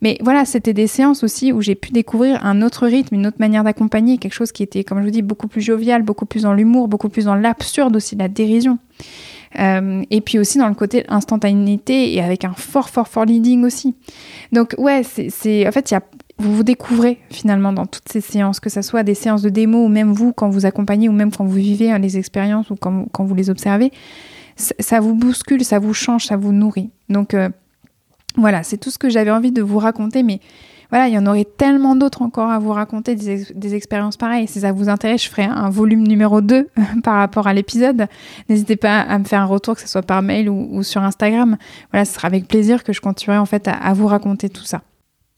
Mais 0.00 0.18
voilà, 0.20 0.44
c'était 0.44 0.72
des 0.72 0.86
séances 0.86 1.24
aussi 1.24 1.52
où 1.52 1.60
j'ai 1.60 1.74
pu 1.74 1.90
découvrir 1.90 2.44
un 2.46 2.62
autre 2.62 2.86
rythme, 2.86 3.16
une 3.16 3.26
autre 3.26 3.38
manière 3.40 3.64
d'accompagner, 3.64 4.18
quelque 4.18 4.32
chose 4.32 4.52
qui 4.52 4.62
était, 4.62 4.84
comme 4.84 5.00
je 5.00 5.04
vous 5.04 5.10
dis, 5.10 5.22
beaucoup 5.22 5.48
plus 5.48 5.60
jovial, 5.60 6.02
beaucoup 6.02 6.26
plus 6.26 6.42
dans 6.42 6.54
l'humour, 6.54 6.86
beaucoup 6.86 7.08
plus 7.08 7.24
dans 7.24 7.34
l'absurde 7.34 7.96
aussi, 7.96 8.14
la 8.14 8.28
dérision. 8.28 8.78
Euh, 9.58 10.02
et 10.10 10.20
puis 10.20 10.38
aussi 10.38 10.58
dans 10.58 10.68
le 10.68 10.74
côté 10.74 11.04
instantanéité 11.08 12.14
et 12.14 12.22
avec 12.22 12.44
un 12.44 12.52
fort, 12.52 12.90
fort, 12.90 13.08
fort 13.08 13.24
leading 13.24 13.64
aussi. 13.64 13.94
Donc 14.52 14.74
ouais, 14.78 15.02
c'est 15.04 15.66
en 15.66 15.72
fait, 15.72 15.90
y 15.90 15.94
a, 15.94 16.02
vous 16.38 16.54
vous 16.54 16.62
découvrez 16.62 17.18
finalement 17.30 17.72
dans 17.72 17.86
toutes 17.86 18.08
ces 18.08 18.20
séances, 18.20 18.60
que 18.60 18.70
ce 18.70 18.82
soit 18.82 19.02
des 19.02 19.14
séances 19.14 19.42
de 19.42 19.48
démo 19.48 19.84
ou 19.84 19.88
même 19.88 20.12
vous 20.12 20.32
quand 20.32 20.48
vous 20.48 20.66
accompagnez 20.66 21.08
ou 21.08 21.12
même 21.12 21.32
quand 21.32 21.44
vous 21.44 21.52
vivez 21.52 21.90
hein, 21.90 21.98
les 21.98 22.18
expériences 22.18 22.70
ou 22.70 22.76
quand, 22.76 23.24
vous 23.24 23.34
les 23.34 23.50
observez, 23.50 23.90
ça 24.56 25.00
vous 25.00 25.14
bouscule, 25.14 25.64
ça 25.64 25.78
vous 25.78 25.94
change, 25.94 26.26
ça 26.26 26.36
vous 26.36 26.52
nourrit. 26.52 26.90
Donc 27.08 27.34
euh, 27.34 27.48
voilà, 28.36 28.62
c'est 28.62 28.76
tout 28.76 28.90
ce 28.90 28.98
que 28.98 29.08
j'avais 29.08 29.30
envie 29.30 29.52
de 29.52 29.62
vous 29.62 29.78
raconter, 29.78 30.22
mais 30.22 30.40
voilà, 30.90 31.08
il 31.08 31.14
y 31.14 31.18
en 31.18 31.26
aurait 31.26 31.44
tellement 31.44 31.96
d'autres 31.96 32.22
encore 32.22 32.50
à 32.50 32.58
vous 32.58 32.72
raconter, 32.72 33.14
des, 33.14 33.74
expériences 33.74 34.16
pareilles. 34.16 34.48
Si 34.48 34.60
ça 34.60 34.72
vous 34.72 34.88
intéresse, 34.88 35.24
je 35.24 35.28
ferai 35.28 35.44
un 35.44 35.68
volume 35.68 36.06
numéro 36.06 36.40
2 36.40 36.68
par 37.04 37.16
rapport 37.16 37.46
à 37.46 37.52
l'épisode. 37.52 38.06
N'hésitez 38.48 38.76
pas 38.76 39.00
à 39.00 39.18
me 39.18 39.24
faire 39.24 39.42
un 39.42 39.46
retour, 39.46 39.74
que 39.74 39.82
ce 39.82 39.88
soit 39.88 40.02
par 40.02 40.22
mail 40.22 40.48
ou, 40.48 40.82
sur 40.82 41.02
Instagram. 41.02 41.58
Voilà, 41.92 42.06
ce 42.06 42.14
sera 42.14 42.28
avec 42.28 42.48
plaisir 42.48 42.84
que 42.84 42.92
je 42.92 43.00
continuerai 43.00 43.38
en 43.38 43.46
fait 43.46 43.68
à, 43.68 43.92
vous 43.92 44.06
raconter 44.06 44.48
tout 44.48 44.64
ça. 44.64 44.82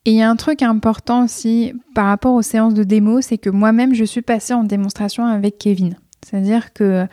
Et 0.05 0.12
il 0.12 0.16
y 0.16 0.22
a 0.22 0.30
un 0.30 0.36
truc 0.36 0.62
important 0.62 1.24
aussi 1.24 1.74
par 1.94 2.07
rapport 2.07 2.34
aux 2.34 2.42
séances 2.42 2.74
de 2.74 2.84
démo, 2.84 3.20
c'est 3.20 3.36
que 3.36 3.51
moi-même, 3.51 3.92
je 3.92 4.05
suis 4.05 4.22
passée 4.22 4.55
en 4.55 4.62
démonstration 4.62 5.26
avec 5.26 5.59
Kevin. 5.59 5.96
C'est-à-dire 6.24 6.72
que 6.72 6.84
euh, 6.84 7.07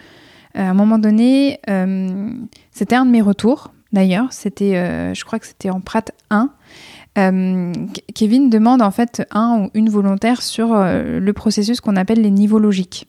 à 0.53 0.69
un 0.69 0.73
moment 0.73 0.99
donné, 0.99 1.59
euh, 1.69 2.29
c'était 2.71 2.95
un 2.95 3.05
de 3.05 3.11
mes 3.11 3.21
retours. 3.21 3.73
D'ailleurs, 3.93 4.31
c'était, 4.31 4.75
euh, 4.75 5.13
je 5.13 5.23
crois 5.25 5.39
que 5.39 5.47
c'était 5.47 5.69
en 5.69 5.81
Prat 5.81 6.05
1. 6.29 6.49
Euh, 7.18 7.74
Kevin 8.13 8.49
demande 8.49 8.82
en 8.82 8.91
fait 8.91 9.28
un 9.32 9.63
ou 9.63 9.70
une 9.74 9.89
volontaire 9.89 10.41
sur 10.41 10.74
euh, 10.74 11.20
le 11.20 11.34
processus 11.34 11.82
qu'on 11.82 11.95
appelle 11.95 12.22
les 12.22 12.32
niveaux 12.32 12.59
logiques. 12.59 13.07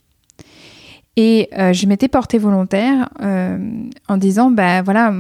Et 1.17 1.49
euh, 1.59 1.73
je 1.73 1.87
m'étais 1.87 2.07
portée 2.07 2.39
volontaire 2.39 3.09
en 4.09 4.17
disant, 4.17 4.53
bah 4.53 4.83
voilà, 4.83 5.13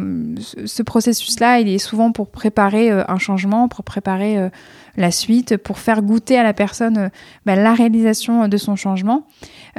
ce 0.64 0.82
processus-là, 0.84 1.59
il 1.59 1.68
est 1.68 1.78
souvent 1.78 2.12
pour 2.12 2.30
préparer 2.30 2.89
un 2.91 3.18
changement, 3.18 3.66
pour 3.66 3.84
préparer 3.84 4.49
la 4.97 5.11
suite, 5.11 5.57
pour 5.57 5.80
faire 5.80 6.03
goûter 6.03 6.39
à 6.39 6.45
la 6.45 6.55
personne 6.55 7.11
bah, 7.47 7.57
la 7.57 7.74
réalisation 7.74 8.47
de 8.47 8.57
son 8.57 8.76
changement, 8.76 9.26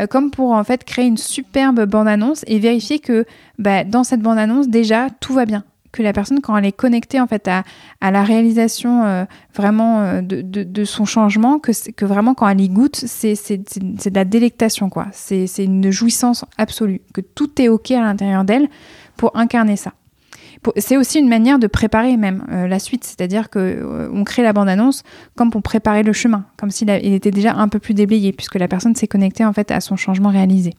comme 0.10 0.30
pour 0.30 0.51
en 0.51 0.64
fait 0.66 0.84
créer 0.84 1.05
une 1.05 1.16
superbe 1.16 1.86
bande-annonce 1.86 2.43
et 2.47 2.60
vérifier 2.60 2.99
que 2.99 3.26
bah, 3.57 3.86
dans 3.86 4.03
cette 4.03 4.22
bande-annonce, 4.22 4.68
déjà, 4.68 5.07
tout 5.22 5.34
va 5.34 5.45
bien 5.45 5.64
que 5.92 6.04
la 6.04 6.14
personne, 6.14 6.42
quand 6.42 6.56
elle 6.58 6.66
est 6.66 6.72
connectée 6.72 7.20
en 7.20 7.28
fait 7.28 7.48
à, 7.48 7.64
à 8.02 8.12
la 8.12 8.24
réalisation 8.24 9.04
euh, 9.04 9.26
vraiment 9.56 10.02
euh, 10.02 10.22
de, 10.22 10.42
de, 10.42 10.84
son 10.86 11.06
changement, 11.06 11.60
que, 11.60 11.72
que 11.92 12.06
vraiment 12.06 12.34
quand 12.34 12.48
elle 12.48 12.62
y 12.62 12.70
goûte, 12.70 12.96
c'est 12.96 13.34
de 13.34 14.16
la 14.16 14.26
délectation, 14.26 14.90
quoi. 14.90 15.08
C'est 15.12 15.46
une 15.58 15.92
jouissance 15.92 16.46
absolue, 16.58 17.02
que 17.14 17.22
tout 17.22 17.62
est 17.62 17.70
OK 17.70 17.92
à 17.92 18.02
l'intérieur 18.02 18.44
d'elle 18.44 18.68
pour 19.18 19.36
incarner 19.36 19.76
ça. 19.76 19.94
C'est 20.76 20.98
aussi 20.98 21.20
une 21.20 21.30
manière 21.30 21.58
de 21.58 21.68
préparer 21.68 22.18
même 22.18 22.46
euh, 22.52 22.68
la 22.68 22.80
suite, 22.80 23.06
c'est-à-dire 23.06 23.50
que 23.50 24.10
on 24.14 24.26
crée 24.26 24.44
la 24.44 24.52
bande-annonce 24.52 25.04
comme 25.38 25.52
pour 25.52 25.62
préparer 25.62 26.04
le 26.04 26.12
chemin, 26.12 26.46
comme 26.58 26.70
s'il 26.70 26.90
était 26.90 27.32
déjà 27.32 27.54
un 27.54 27.70
peu 27.70 27.80
plus 27.80 27.94
déblayé, 27.94 28.34
puisque 28.34 28.56
la 28.56 28.68
personne 28.68 28.94
s'est 28.94 29.08
connectée 29.08 29.46
en 29.46 29.54
fait 29.54 29.72
à 29.72 29.80
son 29.80 29.96
changement 29.96 30.30
réalisé. 30.30 30.74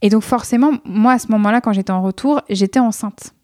Et 0.00 0.08
donc 0.08 0.22
forcément, 0.22 0.72
moi 0.84 1.12
à 1.12 1.18
ce 1.18 1.28
moment-là, 1.28 1.60
quand 1.60 1.72
j'étais 1.72 1.92
en 1.92 2.02
retour, 2.02 2.40
j'étais 2.48 2.80
enceinte. 2.80 3.35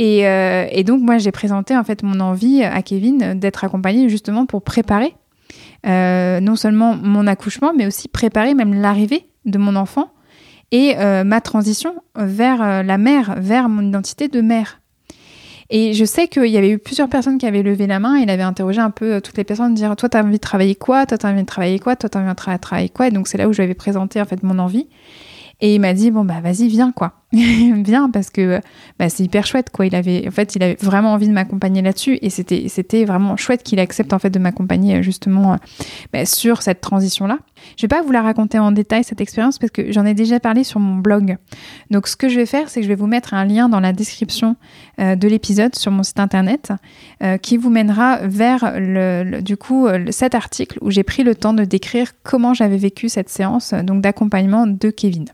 Euh, 0.00 0.66
et, 0.70 0.84
donc, 0.84 1.02
moi, 1.02 1.18
j'ai 1.18 1.32
présenté 1.32 1.76
en 1.76 1.84
fait 1.84 2.02
mon 2.02 2.20
envie 2.20 2.62
à 2.62 2.82
Kevin 2.82 3.38
d'être 3.38 3.64
accompagné 3.64 4.08
justement 4.08 4.46
pour 4.46 4.62
préparer 4.62 5.14
euh, 5.86 6.40
non 6.40 6.56
seulement 6.56 6.96
mon 6.96 7.26
accouchement, 7.26 7.72
mais 7.76 7.86
aussi 7.86 8.08
préparer 8.08 8.54
même 8.54 8.74
l'arrivée 8.74 9.26
de 9.44 9.58
mon 9.58 9.76
enfant 9.76 10.10
et 10.72 10.94
euh, 10.98 11.24
ma 11.24 11.40
transition 11.40 11.94
vers 12.16 12.82
la 12.82 12.98
mère, 12.98 13.34
vers 13.38 13.68
mon 13.68 13.86
identité 13.86 14.28
de 14.28 14.40
mère. 14.40 14.80
Et 15.72 15.94
je 15.94 16.04
sais 16.04 16.26
qu'il 16.26 16.46
y 16.46 16.56
avait 16.56 16.70
eu 16.70 16.78
plusieurs 16.78 17.08
personnes 17.08 17.38
qui 17.38 17.46
avaient 17.46 17.62
levé 17.62 17.86
la 17.86 18.00
main. 18.00 18.18
Il 18.18 18.28
avait 18.28 18.42
interrogé 18.42 18.80
un 18.80 18.90
peu 18.90 19.20
toutes 19.20 19.36
les 19.36 19.44
personnes, 19.44 19.74
dire 19.74 19.94
Toi, 19.94 20.08
tu 20.08 20.16
as 20.16 20.24
envie 20.24 20.32
de 20.32 20.36
travailler 20.38 20.74
quoi? 20.74 21.06
Toi, 21.06 21.16
tu 21.16 21.26
as 21.26 21.30
envie 21.30 21.42
de 21.42 21.46
travailler 21.46 21.78
quoi? 21.78 21.94
Toi, 21.94 22.08
tu 22.08 22.18
as 22.18 22.20
envie 22.20 22.30
de 22.30 22.34
travailler 22.34 22.88
quoi? 22.88 23.06
Et 23.06 23.10
donc, 23.12 23.28
c'est 23.28 23.38
là 23.38 23.48
où 23.48 23.52
je 23.52 23.58
lui 23.58 23.64
avais 23.64 23.74
présenté 23.74 24.20
en 24.20 24.24
fait 24.24 24.42
mon 24.42 24.58
envie. 24.58 24.88
Et 25.60 25.74
il 25.74 25.80
m'a 25.80 25.92
dit 25.92 26.10
bon 26.10 26.24
bah 26.24 26.40
vas-y 26.42 26.68
viens 26.68 26.90
quoi, 26.92 27.19
viens 27.32 28.10
parce 28.10 28.28
que 28.30 28.60
bah, 28.98 29.08
c'est 29.08 29.22
hyper 29.22 29.46
chouette 29.46 29.70
quoi. 29.70 29.86
Il 29.86 29.94
avait 29.94 30.26
en 30.26 30.32
fait 30.32 30.56
il 30.56 30.62
avait 30.64 30.76
vraiment 30.80 31.12
envie 31.12 31.28
de 31.28 31.32
m'accompagner 31.32 31.80
là-dessus 31.80 32.18
et 32.22 32.30
c'était 32.30 32.66
c'était 32.68 33.04
vraiment 33.04 33.36
chouette 33.36 33.62
qu'il 33.62 33.78
accepte 33.78 34.12
en 34.12 34.18
fait 34.18 34.30
de 34.30 34.40
m'accompagner 34.40 34.96
euh, 34.96 35.02
justement 35.02 35.52
euh, 35.52 35.56
bah, 36.12 36.26
sur 36.26 36.62
cette 36.62 36.80
transition 36.80 37.28
là. 37.28 37.38
Je 37.76 37.82
vais 37.82 37.88
pas 37.88 38.02
vous 38.02 38.10
la 38.10 38.22
raconter 38.22 38.58
en 38.58 38.72
détail 38.72 39.04
cette 39.04 39.20
expérience 39.20 39.58
parce 39.58 39.70
que 39.70 39.92
j'en 39.92 40.04
ai 40.06 40.14
déjà 40.14 40.40
parlé 40.40 40.64
sur 40.64 40.80
mon 40.80 40.96
blog. 40.96 41.36
Donc 41.90 42.08
ce 42.08 42.16
que 42.16 42.28
je 42.28 42.34
vais 42.34 42.46
faire 42.46 42.68
c'est 42.68 42.80
que 42.80 42.84
je 42.84 42.88
vais 42.88 42.96
vous 42.96 43.06
mettre 43.06 43.32
un 43.32 43.44
lien 43.44 43.68
dans 43.68 43.80
la 43.80 43.92
description 43.92 44.56
euh, 44.98 45.14
de 45.14 45.28
l'épisode 45.28 45.76
sur 45.76 45.92
mon 45.92 46.02
site 46.02 46.18
internet 46.18 46.72
qui 47.42 47.56
vous 47.56 47.70
mènera 47.70 48.18
vers 48.26 48.72
le, 48.76 49.40
du 49.40 49.56
coup 49.56 49.86
cet 50.10 50.34
article 50.34 50.78
où 50.80 50.90
j'ai 50.90 51.02
pris 51.02 51.22
le 51.22 51.34
temps 51.34 51.52
de 51.52 51.64
décrire 51.64 52.12
comment 52.22 52.54
j'avais 52.54 52.78
vécu 52.78 53.08
cette 53.08 53.28
séance 53.28 53.74
donc 53.74 54.00
d'accompagnement 54.00 54.66
de 54.66 54.90
Kevin. 54.90 55.26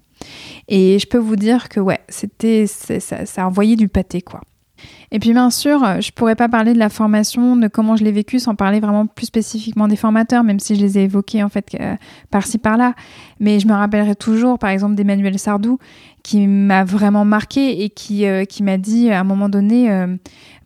Et 0.68 0.99
je 0.99 1.07
peux 1.07 1.18
vous 1.18 1.37
dire 1.37 1.68
que 1.68 1.81
ouais, 1.81 2.01
c'était 2.09 2.66
ça, 2.66 3.16
a 3.37 3.47
envoyé 3.47 3.77
du 3.77 3.89
pâté 3.89 4.22
quoi. 4.22 4.41
Et 5.11 5.18
puis 5.18 5.33
bien 5.33 5.51
sûr, 5.51 6.01
je 6.01 6.11
pourrais 6.11 6.35
pas 6.35 6.49
parler 6.49 6.74
de 6.74 6.79
la 6.79 6.89
formation, 6.89 7.57
de 7.57 7.68
comment 7.68 7.97
je 7.97 8.05
l'ai 8.05 8.12
vécu 8.12 8.39
sans 8.39 8.55
parler 8.55 8.81
vraiment 8.81 9.07
plus 9.07 9.27
spécifiquement 9.27 9.89
des 9.89 9.97
formateurs, 9.97 10.43
même 10.43 10.59
si 10.59 10.74
je 10.74 10.81
les 10.81 10.99
ai 10.99 11.05
évoqués 11.05 11.43
en 11.43 11.49
fait 11.49 11.77
euh, 11.81 11.95
par-ci 12.31 12.59
par-là. 12.59 12.95
Mais 13.41 13.61
je 13.61 13.68
me 13.68 13.72
rappellerai 13.72 14.16
toujours 14.16 14.59
par 14.59 14.70
exemple 14.70 14.95
d'Emmanuel 14.95 15.39
Sardou 15.39 15.79
qui 16.22 16.47
m'a 16.47 16.85
vraiment 16.85 17.24
marqué 17.24 17.85
et 17.85 17.91
qui, 17.91 18.27
euh, 18.27 18.45
qui 18.45 18.62
m'a 18.62 18.79
dit 18.79 19.11
à 19.11 19.20
un 19.20 19.24
moment 19.24 19.49
donné 19.49 19.91
euh, 19.91 20.16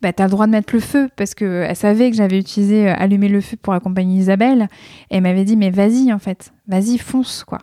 bah, 0.01 0.11
tu 0.11 0.23
as 0.23 0.25
le 0.25 0.31
droit 0.31 0.47
de 0.47 0.51
mettre 0.51 0.73
le 0.73 0.79
feu 0.79 1.09
parce 1.15 1.35
qu'elle 1.35 1.75
savait 1.75 2.09
que 2.09 2.17
j'avais 2.17 2.39
utilisé 2.39 2.89
allumer 2.89 3.29
le 3.29 3.41
feu 3.41 3.57
pour 3.61 3.73
accompagner 3.73 4.17
Isabelle. 4.17 4.67
Et 5.11 5.17
elle 5.17 5.23
m'avait 5.23 5.45
dit 5.45 5.55
mais 5.55 5.69
vas-y 5.69 6.11
en 6.11 6.19
fait, 6.19 6.51
vas-y 6.67 6.97
fonce 6.97 7.43
quoi. 7.43 7.59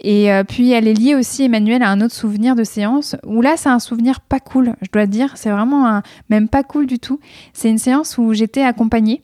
Et 0.00 0.32
euh, 0.32 0.44
puis 0.44 0.72
elle 0.72 0.88
est 0.88 0.94
liée 0.94 1.14
aussi, 1.14 1.44
Emmanuel, 1.44 1.82
à 1.82 1.90
un 1.90 2.00
autre 2.00 2.14
souvenir 2.14 2.56
de 2.56 2.64
séance, 2.64 3.16
où 3.24 3.40
là 3.40 3.56
c'est 3.56 3.68
un 3.68 3.78
souvenir 3.78 4.20
pas 4.20 4.40
cool, 4.40 4.74
je 4.82 4.90
dois 4.90 5.06
dire, 5.06 5.36
c'est 5.36 5.50
vraiment 5.50 5.86
un, 5.86 6.02
même 6.30 6.48
pas 6.48 6.62
cool 6.62 6.86
du 6.86 6.98
tout. 6.98 7.20
C'est 7.52 7.70
une 7.70 7.78
séance 7.78 8.18
où 8.18 8.32
j'étais 8.32 8.62
accompagnée, 8.62 9.22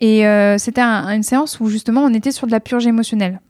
et 0.00 0.26
euh, 0.26 0.58
c'était 0.58 0.82
une 0.82 1.22
séance 1.22 1.58
où 1.60 1.68
justement 1.68 2.02
on 2.02 2.12
était 2.12 2.32
sur 2.32 2.46
de 2.46 2.52
la 2.52 2.60
purge 2.60 2.86
émotionnelle. 2.86 3.40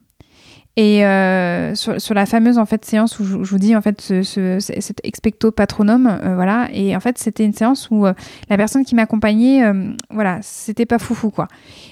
Et 0.77 1.07
euh, 1.07 1.77
sur, 1.77 2.14
la 2.14 2.27
fameuse 2.27 2.59
en 2.59 2.66
fait 2.66 2.85
séance 2.85 3.20
où 3.20 3.25
je, 3.25 3.37
vous 3.37 3.59
dis 3.59 3.77
en 3.77 3.81
fait 3.81 4.01
ce, 4.01 4.59
cet 4.59 5.01
expecto 5.05 5.53
patronum, 5.53 6.07
euh, 6.07 6.35
voilà. 6.35 6.68
Et 6.72 6.97
en 6.97 7.01
fait 7.01 7.16
c'était 7.16 7.45
une 7.45 7.53
séance 7.53 7.89
où 7.93 8.07
euh, 8.07 8.12
la 8.51 8.57
personne 8.57 8.85
qui 8.85 8.97
m'accompagnait, 8.97 9.62
voilà, 10.11 10.41
c'était 10.43 10.87
pas 10.87 10.99
foufou 10.99 11.31
quoi. 11.31 11.47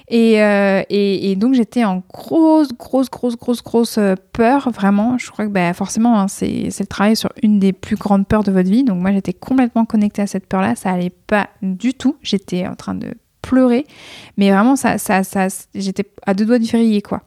Et, 0.08 0.32
et, 0.34 1.30
et 1.30 1.36
donc 1.36 1.54
j'étais 1.54 1.84
en 1.84 2.02
grosse 2.12 2.72
grosse 2.72 3.08
grosse 3.08 3.36
grosse 3.36 3.62
grosse 3.62 4.00
peur 4.32 4.70
vraiment. 4.70 5.16
Je 5.16 5.30
crois 5.30 5.46
que 5.46 5.50
bah, 5.50 5.72
forcément 5.74 6.18
hein, 6.18 6.26
c'est 6.26 6.68
le 6.76 6.86
travail 6.86 7.14
sur 7.14 7.30
une 7.40 7.60
des 7.60 7.72
plus 7.72 7.96
grandes 7.96 8.26
peurs 8.26 8.42
de 8.42 8.50
votre 8.50 8.68
vie. 8.68 8.82
Donc 8.82 9.00
moi 9.00 9.12
j'étais 9.12 9.32
complètement 9.32 9.84
connectée 9.84 10.22
à 10.22 10.26
cette 10.26 10.46
peur 10.46 10.60
là. 10.60 10.74
Ça 10.74 10.90
allait 10.90 11.10
pas 11.28 11.48
du 11.62 11.94
tout. 11.94 12.16
J'étais 12.22 12.66
en 12.66 12.74
train 12.74 12.96
de 12.96 13.14
pleurer, 13.42 13.86
mais 14.36 14.50
vraiment 14.50 14.76
ça 14.76 14.98
ça 14.98 15.24
ça 15.24 15.48
j'étais 15.74 16.04
à 16.26 16.32
deux 16.34 16.46
doigts 16.46 16.58
du 16.58 16.68
février 16.68 17.02
quoi. 17.02 17.22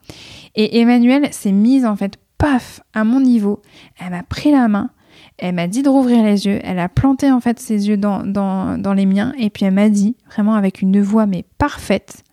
Et 0.56 0.80
Emmanuelle 0.80 1.32
s'est 1.34 1.52
mise 1.52 1.86
en 1.86 1.96
fait, 1.96 2.18
paf, 2.38 2.82
à 2.94 3.04
mon 3.04 3.20
niveau. 3.20 3.62
Elle 4.00 4.12
m'a 4.12 4.24
pris 4.24 4.52
la 4.52 4.68
main, 4.68 4.90
elle 5.38 5.56
m'a 5.56 5.68
dit 5.68 5.84
de 5.84 5.90
rouvrir 5.90 6.24
les 6.24 6.46
yeux, 6.46 6.60
elle 6.64 6.80
a 6.80 6.90
planté 6.90 7.32
en 7.32 7.42
fait 7.42 7.60
ses 7.60 7.88
yeux 7.90 7.98
dans, 7.98 8.26
dans, 8.26 8.94
les 8.94 9.06
miens, 9.06 9.34
et 9.38 9.50
puis 9.50 9.66
elle 9.66 9.74
m'a 9.74 9.90
dit, 9.90 10.16
vraiment 10.28 10.54
avec 10.54 10.82
une 10.82 11.02
voix 11.02 11.26
mais 11.26 11.46
parfaite, 11.58 12.24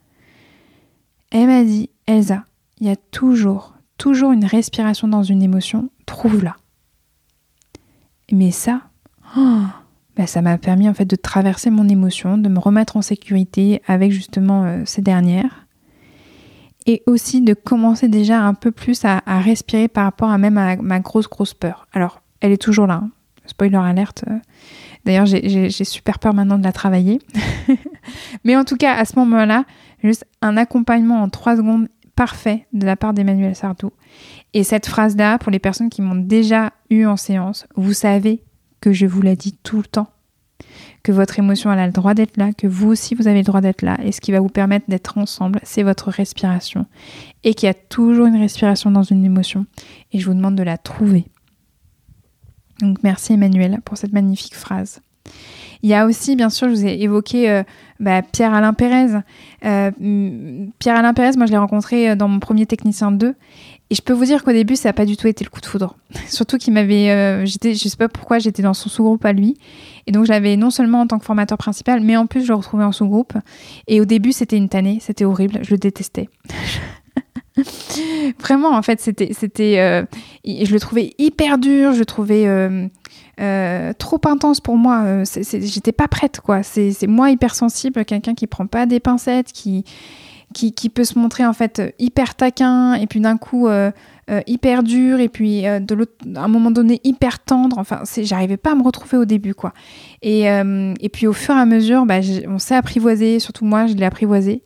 elle 1.30 1.46
m'a 1.46 1.64
dit, 1.64 1.90
Elsa, 2.06 2.44
il 2.80 2.86
y 2.86 2.90
a 2.90 2.96
toujours, 2.96 3.74
toujours 3.98 4.32
une 4.32 4.44
respiration 4.44 5.08
dans 5.08 5.22
une 5.22 5.42
émotion, 5.42 5.90
trouve-la. 6.06 6.56
Mais 8.30 8.50
ça, 8.50 8.82
oh, 9.36 9.62
bah, 10.16 10.26
ça 10.26 10.42
m'a 10.42 10.58
permis 10.58 10.88
en 10.88 10.94
fait 10.94 11.04
de 11.04 11.16
traverser 11.16 11.70
mon 11.70 11.88
émotion, 11.88 12.38
de 12.38 12.48
me 12.48 12.58
remettre 12.58 12.96
en 12.96 13.02
sécurité 13.02 13.82
avec 13.86 14.12
justement 14.12 14.64
euh, 14.64 14.82
ces 14.84 15.02
dernières 15.02 15.61
et 16.86 17.02
aussi 17.06 17.40
de 17.40 17.54
commencer 17.54 18.08
déjà 18.08 18.40
un 18.40 18.54
peu 18.54 18.70
plus 18.70 19.04
à, 19.04 19.20
respirer 19.26 19.88
par 19.88 20.04
rapport 20.04 20.30
à 20.30 20.38
même 20.38 20.58
à 20.58 20.76
ma 20.76 21.00
grosse 21.00 21.28
grosse 21.28 21.54
peur. 21.54 21.86
Alors, 21.92 22.22
elle 22.40 22.52
est 22.52 22.60
toujours 22.60 22.86
là, 22.86 23.02
hein. 23.04 23.10
spoiler 23.46 23.76
alerte. 23.76 24.24
D'ailleurs, 25.04 25.26
j'ai 25.26 25.70
super 25.70 26.18
peur 26.18 26.34
maintenant 26.34 26.58
de 26.58 26.64
la 26.64 26.72
travailler. 26.72 27.20
Mais 28.44 28.56
en 28.56 28.64
tout 28.64 28.76
cas, 28.76 28.94
à 28.94 29.04
ce 29.04 29.18
moment-là, 29.18 29.64
juste 30.02 30.24
un 30.40 30.56
accompagnement 30.56 31.22
en 31.22 31.28
trois 31.28 31.56
secondes 31.56 31.88
parfait 32.14 32.66
de 32.72 32.86
la 32.86 32.96
part 32.96 33.14
d'Emmanuel 33.14 33.56
Sardou. 33.56 33.90
Et 34.54 34.64
cette 34.64 34.86
phrase-là, 34.86 35.38
pour 35.38 35.50
les 35.50 35.58
personnes 35.58 35.90
qui 35.90 36.02
m'ont 36.02 36.14
déjà 36.14 36.72
eu 36.90 37.06
en 37.06 37.16
séance, 37.16 37.66
vous 37.74 37.94
savez 37.94 38.44
que 38.80 38.92
je 38.92 39.06
vous 39.06 39.22
la 39.22 39.34
dis 39.34 39.54
tout 39.62 39.78
le 39.78 39.84
temps 39.84 40.08
que 41.02 41.12
votre 41.12 41.38
émotion 41.38 41.70
a 41.70 41.86
le 41.86 41.92
droit 41.92 42.14
d'être 42.14 42.36
là, 42.36 42.52
que 42.52 42.66
vous 42.66 42.88
aussi 42.88 43.14
vous 43.14 43.28
avez 43.28 43.38
le 43.38 43.44
droit 43.44 43.60
d'être 43.60 43.82
là. 43.82 43.98
Et 44.02 44.12
ce 44.12 44.20
qui 44.20 44.32
va 44.32 44.40
vous 44.40 44.48
permettre 44.48 44.86
d'être 44.88 45.18
ensemble, 45.18 45.60
c'est 45.62 45.82
votre 45.82 46.10
respiration. 46.10 46.86
Et 47.44 47.54
qu'il 47.54 47.66
y 47.66 47.70
a 47.70 47.74
toujours 47.74 48.26
une 48.26 48.38
respiration 48.38 48.90
dans 48.90 49.02
une 49.02 49.24
émotion. 49.24 49.66
Et 50.12 50.18
je 50.18 50.26
vous 50.26 50.34
demande 50.34 50.56
de 50.56 50.62
la 50.62 50.78
trouver. 50.78 51.26
Donc 52.80 52.98
merci 53.02 53.32
Emmanuel 53.32 53.80
pour 53.84 53.96
cette 53.96 54.12
magnifique 54.12 54.54
phrase. 54.54 55.00
Il 55.84 55.90
y 55.90 55.94
a 55.94 56.06
aussi, 56.06 56.36
bien 56.36 56.50
sûr, 56.50 56.68
je 56.68 56.74
vous 56.74 56.86
ai 56.86 57.02
évoqué 57.02 57.50
euh, 57.50 57.64
bah, 57.98 58.22
Pierre-Alain 58.22 58.72
Pérez. 58.72 59.18
Euh, 59.64 59.90
Pierre-Alain 60.78 61.12
Pérez, 61.12 61.36
moi 61.36 61.46
je 61.46 61.50
l'ai 61.50 61.58
rencontré 61.58 62.10
euh, 62.10 62.14
dans 62.14 62.28
mon 62.28 62.38
premier 62.38 62.66
technicien 62.66 63.10
2 63.10 63.34
et 63.92 63.94
je 63.94 64.00
peux 64.00 64.14
vous 64.14 64.24
dire 64.24 64.42
qu'au 64.42 64.52
début, 64.52 64.74
ça 64.74 64.88
n'a 64.88 64.92
pas 64.94 65.04
du 65.04 65.18
tout 65.18 65.26
été 65.26 65.44
le 65.44 65.50
coup 65.50 65.60
de 65.60 65.66
foudre. 65.66 65.98
Surtout 66.26 66.56
qu'il 66.56 66.72
m'avait. 66.72 67.10
Euh, 67.10 67.44
je 67.44 67.74
sais 67.74 67.96
pas 67.98 68.08
pourquoi, 68.08 68.38
j'étais 68.38 68.62
dans 68.62 68.72
son 68.72 68.88
sous-groupe 68.88 69.22
à 69.26 69.34
lui. 69.34 69.58
Et 70.06 70.12
donc, 70.12 70.24
je 70.24 70.30
l'avais 70.30 70.56
non 70.56 70.70
seulement 70.70 71.00
en 71.00 71.06
tant 71.06 71.18
que 71.18 71.24
formateur 71.24 71.58
principal, 71.58 72.00
mais 72.00 72.16
en 72.16 72.26
plus, 72.26 72.42
je 72.42 72.48
le 72.48 72.54
retrouvais 72.54 72.84
en 72.84 72.92
sous-groupe. 72.92 73.34
Et 73.86 74.00
au 74.00 74.04
début, 74.04 74.32
c'était 74.32 74.56
une 74.56 74.68
tannée, 74.68 74.98
c'était 75.00 75.24
horrible, 75.24 75.60
je 75.62 75.70
le 75.70 75.78
détestais. 75.78 76.28
Vraiment, 78.40 78.70
en 78.70 78.82
fait, 78.82 79.00
c'était. 79.00 79.32
c'était 79.32 79.78
euh, 79.78 80.04
je 80.44 80.72
le 80.72 80.80
trouvais 80.80 81.14
hyper 81.18 81.58
dur, 81.58 81.92
je 81.92 81.98
le 81.98 82.06
trouvais. 82.06 82.46
Euh, 82.46 83.92
trop 83.98 84.20
intense 84.26 84.60
pour 84.60 84.76
moi, 84.76 85.24
j'étais 85.24 85.92
pas 85.92 86.06
prête 86.06 86.40
quoi. 86.40 86.62
C'est 86.62 87.06
moi 87.06 87.30
hypersensible, 87.30 88.04
quelqu'un 88.04 88.34
qui 88.34 88.46
prend 88.46 88.66
pas 88.66 88.86
des 88.86 89.00
pincettes, 89.00 89.52
qui, 89.52 89.84
qui, 90.52 90.88
peut 90.88 91.04
se 91.04 91.18
montrer 91.18 91.44
en 91.44 91.52
fait 91.52 91.94
hyper 91.98 92.34
taquin 92.34 92.94
et 92.94 93.06
puis 93.06 93.20
d'un 93.20 93.38
coup 93.38 93.68
euh, 94.30 94.32
euh, 94.32 94.40
hyper 94.46 94.82
dur 94.82 95.18
et 95.20 95.28
puis 95.28 95.66
euh, 95.66 95.80
de 95.80 95.96
à 96.36 96.44
un 96.44 96.48
moment 96.48 96.70
donné 96.70 97.00
hyper 97.04 97.40
tendre. 97.40 97.78
Enfin, 97.78 98.02
j'arrivais 98.18 98.56
pas 98.56 98.72
à 98.72 98.74
me 98.74 98.82
retrouver 98.82 99.18
au 99.18 99.24
début 99.24 99.54
quoi. 99.54 99.72
Et, 100.22 100.42
et 100.44 101.08
puis 101.08 101.26
au 101.26 101.32
fur 101.32 101.54
et 101.54 101.58
à 101.58 101.66
mesure, 101.66 102.06
bah, 102.06 102.20
on 102.46 102.58
s'est 102.58 102.76
apprivoisé, 102.76 103.40
surtout 103.40 103.64
moi, 103.64 103.86
je 103.86 103.94
l'ai 103.94 104.04
apprivoisé. 104.04 104.62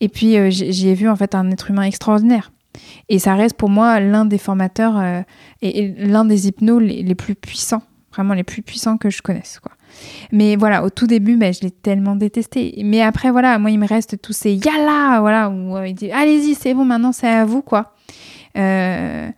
Et 0.00 0.08
puis 0.08 0.36
j'ai 0.50 0.94
vu 0.94 1.08
en 1.08 1.16
fait 1.16 1.34
un 1.34 1.50
être 1.50 1.70
humain 1.70 1.82
extraordinaire. 1.82 2.52
Et 3.08 3.18
ça 3.18 3.34
reste 3.34 3.56
pour 3.56 3.68
moi 3.68 4.00
l'un 4.00 4.24
des 4.24 4.38
formateurs 4.38 5.24
et, 5.62 5.94
l'un 5.98 6.24
des 6.24 6.48
hypnos 6.48 6.80
les, 6.80 7.14
plus 7.14 7.34
puissants, 7.34 7.82
vraiment 8.12 8.34
les 8.34 8.44
plus 8.44 8.62
puissants 8.62 8.96
que 8.96 9.10
je 9.10 9.22
connaisse 9.22 9.58
quoi. 9.60 9.72
Mais 10.32 10.56
voilà, 10.56 10.84
au 10.84 10.90
tout 10.90 11.06
début, 11.06 11.36
ben, 11.36 11.52
je 11.52 11.60
l'ai 11.62 11.70
tellement 11.70 12.16
détesté. 12.16 12.80
Mais 12.84 13.02
après, 13.02 13.30
voilà, 13.30 13.58
moi, 13.58 13.70
il 13.70 13.78
me 13.78 13.86
reste 13.86 14.20
tous 14.20 14.32
ces 14.32 14.54
yalla, 14.54 15.20
voilà, 15.20 15.50
où 15.50 15.76
euh, 15.76 15.88
il 15.88 15.94
dit 15.94 16.10
allez-y, 16.10 16.54
c'est 16.54 16.74
bon, 16.74 16.84
maintenant 16.84 17.12
c'est 17.12 17.28
à 17.28 17.44
vous, 17.44 17.62
quoi. 17.62 17.94
Euh, 18.56 19.30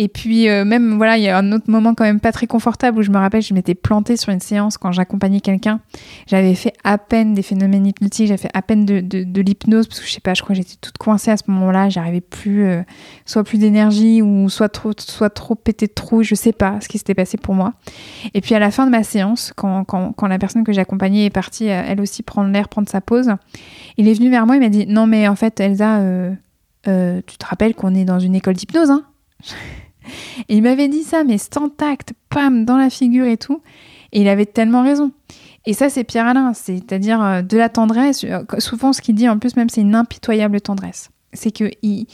et 0.00 0.06
puis 0.06 0.48
euh, 0.48 0.64
même 0.64 0.96
voilà, 0.96 1.18
il 1.18 1.24
y 1.24 1.28
a 1.28 1.36
un 1.36 1.50
autre 1.50 1.68
moment 1.68 1.92
quand 1.92 2.04
même 2.04 2.20
pas 2.20 2.30
très 2.30 2.46
confortable 2.46 3.00
où 3.00 3.02
je 3.02 3.10
me 3.10 3.18
rappelle, 3.18 3.42
je 3.42 3.52
m'étais 3.52 3.74
plantée 3.74 4.16
sur 4.16 4.30
une 4.30 4.38
séance 4.38 4.78
quand 4.78 4.92
j'accompagnais 4.92 5.40
quelqu'un. 5.40 5.80
J'avais 6.28 6.54
fait 6.54 6.72
à 6.84 6.98
peine 6.98 7.34
des 7.34 7.42
phénomènes 7.42 7.84
hypnotiques, 7.84 8.28
j'avais 8.28 8.40
fait 8.40 8.50
à 8.54 8.62
peine 8.62 8.86
de, 8.86 9.00
de, 9.00 9.40
l'hypnose 9.40 9.88
parce 9.88 9.98
que 9.98 10.06
je 10.06 10.12
sais 10.12 10.20
pas, 10.20 10.34
je 10.34 10.42
crois 10.42 10.54
que 10.54 10.62
j'étais 10.62 10.76
toute 10.80 10.98
coincée 10.98 11.32
à 11.32 11.36
ce 11.36 11.42
moment-là. 11.48 11.88
J'arrivais 11.88 12.20
plus, 12.20 12.64
euh, 12.64 12.82
soit 13.26 13.42
plus 13.42 13.58
d'énergie 13.58 14.22
ou 14.22 14.48
soit 14.48 14.68
trop, 14.68 14.92
soit 14.96 15.30
trop 15.30 15.56
pété 15.56 15.88
de 15.88 15.92
trou. 15.92 16.22
Je 16.22 16.36
sais 16.36 16.52
pas 16.52 16.80
ce 16.80 16.88
qui 16.88 16.98
s'était 16.98 17.16
passé 17.16 17.36
pour 17.36 17.56
moi. 17.56 17.72
Et 18.34 18.40
puis 18.40 18.54
à 18.54 18.60
la 18.60 18.70
fin 18.70 18.86
de 18.86 18.92
ma 18.92 19.02
séance, 19.02 19.52
quand, 19.56 19.82
quand, 19.82 20.12
quand 20.12 20.28
la 20.28 20.38
personne 20.38 20.62
que 20.62 20.72
j'accompagnais 20.72 21.24
est 21.24 21.30
partie, 21.30 21.70
euh, 21.70 21.82
elle 21.84 22.00
aussi 22.00 22.22
prendre 22.22 22.52
l'air, 22.52 22.68
prendre 22.68 22.88
sa 22.88 23.00
pause, 23.00 23.32
il 23.96 24.06
est 24.06 24.14
venu 24.14 24.30
vers 24.30 24.46
moi, 24.46 24.54
il 24.54 24.60
m'a 24.60 24.68
dit 24.68 24.86
non 24.86 25.08
mais 25.08 25.26
en 25.26 25.34
fait 25.34 25.58
Elsa, 25.58 25.98
tu 26.84 27.36
te 27.38 27.46
rappelles 27.46 27.74
qu'on 27.74 27.94
est 27.94 28.04
dans 28.04 28.18
une 28.18 28.34
école 28.34 28.54
d'hypnose, 28.54 28.90
hein? 28.90 29.04
Il 30.48 30.62
m'avait 30.62 30.88
dit 30.88 31.02
ça, 31.02 31.24
mais 31.24 31.38
sans 31.38 31.68
tact, 31.68 32.12
pam, 32.30 32.64
dans 32.64 32.76
la 32.76 32.90
figure 32.90 33.26
et 33.26 33.36
tout. 33.36 33.60
Et 34.12 34.22
il 34.22 34.28
avait 34.28 34.46
tellement 34.46 34.82
raison. 34.82 35.12
Et 35.66 35.74
ça, 35.74 35.90
c'est 35.90 36.04
Pierre-Alain, 36.04 36.54
c'est-à-dire 36.54 37.22
euh, 37.22 37.42
de 37.42 37.58
la 37.58 37.68
tendresse. 37.68 38.24
Euh, 38.24 38.42
souvent, 38.58 38.92
ce 38.92 39.02
qu'il 39.02 39.14
dit, 39.14 39.28
en 39.28 39.38
plus, 39.38 39.56
même, 39.56 39.68
c'est 39.68 39.82
une 39.82 39.94
impitoyable 39.94 40.60
tendresse. 40.60 41.10
C'est 41.34 41.50
que 41.50 41.70
il, 41.82 42.06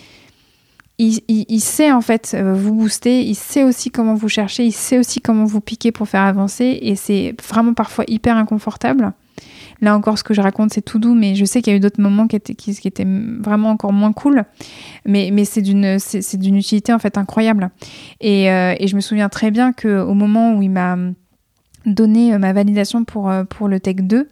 il, 0.99 1.61
sait, 1.61 1.93
en 1.93 2.01
fait, 2.01 2.33
euh, 2.35 2.55
vous 2.55 2.75
booster, 2.75 3.23
il 3.23 3.35
sait 3.35 3.63
aussi 3.63 3.91
comment 3.91 4.15
vous 4.15 4.29
chercher, 4.29 4.65
il 4.65 4.73
sait 4.73 4.99
aussi 4.99 5.21
comment 5.21 5.45
vous 5.45 5.61
piquer 5.61 5.93
pour 5.93 6.09
faire 6.09 6.23
avancer. 6.23 6.79
Et 6.83 6.97
c'est 6.97 7.35
vraiment 7.47 7.75
parfois 7.75 8.05
hyper 8.09 8.37
inconfortable. 8.37 9.13
Là 9.81 9.97
encore, 9.97 10.19
ce 10.19 10.25
que 10.25 10.35
je 10.35 10.41
raconte, 10.41 10.73
c'est 10.73 10.83
tout 10.83 10.99
doux, 10.99 11.15
mais 11.15 11.35
je 11.35 11.45
sais 11.45 11.63
qu'il 11.63 11.73
y 11.73 11.75
a 11.75 11.77
eu 11.77 11.81
d'autres 11.81 12.01
moments 12.01 12.27
qui 12.27 12.37
étaient, 12.37 12.55
qui, 12.55 12.71
étaient 12.87 13.07
vraiment 13.07 13.71
encore 13.71 13.93
moins 13.93 14.13
cool. 14.13 14.45
Mais, 15.05 15.31
c'est 15.45 15.63
d'une, 15.63 15.99
utilité 16.57 16.93
en 16.93 16.99
fait 16.99 17.19
incroyable. 17.19 17.71
Et, 18.21 18.51
euh, 18.51 18.75
je 18.85 18.95
me 18.97 19.01
souviens 19.01 19.29
très 19.29 19.51
bien 19.51 19.73
qu'au 19.73 20.15
moment 20.15 20.55
où 20.55 20.63
il 20.63 20.71
m'a 20.71 20.97
donné 21.87 22.35
euh, 22.35 22.39
ma 22.39 22.53
validation 22.53 23.05
pour, 23.05 23.31
euh, 23.31 23.45
le 23.67 23.81
Tech 23.81 23.97
2, 23.97 24.29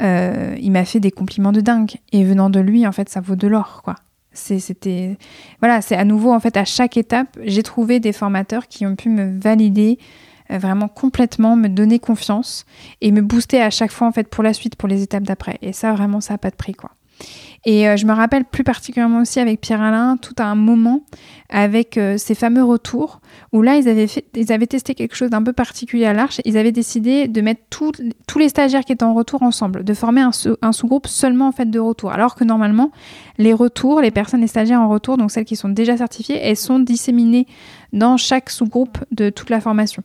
il 0.00 0.72
m'a 0.72 0.84
fait 0.84 1.00
des 1.00 1.10
compliments 1.10 1.52
de 1.52 1.60
dingue. 1.60 1.92
Et 2.12 2.24
venant 2.24 2.50
de 2.50 2.60
lui, 2.60 2.86
en 2.86 2.92
fait, 2.92 3.08
ça 3.08 3.20
vaut 3.20 3.36
de 3.36 3.46
l'or, 3.46 3.82
quoi. 3.84 3.96
c'était 4.32 5.18
voilà, 5.60 5.82
c'est 5.82 5.96
à 5.96 6.04
nouveau 6.04 6.32
en 6.32 6.40
fait 6.40 6.56
à 6.56 6.64
chaque 6.64 6.96
étape, 6.96 7.38
j'ai 7.44 7.62
trouvé 7.62 8.00
des 8.00 8.12
formateurs 8.12 8.66
qui 8.68 8.86
ont 8.86 8.96
pu 8.96 9.10
me 9.10 9.38
valider 9.38 9.98
vraiment 10.58 10.88
complètement 10.88 11.56
me 11.56 11.68
donner 11.68 11.98
confiance 11.98 12.64
et 13.00 13.12
me 13.12 13.22
booster 13.22 13.60
à 13.60 13.70
chaque 13.70 13.92
fois 13.92 14.06
en 14.06 14.12
fait 14.12 14.28
pour 14.28 14.42
la 14.42 14.52
suite, 14.52 14.76
pour 14.76 14.88
les 14.88 15.02
étapes 15.02 15.24
d'après. 15.24 15.58
Et 15.62 15.72
ça 15.72 15.92
vraiment 15.92 16.20
ça 16.20 16.34
n'a 16.34 16.38
pas 16.38 16.50
de 16.50 16.56
prix 16.56 16.74
quoi. 16.74 16.90
Et 17.66 17.86
euh, 17.86 17.96
je 17.96 18.06
me 18.06 18.12
rappelle 18.12 18.44
plus 18.44 18.64
particulièrement 18.64 19.20
aussi 19.20 19.38
avec 19.38 19.60
Pierre-Alain, 19.60 20.16
tout 20.16 20.34
à 20.38 20.44
un 20.44 20.54
moment 20.54 21.02
avec 21.50 21.98
euh, 21.98 22.16
ces 22.16 22.34
fameux 22.34 22.64
retours, 22.64 23.20
où 23.52 23.60
là, 23.60 23.76
ils 23.76 23.86
avaient, 23.88 24.06
ils 24.34 24.52
avaient 24.52 24.66
testé 24.66 24.94
quelque 24.94 25.14
chose 25.14 25.28
d'un 25.28 25.42
peu 25.42 25.52
particulier 25.52 26.06
à 26.06 26.14
l'Arche. 26.14 26.40
Ils 26.46 26.56
avaient 26.56 26.72
décidé 26.72 27.28
de 27.28 27.40
mettre 27.42 27.60
tous 27.68 28.38
les 28.38 28.48
stagiaires 28.48 28.84
qui 28.84 28.92
étaient 28.92 29.04
en 29.04 29.12
retour 29.12 29.42
ensemble, 29.42 29.84
de 29.84 29.94
former 29.94 30.22
un, 30.22 30.30
un 30.62 30.72
sous-groupe 30.72 31.06
seulement 31.06 31.48
en 31.48 31.52
fait 31.52 31.70
de 31.70 31.78
retour. 31.78 32.12
Alors 32.12 32.34
que 32.34 32.44
normalement, 32.44 32.92
les 33.36 33.52
retours, 33.52 34.00
les 34.00 34.10
personnes, 34.10 34.40
les 34.40 34.46
stagiaires 34.46 34.80
en 34.80 34.88
retour, 34.88 35.18
donc 35.18 35.30
celles 35.30 35.44
qui 35.44 35.56
sont 35.56 35.68
déjà 35.68 35.98
certifiées, 35.98 36.38
elles 36.40 36.56
sont 36.56 36.78
disséminées 36.78 37.46
dans 37.92 38.16
chaque 38.16 38.48
sous-groupe 38.48 38.98
de 39.10 39.28
toute 39.28 39.50
la 39.50 39.60
formation. 39.60 40.02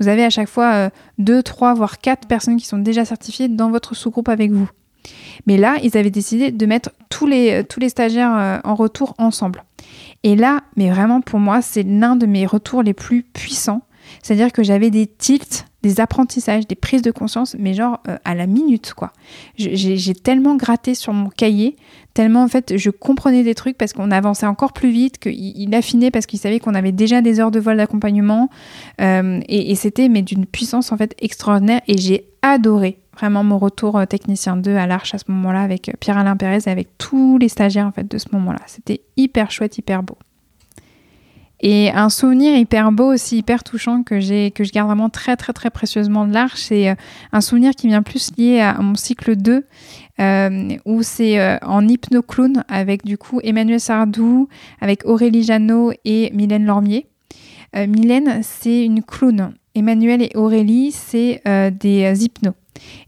Vous 0.00 0.08
avez 0.08 0.24
à 0.24 0.30
chaque 0.30 0.48
fois 0.48 0.72
euh, 0.74 0.90
deux, 1.18 1.42
trois, 1.42 1.74
voire 1.74 1.98
quatre 1.98 2.26
personnes 2.28 2.56
qui 2.56 2.66
sont 2.66 2.78
déjà 2.78 3.04
certifiées 3.04 3.48
dans 3.48 3.70
votre 3.70 3.94
sous-groupe 3.94 4.28
avec 4.28 4.50
vous. 4.50 4.68
Mais 5.46 5.56
là, 5.56 5.76
ils 5.82 5.96
avaient 5.96 6.10
décidé 6.10 6.50
de 6.50 6.66
mettre 6.66 6.90
tous 7.10 7.26
les, 7.26 7.60
euh, 7.60 7.62
tous 7.62 7.80
les 7.80 7.88
stagiaires 7.88 8.36
euh, 8.36 8.58
en 8.64 8.74
retour 8.74 9.14
ensemble. 9.18 9.64
Et 10.22 10.36
là, 10.36 10.60
mais 10.76 10.90
vraiment 10.90 11.20
pour 11.20 11.38
moi, 11.38 11.62
c'est 11.62 11.82
l'un 11.82 12.16
de 12.16 12.26
mes 12.26 12.46
retours 12.46 12.82
les 12.82 12.94
plus 12.94 13.22
puissants. 13.22 13.82
C'est-à-dire 14.22 14.52
que 14.52 14.62
j'avais 14.62 14.90
des 14.90 15.06
tilts, 15.06 15.66
des 15.86 16.00
apprentissages, 16.00 16.66
des 16.66 16.74
prises 16.74 17.02
de 17.02 17.10
conscience, 17.10 17.56
mais 17.58 17.74
genre 17.74 18.00
euh, 18.08 18.16
à 18.24 18.34
la 18.34 18.46
minute, 18.46 18.94
quoi. 18.94 19.12
J'ai 19.56 20.14
tellement 20.14 20.56
gratté 20.56 20.94
sur 20.94 21.12
mon 21.12 21.28
cahier, 21.28 21.76
tellement 22.14 22.42
en 22.42 22.48
fait 22.48 22.76
je 22.76 22.90
comprenais 22.90 23.42
des 23.42 23.54
trucs 23.54 23.76
parce 23.76 23.92
qu'on 23.92 24.10
avançait 24.10 24.46
encore 24.46 24.72
plus 24.72 24.90
vite, 24.90 25.18
qu'il 25.18 25.74
affinait 25.74 26.10
parce 26.10 26.26
qu'il 26.26 26.38
savait 26.38 26.60
qu'on 26.60 26.74
avait 26.74 26.92
déjà 26.92 27.20
des 27.20 27.40
heures 27.40 27.50
de 27.50 27.60
vol 27.60 27.76
d'accompagnement. 27.76 28.48
et, 29.00 29.70
et 29.70 29.74
c'était 29.74 30.08
mais 30.08 30.22
d'une 30.22 30.46
puissance 30.46 30.92
en 30.92 30.96
fait 30.96 31.14
extraordinaire 31.20 31.80
et 31.88 31.98
j'ai 31.98 32.26
adoré 32.42 32.98
vraiment 33.16 33.42
mon 33.42 33.58
retour 33.58 33.96
euh, 33.96 34.04
technicien 34.04 34.56
2 34.56 34.76
à 34.76 34.86
l'Arche 34.86 35.14
à 35.14 35.18
ce 35.18 35.24
moment-là 35.28 35.62
avec 35.62 35.88
euh, 35.88 35.92
Pierre-Alain 35.98 36.36
Pérez 36.36 36.60
et 36.66 36.70
avec 36.70 36.96
tous 36.98 37.38
les 37.38 37.48
stagiaires 37.48 37.86
en 37.86 37.92
fait 37.92 38.08
de 38.10 38.18
ce 38.18 38.28
moment-là. 38.32 38.60
C'était 38.66 39.00
hyper 39.16 39.50
chouette, 39.50 39.78
hyper 39.78 40.02
beau. 40.02 40.16
Et 41.60 41.90
un 41.90 42.10
souvenir 42.10 42.56
hyper 42.56 42.92
beau 42.92 43.12
aussi, 43.12 43.38
hyper 43.38 43.64
touchant 43.64 44.02
que 44.02 44.20
j'ai 44.20 44.50
que 44.50 44.62
je 44.62 44.72
garde 44.72 44.88
vraiment 44.88 45.08
très 45.08 45.36
très 45.36 45.52
très 45.52 45.70
précieusement 45.70 46.26
de 46.26 46.34
l'Arche, 46.34 46.60
c'est 46.60 46.90
euh, 46.90 46.94
un 47.32 47.40
souvenir 47.40 47.72
qui 47.72 47.86
vient 47.86 48.02
plus 48.02 48.30
lié 48.36 48.60
à 48.60 48.80
mon 48.80 48.94
cycle 48.94 49.36
2 49.36 49.64
où 50.86 51.02
c'est 51.02 51.62
en 51.62 51.86
hypno-clown 51.86 52.64
avec 52.68 53.04
du 53.04 53.18
coup 53.18 53.38
Emmanuel 53.42 53.80
Sardou, 53.80 54.48
avec 54.80 55.04
Aurélie 55.04 55.42
Jeannot 55.42 55.92
et 56.06 56.30
Mylène 56.32 56.64
Lormier. 56.64 57.06
Mylène, 57.74 58.40
c'est 58.42 58.82
une 58.82 59.02
clown. 59.02 59.52
Emmanuel 59.76 60.22
et 60.22 60.30
Aurélie, 60.34 60.92
c'est 60.92 61.42
des 61.80 62.24
hypnos. 62.24 62.54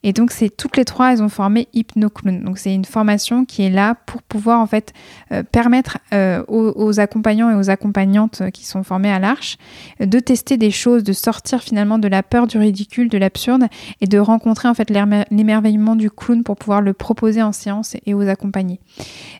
Et 0.02 0.12
donc, 0.12 0.30
c'est 0.30 0.54
toutes 0.54 0.76
les 0.76 0.84
trois, 0.84 1.12
elles 1.12 1.22
ont 1.22 1.28
formé 1.28 1.68
HypnoClown. 1.74 2.42
Donc, 2.44 2.58
c'est 2.58 2.74
une 2.74 2.84
formation 2.84 3.44
qui 3.44 3.62
est 3.62 3.70
là 3.70 3.96
pour 4.06 4.22
pouvoir 4.22 4.60
en 4.60 4.66
fait 4.66 4.92
euh, 5.32 5.42
permettre 5.42 5.98
euh, 6.12 6.42
aux, 6.48 7.00
accompagnants 7.00 7.50
et 7.50 7.54
aux 7.54 7.70
accompagnantes 7.70 8.42
qui 8.52 8.64
sont 8.64 8.82
formés 8.82 9.10
à 9.10 9.18
l'Arche 9.18 9.56
de 10.00 10.18
tester 10.18 10.56
des 10.56 10.70
choses, 10.70 11.04
de 11.04 11.12
sortir 11.12 11.62
finalement 11.62 11.98
de 11.98 12.08
la 12.08 12.22
peur 12.22 12.46
du 12.46 12.58
ridicule, 12.58 13.08
de 13.08 13.18
l'absurde 13.18 13.66
et 14.00 14.06
de 14.06 14.18
rencontrer 14.18 14.68
en 14.68 14.74
fait 14.74 14.90
l'émerveillement 14.90 15.96
du 15.96 16.10
clown 16.10 16.42
pour 16.42 16.56
pouvoir 16.56 16.80
le 16.80 16.92
proposer 16.92 17.42
en 17.42 17.52
séance 17.52 17.96
et, 18.06 18.14
aux 18.14 18.26
accompagner. 18.28 18.80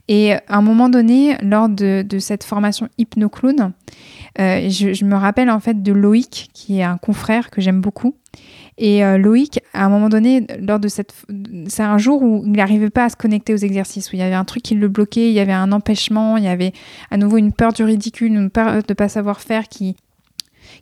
Et 0.09 0.33
à 0.33 0.41
un 0.49 0.63
moment 0.63 0.89
donné, 0.89 1.37
lors 1.43 1.69
de, 1.69 2.05
cette 2.19 2.45
formation 2.45 2.89
HypnoClown, 2.99 3.73
euh, 4.39 4.69
je, 4.69 5.05
me 5.05 5.17
rappelle 5.17 5.51
en 5.51 5.61
fait 5.61 5.83
de 5.83 5.93
Loïc, 5.93 6.51
qui 6.53 6.79
est 6.79 6.83
un 6.83 6.99
confrère 6.99 7.51
que 7.51 7.61
j'aime 7.61 7.81
beaucoup, 7.81 8.15
et 8.79 9.05
euh, 9.05 9.19
Loïc, 9.19 9.61
à 9.75 9.85
un 9.85 9.89
moment 9.89 10.09
donné, 10.09 10.47
lors 10.61 10.79
de 10.79 10.89
cette, 10.89 11.13
c'est 11.67 11.83
un 11.83 11.99
jour 11.99 12.23
où 12.23 12.43
il 12.47 12.53
n'arrivait 12.53 12.91
pas 12.91 13.05
à 13.05 13.09
se 13.09 13.17
connecter 13.17 13.53
aux 13.53 13.59
exercices, 13.59 14.13
où 14.13 14.17
il 14.17 14.21
y 14.21 14.23
avait 14.23 14.35
un 14.35 14.45
truc 14.45 14.63
qui 14.63 14.75
le 14.75 14.89
bloquait, 14.89 15.29
il 15.29 15.35
y 15.35 15.41
avait 15.41 15.53
un 15.53 15.73
empêchement, 15.73 16.37
il 16.37 16.45
y 16.45 16.49
avait 16.49 16.73
à 17.11 17.17
nouveau 17.17 17.39
une 17.39 17.53
peur 17.53 17.73
du 17.73 17.83
ridicule, 17.83 18.33
une 18.33 18.51
peur 18.51 18.73
de 18.73 18.83
ne 18.89 18.95
pas 18.95 19.09
savoir 19.09 19.41
faire 19.41 19.69
qui 19.69 19.97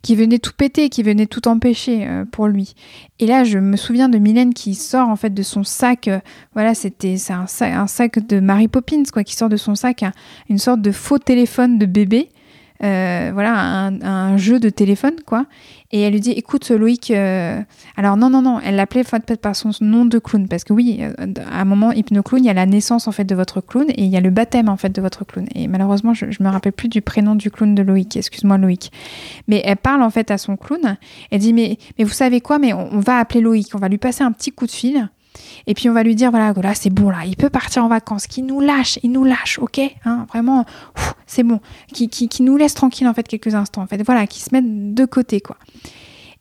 qui 0.03 0.17
venait 0.17 0.39
tout 0.39 0.53
péter, 0.57 0.89
qui 0.89 1.03
venait 1.03 1.27
tout 1.27 1.49
empêcher 1.49 2.07
euh, 2.07 2.25
pour 2.25 2.49
lui. 2.49 2.75
Et 3.19 3.27
là, 3.27 3.45
je 3.45 3.59
me 3.59 3.77
souviens 3.77 4.09
de 4.09 4.19
Mylène 4.19 4.53
qui 4.53 4.75
sort 4.75 5.09
en 5.09 5.17
fait 5.17 5.33
de 5.33 5.43
son 5.43 5.65
sac, 5.65 6.11
voilà, 6.55 6.75
c'était 6.75 7.17
c'est 7.17 7.33
un, 7.33 7.47
sac, 7.47 7.73
un 7.73 7.87
sac 7.87 8.27
de 8.27 8.41
Mary 8.41 8.69
Poppins 8.69 9.05
quoi, 9.13 9.25
qui 9.25 9.35
sort 9.35 9.49
de 9.49 9.57
son 9.57 9.75
sac 9.75 10.05
une 10.49 10.59
sorte 10.59 10.83
de 10.83 10.93
faux 10.93 11.19
téléphone 11.19 11.79
de 11.79 11.87
bébé 11.87 12.29
euh, 12.83 13.31
voilà, 13.33 13.91
un, 14.03 14.37
jeu 14.37 14.61
de 14.61 14.69
téléphone, 14.69 15.15
quoi. 15.25 15.47
Et 15.93 16.03
elle 16.03 16.13
lui 16.13 16.21
dit, 16.21 16.33
écoute, 16.33 16.69
Loïc, 16.71 17.11
euh, 17.11 17.61
alors 17.97 18.17
non, 18.17 18.29
non, 18.29 18.43
non, 18.43 18.61
elle 18.61 18.77
l'appelait 18.77 19.05
par 19.41 19.55
son 19.55 19.71
nom 19.81 20.05
de 20.05 20.19
clown, 20.19 20.49
parce 20.49 20.65
que 20.65 20.73
oui, 20.73 20.99
euh, 21.01 21.13
à 21.51 21.61
un 21.61 21.65
moment, 21.65 21.93
hypno-clown, 21.93 22.43
il 22.43 22.47
y 22.47 22.51
a 22.51 22.55
la 22.55 22.67
naissance, 22.67 23.07
en 23.09 23.13
fait, 23.13 23.25
de 23.25 23.35
votre 23.35 23.61
clown, 23.61 23.87
et 23.89 24.03
il 24.03 24.11
y 24.11 24.17
a 24.17 24.21
le 24.21 24.31
baptême, 24.31 24.69
en 24.69 24.77
fait, 24.77 24.91
de 24.91 25.01
votre 25.01 25.25
clown. 25.25 25.47
Et 25.55 25.69
malheureusement, 25.69 26.13
je, 26.13 26.31
je 26.31 26.43
me 26.43 26.49
rappelle 26.49 26.73
plus 26.73 26.89
du 26.89 27.03
prénom 27.03 27.35
du 27.35 27.51
clown 27.51 27.75
de 27.75 27.83
Loïc, 27.83 28.17
excuse-moi, 28.17 28.59
Loïc. 28.59 28.91
Mais 29.49 29.63
elle 29.65 29.77
parle, 29.77 30.03
en 30.03 30.11
fait, 30.11 30.31
à 30.31 30.39
son 30.39 30.57
clown, 30.57 30.97
elle 31.31 31.41
dit, 31.41 31.53
mais, 31.53 31.79
mais 31.99 32.05
vous 32.05 32.13
savez 32.13 32.41
quoi, 32.41 32.59
mais 32.59 32.73
on 32.73 33.01
va 33.01 33.19
appeler 33.19 33.41
Loïc, 33.41 33.69
on 33.75 33.79
va 33.79 33.89
lui 33.89 33.99
passer 33.99 34.25
un 34.25 34.33
petit 34.33 34.51
coup 34.51 34.67
de 34.67 34.73
fil, 34.73 35.09
et 35.67 35.75
puis 35.75 35.89
on 35.89 35.93
va 35.93 36.03
lui 36.03 36.15
dire 36.15 36.31
voilà, 36.31 36.53
là 36.53 36.75
c'est 36.75 36.91
bon 36.91 37.11
là, 37.11 37.25
il 37.27 37.37
peut 37.37 37.51
partir 37.51 37.85
en 37.85 37.89
vacances, 37.89 38.27
qu'il 38.27 38.47
nous 38.47 38.61
lâche, 38.61 38.99
il 39.03 39.13
nous 39.13 39.25
lâche, 39.25 39.59
ok? 39.59 39.81
Hein, 40.05 40.27
Vraiment, 40.29 40.65
c'est 41.27 41.43
bon, 41.43 41.61
qui, 41.93 42.09
qui, 42.09 42.29
qui, 42.29 42.43
nous 42.43 42.57
laisse 42.57 42.75
tranquille 42.75 43.09
en 43.09 43.15
fait 43.15 43.27
quelques 43.27 43.55
instants, 43.55 43.83
en 43.83 43.87
fait, 43.87 44.03
voilà, 44.03 44.27
qui 44.27 44.41
se 44.41 44.51
mette 44.53 44.95
de 44.95 45.05
côté 45.05 45.41
quoi. 45.41 45.57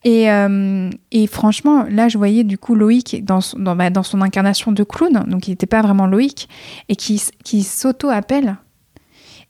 Et, 0.06 0.30
euh, 0.30 0.92
et, 1.12 1.26
franchement, 1.26 1.84
là, 1.90 2.08
je 2.10 2.20
voyais 2.20 2.44
du 2.44 2.60
coup 2.60 2.76
Loïc 2.76 3.26
dans 3.26 3.42
son, 3.42 3.58
dans, 3.58 3.76
bah, 3.76 3.90
dans 3.90 4.04
son 4.04 4.22
incarnation 4.22 4.72
de 4.72 4.84
clown, 4.84 5.26
donc 5.28 5.48
il 5.48 5.52
n'était 5.52 5.66
pas 5.66 5.82
vraiment 5.82 6.06
Loïc, 6.06 6.48
et 6.90 6.96
qui, 6.96 7.22
qui 7.44 7.64
s'auto-appelle. 7.64 8.58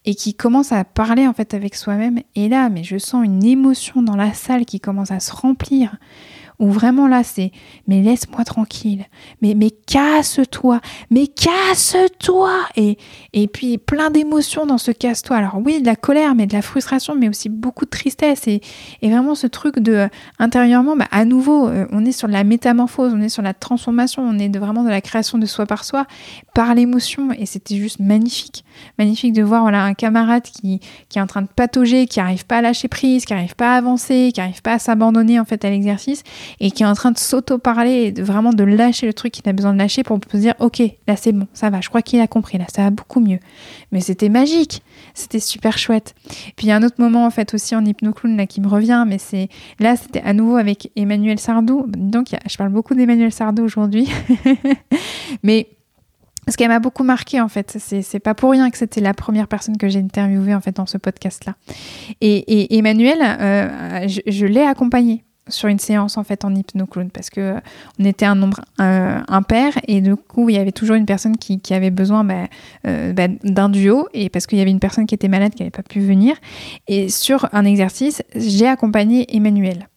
Et 0.07 0.13
qui 0.13 0.35
commence 0.35 0.71
à 0.71 0.83
parler 0.83 1.27
en 1.27 1.33
fait 1.33 1.55
avec 1.55 1.73
soi-même. 1.73 2.19
Et 2.35 2.47
là, 2.47 2.69
mais 2.69 2.83
je 2.83 2.99
sens 2.99 3.25
une 3.25 3.43
émotion 3.43 4.03
dans 4.03 4.15
la 4.15 4.33
salle 4.33 4.63
qui 4.63 4.79
commence 4.79 5.09
à 5.09 5.19
se 5.19 5.33
remplir 5.33 5.97
où 6.59 6.69
vraiment 6.69 7.07
là 7.07 7.23
c'est 7.23 7.51
mais 7.87 8.01
laisse-moi 8.01 8.43
tranquille, 8.43 9.05
mais 9.41 9.55
casse-toi, 9.71 10.79
mais 11.09 11.27
casse-toi. 11.27 12.51
Et 12.75 13.47
puis 13.47 13.77
plein 13.77 14.09
d'émotions 14.09 14.65
dans 14.65 14.77
ce 14.77 14.91
casse-toi. 14.91 15.37
Alors 15.37 15.59
oui, 15.63 15.81
de 15.81 15.85
la 15.85 15.95
colère, 15.95 16.35
mais 16.35 16.47
de 16.47 16.53
la 16.53 16.61
frustration, 16.61 17.15
mais 17.15 17.29
aussi 17.29 17.49
beaucoup 17.49 17.85
de 17.85 17.89
tristesse. 17.89 18.47
Et, 18.47 18.61
et 19.01 19.09
vraiment 19.09 19.35
ce 19.35 19.47
truc 19.47 19.79
de 19.79 20.07
intérieurement, 20.39 20.95
bah, 20.95 21.07
à 21.11 21.25
nouveau, 21.25 21.67
euh, 21.67 21.85
on 21.91 22.05
est 22.05 22.11
sur 22.11 22.27
la 22.27 22.43
métamorphose, 22.43 23.13
on 23.15 23.21
est 23.21 23.29
sur 23.29 23.41
la 23.41 23.53
transformation, 23.53 24.23
on 24.23 24.37
est 24.39 24.49
de, 24.49 24.59
vraiment 24.59 24.83
de 24.83 24.89
la 24.89 25.01
création 25.01 25.37
de 25.37 25.45
soi 25.45 25.65
par 25.65 25.83
soi 25.83 26.05
par 26.53 26.75
l'émotion. 26.75 27.31
Et 27.31 27.45
c'était 27.45 27.75
juste 27.75 27.99
magnifique, 27.99 28.63
magnifique 28.97 29.33
de 29.33 29.43
voir 29.43 29.61
voilà 29.61 29.83
un 29.83 29.93
camarade 29.93 30.43
qui 30.43 30.79
qui 31.09 31.19
est 31.19 31.21
en 31.21 31.27
train 31.27 31.41
de 31.41 31.47
patauger, 31.47 32.07
qui 32.07 32.19
arrive 32.19 32.45
pas 32.45 32.57
à 32.57 32.61
lâcher 32.61 32.87
prise, 32.87 33.25
qui 33.25 33.33
arrive 33.33 33.55
pas 33.55 33.73
à 33.73 33.77
avancer, 33.77 34.31
qui 34.33 34.41
arrive 34.41 34.61
pas 34.61 34.73
à 34.73 34.79
s'abandonner 34.79 35.39
en 35.39 35.45
fait 35.45 35.63
à 35.65 35.69
l'exercice 35.69 36.23
et 36.59 36.71
qui 36.71 36.83
est 36.83 36.85
en 36.85 36.93
train 36.93 37.11
de 37.11 37.17
s'auto-parler 37.17 38.13
et 38.15 38.21
vraiment 38.21 38.53
de 38.53 38.63
lâcher 38.63 39.05
le 39.05 39.13
truc 39.13 39.33
qu'il 39.33 39.47
a 39.47 39.53
besoin 39.53 39.73
de 39.73 39.77
lâcher 39.77 40.03
pour 40.03 40.19
se 40.31 40.37
dire 40.37 40.53
ok 40.59 40.81
là 41.07 41.15
c'est 41.15 41.31
bon 41.31 41.47
ça 41.53 41.69
va 41.69 41.81
je 41.81 41.89
crois 41.89 42.01
qu'il 42.01 42.19
a 42.19 42.27
compris 42.27 42.57
là 42.57 42.65
ça 42.73 42.83
va 42.83 42.89
beaucoup 42.89 43.19
mieux. 43.19 43.39
Mais 43.91 44.01
c'était 44.01 44.29
magique 44.29 44.83
c'était 45.13 45.39
super 45.39 45.77
chouette. 45.77 46.15
Puis 46.55 46.67
il 46.67 46.69
y 46.69 46.71
a 46.71 46.75
un 46.75 46.83
autre 46.83 46.99
moment 46.99 47.25
en 47.25 47.31
fait 47.31 47.53
aussi 47.53 47.75
en 47.75 47.85
hypnoclown 47.85 48.37
là 48.37 48.45
qui 48.45 48.61
me 48.61 48.67
revient 48.67 49.05
mais 49.07 49.17
c'est 49.17 49.49
là 49.79 49.95
c'était 49.95 50.21
à 50.21 50.33
nouveau 50.33 50.57
avec 50.57 50.91
Emmanuel 50.95 51.39
Sardou. 51.39 51.85
Donc 51.87 52.27
je 52.49 52.57
parle 52.57 52.71
beaucoup 52.71 52.95
d'Emmanuel 52.95 53.31
Sardou 53.31 53.63
aujourd'hui. 53.63 54.09
Mais 55.43 55.67
ce 56.47 56.57
qui 56.57 56.67
m'a 56.67 56.79
beaucoup 56.79 57.03
marqué 57.03 57.41
en 57.41 57.47
fait, 57.47 57.77
c'est 57.79 58.19
pas 58.19 58.35
pour 58.35 58.51
rien 58.51 58.69
que 58.69 58.77
c'était 58.77 59.01
la 59.01 59.13
première 59.13 59.47
personne 59.47 59.77
que 59.77 59.87
j'ai 59.87 59.99
interviewée 59.99 60.53
en 60.53 60.61
fait 60.61 60.75
dans 60.75 60.85
ce 60.85 60.97
podcast-là. 60.97 61.55
Et, 62.21 62.77
Emmanuel, 62.77 63.17
euh, 63.21 64.07
je, 64.07 64.21
je 64.27 64.45
l'ai 64.45 64.61
accompagné 64.61 65.23
sur 65.47 65.69
une 65.69 65.79
séance 65.79 66.17
en 66.17 66.23
fait 66.23 66.43
en 66.45 66.53
hypnoclone 66.53 67.09
parce 67.11 67.29
que 67.29 67.39
euh, 67.39 67.59
on 67.99 68.05
était 68.05 68.25
un 68.25 68.35
nombre 68.35 68.61
impair 68.77 69.73
et 69.87 70.01
du 70.01 70.15
coup 70.15 70.49
il 70.49 70.55
y 70.55 70.59
avait 70.59 70.71
toujours 70.71 70.95
une 70.95 71.05
personne 71.05 71.37
qui, 71.37 71.59
qui 71.59 71.73
avait 71.73 71.91
besoin 71.91 72.23
bah, 72.23 72.47
euh, 72.87 73.13
bah, 73.13 73.27
d'un 73.43 73.69
duo 73.69 74.07
et 74.13 74.29
parce 74.29 74.47
qu'il 74.47 74.57
y 74.57 74.61
avait 74.61 74.71
une 74.71 74.79
personne 74.79 75.05
qui 75.05 75.15
était 75.15 75.27
malade 75.27 75.53
qui 75.53 75.61
n'avait 75.63 75.71
pas 75.71 75.83
pu 75.83 75.99
venir. 75.99 76.35
Et 76.87 77.09
sur 77.09 77.47
un 77.53 77.65
exercice 77.65 78.23
j'ai 78.35 78.67
accompagné 78.67 79.35
Emmanuel 79.35 79.87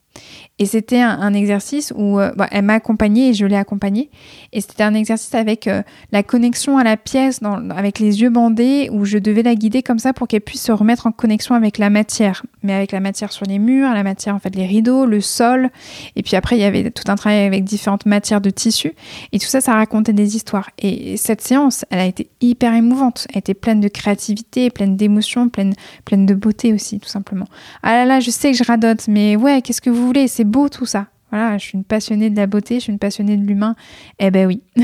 et 0.61 0.65
c'était 0.65 0.99
un, 0.99 1.33
exercice 1.33 1.93
où 1.95 2.19
euh, 2.19 2.31
bah, 2.35 2.47
elle 2.51 2.65
m'a 2.65 2.73
accompagnée 2.73 3.29
et 3.29 3.33
je 3.33 3.45
l'ai 3.45 3.55
accompagnée. 3.55 4.09
Et 4.51 4.59
c'était 4.59 4.83
un 4.83 4.93
exercice 4.93 5.33
avec 5.33 5.67
euh, 5.67 5.83
la 6.11 6.21
connexion 6.21 6.77
à 6.77 6.83
la 6.83 6.97
pièce, 6.97 7.39
avec 7.69 7.99
les 7.99 8.21
yeux 8.21 8.29
bandés, 8.29 8.89
où 8.91 9.05
je 9.05 9.17
devais 9.17 9.41
la 9.41 9.55
guider 9.55 9.81
comme 9.83 9.99
ça 9.99 10.11
pour 10.11 10.27
qu'elle 10.27 10.41
puisse 10.41 10.63
se 10.63 10.73
remettre 10.73 11.07
en 11.07 11.13
connexion 11.13 11.55
avec 11.55 11.77
la 11.77 11.89
matière. 11.89 12.43
Mais 12.61 12.73
avec 12.73 12.91
la 12.91 12.99
matière 12.99 13.31
sur 13.31 13.45
les 13.45 13.57
murs, 13.57 13.89
la 13.93 14.03
matière, 14.03 14.35
en 14.35 14.39
fait, 14.39 14.53
les 14.53 14.65
rideaux, 14.65 15.05
le 15.05 15.21
sol. 15.21 15.69
Et 16.17 16.23
puis 16.23 16.35
après, 16.35 16.57
il 16.57 16.61
y 16.61 16.65
avait 16.65 16.91
tout 16.91 17.09
un 17.09 17.15
travail 17.15 17.45
avec 17.45 17.63
différentes 17.63 18.05
matières 18.05 18.41
de 18.41 18.49
tissu. 18.49 18.91
Et 19.31 19.39
tout 19.39 19.47
ça, 19.47 19.61
ça 19.61 19.75
racontait 19.75 20.11
des 20.11 20.35
histoires. 20.35 20.69
Et 20.77 21.15
cette 21.15 21.39
séance, 21.39 21.85
elle 21.89 21.99
a 21.99 22.05
été 22.05 22.27
hyper 22.41 22.73
émouvante. 22.73 23.27
Elle 23.31 23.39
était 23.39 23.53
pleine 23.53 23.79
de 23.79 23.87
créativité, 23.87 24.69
pleine 24.71 24.97
d'émotions, 24.97 25.47
pleine, 25.47 25.73
pleine 26.03 26.25
de 26.25 26.33
beauté 26.33 26.73
aussi, 26.73 26.99
tout 26.99 27.07
simplement. 27.07 27.45
Ah 27.81 27.93
là 27.93 28.05
là, 28.05 28.19
je 28.19 28.29
sais 28.29 28.51
que 28.51 28.57
je 28.57 28.65
radote, 28.65 29.07
mais 29.07 29.37
ouais, 29.37 29.61
qu'est-ce 29.61 29.81
que 29.81 29.89
vous 29.89 30.05
voulez? 30.05 30.27
C'est 30.27 30.48
beau 30.49 30.69
tout 30.69 30.85
ça. 30.85 31.07
Voilà, 31.31 31.57
je 31.57 31.65
suis 31.65 31.77
une 31.77 31.83
passionnée 31.83 32.29
de 32.29 32.35
la 32.35 32.47
beauté, 32.47 32.75
je 32.75 32.81
suis 32.81 32.91
une 32.91 32.99
passionnée 32.99 33.37
de 33.37 33.45
l'humain. 33.45 33.75
Eh 34.17 34.31
ben 34.31 34.47
oui. 34.47 34.63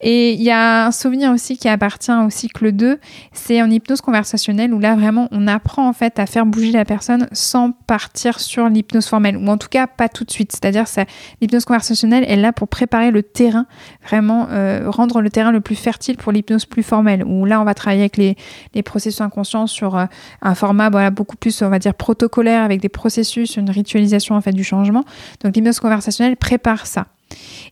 Et 0.00 0.32
il 0.32 0.42
y 0.42 0.50
a 0.50 0.86
un 0.86 0.90
souvenir 0.90 1.32
aussi 1.32 1.56
qui 1.56 1.68
appartient 1.68 2.12
au 2.12 2.30
cycle 2.30 2.72
2, 2.72 2.98
c'est 3.32 3.62
en 3.62 3.70
hypnose 3.70 4.00
conversationnelle 4.00 4.72
où 4.72 4.78
là 4.78 4.94
vraiment 4.94 5.28
on 5.30 5.46
apprend 5.46 5.88
en 5.88 5.92
fait 5.92 6.18
à 6.18 6.26
faire 6.26 6.46
bouger 6.46 6.72
la 6.72 6.84
personne 6.84 7.28
sans 7.32 7.72
partir 7.72 8.40
sur 8.40 8.68
l'hypnose 8.68 9.06
formelle, 9.06 9.36
ou 9.36 9.46
en 9.48 9.56
tout 9.56 9.68
cas 9.68 9.86
pas 9.86 10.08
tout 10.08 10.24
de 10.24 10.30
suite. 10.30 10.52
C'est-à-dire 10.52 10.84
que 10.84 11.00
l'hypnose 11.40 11.64
conversationnelle 11.64 12.24
est 12.24 12.36
là 12.36 12.52
pour 12.52 12.68
préparer 12.68 13.10
le 13.10 13.22
terrain, 13.22 13.66
vraiment 14.06 14.48
euh, 14.50 14.90
rendre 14.90 15.20
le 15.20 15.30
terrain 15.30 15.52
le 15.52 15.60
plus 15.60 15.76
fertile 15.76 16.16
pour 16.16 16.32
l'hypnose 16.32 16.66
plus 16.66 16.82
formelle, 16.82 17.24
où 17.24 17.44
là 17.44 17.60
on 17.60 17.64
va 17.64 17.74
travailler 17.74 18.02
avec 18.02 18.16
les, 18.16 18.82
processus 18.82 19.20
inconscients 19.20 19.66
sur 19.66 19.96
euh, 19.96 20.04
un 20.42 20.54
format 20.54 20.90
beaucoup 21.10 21.36
plus, 21.36 21.62
on 21.62 21.70
va 21.70 21.78
dire, 21.78 21.94
protocolaire, 21.94 22.62
avec 22.62 22.80
des 22.80 22.88
processus, 22.88 23.56
une 23.56 23.70
ritualisation 23.70 24.34
en 24.34 24.40
fait 24.40 24.52
du 24.52 24.64
changement. 24.64 25.04
Donc 25.42 25.56
l'hypnose 25.56 25.80
conversationnelle 25.80 26.36
prépare 26.36 26.86
ça. 26.86 27.06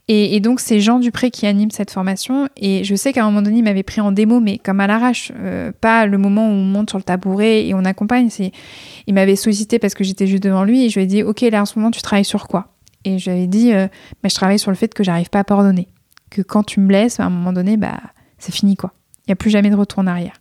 Et, 0.08 0.40
donc, 0.40 0.60
c'est 0.60 0.80
Jean 0.80 0.98
Dupré 0.98 1.30
qui 1.30 1.46
anime 1.46 1.70
cette 1.70 1.90
formation. 1.90 2.48
Et 2.56 2.84
je 2.84 2.94
sais 2.94 3.12
qu'à 3.12 3.22
un 3.22 3.26
moment 3.26 3.40
donné, 3.40 3.58
il 3.58 3.64
m'avait 3.64 3.82
pris 3.82 4.00
en 4.00 4.12
démo, 4.12 4.40
mais 4.40 4.58
comme 4.58 4.80
à 4.80 4.86
l'arrache, 4.86 5.32
euh, 5.38 5.72
pas 5.80 6.06
le 6.06 6.18
moment 6.18 6.48
où 6.48 6.52
on 6.52 6.64
monte 6.64 6.90
sur 6.90 6.98
le 6.98 7.04
tabouret 7.04 7.66
et 7.66 7.74
on 7.74 7.84
accompagne. 7.84 8.28
Il 9.06 9.14
m'avait 9.14 9.36
sollicité 9.36 9.78
parce 9.78 9.94
que 9.94 10.04
j'étais 10.04 10.26
juste 10.26 10.42
devant 10.42 10.64
lui 10.64 10.84
et 10.84 10.90
je 10.90 10.96
lui 10.96 11.04
ai 11.04 11.06
dit, 11.06 11.22
OK, 11.22 11.40
là, 11.42 11.62
en 11.62 11.66
ce 11.66 11.78
moment, 11.78 11.90
tu 11.90 12.02
travailles 12.02 12.24
sur 12.24 12.46
quoi? 12.46 12.74
Et 13.04 13.18
je 13.18 13.30
lui 13.30 13.36
avais 13.38 13.46
dit, 13.46 13.72
euh, 13.72 13.86
bah, 14.22 14.28
je 14.28 14.34
travaille 14.34 14.58
sur 14.58 14.70
le 14.70 14.76
fait 14.76 14.92
que 14.92 15.02
j'arrive 15.02 15.30
pas 15.30 15.40
à 15.40 15.44
pardonner. 15.44 15.88
Que 16.30 16.42
quand 16.42 16.62
tu 16.62 16.80
me 16.80 16.86
blesses, 16.86 17.20
à 17.20 17.24
un 17.24 17.30
moment 17.30 17.52
donné, 17.52 17.76
bah, 17.76 18.00
c'est 18.38 18.52
fini, 18.52 18.76
quoi. 18.76 18.92
Il 19.26 19.30
n'y 19.30 19.32
a 19.32 19.36
plus 19.36 19.50
jamais 19.50 19.70
de 19.70 19.76
retour 19.76 20.00
en 20.00 20.06
arrière. 20.06 20.38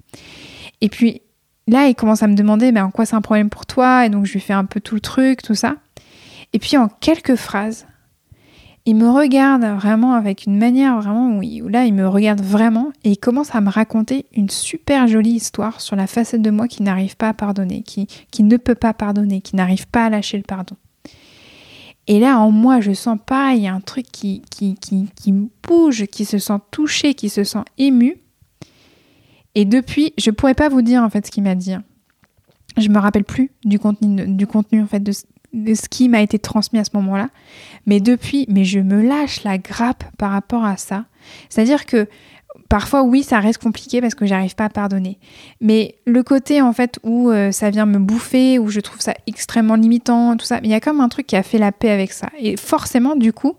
Et 0.82 0.90
puis, 0.90 1.22
là, 1.68 1.88
il 1.88 1.96
commence 1.96 2.24
à 2.24 2.28
me 2.28 2.36
demander, 2.36 2.72
mais 2.72 2.82
en 2.82 2.92
quoi 2.92 3.06
c'est 3.06 3.16
un 3.16 3.22
problème 3.22 3.50
pour 3.50 3.66
toi? 3.66 4.06
Et 4.06 4.10
donc, 4.10 4.26
je 4.26 4.34
lui 4.34 4.40
fais 4.40 4.54
un 4.54 4.66
peu 4.66 4.80
tout 4.80 4.96
le 4.96 5.02
truc, 5.02 5.42
tout 5.42 5.56
ça. 5.56 5.76
Et 6.54 6.60
puis, 6.60 6.78
en 6.78 6.88
quelques 6.88 7.36
phrases, 7.36 7.86
il 8.86 8.96
me 8.96 9.10
regarde 9.10 9.64
vraiment 9.64 10.14
avec 10.14 10.46
une 10.46 10.58
manière 10.58 11.00
vraiment 11.00 11.38
où, 11.38 11.68
là 11.68 11.86
il 11.86 11.94
me 11.94 12.08
regarde 12.08 12.42
vraiment 12.42 12.92
et 13.04 13.12
il 13.12 13.18
commence 13.18 13.54
à 13.54 13.62
me 13.62 13.70
raconter 13.70 14.26
une 14.34 14.50
super 14.50 15.08
jolie 15.08 15.34
histoire 15.34 15.82
sur 15.82 15.96
la 15.96 16.08
facette 16.08 16.42
de 16.42 16.50
moi 16.50 16.68
qui 16.68 16.82
n'arrive 16.82 17.16
pas 17.16 17.30
à 17.30 17.34
pardonner, 17.34 17.84
qui, 17.84 18.08
ne 18.40 18.58
peut 18.58 18.76
pas 18.76 18.94
pardonner, 18.94 19.42
qui 19.42 19.56
n'arrive 19.56 19.88
pas 19.88 20.06
à 20.06 20.10
lâcher 20.10 20.38
le 20.38 20.44
pardon. 20.44 20.76
Et 22.08 22.20
là 22.20 22.40
en 22.40 22.50
moi 22.50 22.82
je 22.82 22.94
sens 22.94 23.20
pareil, 23.24 23.68
un 23.68 23.82
truc 23.82 24.08
qui, 24.12 24.42
qui, 24.50 24.76
qui, 24.76 25.10
qui 25.16 25.32
bouge, 25.32 26.06
qui 26.08 26.26
se 26.26 26.40
sent 26.40 26.60
touché, 26.72 27.14
qui 27.14 27.30
se 27.30 27.44
sent 27.44 27.64
ému. 27.78 28.18
Et 29.54 29.66
depuis, 29.66 30.14
je 30.18 30.32
pourrais 30.32 30.54
pas 30.54 30.70
vous 30.70 30.82
dire 30.82 31.04
en 31.04 31.10
fait 31.10 31.26
ce 31.26 31.32
qu'il 31.32 31.44
m'a 31.44 31.56
dit. 31.56 31.76
Je 32.78 32.88
me 32.88 33.00
rappelle 33.00 33.26
plus 33.26 33.52
du 33.66 33.80
contenu, 33.80 34.26
du 34.28 34.48
contenu 34.48 34.82
en 34.82 34.88
fait 34.88 35.02
de, 35.02 35.12
de 35.54 35.74
ce 35.74 35.90
qui 35.90 36.10
m'a 36.10 36.22
été 36.22 36.40
transmis 36.40 36.80
à 36.80 36.84
ce 36.84 36.92
moment-là. 36.94 37.30
Mais 37.86 38.00
depuis, 38.00 38.46
mais 38.50 38.66
je 38.66 38.80
me 38.80 39.02
lâche 39.02 39.44
la 39.44 39.58
grappe 39.58 40.04
par 40.18 40.32
rapport 40.32 40.66
à 40.66 40.78
ça. 40.78 41.06
C'est-à-dire 41.50 41.86
que 41.86 42.08
parfois, 42.70 43.04
oui, 43.04 43.24
ça 43.24 43.40
reste 43.40 43.62
compliqué 43.62 44.02
parce 44.02 44.16
que 44.16 44.26
j'arrive 44.26 44.56
pas 44.56 44.66
à 44.66 44.70
pardonner. 44.70 45.18
Mais 45.60 45.96
le 46.06 46.24
côté, 46.24 46.62
en 46.62 46.74
fait, 46.74 47.00
où 47.04 47.30
euh, 47.30 47.52
ça 47.52 47.70
vient 47.70 47.86
me 47.86 48.00
bouffer, 48.00 48.60
où 48.60 48.70
je 48.70 48.80
trouve 48.80 49.02
ça 49.02 49.14
extrêmement 49.28 49.76
limitant, 49.76 50.38
tout 50.38 50.46
ça, 50.46 50.60
il 50.64 50.70
y 50.70 50.74
a 50.74 50.80
comme 50.80 51.02
un 51.02 51.10
truc 51.10 51.28
qui 51.28 51.36
a 51.36 51.44
fait 51.44 51.58
la 51.58 51.72
paix 51.72 51.90
avec 51.90 52.12
ça. 52.12 52.30
Et 52.40 52.58
forcément, 52.58 53.16
du 53.16 53.34
coup, 53.34 53.56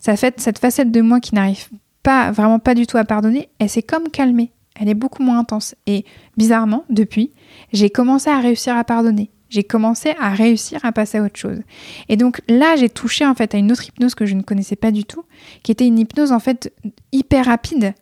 ça 0.00 0.16
fait 0.16 0.40
cette 0.40 0.58
facette 0.58 0.90
de 0.90 1.00
moi 1.00 1.20
qui 1.20 1.34
n'arrive 1.34 1.68
pas, 2.02 2.30
vraiment 2.30 2.58
pas 2.58 2.74
du 2.74 2.86
tout 2.86 2.98
à 2.98 3.04
pardonner, 3.04 3.48
elle 3.58 3.68
s'est 3.68 3.82
comme 3.82 4.08
calmée. 4.08 4.50
Elle 4.78 4.88
est 4.88 4.94
beaucoup 4.94 5.22
moins 5.22 5.38
intense. 5.38 5.74
Et 5.86 6.04
bizarrement, 6.36 6.84
depuis, 6.90 7.32
j'ai 7.72 7.90
commencé 7.90 8.28
à 8.28 8.40
réussir 8.40 8.76
à 8.76 8.84
pardonner 8.84 9.30
j'ai 9.54 9.62
commencé 9.62 10.14
à 10.18 10.30
réussir 10.30 10.80
à 10.82 10.90
passer 10.90 11.18
à 11.18 11.22
autre 11.22 11.38
chose. 11.38 11.60
Et 12.08 12.16
donc 12.16 12.40
là, 12.48 12.74
j'ai 12.74 12.88
touché 12.88 13.24
en 13.24 13.36
fait 13.36 13.54
à 13.54 13.58
une 13.58 13.70
autre 13.70 13.86
hypnose 13.86 14.16
que 14.16 14.26
je 14.26 14.34
ne 14.34 14.42
connaissais 14.42 14.74
pas 14.74 14.90
du 14.90 15.04
tout, 15.04 15.24
qui 15.62 15.70
était 15.70 15.86
une 15.86 15.98
hypnose 16.00 16.32
en 16.32 16.40
fait 16.40 16.74
hyper 17.12 17.46
rapide, 17.46 17.94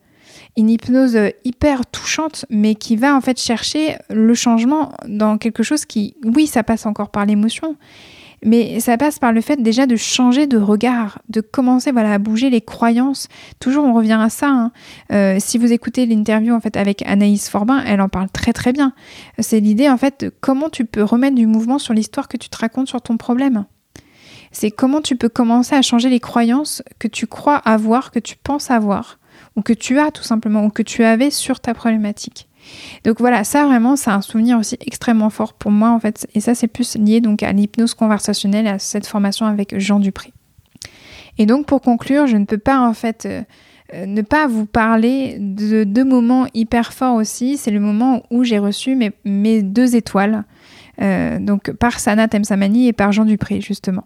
une 0.57 0.71
hypnose 0.71 1.19
hyper 1.45 1.85
touchante, 1.85 2.47
mais 2.49 2.75
qui 2.75 2.97
va 2.97 3.15
en 3.15 3.21
fait 3.21 3.39
chercher 3.39 3.97
le 4.09 4.33
changement 4.33 4.95
dans 5.07 5.37
quelque 5.37 5.63
chose 5.63 5.85
qui, 5.85 6.17
oui, 6.25 6.47
ça 6.47 6.63
passe 6.63 6.87
encore 6.87 7.11
par 7.11 7.27
l'émotion, 7.27 7.77
mais 8.45 8.81
ça 8.81 8.97
passe 8.99 9.19
par 9.19 9.33
le 9.33 9.41
fait 9.41 9.63
déjà 9.63 9.87
de 9.87 9.97
changer 9.97 10.47
de 10.47 10.59
regard, 10.59 11.21
de 11.29 11.41
commencer 11.41 11.93
voilà, 11.93 12.13
à 12.13 12.19
bouger 12.19 12.51
les 12.51 12.61
croyances. 12.61 13.29
Toujours, 13.61 13.85
on 13.85 13.93
revient 13.93 14.19
à 14.21 14.29
ça. 14.29 14.49
Hein. 14.49 14.73
Euh, 15.13 15.37
si 15.39 15.59
vous 15.59 15.73
écoutez 15.73 16.07
l'interview 16.07 16.55
en 16.55 16.61
fait 16.61 16.77
avec 16.77 17.03
Anaïs 17.07 17.49
Forbin, 17.49 17.83
elle 17.87 18.01
en 18.01 18.09
parle 18.09 18.31
très 18.31 18.53
très 18.53 18.73
bien. 18.73 18.93
C'est 19.39 19.61
l'idée 19.61 19.89
en 19.89 19.97
fait 19.97 20.25
de 20.25 20.33
comment 20.41 20.69
tu 20.69 20.85
peux 20.85 21.03
remettre 21.03 21.37
du 21.37 21.47
mouvement 21.47 21.79
sur 21.79 21.95
l'histoire 21.95 22.29
que 22.29 22.37
tu 22.37 22.49
te 22.49 22.59
racontes 22.59 22.89
sur 22.89 23.01
ton 23.01 23.17
problème. 23.17 23.65
C'est 24.51 24.71
comment 24.71 25.01
tu 25.01 25.17
peux 25.17 25.31
commencer 25.31 25.75
à 25.75 25.83
changer 25.83 26.11
les 26.11 26.21
croyances 26.21 26.83
que 26.99 27.09
tu 27.09 27.27
crois 27.27 27.57
avoir, 27.57 28.11
que 28.11 28.19
tu 28.19 28.37
penses 28.37 28.71
avoir, 28.71 29.19
ou 29.57 29.63
que 29.63 29.73
tu 29.73 29.99
as 29.99 30.11
tout 30.11 30.23
simplement, 30.23 30.65
ou 30.65 30.69
que 30.69 30.83
tu 30.83 31.05
avais 31.05 31.31
sur 31.31 31.61
ta 31.61 31.75
problématique. 31.75 32.49
Donc 33.05 33.19
voilà, 33.19 33.45
ça 33.45 33.67
vraiment, 33.67 33.97
c'est 33.97 34.11
un 34.11 34.21
souvenir 34.21 34.59
aussi 34.59 34.77
extrêmement 34.87 35.31
fort 35.31 35.55
pour 35.55 35.71
moi 35.71 35.91
en 35.91 36.01
fait. 36.01 36.27
Et 36.35 36.41
ça, 36.41 36.55
c'est 36.55 36.69
plus 36.69 36.97
lié 36.97 37.21
donc 37.21 37.43
à 37.43 37.53
l'hypnose 37.53 37.95
conversationnelle, 37.95 38.67
à 38.67 38.79
cette 38.79 39.07
formation 39.07 39.47
avec 39.47 39.79
Jean 39.79 40.01
Dupré. 40.01 40.33
Et 41.39 41.47
donc 41.47 41.67
pour 41.67 41.81
conclure, 41.81 42.27
je 42.27 42.37
ne 42.37 42.45
peux 42.45 42.59
pas 42.59 42.81
en 42.81 42.95
fait 42.95 43.27
euh, 43.27 43.43
euh, 43.95 44.07
ne 44.07 44.23
pas 44.23 44.47
vous 44.47 44.67
parler 44.67 45.37
de 45.39 45.85
deux 45.85 46.05
moments 46.05 46.47
hyper 46.55 46.93
forts 46.93 47.17
aussi. 47.17 47.57
C'est 47.57 47.71
le 47.71 47.81
moment 47.81 48.23
où 48.31 48.45
j'ai 48.45 48.59
reçu 48.59 48.97
mes, 49.25 49.63
deux 49.63 49.97
étoiles. 49.97 50.45
Euh, 51.01 51.39
donc 51.39 51.73
par 51.73 51.99
Sana 51.99 52.29
Temsamani 52.29 52.87
et 52.87 52.93
par 52.93 53.13
Jean 53.13 53.25
Dupré 53.25 53.63
justement. 53.63 54.05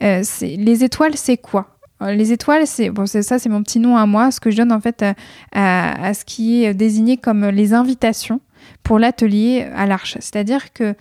les 0.00 0.84
étoiles, 0.84 1.16
c'est 1.16 1.36
quoi? 1.36 1.73
Les 2.12 2.32
étoiles, 2.32 2.66
c'est 2.66 2.90
bon, 2.90 3.06
ça, 3.06 3.38
c'est 3.38 3.48
mon 3.48 3.62
petit 3.62 3.78
nom 3.78 3.96
à 3.96 4.06
moi, 4.06 4.30
ce 4.30 4.40
que 4.40 4.50
je 4.50 4.56
donne 4.56 4.72
en 4.72 4.80
fait 4.80 5.04
à 5.52 6.14
ce 6.14 6.24
qui 6.24 6.64
est 6.64 6.74
désigné 6.74 7.16
comme 7.16 7.46
les 7.46 7.74
invitations 7.74 8.40
pour 8.84 8.98
l'atelier 8.98 9.66
à 9.74 9.86
l'Arche. 9.86 10.16
C'est-à-dire 10.20 10.72
que 10.72 10.94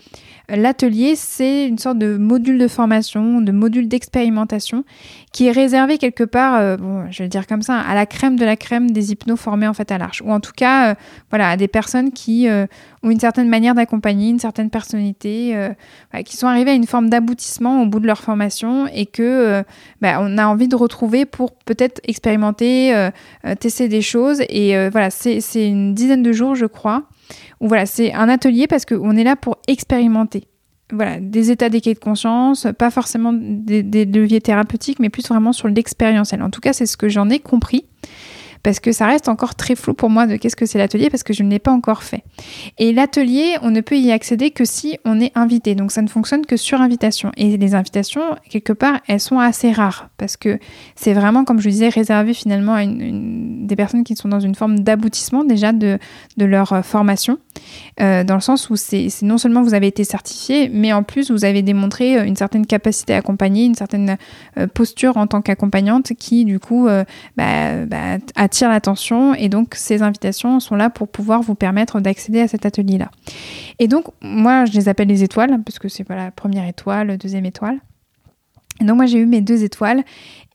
l'atelier, 0.49 1.15
c'est 1.15 1.67
une 1.67 1.77
sorte 1.77 1.97
de 1.97 2.17
module 2.17 2.57
de 2.57 2.67
formation, 2.69 3.41
de 3.41 3.51
module 3.51 3.87
d'expérimentation 3.87 4.85
qui 5.33 5.47
est 5.47 5.51
réservé 5.51 5.97
quelque 5.97 6.23
part, 6.23 6.55
euh, 6.55 6.77
bon, 6.77 7.05
je 7.11 7.19
vais 7.19 7.23
le 7.25 7.29
dire 7.29 7.45
comme 7.45 7.61
ça, 7.61 7.79
à 7.79 7.93
la 7.93 8.05
crème 8.05 8.37
de 8.37 8.45
la 8.45 8.55
crème 8.55 8.91
des 8.91 9.11
hypnos 9.11 9.37
formés 9.37 9.67
en 9.67 9.73
fait 9.73 9.91
à 9.91 9.97
l'Arche. 9.97 10.21
Ou 10.21 10.31
en 10.31 10.39
tout 10.39 10.53
cas, 10.55 10.91
euh, 10.91 10.95
voilà, 11.29 11.49
à 11.49 11.57
des 11.57 11.67
personnes 11.67 12.11
qui 12.11 12.47
euh, 12.47 12.67
ont 13.03 13.09
une 13.09 13.19
certaine 13.19 13.49
manière 13.49 13.75
d'accompagner, 13.75 14.29
une 14.29 14.39
certaine 14.39 14.69
personnalité, 14.69 15.53
qui 16.23 16.37
sont 16.37 16.47
arrivées 16.47 16.71
à 16.71 16.75
une 16.75 16.87
forme 16.87 17.09
d'aboutissement 17.09 17.81
au 17.81 17.85
bout 17.85 17.99
de 17.99 18.07
leur 18.07 18.19
formation 18.19 18.87
et 18.87 19.05
que 19.05 19.63
bah, 19.99 20.19
on 20.21 20.37
a 20.37 20.45
envie 20.45 20.69
de 20.69 20.75
retrouver 20.75 21.25
pour 21.25 21.51
peut-être 21.51 21.99
expérimenter, 22.05 23.09
tester 23.59 23.89
des 23.89 24.01
choses. 24.01 24.41
Et 24.47 24.89
voilà, 24.89 25.09
c'est 25.09 25.41
une 25.67 25.93
dizaine 25.93 26.23
de 26.23 26.31
jours, 26.31 26.55
je 26.55 26.65
crois 26.65 27.03
voilà, 27.59 27.85
c'est 27.85 28.13
un 28.13 28.29
atelier 28.29 28.67
parce 28.67 28.85
qu'on 28.85 29.15
est 29.15 29.23
là 29.23 29.35
pour 29.35 29.57
expérimenter. 29.67 30.47
Voilà, 30.91 31.19
des 31.19 31.49
états 31.49 31.69
d'équilibre 31.69 31.99
de 31.99 32.03
conscience, 32.03 32.67
pas 32.77 32.91
forcément 32.91 33.33
des, 33.33 33.81
des, 33.83 34.05
leviers 34.05 34.41
thérapeutiques, 34.41 34.99
mais 34.99 35.09
plus 35.09 35.27
vraiment 35.27 35.53
sur 35.53 35.67
l'expérientiel. 35.67 36.43
En 36.43 36.49
tout 36.49 36.61
cas, 36.61 36.73
c'est 36.73 36.85
ce 36.85 36.97
que 36.97 37.09
j'en 37.09 37.29
ai 37.29 37.39
compris 37.39 37.85
parce 38.63 38.79
que 38.79 38.93
ça 38.93 39.05
reste 39.07 39.27
encore 39.27 39.55
très 39.55 39.75
flou 39.75 39.93
pour 39.93 40.09
moi 40.09 40.25
de 40.25 40.37
qu'est-ce 40.37 40.55
que 40.55 40.65
c'est 40.65 40.77
l'atelier 40.77 41.09
parce 41.09 41.23
que 41.23 41.33
je 41.33 41.43
ne 41.43 41.49
l'ai 41.49 41.59
pas 41.59 41.71
encore 41.71 42.01
fait. 42.01 42.23
Et 42.77 42.93
l'atelier, 42.93 43.57
on 43.61 43.71
ne 43.71 43.81
peut 43.81 43.97
y 43.97 44.11
accéder 44.11 44.51
que 44.51 44.63
si 44.63 44.97
on 45.03 45.19
est 45.19 45.31
invité. 45.35 45.75
Donc 45.75 45.91
ça 45.91 46.01
ne 46.01 46.07
fonctionne 46.07 46.45
que 46.45 46.55
sur 46.55 46.81
invitation. 46.81 47.31
Et 47.35 47.57
les 47.57 47.75
invitations, 47.75 48.21
quelque 48.49 48.73
part, 48.73 49.01
elles 49.07 49.19
sont 49.19 49.39
assez 49.39 49.71
rares 49.71 50.09
parce 50.17 50.37
que 50.37 50.59
c'est 50.95 51.13
vraiment, 51.13 51.43
comme 51.43 51.59
je 51.59 51.69
disais, 51.69 51.89
réservé 51.89 52.33
finalement 52.33 52.73
à 52.73 52.85
des 52.85 53.75
personnes 53.75 54.05
qui 54.05 54.15
sont 54.15 54.29
dans 54.29 54.39
une 54.39 54.55
forme 54.55 54.79
d'aboutissement 54.79 55.43
déjà 55.43 55.73
de, 55.73 55.99
leur 56.37 56.71
euh, 56.73 56.81
formation. 56.81 57.39
Euh, 57.99 58.23
dans 58.23 58.35
le 58.35 58.41
sens 58.41 58.69
où 58.69 58.75
c'est 58.75 59.07
non 59.21 59.37
seulement 59.37 59.61
vous 59.61 59.73
avez 59.73 59.87
été 59.87 60.03
certifié, 60.03 60.69
mais 60.73 60.93
en 60.93 61.03
plus 61.03 61.31
vous 61.31 61.45
avez 61.45 61.61
démontré 61.61 62.17
euh, 62.17 62.23
une 62.23 62.35
certaine 62.35 62.65
capacité 62.65 63.13
à 63.13 63.17
accompagner, 63.17 63.65
une 63.65 63.75
certaine 63.75 64.17
posture 64.73 65.17
en 65.17 65.27
tant 65.27 65.41
qu'accompagnante 65.41 66.13
qui 66.13 66.45
du 66.45 66.59
coup 66.59 66.87
bah, 67.37 67.85
bah, 67.85 68.17
attire 68.53 68.69
l'attention 68.69 69.33
et 69.33 69.49
donc 69.49 69.73
ces 69.73 70.03
invitations 70.03 70.59
sont 70.59 70.75
là 70.75 70.91
pour 70.91 71.07
pouvoir 71.07 71.41
vous 71.41 71.55
permettre 71.55 71.99
d'accéder 71.99 72.39
à 72.39 72.47
cet 72.47 72.67
atelier-là. 72.67 73.09
Et 73.79 73.87
donc 73.87 74.05
moi 74.21 74.65
je 74.65 74.73
les 74.73 74.89
appelle 74.89 75.07
les 75.07 75.23
étoiles 75.23 75.59
parce 75.65 75.79
que 75.79 75.89
c'est 75.89 76.03
pas 76.03 76.15
la 76.15 76.29
première 76.29 76.67
étoile, 76.67 77.17
deuxième 77.17 77.45
étoile. 77.45 77.79
Et 78.79 78.85
donc 78.85 78.97
moi 78.97 79.07
j'ai 79.07 79.17
eu 79.17 79.25
mes 79.25 79.41
deux 79.41 79.63
étoiles 79.63 80.03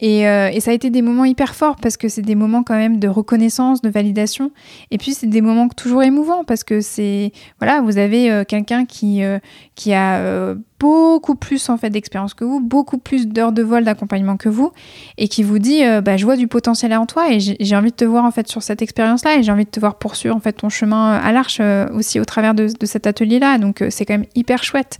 euh, 0.02 0.48
et, 0.48 0.60
ça 0.60 0.70
a 0.70 0.74
été 0.74 0.90
des 0.90 1.02
moments 1.02 1.24
hyper 1.24 1.54
forts 1.54 1.76
parce 1.76 1.96
que 1.96 2.08
c'est 2.08 2.22
des 2.22 2.36
moments 2.36 2.62
quand 2.62 2.76
même 2.76 3.00
de 3.00 3.08
reconnaissance, 3.08 3.82
de 3.82 3.88
validation. 3.88 4.52
Et 4.90 4.98
puis 4.98 5.12
c'est 5.12 5.26
des 5.26 5.40
moments 5.40 5.68
toujours 5.68 6.02
émouvants 6.02 6.44
parce 6.44 6.62
que 6.62 6.80
c'est 6.80 7.32
voilà 7.58 7.80
vous 7.80 7.98
avez 7.98 8.30
euh, 8.30 8.44
quelqu'un 8.44 8.84
qui 8.84 9.24
euh, 9.24 9.38
qui 9.74 9.92
a 9.92 10.54
beaucoup 10.78 11.34
plus 11.34 11.68
en 11.68 11.76
fait 11.76 11.90
d'expérience 11.90 12.34
que 12.34 12.44
vous, 12.44 12.60
beaucoup 12.60 12.98
plus 12.98 13.26
d'heures 13.26 13.52
de 13.52 13.62
vol 13.62 13.84
d'accompagnement 13.84 14.36
que 14.36 14.48
vous, 14.48 14.72
et 15.16 15.28
qui 15.28 15.42
vous 15.42 15.58
dit 15.58 15.84
euh, 15.84 16.00
bah, 16.00 16.16
je 16.16 16.24
vois 16.24 16.36
du 16.36 16.46
potentiel 16.46 16.94
en 16.94 17.06
toi 17.06 17.32
et 17.32 17.40
j'ai 17.40 17.76
envie 17.76 17.90
de 17.90 17.96
te 17.96 18.04
voir 18.04 18.24
en 18.24 18.30
fait 18.30 18.48
sur 18.48 18.62
cette 18.62 18.80
expérience-là 18.82 19.36
et 19.36 19.42
j'ai 19.42 19.50
envie 19.50 19.64
de 19.64 19.70
te 19.70 19.80
voir 19.80 19.96
poursuivre 19.96 20.36
en 20.36 20.40
fait 20.40 20.52
ton 20.52 20.68
chemin 20.68 21.12
à 21.12 21.32
l'arche 21.32 21.58
euh, 21.60 21.88
aussi 21.92 22.20
au 22.20 22.24
travers 22.24 22.54
de, 22.54 22.68
cet 22.84 23.06
atelier-là. 23.06 23.58
Donc 23.58 23.82
euh, 23.82 23.88
c'est 23.90 24.04
quand 24.04 24.14
même 24.14 24.26
hyper 24.34 24.62
chouette. 24.62 24.98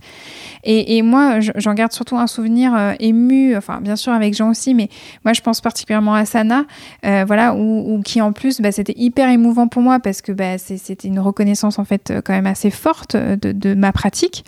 Et, 0.63 1.01
moi 1.01 1.39
j'en 1.39 1.73
garde 1.73 1.93
surtout 1.93 2.17
un 2.17 2.27
souvenir 2.27 2.95
ému, 2.99 3.55
enfin 3.55 3.79
bien 3.81 3.95
sûr 3.95 4.11
avec 4.11 4.33
Jean 4.33 4.49
aussi, 4.49 4.73
mais 4.73 4.88
moi 5.23 5.33
je 5.33 5.41
pense 5.41 5.61
particulièrement 5.61 6.13
à 6.13 6.25
Sana, 6.25 6.65
voilà, 7.03 7.55
où, 7.55 8.01
qui 8.03 8.21
en 8.21 8.31
plus 8.31 8.61
bah, 8.61 8.71
c'était 8.71 8.95
hyper 8.95 9.29
émouvant 9.29 9.67
pour 9.67 9.81
moi 9.81 9.99
parce 9.99 10.21
que 10.21 10.31
bah, 10.31 10.57
c'était 10.57 11.07
une 11.07 11.19
reconnaissance 11.19 11.79
en 11.79 11.85
fait 11.85 12.13
quand 12.25 12.33
même 12.33 12.47
assez 12.47 12.71
forte 12.71 13.15
de, 13.15 13.51
de 13.51 13.73
ma 13.73 13.91
pratique. 13.91 14.45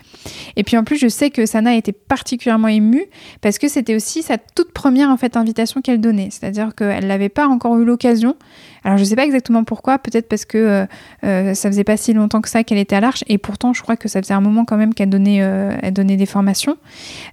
Et 0.56 0.64
puis 0.64 0.78
en 0.78 0.84
plus 0.84 0.98
je 0.98 1.08
sais 1.08 1.30
que 1.30 1.46
Sana 1.46 1.76
était 1.76 1.92
particulièrement 1.92 2.68
émue 2.68 3.06
parce 3.42 3.58
que 3.58 3.68
c'était 3.68 3.96
aussi 3.96 4.24
sa 4.24 4.38
toute 4.38 4.72
première 4.72 5.10
en 5.10 5.18
fait 5.18 5.38
invitation 5.38 5.82
qu'elle 5.82 6.02
donnait, 6.02 6.30
c'est-à-dire 6.32 6.76
qu'elle 6.76 7.08
n'avait 7.08 7.30
pas 7.30 7.48
encore 7.48 7.78
eu 7.78 7.86
l'occasion. 7.86 8.36
Alors 8.84 8.98
je 8.98 9.04
ne 9.04 9.08
sais 9.08 9.16
pas 9.16 9.26
exactement 9.26 9.64
pourquoi, 9.64 10.00
peut-être 10.00 10.28
parce 10.28 10.46
que 10.46 10.58
euh, 10.58 10.86
euh, 11.24 11.54
ça 11.54 11.70
faisait 11.70 11.84
pas 11.84 11.98
si 11.98 12.14
longtemps 12.14 12.42
que 12.42 12.50
ça 12.50 12.64
qu'elle 12.64 12.80
était 12.80 12.96
à 12.96 13.00
l'Arche 13.00 13.24
et 13.28 13.38
pourtant 13.38 13.74
je 13.74 13.82
crois 13.84 13.96
que 13.96 14.08
ça 14.08 14.22
faisait 14.22 14.34
un 14.34 14.42
moment 14.42 14.66
quand 14.66 14.78
même 14.78 14.96
qu'elle 14.96 15.10
donnait, 15.10 15.42
euh, 15.42 15.76
elle 15.84 15.94
donnait 15.94 16.18
des 16.18 16.26
formations. 16.26 16.78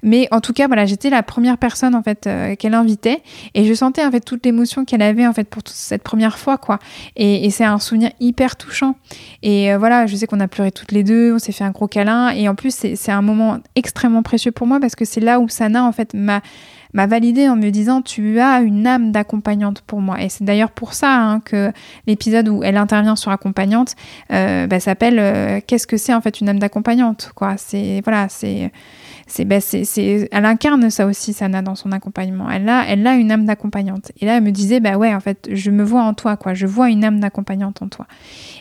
Mais 0.02 0.28
en 0.30 0.40
tout 0.40 0.52
cas 0.52 0.66
voilà, 0.66 0.84
j'étais 0.84 1.08
la 1.08 1.22
première 1.22 1.56
personne 1.56 1.94
en 1.94 2.02
fait 2.02 2.28
qu'elle 2.58 2.74
invitait 2.74 3.22
et 3.54 3.64
je 3.64 3.72
sentais 3.72 4.04
en 4.04 4.10
fait 4.10 4.20
toute 4.20 4.44
l'émotion 4.44 4.84
qu'elle 4.84 5.02
avait 5.02 5.26
en 5.26 5.32
fait 5.32 5.48
pour 5.48 5.62
toute 5.62 5.74
cette 5.74 6.02
première 6.02 6.38
fois 6.38 6.58
quoi. 6.58 6.78
Et, 7.16 7.48
c'est 7.48 7.64
un 7.64 7.78
souvenir 7.78 8.10
hyper 8.20 8.56
touchant. 8.56 8.94
Et 9.42 9.74
voilà, 9.76 10.06
je 10.06 10.14
sais 10.16 10.26
qu'on 10.26 10.40
a 10.40 10.48
pleuré 10.48 10.70
toutes 10.70 10.92
les 10.92 11.02
deux, 11.02 11.32
on 11.34 11.38
s'est 11.38 11.52
fait 11.52 11.64
un 11.64 11.70
gros 11.70 11.88
câlin 11.88 12.28
et 12.30 12.48
en 12.48 12.54
plus 12.54 12.74
c'est 12.94 13.10
un 13.10 13.22
moment 13.22 13.58
extrêmement 13.74 14.22
précieux 14.22 14.52
pour 14.52 14.66
moi 14.66 14.80
parce 14.80 14.94
que 14.94 15.06
c'est 15.06 15.20
là 15.20 15.40
où 15.40 15.48
Sana 15.48 15.84
en 15.84 15.92
fait 15.92 16.12
m'a 16.12 16.42
m'a 16.98 17.06
validé 17.06 17.48
en 17.48 17.54
me 17.54 17.70
disant 17.70 18.02
tu 18.02 18.40
as 18.40 18.60
une 18.60 18.84
âme 18.84 19.12
d'accompagnante 19.12 19.82
pour 19.82 20.00
moi. 20.00 20.20
Et 20.20 20.28
c'est 20.28 20.42
d'ailleurs 20.42 20.72
pour 20.72 20.94
ça 20.94 21.14
hein, 21.14 21.38
que 21.38 21.70
l'épisode 22.08 22.48
où 22.48 22.64
elle 22.64 22.76
intervient 22.76 23.14
sur 23.14 23.30
accompagnante 23.30 23.94
euh, 24.32 24.66
bah, 24.66 24.80
s'appelle 24.80 25.20
euh, 25.20 25.60
qu'est-ce 25.64 25.86
que 25.86 25.96
c'est 25.96 26.12
en 26.12 26.20
fait 26.20 26.40
une 26.40 26.48
âme 26.48 26.58
d'accompagnante 26.58 27.30
quoi. 27.36 27.54
C'est 27.56 28.00
voilà 28.02 28.28
c'est 28.28 28.72
bah, 29.44 29.60
c'est, 29.60 29.84
c'est, 29.84 30.28
elle 30.32 30.44
incarne 30.44 30.90
ça 30.90 31.06
aussi, 31.06 31.32
Sana, 31.32 31.62
dans 31.62 31.74
son 31.74 31.92
accompagnement. 31.92 32.50
Elle 32.50 32.68
a, 32.68 33.14
une 33.14 33.30
âme 33.30 33.44
d'accompagnante. 33.44 34.12
Et 34.20 34.26
là, 34.26 34.36
elle 34.36 34.42
me 34.42 34.50
disait, 34.50 34.80
bah 34.80 34.96
ouais, 34.96 35.14
en 35.14 35.20
fait, 35.20 35.48
je 35.52 35.70
me 35.70 35.82
vois 35.82 36.02
en 36.02 36.14
toi, 36.14 36.36
quoi. 36.36 36.54
Je 36.54 36.66
vois 36.66 36.90
une 36.90 37.04
âme 37.04 37.20
d'accompagnante 37.20 37.82
en 37.82 37.88
toi. 37.88 38.06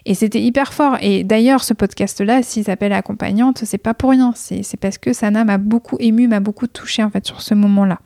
Et 0.06 0.14
c'était 0.14 0.41
hyper 0.41 0.73
fort. 0.73 0.98
Et 1.02 1.23
d'ailleurs, 1.23 1.64
ce 1.64 1.73
podcast-là, 1.73 2.44
s'il 2.44 2.65
s'appelle 2.65 2.94
Accompagnante, 2.94 3.64
c'est 3.64 3.77
pas 3.77 3.94
pour 3.94 4.11
rien. 4.11 4.34
C'est, 4.35 4.64
parce 4.80 4.98
que 4.98 5.14
Sana 5.14 5.45
m'a 5.45 5.57
beaucoup 5.57 5.98
ému, 5.99 6.27
m'a 6.27 6.39
beaucoup 6.39 6.68
touché, 6.68 7.03
en 7.03 7.10
fait, 7.10 7.26
sur 7.26 7.41
ce 7.41 7.53
moment-là. 7.53 7.99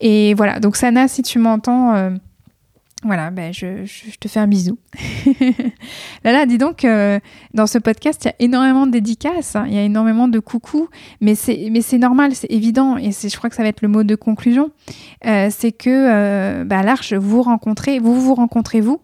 Et 0.00 0.34
voilà. 0.34 0.60
Donc, 0.60 0.76
Sana, 0.76 1.08
si 1.08 1.22
tu 1.22 1.38
m'entends, 1.38 1.94
euh, 1.94 2.10
voilà, 3.02 3.30
ben 3.30 3.50
je, 3.52 3.86
te 4.18 4.28
fais 4.28 4.40
un 4.40 4.46
bisou. 4.46 4.78
là, 6.24 6.32
là, 6.32 6.44
dis 6.44 6.58
donc, 6.58 6.84
euh, 6.84 7.18
dans 7.54 7.66
ce 7.66 7.78
podcast, 7.78 8.24
il 8.24 8.26
y 8.26 8.30
a 8.30 8.34
énormément 8.40 8.86
de 8.86 8.92
dédicaces, 8.92 9.56
hein, 9.56 9.64
il 9.68 9.74
y 9.74 9.78
a 9.78 9.82
énormément 9.82 10.28
de 10.28 10.38
coucou, 10.38 10.88
mais 11.22 11.34
c'est, 11.34 11.70
normal, 11.98 12.34
c'est 12.34 12.50
évident, 12.50 12.98
et 12.98 13.12
c'est, 13.12 13.30
je 13.30 13.36
crois 13.38 13.48
que 13.48 13.56
ça 13.56 13.62
va 13.62 13.70
être 13.70 13.80
le 13.80 13.88
mot 13.88 14.02
de 14.04 14.14
conclusion, 14.16 14.70
euh, 15.24 15.48
c'est 15.50 15.72
que 15.72 15.88
euh, 15.88 16.64
bah, 16.64 16.82
l'Arche, 16.82 17.14
vous 17.14 17.40
rencontrez, 17.40 18.00
vous 18.00 18.20
vous 18.20 18.34
rencontrez 18.34 18.82
vous, 18.82 19.00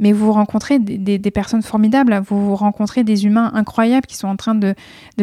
mais 0.00 0.12
vous 0.12 0.32
rencontrez 0.32 0.78
des, 0.78 1.18
personnes 1.30 1.62
formidables, 1.62 2.20
vous 2.26 2.56
rencontrez 2.56 3.04
des 3.04 3.26
humains 3.26 3.52
incroyables 3.54 4.06
qui 4.06 4.16
sont 4.16 4.26
en 4.26 4.36
train 4.36 4.54
de, 4.54 4.74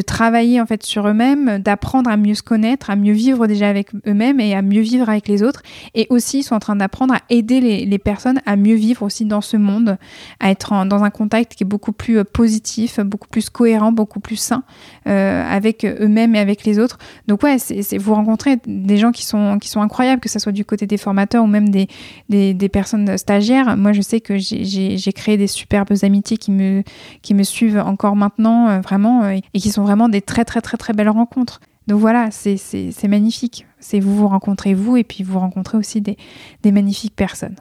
travailler 0.06 0.62
en 0.62 0.66
fait 0.66 0.84
sur 0.84 1.08
eux-mêmes, 1.08 1.58
d'apprendre 1.58 2.10
à 2.10 2.16
mieux 2.16 2.36
se 2.36 2.44
connaître, 2.44 2.90
à 2.90 2.96
mieux 2.96 3.14
vivre 3.14 3.48
déjà 3.48 3.68
avec 3.68 3.90
eux-mêmes 4.06 4.40
et 4.40 4.54
à 4.56 4.62
mieux 4.62 4.82
vivre 4.82 5.10
avec 5.10 5.28
les 5.28 5.44
autres, 5.44 5.64
et 5.96 6.06
aussi 6.10 6.40
ils 6.40 6.44
sont 6.44 6.56
en 6.56 6.60
train 6.60 6.76
d'apprendre 6.76 7.16
à 7.16 7.22
aider 7.30 7.60
les, 7.60 7.98
personnes 7.98 8.40
à 8.46 8.56
mieux 8.56 8.76
vivre 8.76 9.02
aussi 9.02 9.26
dans 9.26 9.42
ce 9.42 9.58
monde, 9.58 9.98
à 10.40 10.52
être 10.52 10.86
dans 10.86 11.04
un 11.04 11.10
contact 11.10 11.56
qui 11.56 11.64
est 11.64 11.68
beaucoup 11.68 11.92
plus 11.92 12.20
euh, 12.20 12.24
positif, 12.24 13.00
beaucoup 13.00 13.28
plus 13.28 13.50
cohérent, 13.50 13.92
beaucoup 13.92 14.20
plus 14.20 14.36
sain 14.36 14.64
euh, 15.08 15.44
avec 15.50 15.84
eux-mêmes 15.84 16.36
et 16.36 16.40
avec 16.40 16.64
les 16.64 16.78
autres. 16.78 17.00
Donc 17.28 17.42
ouais, 17.42 17.58
vous 17.98 18.14
rencontrez 18.14 18.58
des 18.68 18.98
gens 18.98 19.12
qui 19.12 19.26
sont 19.26 19.58
qui 19.60 19.70
sont 19.70 19.82
incroyables, 19.82 20.22
que 20.22 20.30
ce 20.30 20.38
soit 20.38 20.52
du 20.52 20.64
côté 20.64 20.86
des 20.86 20.98
formateurs 20.98 21.44
ou 21.44 21.48
même 21.48 21.70
des, 21.70 21.88
des, 22.30 22.54
des 22.54 22.70
personnes 22.70 23.18
stagiaires. 23.18 23.76
Moi, 23.76 23.94
je 23.94 24.02
sais 24.02 24.22
que 24.22 24.38
j'ai 24.38 24.67
j'ai 24.68 25.14
créé 25.14 25.38
des 25.38 25.48
superbes 25.48 25.94
amitiés 26.04 26.38
qui 26.38 26.52
me, 26.52 26.84
qui 27.22 27.34
me 27.34 27.44
suivent 27.44 27.80
encore 27.80 28.16
maintenant, 28.16 28.70
euh, 28.70 28.80
vraiment, 28.82 29.24
euh, 29.24 29.38
et 29.54 29.60
qui 29.60 29.72
sont 29.72 29.84
vraiment 29.84 30.10
des 30.10 30.22
très, 30.22 30.46
très, 30.46 30.62
très, 30.62 30.78
très 30.78 30.94
belles 30.94 31.10
rencontres. 31.10 31.60
Donc 31.88 32.00
voilà, 32.00 32.30
c'est 32.32 33.08
magnifique. 33.08 33.66
C'est 33.80 34.00
vous 34.00 34.16
vous 34.16 34.28
rencontrez 34.28 34.74
vous 34.74 34.98
et 34.98 35.04
puis 35.04 35.24
vous 35.24 35.40
rencontrez 35.40 35.78
aussi 35.78 36.02
des, 36.02 36.18
des 36.62 36.72
magnifiques 36.72 37.16
personnes. 37.16 37.56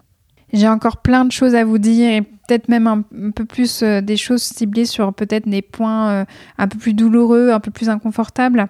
J'ai 0.53 0.69
encore 0.69 0.99
plein 0.99 1.25
de 1.25 1.33
choses 1.33 1.55
à 1.55 1.65
vous 1.65 1.79
dire 1.79 2.23
peut-être 2.47 2.69
même 2.69 2.87
un, 2.87 3.03
peu 3.35 3.45
plus 3.45 3.83
euh, 3.83 4.01
des 4.01 4.17
choses 4.17 4.43
ciblées 4.43 4.85
sur 4.85 5.13
peut-être 5.13 5.49
des 5.49 5.63
points 5.63 6.11
euh, 6.11 6.25
un 6.59 6.69
peu 6.69 6.79
plus 6.79 6.95
douloureux, 6.95 7.51
un 7.51 7.61
peu 7.61 7.71
plus 7.71 7.89
inconfortables, 7.89 8.67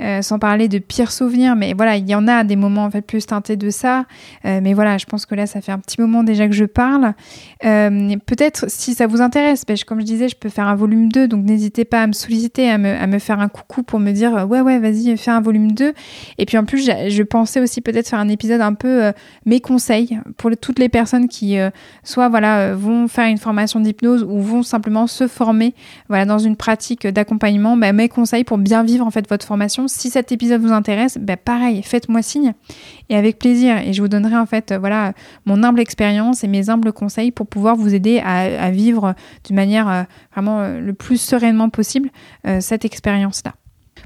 euh, 0.00 0.22
sans 0.22 0.38
parler 0.38 0.68
de 0.68 0.78
pires 0.78 1.12
souvenirs. 1.12 1.56
Mais 1.56 1.74
voilà, 1.74 1.96
il 1.96 2.08
y 2.08 2.14
en 2.14 2.26
a 2.28 2.44
des 2.44 2.56
moments 2.56 2.84
en 2.84 2.90
fait 2.90 3.02
plus 3.02 3.26
teintés 3.26 3.56
de 3.56 3.70
ça. 3.70 4.04
mais 4.44 4.74
voilà, 4.74 4.98
je 4.98 5.06
pense 5.06 5.26
que 5.26 5.34
là, 5.34 5.46
ça 5.46 5.60
fait 5.60 5.72
un 5.72 5.78
petit 5.78 6.00
moment 6.00 6.22
déjà 6.22 6.46
que 6.46 6.54
je 6.54 6.64
parle. 6.64 7.14
peut-être 7.60 8.64
si 8.68 8.94
ça 8.94 9.06
vous 9.06 9.20
intéresse, 9.20 9.64
comme 9.86 10.00
je 10.00 10.06
disais, 10.06 10.28
je 10.28 10.36
peux 10.36 10.48
faire 10.48 10.68
un 10.68 10.74
volume 10.74 11.10
2, 11.10 11.28
donc 11.28 11.44
n'hésitez 11.44 11.84
pas 11.84 12.02
à 12.02 12.06
me 12.06 12.12
solliciter, 12.12 12.70
à 12.70 12.78
me, 12.78 12.88
à 12.88 13.06
me, 13.06 13.18
faire 13.18 13.40
un 13.40 13.48
coucou 13.48 13.82
pour 13.82 14.00
me 14.00 14.12
dire 14.12 14.46
ouais, 14.48 14.60
ouais, 14.60 14.78
vas-y, 14.78 15.16
fais 15.16 15.30
un 15.30 15.40
volume 15.40 15.72
2. 15.72 15.92
Et 16.38 16.46
puis 16.46 16.58
en 16.58 16.64
plus, 16.64 16.86
je 16.86 17.22
pensais 17.22 17.60
aussi 17.60 17.80
peut-être 17.80 18.08
faire 18.08 18.18
un 18.18 18.28
épisode 18.28 18.60
un 18.60 18.74
peu 18.74 19.12
mes 19.46 19.60
conseils 19.60 20.18
pour 20.36 20.50
toutes 20.60 20.78
les 20.78 20.88
personnes 20.88 21.28
qui 21.28 21.58
soit 22.02 22.28
voilà 22.28 22.74
vont 22.74 23.08
faire 23.10 23.26
une 23.26 23.38
formation 23.38 23.80
d'hypnose 23.80 24.22
ou 24.22 24.40
vont 24.40 24.62
simplement 24.62 25.06
se 25.06 25.28
former 25.28 25.74
voilà, 26.08 26.24
dans 26.24 26.38
une 26.38 26.56
pratique 26.56 27.06
d'accompagnement, 27.06 27.76
bah, 27.76 27.92
mes 27.92 28.08
conseils 28.08 28.44
pour 28.44 28.58
bien 28.58 28.82
vivre 28.82 29.06
en 29.06 29.10
fait 29.10 29.28
votre 29.28 29.46
formation. 29.46 29.88
Si 29.88 30.10
cet 30.10 30.32
épisode 30.32 30.60
vous 30.60 30.72
intéresse, 30.72 31.18
bah, 31.18 31.36
pareil, 31.36 31.82
faites-moi 31.82 32.22
signe 32.22 32.54
et 33.08 33.16
avec 33.16 33.38
plaisir. 33.38 33.78
Et 33.78 33.92
je 33.92 34.00
vous 34.00 34.08
donnerai 34.08 34.36
en 34.36 34.46
fait 34.46 34.72
voilà, 34.72 35.12
mon 35.44 35.62
humble 35.62 35.80
expérience 35.80 36.44
et 36.44 36.48
mes 36.48 36.70
humbles 36.70 36.92
conseils 36.92 37.30
pour 37.30 37.46
pouvoir 37.46 37.76
vous 37.76 37.94
aider 37.94 38.20
à, 38.24 38.70
vivre 38.70 39.14
d'une 39.44 39.56
manière 39.56 39.88
euh, 39.88 40.02
vraiment 40.32 40.60
euh, 40.60 40.80
le 40.80 40.92
plus 40.92 41.20
sereinement 41.20 41.68
possible 41.68 42.10
euh, 42.46 42.60
cette 42.60 42.84
expérience-là. 42.84 43.54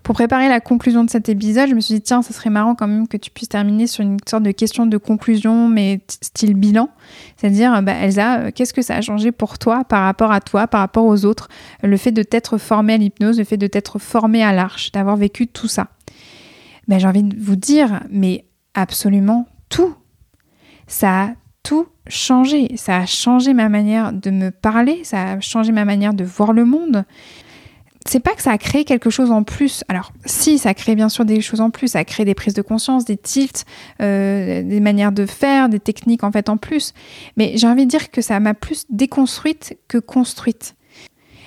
Pour 0.04 0.14
préparer 0.14 0.50
la 0.50 0.60
conclusion 0.60 1.02
de 1.02 1.08
cet 1.08 1.30
épisode, 1.30 1.70
je 1.70 1.74
me 1.74 1.80
suis 1.80 1.94
dit, 1.94 2.02
tiens, 2.02 2.20
ça 2.20 2.34
serait 2.34 2.50
marrant 2.50 2.74
quand 2.74 2.86
même 2.86 3.08
que 3.08 3.16
tu 3.16 3.30
puisses 3.30 3.48
terminer 3.48 3.86
sur 3.86 4.04
une 4.04 4.18
sorte 4.28 4.42
de 4.42 4.50
question 4.50 4.84
de 4.84 4.98
conclusion, 4.98 5.66
mais 5.66 6.02
style 6.08 6.52
bilan. 6.52 6.90
C'est-à-dire, 7.38 7.82
bah, 7.82 7.94
Elsa, 7.94 8.38
euh, 8.38 8.50
qu'est-ce 8.54 8.74
que 8.74 8.82
ça 8.82 8.96
a 8.96 9.00
changé 9.00 9.32
pour 9.32 9.58
toi 9.58 9.82
par 9.82 10.02
rapport 10.02 10.30
à 10.30 10.42
toi, 10.42 10.66
par 10.66 10.80
rapport 10.80 11.06
aux 11.06 11.24
autres, 11.24 11.48
le 11.82 11.96
fait 11.96 12.12
de 12.12 12.22
t'être 12.22 12.58
formée 12.58 12.92
à 12.92 12.96
l'hypnose, 12.98 13.38
le 13.38 13.44
fait 13.44 13.56
de 13.56 13.66
t'être 13.66 13.98
formée 13.98 14.44
à 14.44 14.52
l'arche, 14.52 14.92
d'avoir 14.92 15.16
vécu 15.16 15.46
tout 15.46 15.68
ça 15.68 15.88
ben, 16.86 16.98
J'ai 16.98 17.08
envie 17.08 17.22
de 17.22 17.42
vous 17.42 17.56
dire, 17.56 18.02
mais 18.10 18.44
absolument 18.74 19.48
tout. 19.70 19.94
Ça 20.86 21.22
a 21.22 21.28
tout 21.62 21.86
changé. 22.08 22.76
Ça 22.76 22.98
a 22.98 23.06
changé 23.06 23.54
ma 23.54 23.70
manière 23.70 24.12
de 24.12 24.30
me 24.30 24.50
parler, 24.50 25.02
ça 25.02 25.32
a 25.32 25.40
changé 25.40 25.72
ma 25.72 25.86
manière 25.86 26.12
de 26.12 26.24
voir 26.24 26.52
le 26.52 26.66
monde, 26.66 27.04
c'est 28.06 28.20
pas 28.20 28.34
que 28.34 28.42
ça 28.42 28.50
a 28.50 28.58
créé 28.58 28.84
quelque 28.84 29.08
chose 29.08 29.30
en 29.30 29.44
plus. 29.44 29.82
Alors, 29.88 30.12
si, 30.26 30.58
ça 30.58 30.70
a 30.70 30.74
créé 30.74 30.94
bien 30.94 31.08
sûr 31.08 31.24
des 31.24 31.40
choses 31.40 31.60
en 31.60 31.70
plus. 31.70 31.88
Ça 31.88 32.00
a 32.00 32.04
créé 32.04 32.26
des 32.26 32.34
prises 32.34 32.54
de 32.54 32.62
conscience, 32.62 33.04
des 33.04 33.16
tilts, 33.16 33.64
euh, 34.02 34.62
des 34.62 34.80
manières 34.80 35.12
de 35.12 35.24
faire, 35.24 35.68
des 35.68 35.80
techniques 35.80 36.22
en 36.22 36.30
fait 36.30 36.48
en 36.48 36.58
plus. 36.58 36.92
Mais 37.36 37.56
j'ai 37.56 37.66
envie 37.66 37.86
de 37.86 37.90
dire 37.90 38.10
que 38.10 38.20
ça 38.20 38.40
m'a 38.40 38.54
plus 38.54 38.84
déconstruite 38.90 39.78
que 39.88 39.98
construite. 39.98 40.76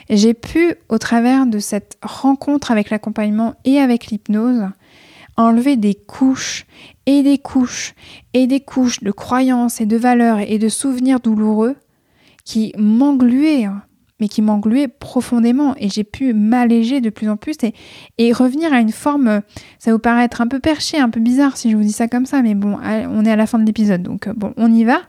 J'ai 0.09 0.33
pu, 0.33 0.75
au 0.89 0.97
travers 0.97 1.45
de 1.45 1.59
cette 1.59 1.97
rencontre 2.01 2.71
avec 2.71 2.89
l'accompagnement 2.89 3.55
et 3.65 3.79
avec 3.79 4.07
l'hypnose, 4.07 4.69
enlever 5.35 5.75
des 5.75 5.93
couches 5.93 6.65
et 7.05 7.21
des 7.21 7.37
couches 7.37 7.93
et 8.33 8.47
des 8.47 8.61
couches 8.61 9.03
de 9.03 9.11
croyances 9.11 9.79
et 9.79 9.85
de 9.85 9.97
valeurs 9.97 10.39
et 10.39 10.57
de 10.57 10.69
souvenirs 10.69 11.19
douloureux 11.19 11.75
qui 12.45 12.73
m'engluaient 12.77 13.65
hein 13.65 13.83
mais 14.19 14.27
qui 14.27 14.41
m'engluait 14.41 14.87
profondément 14.87 15.75
et 15.77 15.89
j'ai 15.89 16.03
pu 16.03 16.33
m'alléger 16.33 17.01
de 17.01 17.09
plus 17.09 17.29
en 17.29 17.37
plus 17.37 17.55
et, 18.17 18.33
revenir 18.33 18.73
à 18.73 18.79
une 18.79 18.91
forme, 18.91 19.41
ça 19.79 19.91
vous 19.91 19.99
paraît 19.99 20.25
être 20.25 20.41
un 20.41 20.47
peu 20.47 20.59
perché, 20.59 20.97
un 20.97 21.09
peu 21.09 21.19
bizarre 21.19 21.57
si 21.57 21.71
je 21.71 21.77
vous 21.77 21.83
dis 21.83 21.91
ça 21.91 22.07
comme 22.07 22.25
ça, 22.25 22.41
mais 22.41 22.55
bon, 22.55 22.77
on 22.83 23.25
est 23.25 23.31
à 23.31 23.35
la 23.35 23.47
fin 23.47 23.59
de 23.59 23.65
l'épisode, 23.65 24.03
donc 24.03 24.27
euh, 24.27 24.33
bon, 24.35 24.53
on 24.57 24.71
y 24.71 24.83
va. 24.83 25.01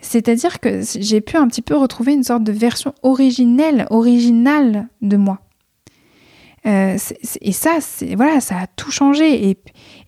C'est-à-dire 0.00 0.60
que 0.60 0.80
j'ai 0.98 1.20
pu 1.20 1.36
un 1.36 1.46
petit 1.48 1.62
peu 1.62 1.76
retrouver 1.76 2.12
une 2.12 2.22
sorte 2.22 2.44
de 2.44 2.52
version 2.52 2.94
originelle, 3.02 3.86
originale 3.90 4.88
de 5.02 5.16
moi. 5.16 5.40
Euh, 6.66 6.98
et 7.40 7.52
ça, 7.52 7.78
voilà, 8.16 8.40
ça 8.40 8.58
a 8.58 8.66
tout 8.66 8.90
changé. 8.90 9.50
Et, 9.50 9.58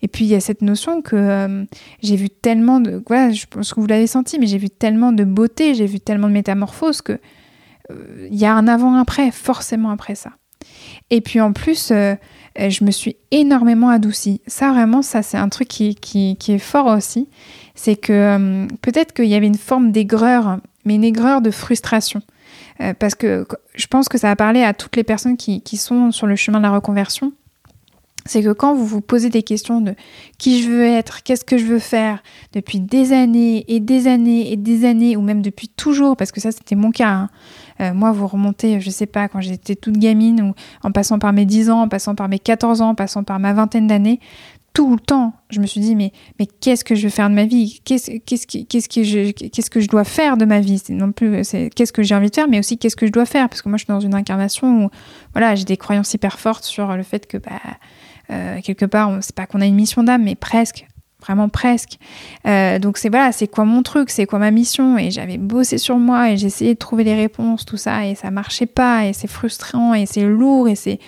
et 0.01 0.07
puis 0.07 0.25
il 0.25 0.29
y 0.29 0.35
a 0.35 0.39
cette 0.39 0.61
notion 0.61 1.01
que 1.01 1.15
euh, 1.15 1.65
j'ai 2.01 2.15
vu 2.15 2.29
tellement 2.29 2.79
de, 2.79 3.03
voilà, 3.07 3.31
je 3.31 3.45
pense 3.49 3.73
que 3.73 3.79
vous 3.79 3.87
l'avez 3.87 4.07
senti, 4.07 4.39
mais 4.39 4.47
j'ai 4.47 4.57
vu 4.57 4.69
tellement 4.69 5.11
de 5.11 5.23
beauté, 5.23 5.73
j'ai 5.73 5.87
vu 5.87 5.99
tellement 5.99 6.27
de 6.27 6.33
métamorphoses 6.33 7.01
que 7.01 7.19
il 8.29 8.37
y 8.37 8.45
a 8.45 8.53
un 8.53 8.67
avant-après, 8.67 9.31
forcément 9.31 9.89
après 9.89 10.15
ça. 10.15 10.31
Et 11.09 11.21
puis 11.21 11.41
en 11.41 11.53
plus, 11.53 11.91
euh, 11.91 12.15
euh, 12.59 12.69
je 12.69 12.83
me 12.83 12.91
suis 12.91 13.17
énormément 13.31 13.89
adoucie. 13.89 14.41
Ça, 14.47 14.71
vraiment, 14.71 15.01
ça, 15.01 15.21
c'est 15.21 15.37
un 15.37 15.49
truc 15.49 15.67
qui, 15.67 15.95
qui, 15.95 16.37
est 16.47 16.59
fort 16.59 16.87
aussi. 16.87 17.27
C'est 17.75 17.95
que 17.95 18.13
euh, 18.13 18.67
peut-être 18.81 19.13
qu'il 19.13 19.25
y 19.25 19.35
avait 19.35 19.47
une 19.47 19.57
forme 19.57 19.91
d'aigreur, 19.91 20.57
mais 20.85 20.95
une 20.95 21.03
aigreur 21.03 21.41
de 21.41 21.51
frustration. 21.51 22.21
parce 22.99 23.15
que 23.15 23.45
je 23.75 23.87
pense 23.87 24.09
que 24.09 24.17
ça 24.17 24.31
a 24.31 24.35
parlé 24.35 24.63
à 24.63 24.73
toutes 24.73 24.95
les 24.95 25.03
personnes 25.03 25.37
qui, 25.37 25.61
qui 25.61 25.77
sont 25.77 26.11
sur 26.11 26.27
le 26.27 26.35
chemin 26.35 26.59
de 26.59 26.63
la 26.63 26.71
reconversion 26.71 27.33
c'est 28.25 28.41
que 28.41 28.53
quand 28.53 28.73
vous 28.73 28.85
vous 28.85 29.01
posez 29.01 29.29
des 29.29 29.43
questions 29.43 29.81
de 29.81 29.95
qui 30.37 30.61
je 30.61 30.69
veux 30.69 30.83
être, 30.83 31.23
qu'est-ce 31.23 31.43
que 31.43 31.57
je 31.57 31.65
veux 31.65 31.79
faire 31.79 32.23
depuis 32.53 32.79
des 32.79 33.11
années 33.11 33.65
et 33.67 33.79
des 33.79 34.07
années 34.07 34.51
et 34.51 34.57
des 34.57 34.85
années, 34.85 35.17
ou 35.17 35.21
même 35.21 35.41
depuis 35.41 35.67
toujours, 35.67 36.15
parce 36.15 36.31
que 36.31 36.39
ça 36.39 36.51
c'était 36.51 36.75
mon 36.75 36.91
cas. 36.91 37.09
Hein. 37.09 37.29
Euh, 37.79 37.93
moi, 37.93 38.11
vous 38.11 38.27
remontez, 38.27 38.79
je 38.79 38.89
sais 38.89 39.05
pas, 39.05 39.27
quand 39.27 39.41
j'étais 39.41 39.75
toute 39.75 39.97
gamine, 39.97 40.41
ou 40.41 40.53
en 40.83 40.91
passant 40.91 41.19
par 41.19 41.33
mes 41.33 41.45
10 41.45 41.69
ans, 41.69 41.81
en 41.81 41.87
passant 41.87 42.15
par 42.15 42.29
mes 42.29 42.39
14 42.39 42.81
ans, 42.81 42.89
en 42.89 42.95
passant 42.95 43.23
par 43.23 43.39
ma 43.39 43.53
vingtaine 43.53 43.87
d'années, 43.87 44.19
tout 44.73 44.91
le 44.91 44.99
temps, 44.99 45.33
je 45.51 45.59
me 45.59 45.67
suis 45.67 45.79
dit, 45.81 45.95
mais, 45.95 46.11
qu'est-ce 46.59 46.83
que 46.83 46.95
je 46.95 47.03
veux 47.03 47.11
faire 47.11 47.29
de 47.29 47.35
ma 47.35 47.45
vie? 47.45 47.79
Qu'est-ce 47.85 48.09
que, 48.09 49.03
je, 49.03 49.87
dois 49.87 50.03
faire 50.03 50.35
de 50.35 50.45
ma 50.45 50.59
vie? 50.59 50.79
C'est 50.83 50.93
non 50.93 51.11
plus 51.11 51.43
qu'est-ce 51.75 51.93
que 51.93 52.01
j'ai 52.01 52.15
envie 52.15 52.29
de 52.29 52.35
faire, 52.35 52.47
mais 52.47 52.57
aussi 52.57 52.79
qu'est-ce 52.79 52.95
que 52.95 53.05
je 53.05 53.11
dois 53.11 53.25
faire? 53.25 53.49
Parce 53.49 53.61
que 53.61 53.69
moi, 53.69 53.77
je 53.77 53.83
suis 53.83 53.93
dans 53.93 53.99
une 53.99 54.15
incarnation 54.15 54.85
où 54.85 54.89
voilà, 55.33 55.53
j'ai 55.53 55.65
des 55.65 55.77
croyances 55.77 56.13
hyper 56.15 56.39
fortes 56.39 56.63
sur 56.63 56.95
le 56.95 57.03
fait 57.03 57.27
que 57.27 57.37
bah, 57.37 57.51
euh, 58.31 58.61
quelque 58.61 58.85
part, 58.85 59.19
c'est 59.21 59.35
pas 59.35 59.45
qu'on 59.45 59.61
a 59.61 59.65
une 59.65 59.75
mission 59.75 60.01
d'âme, 60.01 60.23
mais 60.23 60.35
presque, 60.35 60.87
vraiment 61.23 61.49
presque. 61.49 61.97
Euh, 62.45 62.79
donc 62.79 62.97
c'est 62.97 63.09
voilà, 63.09 63.31
c'est 63.31 63.47
quoi 63.47 63.65
mon 63.65 63.81
truc, 63.83 64.09
c'est 64.09 64.25
quoi 64.25 64.39
ma 64.39 64.51
mission? 64.51 64.97
Et 64.97 65.11
j'avais 65.11 65.37
bossé 65.37 65.77
sur 65.77 65.97
moi 65.97 66.31
et 66.31 66.37
j'essayais 66.37 66.73
de 66.73 66.79
trouver 66.79 67.03
les 67.03 67.15
réponses, 67.15 67.65
tout 67.65 67.77
ça, 67.77 68.05
et 68.05 68.15
ça 68.15 68.31
marchait 68.31 68.65
pas, 68.65 69.05
et 69.05 69.13
c'est 69.13 69.27
frustrant, 69.27 69.93
et 69.93 70.05
c'est 70.05 70.23
lourd, 70.23 70.67
et 70.67 70.75
c'est 70.75 70.99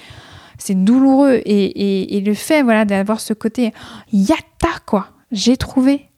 c'est 0.58 0.76
douloureux. 0.76 1.42
Et, 1.46 2.16
et, 2.16 2.22
le 2.22 2.34
fait 2.34 2.64
voilà 2.64 2.86
d'avoir 2.86 3.20
ce 3.20 3.34
côté 3.34 3.74
yata 4.12 4.80
quoi, 4.86 5.10
j'ai 5.32 5.58
trouvé, 5.58 6.10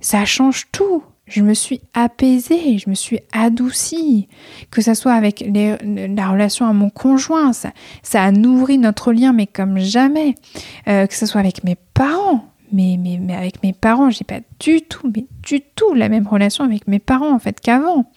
ça 0.00 0.24
change 0.24 0.68
tout. 0.72 1.02
Je 1.26 1.42
me 1.42 1.52
suis 1.52 1.82
apaisée, 1.92 2.78
je 2.78 2.88
me 2.88 2.94
suis 2.94 3.20
adoucie, 3.32 4.28
que 4.70 4.80
ce 4.80 4.94
soit 4.94 5.12
avec 5.12 5.44
la 5.54 6.28
relation 6.30 6.66
à 6.66 6.72
mon 6.72 6.88
conjoint, 6.88 7.52
ça, 7.52 7.72
ça 8.02 8.22
a 8.22 8.30
nourri 8.30 8.78
notre 8.78 9.12
lien, 9.12 9.34
mais 9.34 9.46
comme 9.46 9.78
jamais, 9.78 10.34
euh, 10.88 11.06
que 11.06 11.14
ce 11.14 11.26
soit 11.26 11.40
avec 11.40 11.64
mes 11.64 11.76
parents, 11.92 12.46
mais, 12.72 12.96
mais, 12.98 13.18
mais 13.20 13.34
avec 13.34 13.62
mes 13.62 13.72
parents, 13.72 14.10
j'ai 14.10 14.24
pas 14.24 14.40
du 14.60 14.82
tout, 14.82 15.10
mais 15.14 15.26
du 15.42 15.60
tout 15.60 15.94
la 15.94 16.08
même 16.08 16.26
relation 16.26 16.64
avec 16.64 16.86
mes 16.88 16.98
parents 16.98 17.32
en 17.32 17.38
fait 17.38 17.60
qu'avant. 17.60 18.10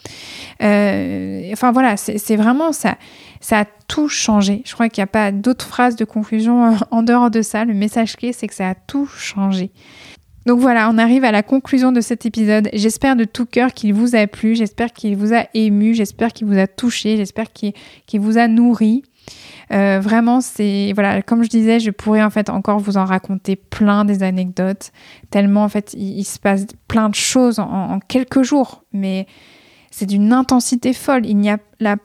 Euh, 0.62 1.50
enfin 1.54 1.72
voilà, 1.72 1.98
c'est 1.98 2.36
vraiment 2.36 2.72
ça, 2.72 2.98
ça 3.40 3.62
a 3.62 3.66
tout 3.88 4.08
changé. 4.08 4.62
Je 4.66 4.74
crois 4.74 4.90
qu'il 4.90 5.02
n'y 5.02 5.06
a 5.06 5.08
pas 5.08 5.32
d'autres 5.32 5.66
phrases 5.66 5.96
de 5.96 6.06
conclusion 6.06 6.78
en 6.92 7.04
dehors 7.04 7.32
de 7.32 7.42
ça. 7.42 7.66
Le 7.66 7.74
message 7.74 8.16
clé, 8.16 8.34
c'est 8.34 8.48
que 8.48 8.56
ça 8.56 8.70
a 8.70 8.76
tout 8.76 9.06
changé. 9.06 9.72
Donc 10.46 10.60
voilà, 10.60 10.90
on 10.90 10.98
arrive 10.98 11.24
à 11.24 11.32
la 11.32 11.44
conclusion 11.44 11.92
de 11.92 12.02
cet 12.02 12.26
épisode. 12.26 12.70
J'espère 12.74 13.16
de 13.16 13.26
tout 13.26 13.46
cœur 13.46 13.74
qu'il 13.74 13.94
vous 13.94 14.16
a 14.16 14.26
plu, 14.26 14.56
j'espère 14.56 14.92
qu'il 14.92 15.16
vous 15.16 15.34
a 15.34 15.46
ému, 15.54 15.94
j'espère 15.94 16.34
qu'il 16.34 16.48
vous 16.48 16.58
a 16.58 16.66
touché, 16.68 17.18
j'espère 17.18 17.52
qu'il 17.54 17.74
vous 18.20 18.38
a 18.38 18.48
nourri. 18.48 19.04
Euh, 19.72 20.00
vraiment, 20.02 20.42
c'est 20.42 20.92
voilà, 20.94 21.22
comme 21.22 21.44
je 21.44 21.50
disais, 21.50 21.80
je 21.80 21.92
pourrais 21.92 22.24
en 22.24 22.30
fait 22.30 22.50
encore 22.50 22.80
vous 22.80 22.98
en 22.98 23.06
raconter 23.06 23.56
plein 23.56 24.04
des 24.04 24.22
anecdotes, 24.24 24.92
tellement 25.30 25.64
en 25.64 25.70
fait 25.70 25.94
il, 25.94 26.26
se 26.26 26.40
passe 26.40 26.66
plein 26.88 27.08
de 27.08 27.16
choses 27.16 27.60
en 27.60 28.00
quelques 28.00 28.42
jours. 28.42 28.84
Mais 28.92 29.28
c'est 29.92 30.06
d'une 30.06 30.34
intensité 30.34 30.94
folle. 30.94 31.26
Il 31.26 31.38
n'y 31.38 31.50
a 31.50 31.58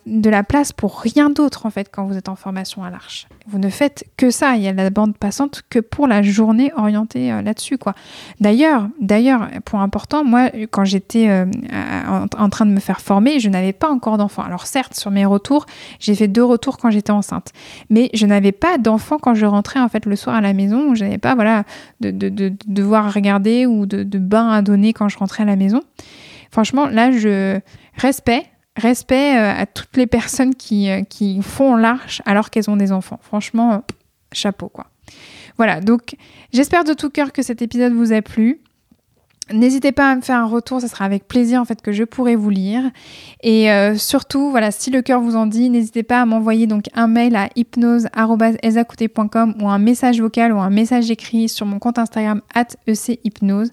de 0.07 0.31
la 0.31 0.43
place 0.43 0.73
pour 0.73 1.01
rien 1.01 1.31
d'autre 1.31 1.67
en 1.67 1.71
fait 1.71 1.89
quand 1.93 2.07
vous 2.07 2.17
êtes 2.17 2.29
en 2.29 2.37
formation 2.37 2.83
à 2.83 2.91
l'Arche. 2.91 3.29
Vous 3.47 3.59
ne 3.59 3.69
faites 3.69 4.05
que 4.17 4.31
ça. 4.31 4.57
Il 4.57 4.63
y 4.63 4.69
a 4.69 4.73
la 4.73 4.91
bande 4.91 5.17
passante 5.17 5.63
que 5.71 5.79
pour 5.79 6.09
la 6.09 6.23
journée 6.23 6.73
orientée 6.77 7.33
euh, 7.33 7.43
là-dessus 7.43 7.79
quoi. 7.79 7.95
D'ailleurs, 8.41 8.89
d'ailleurs, 9.01 9.49
point 9.65 9.83
important, 9.83 10.25
moi 10.25 10.51
quand 10.71 10.85
j'étais 10.85 11.29
euh, 11.29 11.45
en, 12.37 12.51
train 12.51 12.67
de 12.67 12.73
me 12.73 12.81
faire 12.81 13.01
former, 13.01 13.39
je 13.39 13.49
n'avais 13.49 13.73
pas 13.73 13.89
encore 13.89 14.19
d'enfants. 14.19 14.43
Alors 14.43 14.67
certes, 14.67 14.95
sur 14.95 15.11
mes 15.11 15.27
retours, 15.27 15.67
j'ai 16.01 16.15
fait 16.15 16.29
deux 16.29 16.45
retours 16.45 16.79
quand 16.79 16.91
j'étais 16.91 17.13
enceinte, 17.13 17.53
mais 17.91 18.11
je 18.15 18.27
n'avais 18.27 18.53
pas 18.53 18.79
d'enfants 18.79 19.19
quand 19.21 19.35
je 19.35 19.47
rentrais 19.47 19.81
en 19.81 19.89
fait 19.89 20.07
le 20.07 20.17
soir 20.17 20.37
à 20.37 20.41
la 20.41 20.55
maison. 20.55 20.95
Je 20.95 21.05
n'avais 21.05 21.19
pas 21.19 21.35
voilà 21.35 21.65
de, 22.01 22.11
de, 22.11 22.53
devoir 22.67 23.13
regarder 23.13 23.67
ou 23.67 23.87
de, 23.87 24.03
de 24.03 24.19
bain 24.19 24.49
à 24.49 24.63
donner 24.63 24.93
quand 24.93 25.09
je 25.09 25.19
rentrais 25.19 25.45
à 25.45 25.47
la 25.47 25.57
maison. 25.57 25.83
Franchement, 26.57 26.87
là, 26.87 27.13
je 27.13 27.61
respect, 27.99 28.47
respect 28.77 29.37
euh, 29.37 29.53
à 29.55 29.67
toutes 29.67 29.95
les 29.99 30.07
personnes 30.07 30.55
qui, 30.55 30.89
euh, 30.89 31.03
qui 31.03 31.43
font 31.43 31.77
l'arche 31.77 32.23
alors 32.25 32.49
qu'elles 32.49 32.71
ont 32.71 32.79
des 32.79 32.93
enfants. 32.93 33.19
Franchement, 33.21 33.75
euh, 33.75 33.79
chapeau 34.33 34.71
quoi. 34.71 34.87
Voilà, 35.59 35.83
donc 35.83 36.17
j'espère 36.55 36.85
de 36.85 36.95
tout 36.95 37.11
cœur 37.11 37.35
que 37.35 37.43
cet 37.43 37.61
épisode 37.61 37.93
vous 37.93 38.15
a 38.15 38.23
plu. 38.23 38.61
N'hésitez 39.53 39.93
pas 39.93 40.11
à 40.11 40.17
me 40.17 40.23
faire 40.23 40.39
un 40.39 40.47
retour, 40.47 40.81
ce 40.81 40.89
sera 40.89 41.05
avec 41.05 41.29
plaisir 41.29 41.61
en 41.61 41.67
fait 41.67 41.83
que 41.83 41.93
je 41.93 42.05
pourrai 42.05 42.37
vous 42.37 42.49
lire. 42.49 42.85
Et 43.43 43.69
surtout, 43.97 44.51
voilà, 44.51 44.71
si 44.73 44.91
le 44.91 45.03
cœur 45.03 45.21
vous 45.21 45.37
en 45.37 45.47
dit, 45.47 45.71
n'hésitez 45.71 46.03
pas 46.03 46.21
à 46.21 46.27
m'envoyer 46.27 46.67
donc 46.67 46.87
un 46.95 47.07
mail 47.07 47.37
à 47.37 47.49
hypnose@ezacouté.com 47.55 49.55
ou 49.61 49.69
un 49.69 49.79
message 49.79 50.21
vocal 50.21 50.53
ou 50.53 50.59
un 50.59 50.71
message 50.71 51.13
écrit 51.13 51.49
sur 51.49 51.65
mon 51.65 51.79
compte 51.79 52.01
Instagram 52.01 52.41
@echypnose 52.89 53.71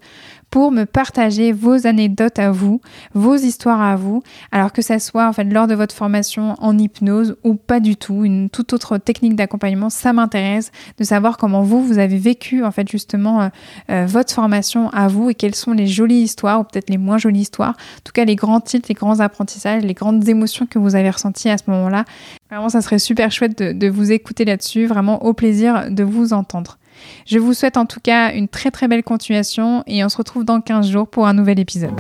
pour 0.54 0.72
me 0.72 0.86
partager 0.86 1.52
vos 1.52 1.88
anecdotes 1.88 2.38
à 2.38 2.52
vous, 2.52 2.80
vos 3.16 3.34
histoires 3.34 3.82
à 3.82 3.96
vous, 3.96 4.22
alors 4.52 4.72
que 4.72 4.84
ça 4.84 5.00
soit 5.00 5.28
en 5.28 5.34
fait 5.34 5.46
lors 5.46 5.66
de 5.66 5.74
votre 5.74 5.96
formation 5.96 6.54
en 6.60 6.78
hypnose 6.78 7.36
ou 7.44 7.56
pas 7.56 7.80
du 7.80 7.96
tout, 7.96 8.24
une 8.24 8.52
toute 8.52 8.72
autre 8.72 9.00
technique 9.00 9.36
d'accompagnement, 9.36 9.90
ça 9.90 10.14
m'intéresse 10.14 10.72
de 11.00 11.04
savoir 11.04 11.38
comment 11.38 11.64
vous 11.64 11.84
vous 11.84 11.98
avez 11.98 12.20
vécu 12.20 12.64
en 12.64 12.70
fait 12.70 12.88
justement 12.88 13.42
euh, 13.42 13.48
euh, 13.90 14.06
votre 14.06 14.32
formation 14.32 14.92
à 14.92 15.08
vous 15.08 15.32
et 15.32 15.34
quelles 15.34 15.56
sont 15.56 15.72
les 15.72 15.88
jolies 15.88 16.22
histoires 16.22 16.60
ou 16.60 16.66
peut-être 16.66 16.92
les 16.92 17.00
moins 17.00 17.18
jolies 17.18 17.42
histoires, 17.42 17.74
en 17.74 18.02
tout 18.04 18.14
cas 18.14 18.24
les 18.24 18.36
grands 18.36 18.62
titres, 18.62 18.86
les 18.90 18.94
grands 18.94 19.22
apprentissages, 19.22 19.82
les 19.82 19.96
grandes 19.96 20.30
émotions 20.30 20.68
que 20.68 20.78
vous 20.78 20.94
avez 20.94 21.10
ressenties 21.10 21.50
à 21.50 21.58
ce 21.58 21.64
moment-là. 21.66 22.06
Vraiment, 22.52 22.70
ça 22.70 22.84
serait 22.84 23.00
super 23.00 23.32
chouette 23.32 23.58
de, 23.58 23.72
de 23.72 23.90
vous 23.90 24.12
écouter 24.12 24.46
là-dessus, 24.46 24.86
vraiment 24.86 25.26
au 25.26 25.34
plaisir 25.34 25.90
de 25.90 26.04
vous 26.04 26.32
entendre. 26.32 26.78
Je 27.26 27.40
vous 27.40 27.54
souhaite 27.54 27.78
en 27.78 27.86
tout 27.86 28.00
cas 28.00 28.34
une 28.34 28.48
très 28.48 28.72
très 28.72 28.88
belle 28.88 29.04
continuation 29.04 29.84
et 29.88 30.04
on 30.04 30.10
se 30.10 30.18
retrouve 30.18 30.44
dans 30.44 30.62
15 30.62 30.90
jours 30.90 31.08
pour 31.08 31.28
un 31.28 31.34
nouvel 31.34 31.60
épisode. 31.60 32.00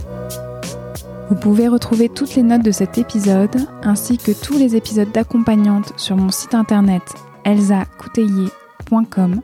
Vous 1.29 1.35
pouvez 1.35 1.67
retrouver 1.67 2.09
toutes 2.09 2.35
les 2.35 2.43
notes 2.43 2.63
de 2.63 2.71
cet 2.71 2.97
épisode 2.97 3.67
ainsi 3.81 4.17
que 4.17 4.31
tous 4.31 4.57
les 4.57 4.75
épisodes 4.75 5.11
d'accompagnante 5.11 5.93
sur 5.97 6.15
mon 6.15 6.29
site 6.29 6.53
internet 6.53 7.03
elsacouteiller.com. 7.45 9.41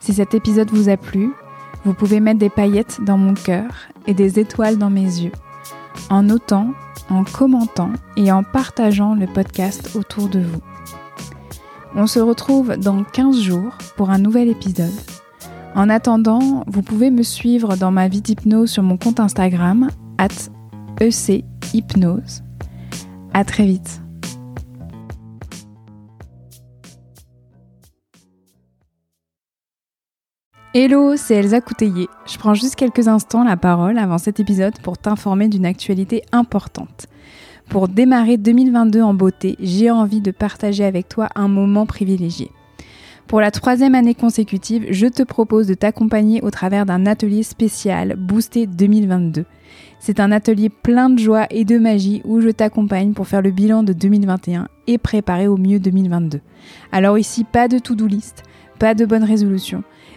Si 0.00 0.14
cet 0.14 0.34
épisode 0.34 0.70
vous 0.70 0.88
a 0.88 0.96
plu, 0.96 1.32
vous 1.84 1.94
pouvez 1.94 2.20
mettre 2.20 2.38
des 2.38 2.50
paillettes 2.50 3.00
dans 3.02 3.18
mon 3.18 3.34
cœur 3.34 3.70
et 4.06 4.14
des 4.14 4.38
étoiles 4.38 4.78
dans 4.78 4.90
mes 4.90 5.02
yeux 5.02 5.32
en 6.10 6.22
notant, 6.22 6.72
en 7.10 7.24
commentant 7.24 7.90
et 8.16 8.32
en 8.32 8.42
partageant 8.42 9.14
le 9.14 9.26
podcast 9.26 9.90
autour 9.94 10.28
de 10.28 10.40
vous. 10.40 10.71
On 11.94 12.06
se 12.06 12.20
retrouve 12.20 12.76
dans 12.78 13.04
15 13.04 13.38
jours 13.38 13.76
pour 13.98 14.08
un 14.08 14.18
nouvel 14.18 14.48
épisode. 14.48 14.88
En 15.74 15.90
attendant, 15.90 16.64
vous 16.66 16.80
pouvez 16.80 17.10
me 17.10 17.22
suivre 17.22 17.76
dans 17.76 17.90
ma 17.90 18.08
vie 18.08 18.22
d'hypnose 18.22 18.70
sur 18.70 18.82
mon 18.82 18.96
compte 18.96 19.20
Instagram, 19.20 19.90
at 20.16 20.28
echypnose. 21.00 22.42
À 23.34 23.44
très 23.44 23.66
vite. 23.66 24.00
Hello, 30.74 31.16
c'est 31.18 31.34
Elsa 31.34 31.60
Couteillé. 31.60 32.08
Je 32.24 32.38
prends 32.38 32.54
juste 32.54 32.76
quelques 32.76 33.06
instants 33.06 33.44
la 33.44 33.58
parole 33.58 33.98
avant 33.98 34.16
cet 34.16 34.40
épisode 34.40 34.80
pour 34.80 34.96
t'informer 34.96 35.48
d'une 35.48 35.66
actualité 35.66 36.22
importante. 36.32 37.06
Pour 37.72 37.88
démarrer 37.88 38.36
2022 38.36 39.00
en 39.00 39.14
beauté, 39.14 39.56
j'ai 39.58 39.90
envie 39.90 40.20
de 40.20 40.30
partager 40.30 40.84
avec 40.84 41.08
toi 41.08 41.30
un 41.34 41.48
moment 41.48 41.86
privilégié. 41.86 42.50
Pour 43.26 43.40
la 43.40 43.50
troisième 43.50 43.94
année 43.94 44.14
consécutive, 44.14 44.84
je 44.90 45.06
te 45.06 45.22
propose 45.22 45.68
de 45.68 45.72
t'accompagner 45.72 46.42
au 46.42 46.50
travers 46.50 46.84
d'un 46.84 47.06
atelier 47.06 47.42
spécial 47.42 48.16
Boosté 48.18 48.66
2022. 48.66 49.46
C'est 50.00 50.20
un 50.20 50.32
atelier 50.32 50.68
plein 50.68 51.08
de 51.08 51.18
joie 51.18 51.46
et 51.48 51.64
de 51.64 51.78
magie 51.78 52.20
où 52.26 52.42
je 52.42 52.50
t'accompagne 52.50 53.14
pour 53.14 53.26
faire 53.26 53.40
le 53.40 53.50
bilan 53.50 53.84
de 53.84 53.94
2021 53.94 54.68
et 54.86 54.98
préparer 54.98 55.46
au 55.48 55.56
mieux 55.56 55.78
2022. 55.78 56.40
Alors 56.92 57.16
ici, 57.16 57.42
pas 57.42 57.68
de 57.68 57.78
to-do 57.78 58.06
list, 58.06 58.42
pas 58.78 58.92
de 58.94 59.06
bonne 59.06 59.24
résolution, 59.24 59.82